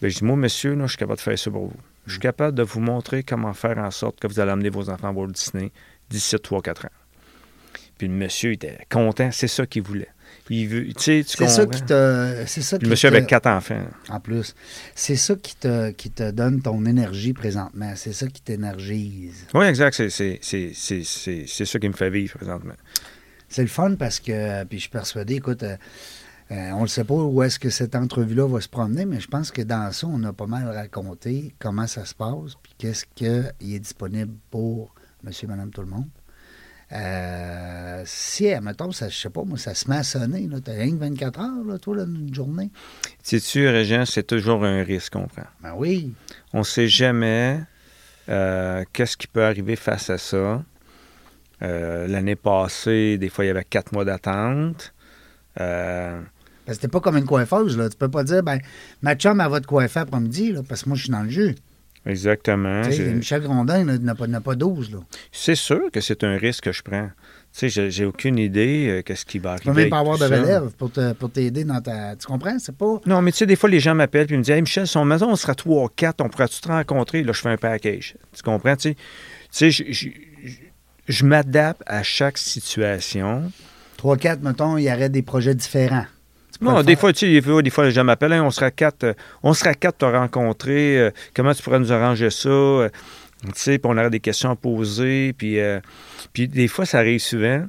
Ben, 0.00 0.08
je 0.08 0.18
dis, 0.18 0.24
moi, 0.24 0.36
monsieur, 0.36 0.74
là, 0.74 0.84
je 0.84 0.90
suis 0.90 0.96
capable 0.96 1.16
de 1.18 1.22
faire 1.22 1.38
ça 1.38 1.50
pour 1.50 1.66
vous. 1.66 1.76
Je 2.06 2.12
suis 2.12 2.20
capable 2.20 2.56
de 2.56 2.62
vous 2.62 2.80
montrer 2.80 3.22
comment 3.22 3.54
faire 3.54 3.78
en 3.78 3.90
sorte 3.90 4.20
que 4.20 4.26
vous 4.26 4.40
allez 4.40 4.50
amener 4.52 4.68
vos 4.70 4.90
enfants 4.90 5.08
à 5.08 5.12
Walt 5.12 5.28
Disney 5.28 5.72
d'ici 6.10 6.36
3-4 6.36 6.86
ans. 6.86 6.90
Puis 7.98 8.08
le 8.08 8.14
monsieur 8.14 8.52
était 8.52 8.78
content, 8.90 9.30
c'est 9.32 9.48
ça 9.48 9.66
qu'il 9.66 9.82
voulait. 9.82 10.08
Il 10.50 10.68
veut, 10.68 10.84
tu 10.88 10.92
sais, 10.98 11.24
tu 11.26 11.36
C'est 11.38 11.48
ça 11.48 11.64
qui 11.64 11.80
te. 11.82 12.42
C'est 12.46 12.60
ça 12.60 12.76
qui 12.76 12.84
Le 12.84 12.90
monsieur 12.90 13.08
te- 13.10 13.16
avec 13.16 13.28
quatre 13.28 13.46
enfants. 13.46 13.80
En 14.10 14.20
plus. 14.20 14.54
C'est 14.94 15.16
ça 15.16 15.36
qui 15.36 15.56
te, 15.56 15.90
qui 15.92 16.10
te 16.10 16.30
donne 16.32 16.60
ton 16.60 16.84
énergie 16.84 17.32
présentement. 17.32 17.94
C'est 17.96 18.12
ça 18.12 18.26
qui 18.26 18.42
t'énergise. 18.42 19.46
Oui, 19.54 19.64
exact. 19.64 19.94
C'est, 19.94 20.10
c'est, 20.10 20.38
c'est, 20.42 20.72
c'est, 20.74 21.02
c'est, 21.04 21.44
c'est 21.46 21.64
ça 21.64 21.78
qui 21.78 21.88
me 21.88 21.94
fait 21.94 22.10
vivre 22.10 22.36
présentement. 22.36 22.74
C'est 23.48 23.62
le 23.62 23.68
fun 23.68 23.94
parce 23.94 24.20
que, 24.20 24.64
puis 24.64 24.78
je 24.78 24.82
suis 24.82 24.90
persuadé, 24.90 25.36
écoute, 25.36 25.62
euh, 25.62 25.76
euh, 26.50 26.70
on 26.72 26.82
ne 26.82 26.86
sait 26.86 27.04
pas 27.04 27.14
où 27.14 27.42
est-ce 27.42 27.58
que 27.58 27.70
cette 27.70 27.94
entrevue-là 27.94 28.46
va 28.46 28.60
se 28.60 28.68
promener, 28.68 29.06
mais 29.06 29.20
je 29.20 29.28
pense 29.28 29.50
que 29.50 29.62
dans 29.62 29.90
ça, 29.92 30.06
on 30.06 30.22
a 30.24 30.32
pas 30.32 30.46
mal 30.46 30.68
raconté 30.68 31.54
comment 31.58 31.86
ça 31.86 32.04
se 32.04 32.14
passe, 32.14 32.54
puis 32.62 32.74
qu'est-ce 32.78 33.06
qui 33.14 33.26
est 33.26 33.78
disponible 33.78 34.34
pour 34.50 34.94
monsieur, 35.24 35.48
madame, 35.48 35.70
tout 35.70 35.80
le 35.80 35.88
monde. 35.88 36.08
Euh, 36.92 38.02
si, 38.04 38.48
admettons, 38.48 38.92
ça, 38.92 39.08
je 39.08 39.16
sais 39.16 39.30
pas, 39.30 39.42
moi, 39.42 39.58
ça 39.58 39.74
se 39.74 39.88
met 39.88 39.96
à 39.96 40.02
sonner, 40.02 40.46
là, 40.46 40.58
t'as 40.62 40.74
rien 40.74 40.90
que 40.90 41.00
24 41.00 41.40
heures, 41.40 41.64
là, 41.66 41.78
toi, 41.78 41.96
là, 41.96 42.04
une 42.04 42.32
journée. 42.32 42.70
Sais-tu, 43.22 43.66
Régent, 43.66 44.04
c'est 44.04 44.26
toujours 44.26 44.64
un 44.64 44.82
risque 44.82 45.14
qu'on 45.14 45.26
prend? 45.26 45.46
Ben 45.62 45.74
oui. 45.76 46.12
On 46.52 46.60
ne 46.60 46.64
sait 46.64 46.88
jamais 46.88 47.60
euh, 48.28 48.84
qu'est-ce 48.92 49.16
qui 49.16 49.26
peut 49.26 49.44
arriver 49.44 49.76
face 49.76 50.10
à 50.10 50.18
ça. 50.18 50.62
Euh, 51.62 52.06
l'année 52.06 52.36
passée, 52.36 53.18
des 53.18 53.28
fois, 53.28 53.44
il 53.44 53.48
y 53.48 53.50
avait 53.50 53.64
quatre 53.64 53.92
mois 53.92 54.04
d'attente. 54.04 54.93
Euh, 55.60 56.20
Parce 56.66 56.78
que 56.78 56.82
t'es 56.82 56.88
pas 56.88 57.00
comme 57.00 57.16
une 57.16 57.26
coiffeuse, 57.26 57.76
là. 57.78 57.88
Tu 57.88 57.96
peux 57.96 58.10
pas 58.10 58.24
dire, 58.24 58.42
ben, 58.42 58.58
ma 59.02 59.14
chum, 59.14 59.40
elle 59.40 59.50
va 59.50 59.60
te 59.60 59.66
coiffer 59.66 60.00
après-midi, 60.00 60.52
là, 60.52 60.60
parce 60.68 60.82
que 60.82 60.88
moi, 60.88 60.96
je 60.96 61.02
suis 61.02 61.10
dans 61.12 61.22
le 61.22 61.30
jus. 61.30 61.54
exactement. 62.06 62.82
Tu 62.90 63.02
Michel 63.02 63.42
Grondin, 63.42 63.84
n'a 63.84 64.14
pas, 64.14 64.26
pas 64.40 64.54
12, 64.54 64.92
là. 64.92 64.98
C'est 65.32 65.54
sûr 65.54 65.90
que 65.92 66.00
c'est 66.00 66.24
un 66.24 66.36
risque 66.36 66.64
que 66.64 66.72
je 66.72 66.82
prends. 66.82 67.10
Tu 67.56 67.70
sais, 67.70 67.90
j'ai- 67.90 68.04
aucune 68.04 68.36
idée 68.38 68.88
euh, 68.88 69.02
qu'est-ce 69.02 69.24
qui 69.24 69.38
va 69.38 69.56
Tu 69.60 69.68
arriver. 69.68 69.72
peux 69.72 69.80
même 69.82 69.90
pas 69.90 70.00
avoir 70.00 70.18
de 70.18 70.24
relève 70.24 70.72
pour, 70.76 70.90
te- 70.90 71.12
pour 71.12 71.30
t'aider 71.30 71.62
dans 71.64 71.80
ta. 71.80 72.16
Tu 72.16 72.26
comprends? 72.26 72.58
C'est 72.58 72.76
pas. 72.76 73.00
Non, 73.06 73.22
mais 73.22 73.30
tu 73.30 73.38
sais, 73.38 73.46
des 73.46 73.54
fois, 73.54 73.70
les 73.70 73.78
gens 73.78 73.94
m'appellent 73.94 74.26
et 74.32 74.36
me 74.36 74.42
disent 74.42 74.50
Hey, 74.56 74.60
Michel, 74.60 74.88
son 74.88 75.04
maison, 75.04 75.30
on 75.30 75.36
sera 75.36 75.54
3 75.54 75.88
4, 75.94 76.20
on 76.20 76.28
pourra-tu 76.28 76.60
te 76.60 76.66
rencontrer? 76.66 77.22
Là, 77.22 77.32
je 77.32 77.40
fais 77.40 77.50
un 77.50 77.56
package. 77.56 78.16
Tu 78.32 78.42
comprends? 78.42 78.74
Tu 78.74 78.88
sais, 78.90 78.94
tu 78.94 79.00
sais, 79.52 79.70
je, 79.70 79.84
je- 79.92 80.08
je- 80.48 80.56
je 81.06 81.24
m'adapte 81.24 81.80
à 81.86 82.02
chaque 82.02 82.38
situation. 82.38 83.52
3-4, 84.04 84.40
mettons, 84.42 84.76
il 84.76 84.84
y 84.84 84.92
aurait 84.92 85.08
des 85.08 85.22
projets 85.22 85.54
différents. 85.54 86.04
Non, 86.60 86.82
des 86.82 86.94
fois, 86.94 87.12
tu 87.12 87.26
sais, 87.26 87.62
des 87.62 87.70
fois, 87.70 87.90
gens 87.90 88.04
m'appellent 88.04 88.32
Hey, 88.32 88.40
on 88.40 88.50
sera 88.50 88.70
quatre, 88.70 89.04
euh, 89.04 89.14
on 89.42 89.54
sera 89.54 89.74
quatre 89.74 89.98
te 89.98 90.04
rencontrer. 90.04 90.98
euh, 90.98 91.10
comment 91.34 91.52
tu 91.52 91.62
pourrais 91.62 91.80
nous 91.80 91.92
arranger 91.92 92.30
ça? 92.30 92.48
Euh, 92.48 92.88
tu 93.46 93.52
sais, 93.54 93.78
puis 93.78 93.90
on 93.92 93.96
aurait 93.98 94.10
des 94.10 94.20
questions 94.20 94.50
à 94.50 94.56
poser. 94.56 95.32
Puis, 95.32 95.58
puis 96.32 96.48
des 96.48 96.68
fois, 96.68 96.86
ça 96.86 96.98
arrive 96.98 97.20
souvent 97.20 97.66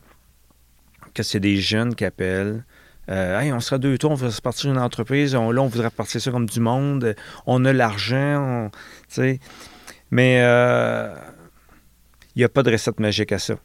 que 1.14 1.24
c'est 1.24 1.40
des 1.40 1.58
jeunes 1.58 1.96
qui 1.96 2.06
appellent. 2.06 2.64
Hey, 3.08 3.52
on 3.52 3.60
sera 3.60 3.78
deux 3.78 3.98
tours, 3.98 4.12
on 4.12 4.16
va 4.16 4.32
se 4.32 4.42
partir 4.42 4.72
d'une 4.72 4.80
entreprise. 4.80 5.36
On, 5.36 5.52
là, 5.52 5.62
on 5.62 5.68
voudrait 5.68 5.90
partir 5.90 6.22
ça 6.22 6.32
comme 6.32 6.46
du 6.46 6.60
monde. 6.60 7.16
On 7.46 7.66
a 7.66 7.74
l'argent. 7.74 8.70
tu 9.10 9.16
sais. 9.16 9.40
Mais 10.12 10.42
euh, 10.44 11.14
il 12.36 12.40
n'y 12.40 12.46
a 12.46 12.50
pas 12.50 12.64
de 12.64 12.72
recette 12.72 13.00
magique 13.00 13.32
à 13.32 13.40
ça. 13.40 13.56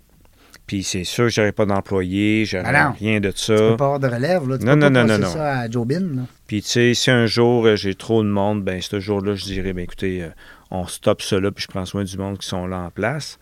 Puis 0.71 0.85
c'est 0.85 1.03
sûr 1.03 1.25
que 1.25 1.31
j'aurais 1.31 1.51
pas 1.51 1.67
d'employé, 1.67 2.45
j'aurais 2.45 2.73
non. 2.73 2.93
rien 2.93 3.19
de 3.19 3.33
Tu 3.33 3.39
ça. 3.41 3.57
peux 3.57 3.77
pas 3.77 3.87
avoir 3.87 3.99
de 3.99 4.07
relève, 4.07 4.49
là. 4.49 4.57
Tu 4.57 4.65
Non, 4.65 4.75
peux 4.75 4.79
non, 4.79 4.93
pas 4.93 5.03
non, 5.03 5.05
non, 5.05 5.19
non. 5.19 5.29
ça 5.33 5.59
à 5.59 5.69
Jobin. 5.69 6.27
Puis, 6.47 6.63
tu 6.63 6.69
sais, 6.69 6.95
si 6.95 7.11
un 7.11 7.27
jour 7.27 7.67
euh, 7.67 7.75
j'ai 7.75 7.97
trop 7.97 8.23
de 8.23 8.29
monde, 8.29 8.63
ben 8.63 8.81
ce 8.81 9.01
jour-là, 9.01 9.35
je 9.35 9.47
dirais, 9.47 9.73
ben 9.73 9.83
écoutez, 9.83 10.23
euh, 10.23 10.29
on 10.71 10.87
stoppe 10.87 11.23
cela, 11.23 11.51
puis 11.51 11.65
je 11.65 11.67
prends 11.67 11.87
soin 11.87 12.05
du 12.05 12.17
monde 12.17 12.39
qui 12.39 12.47
sont 12.47 12.69
là 12.69 12.79
en 12.83 12.91
place. 12.93 13.41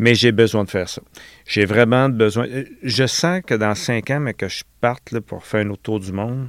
Mais 0.00 0.16
j'ai 0.16 0.32
besoin 0.32 0.64
de 0.64 0.70
faire 0.70 0.88
ça. 0.88 1.00
J'ai 1.46 1.66
vraiment 1.66 2.08
besoin. 2.08 2.48
euh, 2.48 2.64
Je 2.82 3.06
sens 3.06 3.42
que 3.46 3.54
dans 3.54 3.76
cinq 3.76 4.10
ans, 4.10 4.18
mais 4.18 4.34
que 4.34 4.48
je 4.48 4.64
parte 4.80 5.12
là, 5.12 5.20
pour 5.20 5.44
faire 5.44 5.64
un 5.64 5.70
autre 5.70 5.82
tour 5.82 6.00
du 6.00 6.10
monde, 6.10 6.48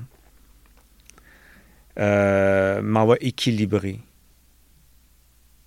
euh, 1.99 2.81
m'en 2.81 3.05
va 3.05 3.17
équilibrer. 3.21 3.99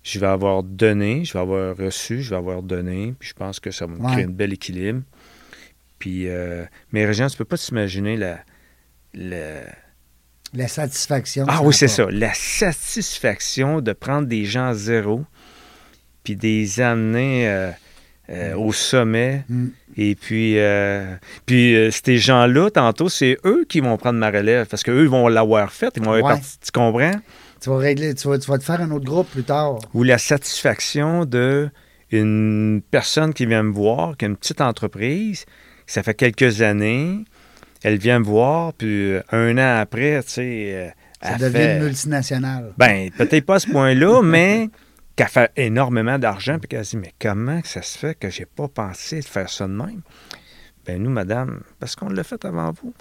Je 0.07 0.19
vais 0.19 0.27
avoir 0.27 0.61
donné, 0.61 1.25
je 1.25 1.33
vais 1.33 1.39
avoir 1.39 1.75
reçu, 1.75 2.21
je 2.21 2.29
vais 2.29 2.35
avoir 2.35 2.61
donné, 2.61 3.15
puis 3.19 3.29
je 3.29 3.33
pense 3.33 3.59
que 3.59 3.71
ça 3.71 3.87
va 3.87 3.93
me 3.93 3.99
Ouais. 4.05 4.11
créer 4.11 4.25
un 4.25 4.29
bel 4.29 4.53
équilibre. 4.53 5.01
Puis, 5.97 6.29
euh, 6.29 6.63
mais 6.91 7.05
Régent, 7.07 7.25
tu 7.27 7.37
peux 7.37 7.43
pas 7.45 7.57
t'imaginer 7.57 8.15
la, 8.15 8.37
la, 9.15 9.61
La 10.53 10.67
satisfaction. 10.67 11.45
ah 11.47 11.61
oui, 11.63 11.73
c'est 11.73 11.87
ça. 11.87 12.05
La 12.11 12.33
satisfaction 12.35 13.81
de 13.81 13.93
prendre 13.93 14.27
des 14.27 14.45
gens 14.45 14.67
à 14.67 14.73
zéro, 14.75 15.25
puis 16.23 16.35
de 16.35 16.43
les 16.43 16.79
amener 16.81 17.47
euh, 17.49 17.71
euh, 18.29 18.55
au 18.57 18.73
sommet. 18.73 19.43
Mm. 19.49 19.67
Et 19.97 20.13
puis, 20.13 20.59
euh, 20.59 21.15
puis 21.47 21.75
euh, 21.75 21.89
ces 21.89 22.17
gens-là, 22.19 22.69
tantôt, 22.69 23.09
c'est 23.09 23.37
eux 23.43 23.65
qui 23.67 23.79
vont 23.79 23.97
prendre 23.97 24.19
ma 24.19 24.29
relève, 24.29 24.67
parce 24.67 24.83
qu'eux, 24.83 25.03
ils 25.03 25.09
vont 25.09 25.27
l'avoir 25.29 25.71
fait. 25.73 25.93
Ils 25.97 26.03
vont 26.03 26.11
Ouais. 26.11 26.21
parti- 26.21 26.59
tu 26.63 26.71
comprends? 26.71 27.15
Tu 27.65 27.71
vas 27.71 27.77
régler, 27.77 28.13
tu 28.13 28.27
vas, 28.27 28.37
tu 28.37 28.47
vas 28.51 28.59
te 28.59 28.63
faire 28.63 28.79
un 28.79 28.91
autre 28.91 29.05
groupe 29.05 29.27
plus 29.27 29.41
tard. 29.43 29.79
Ou 29.95 30.03
la 30.03 30.19
satisfaction 30.19 31.25
de 31.25 31.71
une 32.11 32.83
personne 32.91 33.33
qui 33.33 33.47
vient 33.47 33.63
me 33.63 33.71
voir, 33.73 34.15
qui 34.17 34.25
a 34.25 34.27
une 34.27 34.37
petite 34.37 34.61
entreprise, 34.61 35.45
ça 35.87 36.03
fait 36.03 36.13
quelques 36.13 36.61
années, 36.61 37.25
elle 37.81 37.97
vient 37.97 38.19
me 38.19 38.23
voir, 38.23 38.71
puis 38.73 39.13
euh, 39.13 39.21
un 39.31 39.57
an 39.57 39.79
après, 39.81 40.21
tu 40.21 40.29
sais, 40.33 40.73
euh, 40.75 40.89
Ça 41.27 41.37
devient 41.39 41.53
fait- 41.57 41.77
une 41.77 41.83
multinationale. 41.85 42.71
Ben, 42.77 43.09
peut-être 43.17 43.45
pas 43.47 43.55
à 43.55 43.59
ce 43.59 43.67
point-là, 43.71 44.21
mais 44.21 44.69
qu'elle 45.15 45.27
fait 45.27 45.49
énormément 45.55 46.19
d'argent, 46.19 46.59
puis 46.59 46.67
qu'elle 46.67 46.85
se 46.85 46.91
dit, 46.91 46.97
mais 47.01 47.13
comment 47.19 47.61
ça 47.63 47.81
se 47.81 47.97
fait 47.97 48.13
que 48.13 48.29
j'ai 48.29 48.45
pas 48.45 48.67
pensé 48.67 49.21
de 49.21 49.25
faire 49.25 49.49
ça 49.49 49.65
de 49.67 49.73
même? 49.73 50.01
Ben, 50.85 51.01
nous, 51.01 51.09
madame, 51.09 51.61
parce 51.79 51.95
qu'on 51.95 52.09
l'a 52.09 52.23
fait 52.23 52.45
avant 52.45 52.71
vous. 52.73 52.93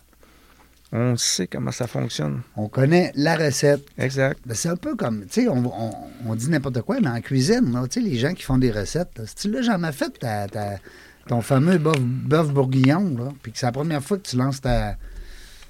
On 0.96 1.16
sait 1.16 1.48
comment 1.48 1.72
ça 1.72 1.88
fonctionne. 1.88 2.42
On 2.56 2.68
connaît 2.68 3.10
la 3.16 3.36
recette. 3.36 3.84
Exact. 3.98 4.38
Ben, 4.46 4.54
c'est 4.54 4.68
un 4.68 4.76
peu 4.76 4.94
comme, 4.94 5.26
tu 5.26 5.42
sais, 5.42 5.48
on, 5.48 5.58
on- 5.66 5.92
on 6.24 6.34
dit 6.36 6.48
n'importe 6.48 6.82
quoi, 6.82 7.00
mais 7.00 7.08
en 7.08 7.20
cuisine, 7.20 7.72
là, 7.72 7.86
tu 7.88 8.00
sais, 8.00 8.08
les 8.08 8.16
gens 8.16 8.32
qui 8.32 8.44
font 8.44 8.58
des 8.58 8.70
recettes, 8.70 9.10
là, 9.18 9.26
si 9.26 9.34
tu 9.34 9.50
l'as 9.50 9.62
jamais 9.62 9.90
fait, 9.90 10.10
ta- 10.20 10.46
ta- 10.46 10.78
ton 11.26 11.40
fameux 11.40 11.78
bœuf, 11.78 12.48
bourguignon, 12.52 13.16
là, 13.18 13.32
puis 13.42 13.50
que 13.50 13.58
c'est 13.58 13.66
la 13.66 13.72
première 13.72 14.04
fois 14.04 14.18
que 14.18 14.28
tu 14.28 14.36
lances 14.36 14.60
ta, 14.60 14.96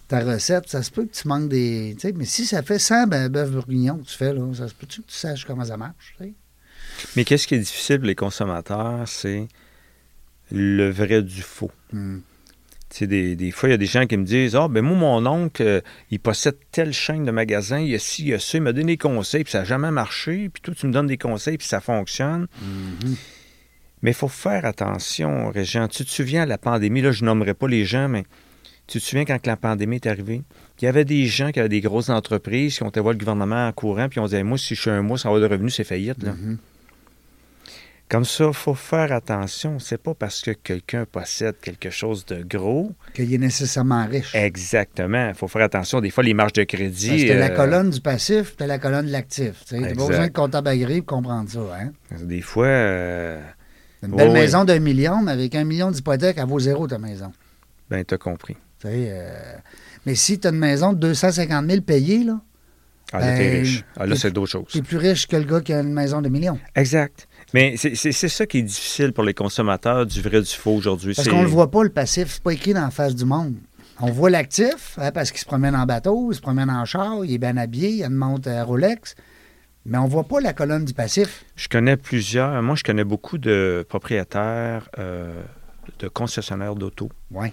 ta 0.08 0.20
recette, 0.20 0.68
ça 0.68 0.82
se 0.82 0.90
peut 0.90 1.06
que 1.06 1.14
tu 1.14 1.26
manques 1.26 1.48
des... 1.48 1.94
Tu 1.98 2.08
sais, 2.08 2.12
mais 2.14 2.26
si 2.26 2.44
ça 2.44 2.62
fait 2.62 2.78
100 2.78 3.06
ben, 3.06 3.28
bœuf 3.30 3.50
bourguignon 3.50 3.96
que 3.96 4.04
tu 4.06 4.16
fais, 4.18 4.34
là, 4.34 4.42
ça 4.52 4.68
se 4.68 4.74
peut-tu 4.74 5.00
que 5.00 5.06
tu 5.06 5.16
saches 5.16 5.46
comment 5.46 5.64
ça 5.64 5.78
marche? 5.78 6.16
Mais 7.16 7.24
qu'est-ce 7.24 7.46
qui 7.46 7.54
est 7.54 7.60
difficile 7.60 7.96
pour 7.98 8.06
les 8.08 8.14
consommateurs, 8.14 9.08
c'est 9.08 9.48
le 10.52 10.90
vrai 10.90 11.22
du 11.22 11.40
faux. 11.40 11.70
Hmm. 11.92 12.18
Des, 13.00 13.34
des 13.34 13.50
fois, 13.50 13.68
il 13.68 13.72
y 13.72 13.74
a 13.74 13.78
des 13.78 13.86
gens 13.86 14.06
qui 14.06 14.16
me 14.16 14.24
disent 14.24 14.54
Ah, 14.54 14.68
ben 14.68 14.82
moi, 14.82 14.96
mon 14.96 15.26
oncle, 15.26 15.62
euh, 15.62 15.80
il 16.10 16.20
possède 16.20 16.56
telle 16.70 16.92
chaîne 16.92 17.24
de 17.24 17.30
magasins, 17.30 17.80
il 17.80 17.88
y 17.88 17.94
a 17.94 17.98
ci, 17.98 18.22
il 18.22 18.28
y 18.28 18.34
a 18.34 18.38
ça, 18.38 18.58
il 18.58 18.62
m'a 18.62 18.72
donné 18.72 18.92
des 18.92 18.98
conseils, 18.98 19.44
puis 19.44 19.50
ça 19.50 19.60
n'a 19.60 19.64
jamais 19.64 19.90
marché, 19.90 20.48
puis 20.48 20.62
toi, 20.62 20.74
tu 20.76 20.86
me 20.86 20.92
donnes 20.92 21.08
des 21.08 21.18
conseils, 21.18 21.58
puis 21.58 21.66
ça 21.66 21.80
fonctionne. 21.80 22.46
Mais 24.02 24.10
il 24.10 24.14
faut 24.14 24.28
faire 24.28 24.64
attention, 24.64 25.50
Régent. 25.50 25.88
Tu 25.88 26.04
te 26.04 26.10
souviens, 26.10 26.46
la 26.46 26.58
pandémie, 26.58 27.00
là, 27.00 27.10
je 27.10 27.24
nommerai 27.24 27.54
pas 27.54 27.68
les 27.68 27.84
gens, 27.84 28.08
mais 28.08 28.24
tu 28.86 29.00
te 29.00 29.04
souviens 29.04 29.24
quand 29.24 29.46
la 29.46 29.56
pandémie 29.56 29.96
est 29.96 30.06
arrivée? 30.06 30.42
Il 30.80 30.84
y 30.84 30.88
avait 30.88 31.04
des 31.06 31.26
gens 31.26 31.50
qui 31.50 31.60
avaient 31.60 31.68
des 31.68 31.80
grosses 31.80 32.10
entreprises 32.10 32.76
qui 32.76 32.82
ont 32.82 32.90
été 32.90 33.00
voir 33.00 33.14
le 33.14 33.18
gouvernement 33.18 33.66
en 33.66 33.72
courant, 33.72 34.08
puis 34.08 34.20
on 34.20 34.26
disait 34.26 34.42
Moi, 34.42 34.58
si 34.58 34.74
je 34.74 34.80
suis 34.82 34.90
un 34.90 35.02
mois 35.02 35.18
sans 35.18 35.30
avoir 35.30 35.40
de 35.40 35.46
revenus, 35.46 35.74
c'est 35.74 35.84
faillite. 35.84 36.22
Là. 36.22 36.32
Mhm. 36.32 36.58
Comme 38.08 38.24
ça, 38.26 38.44
il 38.48 38.54
faut 38.54 38.74
faire 38.74 39.12
attention. 39.12 39.78
C'est 39.78 39.96
pas 40.00 40.14
parce 40.14 40.42
que 40.42 40.50
quelqu'un 40.50 41.04
possède 41.10 41.56
quelque 41.60 41.88
chose 41.90 42.24
de 42.26 42.42
gros. 42.42 42.92
Qu'il 43.14 43.32
est 43.32 43.38
nécessairement 43.38 44.06
riche. 44.06 44.34
Exactement. 44.34 45.28
Il 45.28 45.34
faut 45.34 45.48
faire 45.48 45.62
attention. 45.62 46.00
Des 46.00 46.10
fois, 46.10 46.22
les 46.22 46.34
marges 46.34 46.52
de 46.52 46.64
crédit. 46.64 47.08
Parce 47.08 47.22
que 47.24 47.32
la 47.32 47.50
euh, 47.50 47.56
colonne 47.56 47.90
du 47.90 48.00
passif, 48.00 48.56
t'as 48.56 48.66
la 48.66 48.78
colonne 48.78 49.06
de 49.06 49.10
l'actif. 49.12 49.64
Tu 49.66 49.78
n'as 49.78 49.88
pas 49.94 50.06
besoin 50.06 50.26
de 50.26 50.32
comptable 50.32 50.68
agréé 50.68 51.00
pour 51.02 51.16
comprendre 51.16 51.48
ça. 51.50 51.60
Hein? 51.80 51.92
Des 52.20 52.42
fois. 52.42 52.66
euh, 52.66 53.40
Une 54.02 54.14
belle 54.14 54.28
oui. 54.28 54.34
maison 54.34 54.64
d'un 54.64 54.80
million, 54.80 55.22
mais 55.22 55.32
avec 55.32 55.54
un 55.54 55.64
million 55.64 55.90
d'hypothèque, 55.90 56.36
elle 56.38 56.46
vaut 56.46 56.60
zéro 56.60 56.86
ta 56.86 56.98
maison. 56.98 57.32
ben, 57.88 58.04
t'as 58.04 58.18
compris. 58.18 58.56
Euh, 58.84 59.54
Mais 60.04 60.14
si 60.14 60.38
tu 60.38 60.46
as 60.46 60.50
une 60.50 60.58
maison 60.58 60.92
de 60.92 60.98
250 60.98 61.70
000 61.70 61.80
payée, 61.80 62.22
là, 62.22 62.38
Ah, 63.12 63.20
là, 63.20 63.36
t'es 63.36 63.50
Ben, 63.50 63.60
riche. 63.60 63.84
Ah, 63.96 64.04
là, 64.06 64.14
t'es- 64.14 64.20
c'est 64.20 64.30
d'autres 64.30 64.50
choses. 64.50 64.66
tu 64.68 64.78
es 64.78 64.82
plus 64.82 64.98
riche 64.98 65.26
que 65.26 65.36
le 65.36 65.44
gars 65.44 65.60
qui 65.62 65.72
a 65.72 65.80
une 65.80 65.92
maison 65.92 66.20
de 66.20 66.28
millions. 66.28 66.58
Exact. 66.74 67.26
Mais 67.54 67.76
c'est 67.76 68.12
ça 68.12 68.46
qui 68.46 68.58
est 68.58 68.62
difficile 68.62 69.12
pour 69.12 69.22
les 69.22 69.32
consommateurs 69.32 70.04
du 70.06 70.20
vrai 70.20 70.40
du 70.40 70.50
faux 70.50 70.72
aujourd'hui. 70.72 71.14
Parce 71.14 71.28
qu'on 71.28 71.38
ne 71.38 71.44
le 71.44 71.48
voit 71.48 71.70
pas, 71.70 71.84
le 71.84 71.88
passif. 71.88 72.26
C'est 72.28 72.42
pas 72.42 72.52
écrit 72.52 72.74
dans 72.74 72.80
la 72.80 72.90
face 72.90 73.14
du 73.14 73.24
monde. 73.24 73.54
On 74.00 74.10
voit 74.10 74.28
l'actif, 74.28 74.98
hein, 74.98 75.12
parce 75.12 75.30
qu'il 75.30 75.38
se 75.38 75.44
promène 75.44 75.76
en 75.76 75.86
bateau, 75.86 76.32
il 76.32 76.34
se 76.34 76.40
promène 76.40 76.68
en 76.68 76.84
char, 76.84 77.24
il 77.24 77.32
est 77.32 77.38
bien 77.38 77.56
habillé, 77.56 77.90
il 77.90 78.02
a 78.02 78.06
une 78.08 78.14
montre 78.14 78.50
à 78.50 78.64
Rolex. 78.64 79.14
Mais 79.86 79.98
on 79.98 80.08
voit 80.08 80.24
pas 80.24 80.40
la 80.40 80.52
colonne 80.52 80.84
du 80.84 80.94
passif. 80.94 81.44
Je 81.54 81.68
connais 81.68 81.96
plusieurs. 81.96 82.60
Moi, 82.60 82.74
je 82.74 82.82
connais 82.82 83.04
beaucoup 83.04 83.38
de 83.38 83.86
propriétaires 83.88 84.88
euh, 84.98 85.40
de 86.00 86.08
concessionnaires 86.08 86.74
d'auto. 86.74 87.08
Oui. 87.30 87.52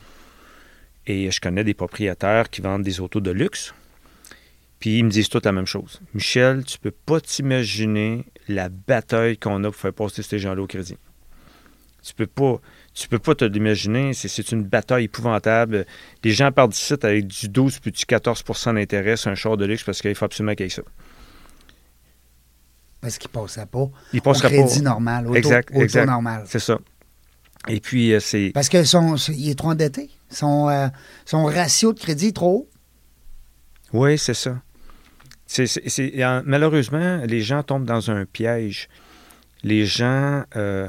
Et 1.06 1.30
je 1.30 1.40
connais 1.40 1.64
des 1.64 1.76
propriétaires 1.76 2.50
qui 2.50 2.62
vendent 2.62 2.84
des 2.84 3.02
autos 3.02 3.22
de 3.22 3.30
luxe. 3.30 3.76
Puis 4.82 4.98
ils 4.98 5.06
me 5.06 5.10
disent 5.10 5.30
toutes 5.30 5.46
la 5.46 5.52
même 5.54 5.68
chose. 5.68 6.02
Michel, 6.14 6.66
tu 6.66 6.78
peux 6.80 6.92
pas 6.92 7.22
t'imaginer 7.22 8.26
la 8.50 8.68
bataille 8.68 9.38
qu'on 9.38 9.64
a 9.64 9.68
pour 9.72 9.76
faire 9.80 9.94
passer 9.94 10.24
ces 10.24 10.40
gens-là 10.40 10.62
au 10.62 10.68
crédit. 10.68 10.98
Tu 12.04 12.14
peux 12.16 12.26
pas. 12.28 12.60
Tu 12.94 13.08
peux 13.08 13.20
pas 13.20 13.36
te 13.36 13.46
l'imaginer. 13.46 14.14
C'est, 14.14 14.28
c'est 14.28 14.52
une 14.52 14.64
bataille 14.64 15.06
épouvantable. 15.06 15.86
Les 16.24 16.32
gens 16.32 16.52
partent 16.52 16.72
d'ici 16.72 16.94
avec 17.04 17.28
du 17.28 17.48
12 17.48 17.80
puis 17.80 17.92
du 17.92 18.04
14% 18.04 18.74
d'intérêt 18.74 19.16
sur 19.16 19.30
un 19.32 19.36
char 19.36 19.56
de 19.56 19.66
luxe 19.66 19.84
parce 19.84 20.02
qu'il 20.02 20.16
faut 20.16 20.26
absolument 20.26 20.56
qu'il 20.56 20.66
y 20.66 20.68
ait 20.68 20.70
ça. 20.70 20.82
Parce 23.02 23.18
qu'il 23.18 23.30
ne 23.34 23.40
passait 23.42 23.66
pas 23.68 23.90
Ils 24.14 24.20
au 24.20 24.24
passeraient 24.24 24.50
crédit 24.50 24.80
pas. 24.80 24.90
normal, 24.90 25.28
au 25.28 25.36
Exact, 25.36 25.70
taux, 25.70 25.76
au 25.76 25.78
taux 25.78 25.84
exact. 25.84 26.06
normal. 26.08 26.44
C'est 26.48 26.60
ça. 26.60 26.80
Et 27.68 27.80
puis, 27.80 28.14
euh, 28.14 28.20
c'est. 28.20 28.52
Parce 28.54 28.70
que 28.70 28.84
son, 28.84 29.16
il 29.30 29.50
est 29.50 29.56
trop 29.56 29.70
endetté. 29.70 30.10
Son, 30.30 30.70
euh, 30.70 30.88
son 31.26 31.46
ratio 31.46 31.94
de 31.94 32.00
crédit 32.00 32.28
est 32.28 32.36
trop 32.36 32.68
haut. 32.68 32.70
Oui, 33.94 34.18
c'est 34.18 34.34
ça. 34.34 34.60
C'est, 35.54 35.68
c'est- 35.68 35.90
c'est- 35.90 36.24
en- 36.24 36.44
malheureusement, 36.46 37.20
les 37.28 37.42
gens 37.42 37.62
tombent 37.62 37.84
dans 37.84 38.10
un 38.10 38.24
piège. 38.24 38.88
Les 39.64 39.86
gens, 39.86 40.44
euh, 40.56 40.88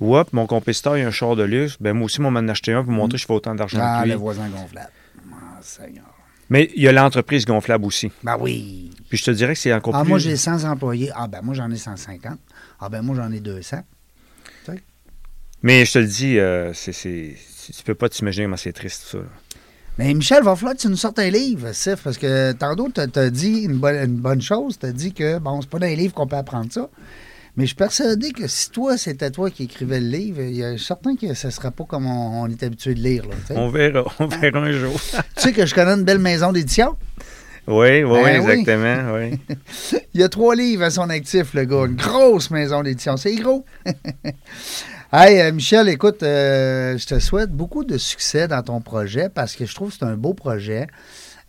mon 0.00 0.46
compétiteur 0.48 0.98
il 0.98 1.04
a 1.04 1.06
un 1.06 1.12
char 1.12 1.36
de 1.36 1.44
luxe, 1.44 1.76
ben 1.78 1.92
moi 1.92 2.06
aussi, 2.06 2.20
moi, 2.20 2.32
m'en 2.32 2.40
acheter 2.48 2.72
un 2.72 2.82
pour 2.82 2.92
montrer 2.92 3.18
que 3.18 3.22
je 3.22 3.26
fais 3.26 3.32
autant 3.32 3.54
d'argent 3.54 3.78
Ah, 3.80 4.00
que 4.00 4.06
lui. 4.06 4.10
le 4.10 4.16
voisin 4.18 4.48
gonflable. 4.48 4.90
Ah, 5.32 5.58
Seigneur. 5.62 6.06
Mais 6.48 6.72
il 6.74 6.82
y 6.82 6.88
a 6.88 6.92
l'entreprise 6.92 7.44
gonflable 7.44 7.84
aussi. 7.84 8.10
Ben 8.24 8.36
oui. 8.40 8.90
Puis 9.08 9.18
je 9.18 9.24
te 9.26 9.30
dirais 9.30 9.52
que 9.54 9.60
c'est 9.60 9.72
encore 9.72 9.94
Ah, 9.94 10.00
plus. 10.02 10.08
moi, 10.08 10.18
j'ai 10.18 10.36
100 10.36 10.64
employés. 10.64 11.12
Ah, 11.14 11.28
ben 11.28 11.40
moi, 11.42 11.54
j'en 11.54 11.70
ai 11.70 11.76
150. 11.76 12.36
Ah, 12.80 12.88
ben 12.88 13.02
moi, 13.02 13.14
j'en 13.14 13.30
ai 13.30 13.38
200. 13.38 13.82
Mais 15.62 15.84
je 15.84 15.92
te 15.92 15.98
le 15.98 16.06
dis, 16.06 16.38
euh, 16.38 16.72
c'est, 16.72 16.92
c'est- 16.92 17.36
tu 17.76 17.82
peux 17.84 17.94
pas 17.94 18.08
t'imaginer 18.08 18.46
comment 18.46 18.56
c'est 18.56 18.72
triste, 18.72 19.02
ça. 19.12 19.18
Mais 20.00 20.14
Michel, 20.14 20.42
va 20.42 20.56
falloir 20.56 20.74
que 20.74 20.80
tu 20.80 20.88
nous 20.88 20.96
sortes 20.96 21.18
un 21.18 21.28
livre, 21.28 21.72
Sif, 21.74 21.96
parce 22.02 22.16
que 22.16 22.52
tantôt, 22.52 22.88
tu 22.88 23.00
as 23.18 23.28
dit 23.28 23.64
une 23.64 23.76
bonne, 23.76 23.96
une 23.96 24.16
bonne 24.16 24.40
chose. 24.40 24.78
Tu 24.78 24.86
as 24.86 24.92
dit 24.92 25.12
que, 25.12 25.38
bon, 25.38 25.60
c'est 25.60 25.68
pas 25.68 25.78
dans 25.78 25.86
les 25.86 25.94
livres 25.94 26.14
qu'on 26.14 26.26
peut 26.26 26.36
apprendre 26.36 26.72
ça. 26.72 26.88
Mais 27.54 27.64
je 27.64 27.68
suis 27.68 27.76
persuadé 27.76 28.30
que 28.30 28.48
si 28.48 28.70
toi, 28.70 28.96
c'était 28.96 29.30
toi 29.30 29.50
qui 29.50 29.64
écrivais 29.64 30.00
le 30.00 30.06
livre, 30.08 30.40
il 30.40 30.56
y 30.56 30.64
a 30.64 30.78
certain 30.78 31.16
que 31.16 31.34
ce 31.34 31.48
ne 31.48 31.52
sera 31.52 31.70
pas 31.70 31.84
comme 31.84 32.06
on, 32.06 32.44
on 32.44 32.46
est 32.48 32.62
habitué 32.62 32.94
de 32.94 33.00
lire. 33.00 33.24
Là. 33.26 33.34
On 33.56 33.68
verra, 33.68 34.04
on 34.20 34.26
verra 34.26 34.60
un 34.60 34.72
jour. 34.72 34.98
Tu 35.36 35.42
sais 35.42 35.52
que 35.52 35.66
je 35.66 35.74
connais 35.74 35.90
une 35.92 36.04
belle 36.04 36.18
maison 36.18 36.50
d'édition? 36.50 36.96
oui, 37.66 38.02
oui, 38.02 38.22
Ben 38.22 38.24
oui. 38.24 38.52
exactement, 38.52 39.12
oui. 39.16 39.38
Il 40.14 40.20
y 40.22 40.24
a 40.24 40.30
trois 40.30 40.56
livres 40.56 40.84
à 40.84 40.90
son 40.90 41.10
actif, 41.10 41.52
le 41.52 41.66
gars. 41.66 41.84
Une 41.84 41.96
grosse 41.96 42.50
maison 42.50 42.82
d'édition. 42.82 43.18
C'est 43.18 43.34
gros. 43.34 43.66
hey, 45.12 45.40
euh, 45.40 45.52
Michel, 45.52 45.88
écoute, 45.88 46.22
euh, 46.22 46.96
je 46.98 47.06
te 47.06 47.18
souhaite 47.18 47.50
beaucoup 47.50 47.84
de 47.84 47.98
succès 47.98 48.48
dans 48.48 48.62
ton 48.62 48.80
projet 48.80 49.28
parce 49.28 49.56
que 49.56 49.66
je 49.66 49.74
trouve 49.74 49.90
que 49.90 49.96
c'est 49.98 50.04
un 50.04 50.16
beau 50.16 50.34
projet. 50.34 50.86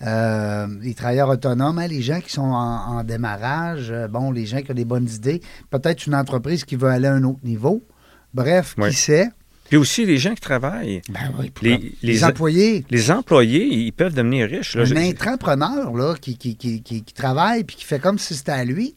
Euh, 0.03 0.67
les 0.81 0.95
travailleurs 0.95 1.29
autonomes, 1.29 1.77
hein, 1.77 1.87
les 1.87 2.01
gens 2.01 2.21
qui 2.21 2.31
sont 2.31 2.41
en, 2.41 2.97
en 2.97 3.03
démarrage, 3.03 3.91
euh, 3.91 4.07
bon, 4.07 4.31
les 4.31 4.47
gens 4.47 4.61
qui 4.61 4.71
ont 4.71 4.75
des 4.75 4.85
bonnes 4.85 5.07
idées, 5.09 5.41
peut-être 5.69 6.07
une 6.07 6.15
entreprise 6.15 6.63
qui 6.65 6.75
veut 6.75 6.89
aller 6.89 7.07
à 7.07 7.13
un 7.13 7.23
autre 7.23 7.39
niveau. 7.43 7.85
Bref, 8.33 8.75
qui 8.89 8.93
sait? 8.95 9.29
Puis 9.65 9.77
aussi, 9.77 10.05
les 10.05 10.17
gens 10.17 10.33
qui 10.33 10.41
travaillent, 10.41 11.01
Ben 11.09 11.31
oui, 11.39 11.51
les, 11.61 11.77
les, 11.77 11.95
les, 12.01 12.23
employés. 12.25 12.85
les 12.89 13.11
employés, 13.11 13.67
ils 13.67 13.91
peuvent 13.93 14.13
devenir 14.13 14.49
riches. 14.49 14.75
là. 14.75 14.81
Un 14.81 14.85
Je- 14.85 14.95
intrapreneur 14.95 15.93
là, 15.93 16.15
qui, 16.19 16.37
qui, 16.37 16.57
qui, 16.57 16.81
qui- 16.81 17.03
qui 17.03 17.13
travaille 17.13 17.63
puis 17.63 17.75
qui 17.77 17.85
fait 17.85 17.99
comme 17.99 18.17
si 18.17 18.33
c'était 18.35 18.51
à 18.51 18.65
lui, 18.65 18.95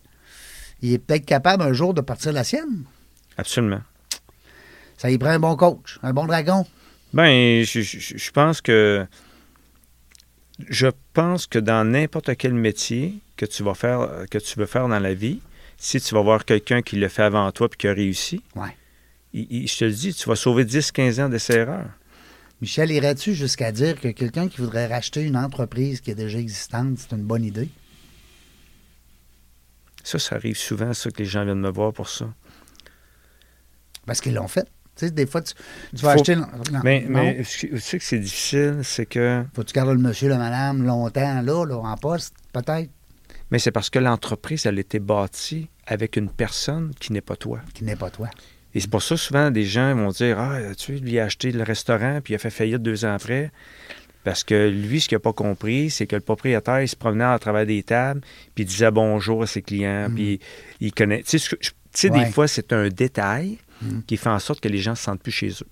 il 0.82 0.92
est 0.94 0.98
peut-être 0.98 1.26
capable 1.26 1.62
un 1.62 1.72
jour 1.72 1.94
de 1.94 2.00
partir 2.00 2.32
la 2.32 2.42
sienne. 2.44 2.84
Absolument. 3.36 3.80
Ça 4.96 5.10
y 5.10 5.18
prend 5.18 5.30
un 5.30 5.38
bon 5.38 5.56
coach, 5.56 5.98
un 6.02 6.12
bon 6.12 6.26
dragon. 6.26 6.64
Ben, 7.12 7.64
je, 7.64 7.80
je- 7.80 8.16
je 8.18 8.30
pense 8.30 8.60
que 8.60 9.06
je 10.68 10.86
pense 11.12 11.46
que 11.46 11.58
dans 11.58 11.84
n'importe 11.84 12.36
quel 12.36 12.54
métier 12.54 13.18
que 13.36 13.44
tu 13.46 13.62
vas 13.64 13.74
faire, 13.74 14.24
que 14.30 14.38
tu 14.38 14.58
veux 14.58 14.66
faire 14.66 14.88
dans 14.88 15.00
la 15.00 15.14
vie, 15.14 15.40
si 15.76 16.00
tu 16.00 16.14
vas 16.14 16.22
voir 16.22 16.44
quelqu'un 16.44 16.80
qui 16.82 16.96
le 16.96 17.08
fait 17.08 17.22
avant 17.22 17.50
toi 17.52 17.68
puis 17.68 17.78
qui 17.78 17.88
a 17.88 17.92
réussi, 17.92 18.42
Ouais. 18.54 18.76
il- 19.32 19.46
il- 19.50 19.68
je 19.68 19.76
te 19.78 19.84
le 19.84 19.90
dis, 19.92 20.14
tu 20.14 20.28
vas 20.28 20.36
sauver 20.36 20.64
10-15 20.64 21.18
ans 21.20 21.28
d'essais 21.28 21.58
erreurs. 21.58 21.90
Michel, 22.60 22.92
irais-tu 22.92 23.34
jusqu'à 23.34 23.72
dire 23.72 24.00
que 24.00 24.08
quelqu'un 24.08 24.48
qui 24.48 24.58
voudrait 24.58 24.86
racheter 24.86 25.22
une 25.22 25.36
entreprise 25.36 26.00
qui 26.00 26.12
est 26.12 26.14
déjà 26.14 26.38
existante, 26.38 26.98
c'est 26.98 27.12
une 27.12 27.24
bonne 27.24 27.44
idée? 27.44 27.68
Ça, 30.04 30.18
ça 30.18 30.36
arrive 30.36 30.56
souvent, 30.56 30.92
ça, 30.94 31.10
que 31.10 31.18
les 31.18 31.24
gens 31.24 31.44
viennent 31.44 31.58
me 31.60 31.70
voir 31.70 31.92
pour 31.92 32.08
ça. 32.08 32.32
Parce 34.06 34.20
qu'ils 34.20 34.34
l'ont 34.34 34.48
fait. 34.48 34.68
Tu 34.96 35.06
sais, 35.06 35.10
des 35.10 35.26
fois, 35.26 35.42
tu, 35.42 35.54
tu 35.96 36.02
vas 36.02 36.12
Faut- 36.12 36.20
acheter. 36.20 36.36
Non, 36.36 36.46
Mais, 36.84 37.00
non. 37.08 37.22
mais 37.22 37.36
que- 37.42 37.66
tu 37.66 37.80
sais 37.80 37.98
que 37.98 38.04
c'est 38.04 38.18
difficile, 38.18 38.78
c'est 38.84 39.06
que. 39.06 39.44
Faut-tu 39.54 39.72
garder 39.72 39.92
le 39.92 39.98
monsieur, 39.98 40.28
la 40.28 40.38
madame 40.38 40.84
longtemps, 40.86 41.42
là, 41.42 41.64
là 41.66 41.76
en 41.78 41.96
poste, 41.96 42.34
peut-être, 42.52 42.90
Mais 43.50 43.58
c'est 43.58 43.72
parce 43.72 43.90
que 43.90 43.98
l'entreprise, 43.98 44.66
elle 44.66 44.78
a 44.78 44.80
été 44.80 44.98
bâtie 45.00 45.68
avec 45.86 46.16
une 46.16 46.30
personne 46.30 46.92
qui 46.98 47.12
n'est 47.12 47.20
pas 47.20 47.36
toi. 47.36 47.60
qui 47.74 47.84
n'est 47.84 47.96
pas 47.96 48.10
toi. 48.10 48.28
Et 48.74 48.80
c'est 48.80 48.90
pour 48.90 49.02
ça, 49.02 49.16
souvent, 49.16 49.50
des 49.50 49.64
gens 49.64 49.94
vont 49.94 50.08
dire 50.10 50.38
Ah, 50.38 50.58
tu 50.76 50.96
sais, 50.96 51.00
lui 51.02 51.18
a 51.18 51.24
acheté 51.24 51.52
le 51.52 51.62
restaurant, 51.62 52.20
puis 52.22 52.32
il 52.32 52.36
a 52.36 52.38
fait 52.38 52.50
faillite 52.50 52.82
deux 52.82 53.04
ans 53.04 53.14
après. 53.14 53.50
Parce 54.24 54.42
que 54.42 54.68
lui, 54.70 55.00
ce 55.00 55.08
qu'il 55.08 55.16
n'a 55.16 55.20
pas 55.20 55.34
compris, 55.34 55.90
c'est 55.90 56.06
que 56.06 56.16
le 56.16 56.22
propriétaire, 56.22 56.80
il 56.80 56.88
se 56.88 56.96
promenait 56.96 57.24
à 57.24 57.38
travers 57.38 57.66
des 57.66 57.82
tables, 57.82 58.22
puis 58.54 58.64
il 58.64 58.66
disait 58.66 58.90
bonjour 58.90 59.42
à 59.42 59.46
ses 59.46 59.60
clients, 59.60 60.08
puis 60.14 60.40
il 60.80 60.92
connaît. 60.94 61.22
Tu 61.22 61.30
sais, 61.30 61.38
ce 61.38 61.50
que- 61.50 61.56
tu 61.56 61.70
sais, 61.92 62.10
Ouais. 62.10 62.24
des 62.24 62.30
fois, 62.32 62.48
c'est 62.48 62.72
un 62.72 62.88
détail 62.88 63.58
Mhm. 63.82 64.02
qui 64.04 64.16
fait 64.16 64.30
en 64.30 64.38
sorte 64.38 64.60
que 64.60 64.68
les 64.68 64.78
gens 64.78 64.92
ne 64.92 64.96
se 64.96 65.02
sentent 65.02 65.22
plus 65.22 65.32
chez 65.32 65.50
eux. 65.50 65.68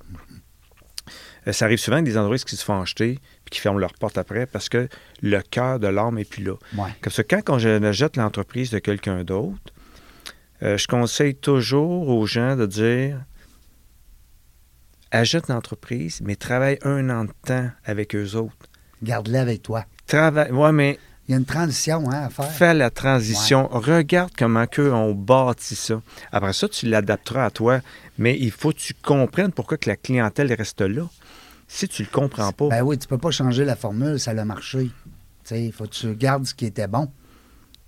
Euh, 1.46 1.53
Ça 1.53 1.64
arrive 1.64 1.78
souvent 1.78 1.96
avec 1.96 2.07
des 2.07 2.16
entreprises 2.16 2.44
qui 2.44 2.57
se 2.57 2.64
font 2.64 2.80
acheter, 2.80 3.18
puis 3.44 3.50
qui 3.53 3.61
ferment 3.61 3.78
leurs 3.78 3.94
portes 3.94 4.18
après, 4.18 4.46
parce 4.46 4.68
que 4.68 4.88
le 5.22 5.40
cœur 5.40 5.78
de 5.80 5.88
l'âme 5.88 6.16
n'est 6.16 6.24
plus 6.24 6.44
là. 6.44 6.55
Ouais. 6.76 6.90
Comme 7.00 7.12
ça, 7.12 7.24
quand, 7.24 7.59
je 7.59 7.92
jette 7.92 8.16
l'entreprise 8.16 8.70
de 8.70 8.78
quelqu'un 8.78 9.24
d'autre, 9.24 9.72
euh, 10.62 10.76
je 10.78 10.86
conseille 10.86 11.34
toujours 11.34 12.09
aux 12.09 12.26
gens 12.26 12.57
de 12.57 12.66
dire 12.66 13.24
achète 15.11 15.48
l'entreprise, 15.48 16.20
mais 16.22 16.36
travaille 16.36 16.78
un 16.82 17.11
an 17.11 17.24
de 17.24 17.32
temps 17.44 17.70
avec 17.84 18.14
eux 18.14 18.34
autres. 18.34 18.68
Garde-le 19.03 19.38
avec 19.38 19.62
toi. 19.62 19.84
Travaille, 20.07 20.50
mais 20.72 20.98
Il 21.28 21.32
y 21.32 21.34
a 21.34 21.38
une 21.38 21.44
transition 21.44 22.10
hein, 22.10 22.24
à 22.24 22.30
faire. 22.30 22.50
fais 22.50 22.74
la 22.74 22.90
transition. 22.90 23.68
Regarde 23.68 24.32
comment 24.36 24.66
qu'eux 24.66 24.92
ont 24.92 25.14
bâti 25.14 25.76
ça. 25.76 26.02
Après 26.32 26.52
ça, 26.52 26.68
tu 26.68 26.86
l'adapteras 26.88 27.44
à 27.46 27.50
toi, 27.50 27.80
mais 28.18 28.36
il 28.38 28.50
faut 28.50 28.72
que 28.72 28.78
tu 28.78 28.94
comprennes 28.94 29.52
pourquoi 29.52 29.76
que 29.78 29.88
la 29.88 29.96
clientèle 29.96 30.52
reste 30.52 30.80
là. 30.80 31.08
Si 31.68 31.88
tu 31.88 32.02
le 32.02 32.08
comprends 32.10 32.52
pas, 32.52 32.68
Ben 32.68 32.82
oui, 32.82 32.98
tu 32.98 33.06
peux 33.06 33.18
pas 33.18 33.30
changer 33.30 33.64
la 33.64 33.76
formule, 33.76 34.18
ça 34.18 34.32
a 34.32 34.44
marché. 34.44 34.90
Il 35.50 35.72
faut 35.72 35.84
que 35.84 35.90
tu 35.90 36.14
gardes 36.14 36.44
ce 36.44 36.54
qui 36.54 36.66
était 36.66 36.86
bon, 36.88 37.10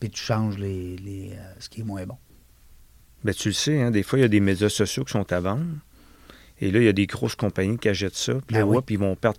puis 0.00 0.10
tu 0.10 0.20
changes 0.22 0.56
les, 0.58 0.96
les, 0.96 1.32
euh, 1.32 1.52
ce 1.58 1.68
qui 1.68 1.80
est 1.80 1.84
moins 1.84 2.04
bon. 2.06 2.16
Ben, 3.24 3.34
tu 3.34 3.48
le 3.48 3.54
sais, 3.54 3.80
hein, 3.80 3.90
des 3.90 4.02
fois, 4.02 4.18
il 4.18 4.22
y 4.22 4.24
a 4.24 4.28
des 4.28 4.40
médias 4.40 4.68
sociaux 4.68 5.04
qui 5.04 5.12
sont 5.12 5.30
à 5.32 5.40
vendre. 5.40 5.64
Et 6.60 6.70
là, 6.70 6.78
il 6.78 6.84
y 6.84 6.88
a 6.88 6.92
des 6.92 7.06
grosses 7.06 7.34
compagnies 7.34 7.78
qui 7.78 7.88
achètent 7.88 8.14
ça. 8.16 8.34
Puis 8.34 8.54
Ben 8.54 8.60
là, 8.60 8.66
oui. 8.66 8.76
hop, 8.76 8.90
ils 8.90 8.98
vont 8.98 9.16
perdre 9.16 9.38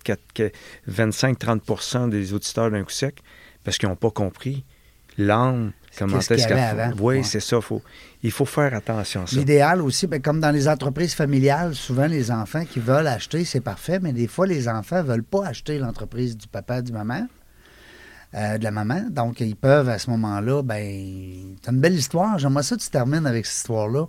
25-30% 0.89 2.09
des 2.09 2.33
auditeurs 2.33 2.71
d'un 2.71 2.83
coup 2.83 2.91
sec 2.91 3.21
parce 3.65 3.77
qu'ils 3.77 3.89
n'ont 3.89 3.95
pas 3.97 4.11
compris 4.11 4.63
l'âme, 5.17 5.71
comment 5.97 6.19
est-ce 6.19 6.45
qu'elle 6.47 6.57
avant? 6.59 6.91
Oui, 6.99 7.17
Ouais. 7.17 7.23
c'est 7.23 7.39
ça. 7.39 7.59
Faut, 7.61 7.81
il 8.23 8.31
faut 8.31 8.45
faire 8.45 8.73
attention 8.73 9.23
à 9.23 9.27
ça. 9.27 9.35
L'idéal 9.35 9.81
aussi, 9.81 10.07
ben, 10.07 10.21
comme 10.21 10.39
dans 10.39 10.51
les 10.51 10.67
entreprises 10.67 11.13
familiales, 11.15 11.73
souvent 11.75 12.05
les 12.07 12.31
enfants 12.31 12.63
qui 12.65 12.79
veulent 12.79 13.07
acheter, 13.07 13.43
c'est 13.45 13.61
parfait, 13.61 13.99
mais 14.01 14.13
des 14.13 14.27
fois, 14.27 14.45
les 14.47 14.67
enfants 14.69 14.97
ne 14.97 15.07
veulent 15.07 15.23
pas 15.23 15.45
acheter 15.47 15.77
l'entreprise 15.79 16.37
du 16.37 16.47
papa, 16.47 16.81
du 16.81 16.91
maman, 16.91 17.27
euh, 18.35 18.57
de 18.57 18.63
la 18.63 18.71
maman. 18.71 19.05
Donc, 19.09 19.39
ils 19.39 19.55
peuvent 19.55 19.87
à 19.89 19.97
ce 19.97 20.09
moment-là, 20.09 20.61
ben, 20.63 21.55
c'est 21.63 21.71
une 21.71 21.79
belle 21.79 21.95
histoire. 21.95 22.37
J'aimerais 22.39 22.63
ça 22.63 22.75
que 22.75 22.81
tu 22.81 22.89
termines 22.89 23.25
avec 23.25 23.45
cette 23.45 23.57
histoire-là 23.57 24.05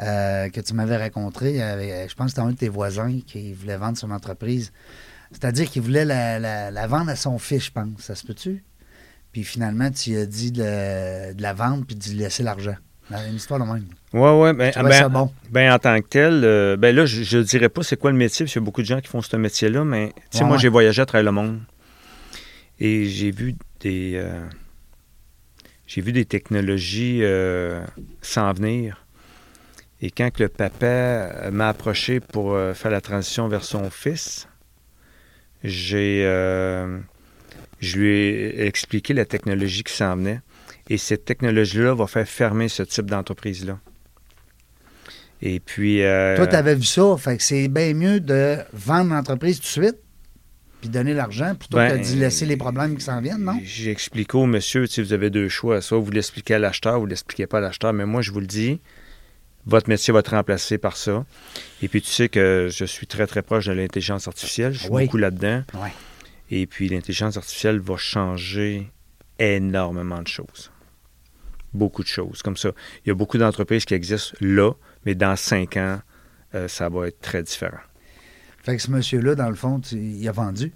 euh, 0.00 0.48
que 0.48 0.60
tu 0.62 0.72
m'avais 0.74 0.96
racontée. 0.96 1.58
je 1.58 2.14
pense 2.14 2.26
que 2.26 2.30
c'était 2.30 2.40
un 2.40 2.52
de 2.52 2.56
tes 2.56 2.68
voisins 2.70 3.18
qui 3.26 3.52
voulait 3.52 3.76
vendre 3.76 3.98
son 3.98 4.10
entreprise. 4.12 4.72
C'est-à-dire 5.32 5.68
qu'il 5.68 5.82
voulait 5.82 6.06
la, 6.06 6.38
la- 6.38 6.70
la 6.70 6.86
vendre 6.86 7.10
à 7.10 7.16
son 7.16 7.36
fils, 7.38 7.66
je 7.66 7.70
pense. 7.72 7.88
Ça 7.98 8.14
se 8.14 8.24
peut-tu? 8.24 8.64
Puis 9.32 9.44
finalement, 9.44 9.90
tu 9.90 10.16
as 10.16 10.26
dit 10.26 10.52
de, 10.52 11.32
de 11.34 11.42
la 11.42 11.52
vendre 11.52 11.84
puis 11.86 11.96
de 11.96 12.08
laisser 12.14 12.42
l'argent. 12.42 12.76
Une 13.10 13.36
histoire 13.36 13.58
de 13.58 13.64
même. 13.64 13.86
Oui, 14.12 14.30
oui. 14.30 14.52
Ben, 14.54 14.70
ben, 14.82 15.08
bon? 15.08 15.32
ben, 15.50 15.72
en 15.72 15.78
tant 15.78 15.98
que 16.00 16.06
tel, 16.08 16.42
euh, 16.44 16.76
ben 16.76 16.94
là, 16.94 17.06
je 17.06 17.38
ne 17.38 17.42
dirais 17.42 17.70
pas 17.70 17.82
c'est 17.82 17.96
quoi 17.98 18.10
le 18.10 18.16
métier, 18.18 18.44
parce 18.44 18.52
qu'il 18.52 18.60
y 18.60 18.62
a 18.62 18.66
beaucoup 18.66 18.82
de 18.82 18.86
gens 18.86 19.00
qui 19.00 19.08
font 19.08 19.22
ce 19.22 19.34
métier-là, 19.36 19.82
mais 19.84 20.12
tu 20.30 20.36
sais, 20.36 20.38
Ouais, 20.40 20.48
moi, 20.48 20.56
ouais. 20.56 20.62
j'ai 20.62 20.68
voyagé 20.68 21.00
à 21.00 21.06
travers 21.06 21.24
le 21.24 21.32
monde 21.32 21.60
et 22.78 23.06
j'ai 23.06 23.30
vu 23.30 23.54
des. 23.80 24.12
euh, 24.16 24.46
j'ai 25.86 26.02
vu 26.02 26.12
des 26.12 26.26
technologies 26.26 27.20
euh, 27.22 27.82
s'en 28.20 28.52
venir. 28.52 29.06
Et 30.02 30.10
quand 30.10 30.30
que 30.30 30.42
le 30.42 30.48
papa 30.50 31.50
m'a 31.50 31.68
approché 31.70 32.20
pour 32.20 32.56
faire 32.74 32.90
la 32.90 33.00
transition 33.00 33.48
vers 33.48 33.64
son 33.64 33.88
fils, 33.90 34.46
j'ai. 35.64 36.24
Je 37.80 37.98
lui 37.98 38.08
ai 38.08 38.66
expliqué 38.66 39.14
la 39.14 39.24
technologie 39.24 39.82
qui 39.84 39.92
s'en 39.92 40.16
venait. 40.16 40.40
Et 40.90 40.96
cette 40.98 41.24
technologie-là 41.24 41.94
va 41.94 42.06
faire 42.06 42.26
fermer 42.28 42.68
ce 42.68 42.82
type 42.82 43.06
d'entreprise-là. 43.10 43.78
Et 45.42 45.60
puis. 45.60 46.02
euh, 46.02 46.36
Toi, 46.36 46.46
tu 46.46 46.56
avais 46.56 46.74
vu 46.74 46.84
ça, 46.84 47.16
fait 47.18 47.36
que 47.36 47.42
c'est 47.42 47.68
bien 47.68 47.94
mieux 47.94 48.20
de 48.20 48.56
vendre 48.72 49.10
l'entreprise 49.14 49.56
tout 49.58 49.64
de 49.64 49.86
suite 49.86 49.96
puis 50.80 50.88
donner 50.90 51.12
l'argent 51.12 51.54
plutôt 51.56 51.76
Ben, 51.76 51.98
que 51.98 52.04
d'y 52.04 52.14
laisser 52.16 52.46
les 52.46 52.56
problèmes 52.56 52.96
qui 52.96 53.02
s'en 53.04 53.20
viennent, 53.20 53.42
non? 53.42 53.58
J'ai 53.64 53.90
expliqué 53.90 54.36
au 54.36 54.46
monsieur, 54.46 54.86
tu 54.86 54.94
sais, 54.94 55.02
vous 55.02 55.12
avez 55.12 55.28
deux 55.28 55.48
choix. 55.48 55.80
Soit 55.80 55.98
vous 55.98 56.10
l'expliquez 56.12 56.54
à 56.54 56.58
l'acheteur, 56.60 56.98
vous 57.00 57.06
ne 57.06 57.10
l'expliquez 57.10 57.46
pas 57.48 57.58
à 57.58 57.60
l'acheteur. 57.60 57.92
Mais 57.92 58.06
moi, 58.06 58.22
je 58.22 58.30
vous 58.30 58.38
le 58.38 58.46
dis, 58.46 58.80
votre 59.66 59.88
métier 59.88 60.12
va 60.14 60.20
être 60.20 60.30
remplacé 60.30 60.78
par 60.78 60.96
ça. 60.96 61.26
Et 61.82 61.88
puis, 61.88 62.00
tu 62.00 62.10
sais 62.12 62.28
que 62.28 62.68
je 62.72 62.84
suis 62.84 63.08
très, 63.08 63.26
très 63.26 63.42
proche 63.42 63.66
de 63.66 63.72
l'intelligence 63.72 64.28
artificielle. 64.28 64.72
Je 64.72 64.78
suis 64.78 64.88
Oui. 64.88 65.04
beaucoup 65.06 65.16
là-dedans. 65.16 65.64
Ouais. 65.74 65.90
Et 66.50 66.66
puis, 66.66 66.88
l'intelligence 66.88 67.36
artificielle 67.36 67.78
va 67.78 67.96
changer 67.96 68.90
énormément 69.38 70.22
de 70.22 70.28
choses. 70.28 70.70
Beaucoup 71.74 72.02
de 72.02 72.08
choses. 72.08 72.42
Comme 72.42 72.56
ça, 72.56 72.70
il 73.04 73.08
y 73.08 73.10
a 73.10 73.14
beaucoup 73.14 73.38
d'entreprises 73.38 73.84
qui 73.84 73.94
existent 73.94 74.36
là, 74.40 74.72
mais 75.04 75.14
dans 75.14 75.36
cinq 75.36 75.76
ans, 75.76 76.00
euh, 76.54 76.66
ça 76.68 76.88
va 76.88 77.08
être 77.08 77.20
très 77.20 77.42
différent. 77.42 77.76
Fait 78.62 78.76
que 78.76 78.82
ce 78.82 78.90
monsieur-là, 78.90 79.34
dans 79.34 79.48
le 79.50 79.54
fond, 79.54 79.80
il 79.92 80.26
a 80.28 80.32
vendu. 80.32 80.72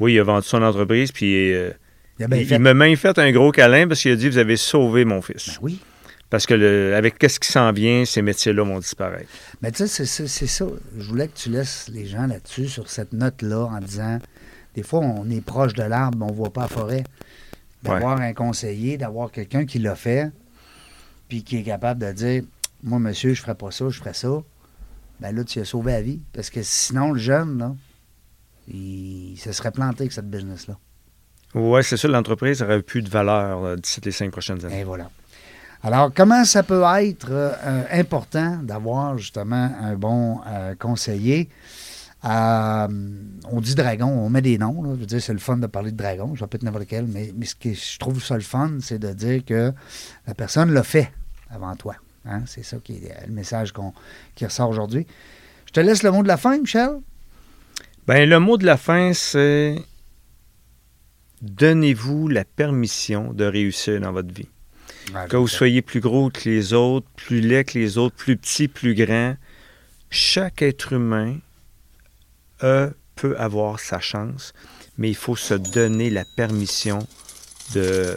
Oui, 0.00 0.14
il 0.14 0.20
a 0.20 0.24
vendu 0.24 0.46
son 0.46 0.62
entreprise, 0.62 1.12
puis 1.12 1.52
euh, 1.54 1.70
Il 2.20 2.46
fait. 2.46 2.58
m'a 2.58 2.74
même 2.74 2.96
fait 2.96 3.18
un 3.18 3.32
gros 3.32 3.50
câlin 3.52 3.88
parce 3.88 4.02
qu'il 4.02 4.12
a 4.12 4.16
dit 4.16 4.28
Vous 4.28 4.38
avez 4.38 4.56
sauvé 4.56 5.04
mon 5.04 5.22
fils. 5.22 5.48
Ben 5.48 5.58
oui. 5.62 5.80
Parce 6.30 6.46
que 6.46 6.54
le- 6.54 6.94
avec 6.94 7.18
qu'est-ce 7.18 7.38
qui 7.40 7.50
s'en 7.50 7.70
vient, 7.72 8.04
ces 8.04 8.20
métiers-là 8.22 8.64
vont 8.64 8.78
disparaître. 8.80 9.28
Mais 9.62 9.70
tu 9.70 9.86
sais, 9.86 10.04
c'est 10.06 10.46
ça. 10.46 10.66
Je 10.98 11.08
voulais 11.08 11.28
que 11.28 11.36
tu 11.36 11.48
laisses 11.50 11.88
les 11.92 12.06
gens 12.06 12.26
là-dessus, 12.26 12.68
sur 12.68 12.88
cette 12.90 13.12
note-là, 13.12 13.64
en 13.66 13.78
disant 13.78 14.18
des 14.74 14.82
fois, 14.82 15.00
on 15.00 15.28
est 15.30 15.40
proche 15.40 15.74
de 15.74 15.82
l'arbre, 15.82 16.18
mais 16.18 16.24
on 16.24 16.30
ne 16.30 16.36
voit 16.36 16.52
pas 16.52 16.62
la 16.62 16.68
forêt. 16.68 17.04
D'avoir 17.82 18.20
un 18.20 18.32
conseiller, 18.32 18.96
d'avoir 18.96 19.30
quelqu'un 19.30 19.66
qui 19.66 19.78
l'a 19.78 19.94
fait, 19.94 20.30
puis 21.28 21.44
qui 21.44 21.58
est 21.58 21.62
capable 21.62 22.00
de 22.00 22.12
dire 22.12 22.42
Moi, 22.82 22.98
monsieur, 22.98 23.34
je 23.34 23.40
ne 23.40 23.44
ferais 23.44 23.54
pas 23.54 23.70
ça, 23.70 23.88
je 23.88 23.98
ferais 23.98 24.14
ça. 24.14 24.42
Ben 25.20 25.34
là, 25.34 25.44
tu 25.44 25.60
as 25.60 25.64
sauvé 25.64 25.92
la 25.92 26.02
vie. 26.02 26.20
Parce 26.32 26.50
que 26.50 26.62
sinon, 26.62 27.12
le 27.12 27.18
jeune, 27.18 27.58
là, 27.58 27.74
il 28.68 29.36
se 29.38 29.52
serait 29.52 29.70
planté 29.70 30.02
avec 30.02 30.12
cette 30.12 30.30
business-là. 30.30 30.78
Oui, 31.54 31.84
c'est 31.84 31.96
ça, 31.96 32.08
l'entreprise 32.08 32.62
aurait 32.62 32.82
plus 32.82 33.02
de 33.02 33.08
valeur 33.08 33.64
euh, 33.64 33.76
d'ici 33.76 34.00
les 34.04 34.10
cinq 34.10 34.30
prochaines 34.32 34.64
années. 34.64 34.80
Et 34.80 34.84
voilà. 34.84 35.10
Alors, 35.84 36.10
comment 36.12 36.44
ça 36.44 36.62
peut 36.62 36.82
être 36.98 37.28
euh, 37.30 37.84
important 37.92 38.56
d'avoir 38.62 39.18
justement 39.18 39.70
un 39.80 39.94
bon 39.94 40.40
euh, 40.46 40.74
conseiller? 40.74 41.48
Euh, 42.24 42.88
on 43.50 43.60
dit 43.60 43.74
dragon, 43.74 44.06
on 44.06 44.30
met 44.30 44.40
des 44.40 44.56
noms. 44.58 44.82
là. 44.82 44.90
Je 44.94 45.00
veux 45.00 45.06
dire, 45.06 45.22
c'est 45.22 45.32
le 45.32 45.38
fun 45.38 45.58
de 45.58 45.66
parler 45.66 45.92
de 45.92 45.96
dragon. 45.96 46.34
Je 46.34 46.40
vais 46.40 46.46
peut-être 46.46 46.62
n'importe 46.62 46.84
lequel, 46.84 47.06
mais, 47.06 47.32
mais 47.36 47.46
ce 47.46 47.54
que 47.54 47.74
je 47.74 47.98
trouve 47.98 48.22
ça 48.22 48.34
le 48.34 48.40
fun, 48.40 48.78
c'est 48.80 48.98
de 48.98 49.12
dire 49.12 49.44
que 49.44 49.72
la 50.26 50.34
personne 50.34 50.72
l'a 50.72 50.82
fait 50.82 51.12
avant 51.50 51.74
toi. 51.76 51.96
Hein? 52.24 52.42
C'est 52.46 52.62
ça 52.62 52.78
qui 52.82 52.94
est 52.94 53.26
le 53.26 53.32
message 53.32 53.72
qu'on, 53.72 53.92
qui 54.34 54.46
ressort 54.46 54.70
aujourd'hui. 54.70 55.06
Je 55.66 55.72
te 55.72 55.80
laisse 55.80 56.02
le 56.02 56.10
mot 56.10 56.22
de 56.22 56.28
la 56.28 56.36
fin, 56.36 56.58
Michel. 56.58 57.00
Ben, 58.06 58.28
le 58.28 58.38
mot 58.38 58.56
de 58.56 58.64
la 58.64 58.76
fin, 58.76 59.12
c'est 59.12 59.76
donnez-vous 61.42 62.28
la 62.28 62.44
permission 62.44 63.32
de 63.32 63.44
réussir 63.44 64.00
dans 64.00 64.12
votre 64.12 64.32
vie. 64.32 64.48
Que 65.28 65.36
vous 65.36 65.48
soyez 65.48 65.82
plus 65.82 66.00
gros 66.00 66.30
que 66.30 66.48
les 66.48 66.72
autres, 66.72 67.06
plus 67.16 67.40
laid 67.40 67.64
que 67.64 67.78
les 67.78 67.98
autres, 67.98 68.16
plus 68.16 68.38
petit, 68.38 68.68
plus 68.68 68.94
grand, 68.94 69.36
chaque 70.10 70.62
être 70.62 70.94
humain 70.94 71.36
euh, 72.64 72.90
peut 73.14 73.36
avoir 73.38 73.78
sa 73.78 74.00
chance, 74.00 74.52
mais 74.98 75.08
il 75.08 75.16
faut 75.16 75.36
se 75.36 75.54
donner 75.54 76.10
la 76.10 76.24
permission 76.36 76.98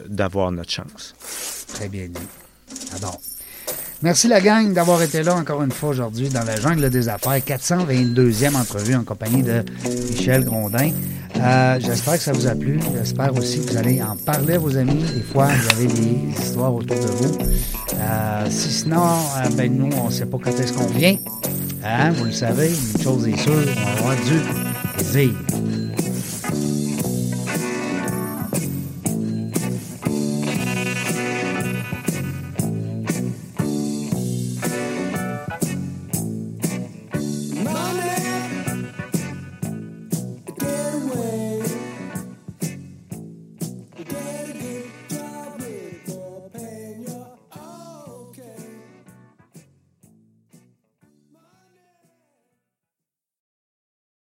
d'avoir 0.10 0.52
notre 0.52 0.72
chance. 0.72 1.16
Très 1.74 1.88
bien 1.88 2.08
dit. 2.08 2.28
J'adore. 2.92 3.20
Merci 4.04 4.28
la 4.28 4.40
gang 4.42 4.74
d'avoir 4.74 5.02
été 5.02 5.24
là 5.24 5.36
encore 5.36 5.64
une 5.64 5.72
fois 5.72 5.90
aujourd'hui 5.90 6.30
dans 6.30 6.44
la 6.44 6.56
jungle 6.56 6.90
des 6.92 7.10
affaires. 7.10 7.38
422e 7.40 8.56
entrevue 8.56 8.94
en 8.96 9.04
compagnie 9.04 9.42
de 9.42 9.64
Michel 10.12 10.46
Grondin. 10.46 10.92
Euh, 11.38 11.80
J'espère 11.80 12.14
que 12.14 12.20
ça 12.20 12.32
vous 12.32 12.46
a 12.46 12.54
plu. 12.54 12.80
J'espère 12.96 13.36
aussi 13.36 13.60
que 13.60 13.72
vous 13.72 13.78
allez 13.78 14.00
en 14.04 14.16
parler 14.16 14.54
à 14.54 14.60
vos 14.60 14.78
amis. 14.78 15.04
Des 15.16 15.22
fois, 15.22 15.48
vous 15.48 15.70
avez 15.72 15.88
des 15.88 16.30
histoires 16.40 16.76
autour 16.76 16.96
de 16.96 17.08
vous. 17.08 17.38
Euh, 18.00 18.46
si 18.52 18.72
sinon, 18.72 19.02
euh, 19.04 19.50
ben 19.56 19.76
nous, 19.76 19.90
on 20.00 20.10
ne 20.10 20.12
sait 20.12 20.28
pas 20.28 20.38
quand 20.44 20.52
est-ce 20.52 20.74
qu'on 20.74 20.88
vient. 20.88 21.16
Hein, 21.84 22.12
vous 22.12 22.26
le 22.26 22.32
savez, 22.32 22.70
une 22.70 23.02
chose 23.02 23.28
est 23.28 23.38
sûre, 23.38 23.54
on 23.56 24.00
avoir 24.00 24.16
du 24.18 24.40
plaisir. 24.96 25.32